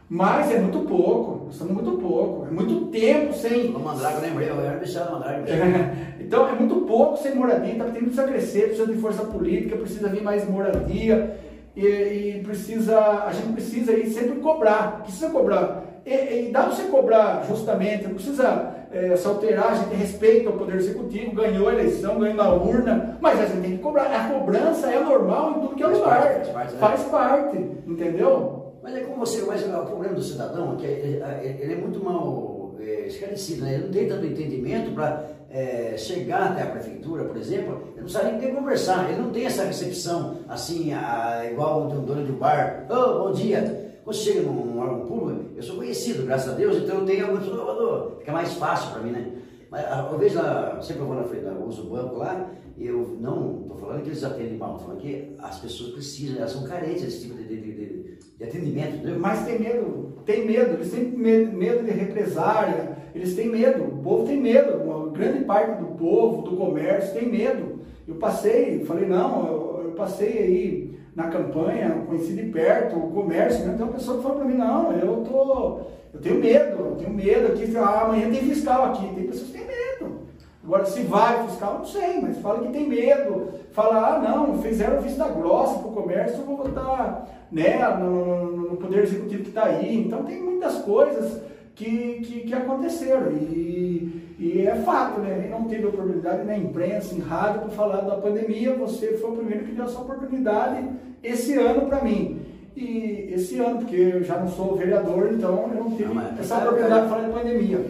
Mas 0.10 0.52
é 0.52 0.60
muito 0.60 0.80
pouco, 0.80 1.46
nós 1.46 1.54
estamos 1.54 1.74
muito 1.74 1.92
pouco, 2.02 2.46
é 2.46 2.52
muito 2.52 2.88
tempo 2.88 3.32
sem. 3.32 3.74
O 3.74 3.80
mandrake, 3.80 4.22
lembrei, 4.22 4.50
eu 4.50 4.60
era 4.60 4.78
bichado 4.78 5.12
mandrake. 5.14 5.52
Então 6.20 6.48
é 6.48 6.54
muito 6.54 6.82
pouco 6.82 7.18
sem 7.18 7.34
moradia, 7.34 7.76
tá, 7.76 7.86
tem 7.86 8.04
precisa 8.04 8.28
crescer, 8.28 8.68
precisa 8.68 8.86
de 8.86 9.00
força 9.00 9.24
política, 9.24 9.76
precisa 9.76 10.10
vir 10.10 10.22
mais 10.22 10.48
moradia 10.48 11.40
e, 11.76 11.88
e 11.88 12.42
precisa, 12.44 13.24
a 13.26 13.34
gente 13.34 13.54
precisa 13.54 13.94
aí 13.94 14.08
sempre 14.12 14.40
cobrar, 14.40 15.02
precisa 15.02 15.32
cobrar. 15.32 15.89
E, 16.10 16.48
e 16.48 16.52
dá 16.52 16.64
para 16.64 16.72
você 16.72 16.84
cobrar 16.86 17.46
justamente, 17.48 18.08
não 18.08 18.16
precisa 18.16 18.74
é, 18.92 19.16
se 19.16 19.28
alterar, 19.28 19.74
a 19.74 19.76
gente 19.76 19.96
respeita 19.96 20.50
o 20.50 20.58
Poder 20.58 20.78
Executivo, 20.78 21.36
ganhou 21.36 21.70
a 21.70 21.74
eleição, 21.74 22.18
ganhou 22.18 22.36
na 22.36 22.52
urna, 22.52 23.18
mas 23.22 23.40
a 23.40 23.46
gente 23.46 23.62
tem 23.62 23.78
que 23.78 23.84
cobrar. 23.84 24.06
A 24.06 24.28
cobrança 24.28 24.92
é 24.92 25.00
normal 25.00 25.52
em 25.52 25.62
tudo 25.62 25.76
que 25.76 25.84
é 25.84 25.88
lugar. 25.88 26.22
Faz 26.24 26.48
parte, 26.50 26.74
né? 26.74 26.80
faz 26.80 27.04
parte, 27.04 27.58
entendeu? 27.86 28.74
Mas 28.82 28.96
é 28.96 29.02
como 29.02 29.18
você, 29.18 29.44
mas 29.44 29.64
o 29.64 29.86
problema 29.86 30.16
do 30.16 30.24
cidadão 30.24 30.74
é 30.74 30.78
que 30.78 30.86
ele 30.88 31.74
é 31.74 31.76
muito 31.76 32.04
mal 32.04 32.74
é, 32.80 33.06
esclarecido, 33.06 33.64
né? 33.64 33.76
ele 33.76 33.84
não 33.84 33.92
tem 33.92 34.08
tanto 34.08 34.26
entendimento 34.26 34.92
para 34.96 35.26
é, 35.52 35.94
chegar 35.96 36.52
até 36.52 36.64
a 36.64 36.68
prefeitura, 36.68 37.26
por 37.26 37.38
exemplo, 37.38 37.90
ele 37.94 38.02
não 38.02 38.10
sabe 38.10 38.32
nem 38.32 38.56
conversar, 38.56 39.10
ele 39.10 39.22
não 39.22 39.30
tem 39.30 39.46
essa 39.46 39.64
recepção 39.64 40.38
assim, 40.48 40.92
a, 40.94 41.46
igual 41.52 41.88
de 41.88 41.98
um 41.98 42.06
dono 42.06 42.26
de 42.26 42.32
um 42.32 42.38
bar, 42.38 42.88
oh, 42.90 43.26
bom 43.26 43.32
dia. 43.32 43.89
Você 44.10 44.32
chega 44.32 44.42
num 44.42 44.80
órgão 44.80 45.06
público, 45.06 45.52
eu 45.56 45.62
sou 45.62 45.76
conhecido, 45.76 46.26
graças 46.26 46.52
a 46.52 46.56
Deus, 46.56 46.78
então 46.78 46.98
eu 46.98 47.06
tenho 47.06 47.28
algum 47.28 47.46
Salvador, 47.46 48.16
fica 48.18 48.32
mais 48.32 48.54
fácil 48.54 48.92
para 48.92 49.04
mim, 49.04 49.12
né? 49.12 49.34
Mas 49.70 49.86
eu 50.12 50.18
vejo 50.18 50.40
lá, 50.40 50.82
sempre 50.82 51.04
eu 51.04 51.06
vou 51.06 51.16
na 51.16 51.24
frente, 51.26 51.46
eu 51.46 51.64
uso 51.64 51.84
o 51.84 51.90
banco 51.92 52.16
lá, 52.16 52.50
e 52.76 52.88
eu 52.88 53.16
não 53.20 53.62
estou 53.62 53.78
falando 53.78 54.02
que 54.02 54.10
eles 54.10 54.24
atendem 54.24 54.58
mal, 54.58 54.72
estou 54.72 54.88
falando 54.88 55.02
que 55.02 55.36
as 55.38 55.60
pessoas 55.60 55.92
precisam, 55.92 56.38
elas 56.40 56.50
são 56.50 56.64
carentes 56.64 57.04
desse 57.04 57.28
tipo 57.28 57.38
de, 57.38 57.44
de, 57.44 57.62
de, 57.62 58.18
de 58.36 58.44
atendimento, 58.44 58.96
entendeu? 58.96 59.20
Mas 59.20 59.46
tem 59.46 59.60
medo, 59.60 60.14
tem 60.26 60.44
medo, 60.44 60.74
eles 60.74 60.92
têm 60.92 61.04
medo 61.12 61.86
de 61.86 61.92
represária, 61.92 62.98
eles 63.14 63.36
têm 63.36 63.48
medo, 63.48 63.84
o 63.84 63.98
povo 64.02 64.26
tem 64.26 64.42
medo, 64.42 64.86
uma 64.86 65.12
grande 65.12 65.44
parte 65.44 65.84
do 65.84 65.90
povo, 65.90 66.42
do 66.42 66.58
comércio 66.58 67.14
tem 67.14 67.30
medo. 67.30 67.82
Eu 68.08 68.16
passei, 68.16 68.84
falei, 68.86 69.08
não, 69.08 69.46
eu, 69.46 69.82
eu 69.86 69.92
passei 69.92 70.40
aí 70.40 70.89
na 71.20 71.28
campanha, 71.28 72.02
conheci 72.08 72.32
de 72.32 72.44
perto 72.44 72.96
o 72.96 73.12
comércio, 73.12 73.66
né? 73.66 73.74
Tem 73.76 73.86
uma 73.86 73.92
pessoa 73.92 74.18
que 74.18 74.24
falou 74.24 74.38
para 74.38 74.48
mim, 74.48 74.56
não, 74.56 74.94
eu 74.94 75.18
tô, 75.30 75.82
eu 76.14 76.22
tenho 76.22 76.40
medo, 76.40 76.78
eu 76.78 76.96
tenho 76.96 77.14
medo 77.14 77.48
aqui, 77.48 77.76
ah, 77.76 78.04
amanhã 78.06 78.32
tem 78.32 78.40
fiscal 78.40 78.86
aqui, 78.86 79.06
tem 79.14 79.28
pessoas 79.28 79.50
que 79.50 79.58
têm 79.58 79.68
medo. 79.68 80.20
Agora, 80.64 80.86
se 80.86 81.02
vai 81.02 81.46
fiscal, 81.46 81.80
não 81.80 81.86
sei, 81.86 82.22
mas 82.22 82.38
fala 82.38 82.60
que 82.60 82.72
tem 82.72 82.88
medo. 82.88 83.50
Fala, 83.74 84.16
ah, 84.16 84.20
não, 84.20 84.62
fizeram 84.62 85.02
vista 85.02 85.28
grossa 85.28 85.80
para 85.80 85.90
o 85.90 85.94
comércio, 85.94 86.38
eu 86.38 86.46
vou 86.46 86.56
votar 86.56 87.28
né, 87.52 87.86
no, 88.00 88.70
no 88.70 88.78
Poder 88.78 89.04
Executivo 89.04 89.44
que 89.44 89.50
está 89.50 89.66
aí. 89.66 89.98
Então, 90.06 90.24
tem 90.24 90.42
muitas 90.42 90.78
coisas 90.80 91.42
que, 91.76 92.22
que, 92.22 92.40
que 92.42 92.54
aconteceram. 92.54 93.32
E, 93.34 94.36
e, 94.40 94.66
é 94.66 94.76
fato, 94.76 95.20
né? 95.20 95.50
Não 95.52 95.66
teve 95.66 95.86
oportunidade 95.86 96.46
na 96.46 96.58
imprensa, 96.58 97.14
em 97.14 97.20
rádio, 97.20 97.62
para 97.62 97.70
falar 97.72 98.02
da 98.02 98.16
pandemia. 98.16 98.76
Você 98.76 99.18
foi 99.18 99.32
o 99.32 99.36
primeiro 99.36 99.66
que 99.66 99.74
deu 99.74 99.84
essa 99.84 100.00
oportunidade 100.00 100.88
esse 101.24 101.54
ano 101.56 101.88
para 101.88 102.04
mim. 102.04 102.40
E 102.76 103.32
esse 103.34 103.60
ano, 103.60 103.80
porque 103.80 103.96
eu 103.96 104.24
já 104.24 104.38
não 104.38 104.48
sou 104.48 104.76
vereador, 104.76 105.30
então 105.34 105.70
eu 105.74 105.84
não 105.84 105.92
tive 105.92 106.14
não, 106.14 106.22
essa 106.40 106.58
oportunidade 106.60 107.04
de 107.04 107.10
falar 107.10 107.28
de 107.28 107.34
pandemia. 107.34 107.86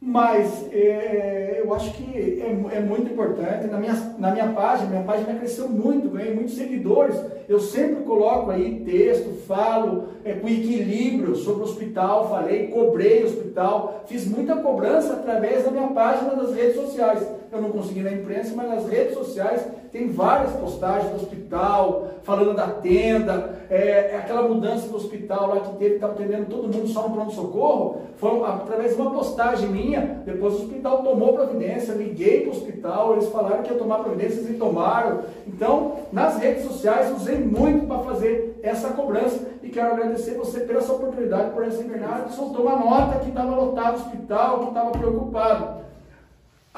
Mas 0.00 0.66
é, 0.72 1.60
eu 1.64 1.74
acho 1.74 1.92
que 1.94 2.40
é, 2.40 2.76
é, 2.76 2.80
muito 2.80 3.12
importante. 3.12 3.66
Na 3.66 3.78
minha, 3.78 3.94
na 4.16 4.30
minha 4.30 4.48
página, 4.52 4.90
minha 4.90 5.02
página 5.02 5.34
cresceu 5.34 5.68
muito, 5.68 6.08
ganhei 6.08 6.32
muitos 6.32 6.54
seguidores. 6.54 7.16
Eu 7.48 7.58
sempre 7.58 8.04
coloco 8.04 8.50
aí 8.50 8.82
texto, 8.84 9.44
falo 9.46 10.10
é, 10.24 10.34
com 10.34 10.48
equilíbrio 10.48 11.34
sobre 11.34 11.62
o 11.62 11.64
hospital, 11.64 12.28
falei, 12.28 12.68
cobrei 12.68 13.24
o 13.24 13.26
hospital, 13.26 14.04
fiz 14.06 14.24
muita 14.24 14.56
cobrança 14.56 15.14
através 15.14 15.64
da 15.64 15.70
minha 15.72 15.88
página 15.88 16.36
das 16.36 16.54
redes 16.54 16.76
sociais. 16.76 17.26
Eu 17.50 17.60
não 17.60 17.70
consegui 17.70 18.00
na 18.00 18.12
imprensa, 18.12 18.52
mas 18.54 18.68
nas 18.68 18.88
redes 18.88 19.14
sociais 19.14 19.66
tem 19.90 20.08
várias 20.08 20.52
postagens 20.52 21.10
do 21.10 21.16
hospital, 21.16 22.08
falando 22.22 22.54
da 22.54 22.68
tenda, 22.68 23.58
é, 23.70 24.12
é 24.12 24.16
aquela 24.16 24.42
mudança 24.42 24.88
do 24.88 24.96
hospital 24.96 25.48
lá 25.48 25.60
que 25.60 25.76
teve, 25.76 25.94
estava 25.94 26.12
atendendo 26.12 26.46
todo 26.46 26.68
mundo 26.68 26.86
só 26.88 27.08
no 27.08 27.14
pronto-socorro, 27.14 28.02
foi 28.16 28.42
através 28.44 28.94
de 28.94 29.00
uma 29.00 29.10
postagem 29.10 29.68
minha, 29.68 30.22
depois 30.26 30.54
o 30.54 30.56
hospital 30.58 31.02
tomou 31.02 31.32
providência, 31.32 31.92
liguei 31.92 32.42
para 32.42 32.50
o 32.50 32.56
hospital, 32.56 33.12
eles 33.14 33.28
falaram 33.28 33.62
que 33.62 33.72
ia 33.72 33.78
tomar 33.78 33.98
providências 33.98 34.48
e 34.50 34.54
tomaram. 34.54 35.20
Então, 35.46 35.94
nas 36.12 36.36
redes 36.38 36.64
sociais, 36.64 37.14
usei 37.16 37.38
muito 37.38 37.86
para 37.86 37.98
fazer 38.00 38.58
essa 38.62 38.90
cobrança 38.90 39.46
e 39.62 39.70
quero 39.70 39.92
agradecer 39.92 40.34
você 40.34 40.60
pela 40.60 40.80
essa 40.80 40.92
oportunidade, 40.92 41.50
por 41.50 41.64
essa 41.64 41.82
Bernardo, 41.82 42.32
soltou 42.32 42.62
uma 42.66 42.76
nota 42.76 43.18
que 43.18 43.28
estava 43.28 43.54
lotado 43.54 43.96
o 43.96 44.00
hospital, 44.00 44.58
que 44.60 44.68
estava 44.68 44.90
preocupado. 44.90 45.77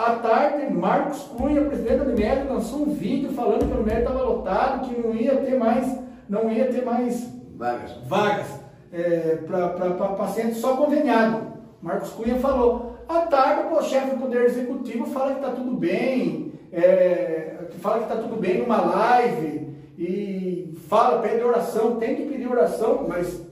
À 0.01 0.13
tarde, 0.13 0.73
Marcos 0.73 1.25
Cunha, 1.25 1.61
presidente 1.61 1.99
da 1.99 2.05
Unimed, 2.05 2.49
lançou 2.49 2.85
um 2.85 2.95
vídeo 2.95 3.31
falando 3.33 3.67
que 3.67 3.73
a 3.75 3.77
Unimed 3.77 3.99
estava 3.99 4.23
lotado, 4.23 4.89
que 4.89 4.99
não 4.99 5.15
ia 5.15 5.37
ter 5.37 5.59
mais, 5.59 5.95
não 6.27 6.51
ia 6.51 6.73
ter 6.73 6.83
mais 6.87 7.29
vagas, 7.55 7.93
vagas 8.07 8.47
é, 8.91 9.41
para 9.47 10.09
pacientes 10.17 10.57
só 10.57 10.75
conveniado. 10.75 11.53
Marcos 11.83 12.13
Cunha 12.13 12.37
falou. 12.37 12.97
À 13.07 13.27
tarde, 13.27 13.75
o 13.75 13.83
chefe 13.83 14.13
do 14.13 14.23
Poder 14.23 14.47
Executivo 14.47 15.05
fala 15.05 15.33
que 15.33 15.41
está 15.41 15.51
tudo 15.51 15.77
bem, 15.77 16.55
é, 16.73 17.67
fala 17.81 17.99
que 17.99 18.05
está 18.05 18.17
tudo 18.17 18.37
bem 18.41 18.63
numa 18.63 18.81
live, 18.81 19.69
e 19.99 20.79
fala, 20.89 21.21
pede 21.21 21.45
oração, 21.45 21.97
tem 21.97 22.17
que 22.17 22.23
pedir 22.23 22.51
oração, 22.51 23.05
mas 23.07 23.50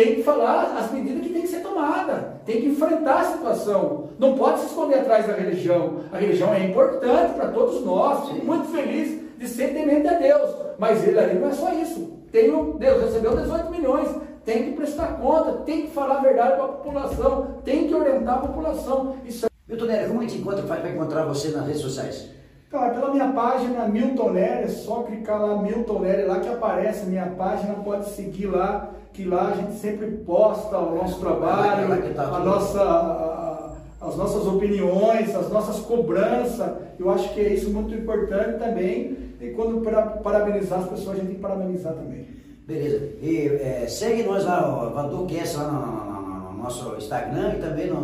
tem 0.00 0.14
que 0.14 0.22
falar 0.22 0.78
as 0.78 0.90
medidas 0.90 1.22
que 1.22 1.28
tem 1.28 1.42
que 1.42 1.48
ser 1.48 1.60
tomadas, 1.60 2.24
tem 2.46 2.62
que 2.62 2.68
enfrentar 2.68 3.20
a 3.20 3.24
situação. 3.32 4.08
Não 4.18 4.34
pode 4.34 4.60
se 4.60 4.66
esconder 4.66 5.00
atrás 5.00 5.26
da 5.26 5.34
religião. 5.34 5.96
A 6.10 6.16
religião 6.16 6.54
é 6.54 6.64
importante 6.64 7.34
para 7.34 7.48
todos 7.48 7.84
nós, 7.84 8.30
fico 8.30 8.46
muito 8.46 8.68
feliz 8.68 9.20
de 9.36 9.46
ser 9.46 9.74
temente 9.74 10.08
a 10.08 10.14
Deus. 10.14 10.50
Mas 10.78 11.06
ele 11.06 11.18
ali 11.18 11.38
não 11.38 11.48
é 11.48 11.52
só 11.52 11.70
isso. 11.74 12.12
Tem 12.32 12.50
um, 12.50 12.78
Deus 12.78 13.02
recebeu 13.02 13.36
18 13.36 13.70
milhões, 13.70 14.08
tem 14.42 14.64
que 14.64 14.70
prestar 14.72 15.18
conta, 15.20 15.52
tem 15.66 15.82
que 15.82 15.90
falar 15.90 16.16
a 16.16 16.22
verdade 16.22 16.54
para 16.54 16.64
a 16.64 16.68
população, 16.68 17.56
tem 17.62 17.86
que 17.86 17.94
orientar 17.94 18.36
a 18.36 18.46
população. 18.46 19.16
Isso 19.26 19.44
é... 19.44 19.48
Milton 19.68 19.84
Nery, 19.84 20.08
como 20.08 20.20
a 20.20 20.22
gente 20.22 20.38
encontra, 20.38 20.62
faz 20.62 20.80
para 20.80 20.90
encontrar 20.90 21.26
você 21.26 21.48
nas 21.48 21.66
redes 21.66 21.82
sociais? 21.82 22.30
Cara, 22.70 22.94
pela 22.94 23.10
minha 23.10 23.32
página 23.32 23.86
Milton 23.86 24.30
Nery, 24.30 24.64
é 24.64 24.68
só 24.68 25.02
clicar 25.02 25.42
lá 25.42 25.60
Milton 25.60 25.98
Nery, 25.98 26.24
lá 26.24 26.40
que 26.40 26.48
aparece 26.48 27.02
a 27.02 27.06
minha 27.06 27.26
página, 27.26 27.74
pode 27.74 28.08
seguir 28.08 28.46
lá 28.46 28.94
que 29.12 29.24
lá 29.24 29.48
a 29.48 29.56
gente 29.56 29.74
sempre 29.74 30.06
posta 30.08 30.78
o 30.78 30.96
nosso 30.96 31.18
trabalho, 31.20 32.14
tá 32.14 32.24
a 32.24 32.40
nossa, 32.40 32.80
a, 32.80 33.72
as 34.00 34.16
nossas 34.16 34.46
opiniões, 34.46 35.34
as 35.34 35.50
nossas 35.50 35.80
cobranças. 35.80 36.70
Eu 36.98 37.10
acho 37.10 37.32
que 37.34 37.40
é 37.40 37.54
isso 37.54 37.70
muito 37.70 37.94
importante 37.94 38.58
também. 38.58 39.30
E 39.40 39.50
quando 39.50 39.80
para 39.80 40.02
parabenizar 40.02 40.80
as 40.80 40.88
pessoas, 40.88 41.10
a 41.10 41.14
gente 41.14 41.26
tem 41.26 41.34
que 41.36 41.40
parabenizar 41.40 41.94
também. 41.94 42.26
Beleza. 42.66 43.08
E 43.20 43.48
é, 43.60 43.86
segue 43.88 44.22
nós 44.22 44.44
lá, 44.44 44.86
o 44.86 44.94
VadorCast 44.94 45.56
lá 45.56 45.64
no, 45.64 46.12
no, 46.12 46.52
no, 46.52 46.62
nosso 46.62 46.94
Instagram 46.96 47.54
e 47.54 47.60
também 47.60 47.88
no, 47.88 48.00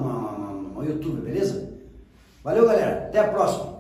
no 0.74 0.85
YouTube, 0.85 1.20
beleza? 1.20 1.73
Valeu, 2.43 2.66
galera. 2.66 3.07
Até 3.07 3.20
a 3.20 3.28
próxima. 3.28 3.77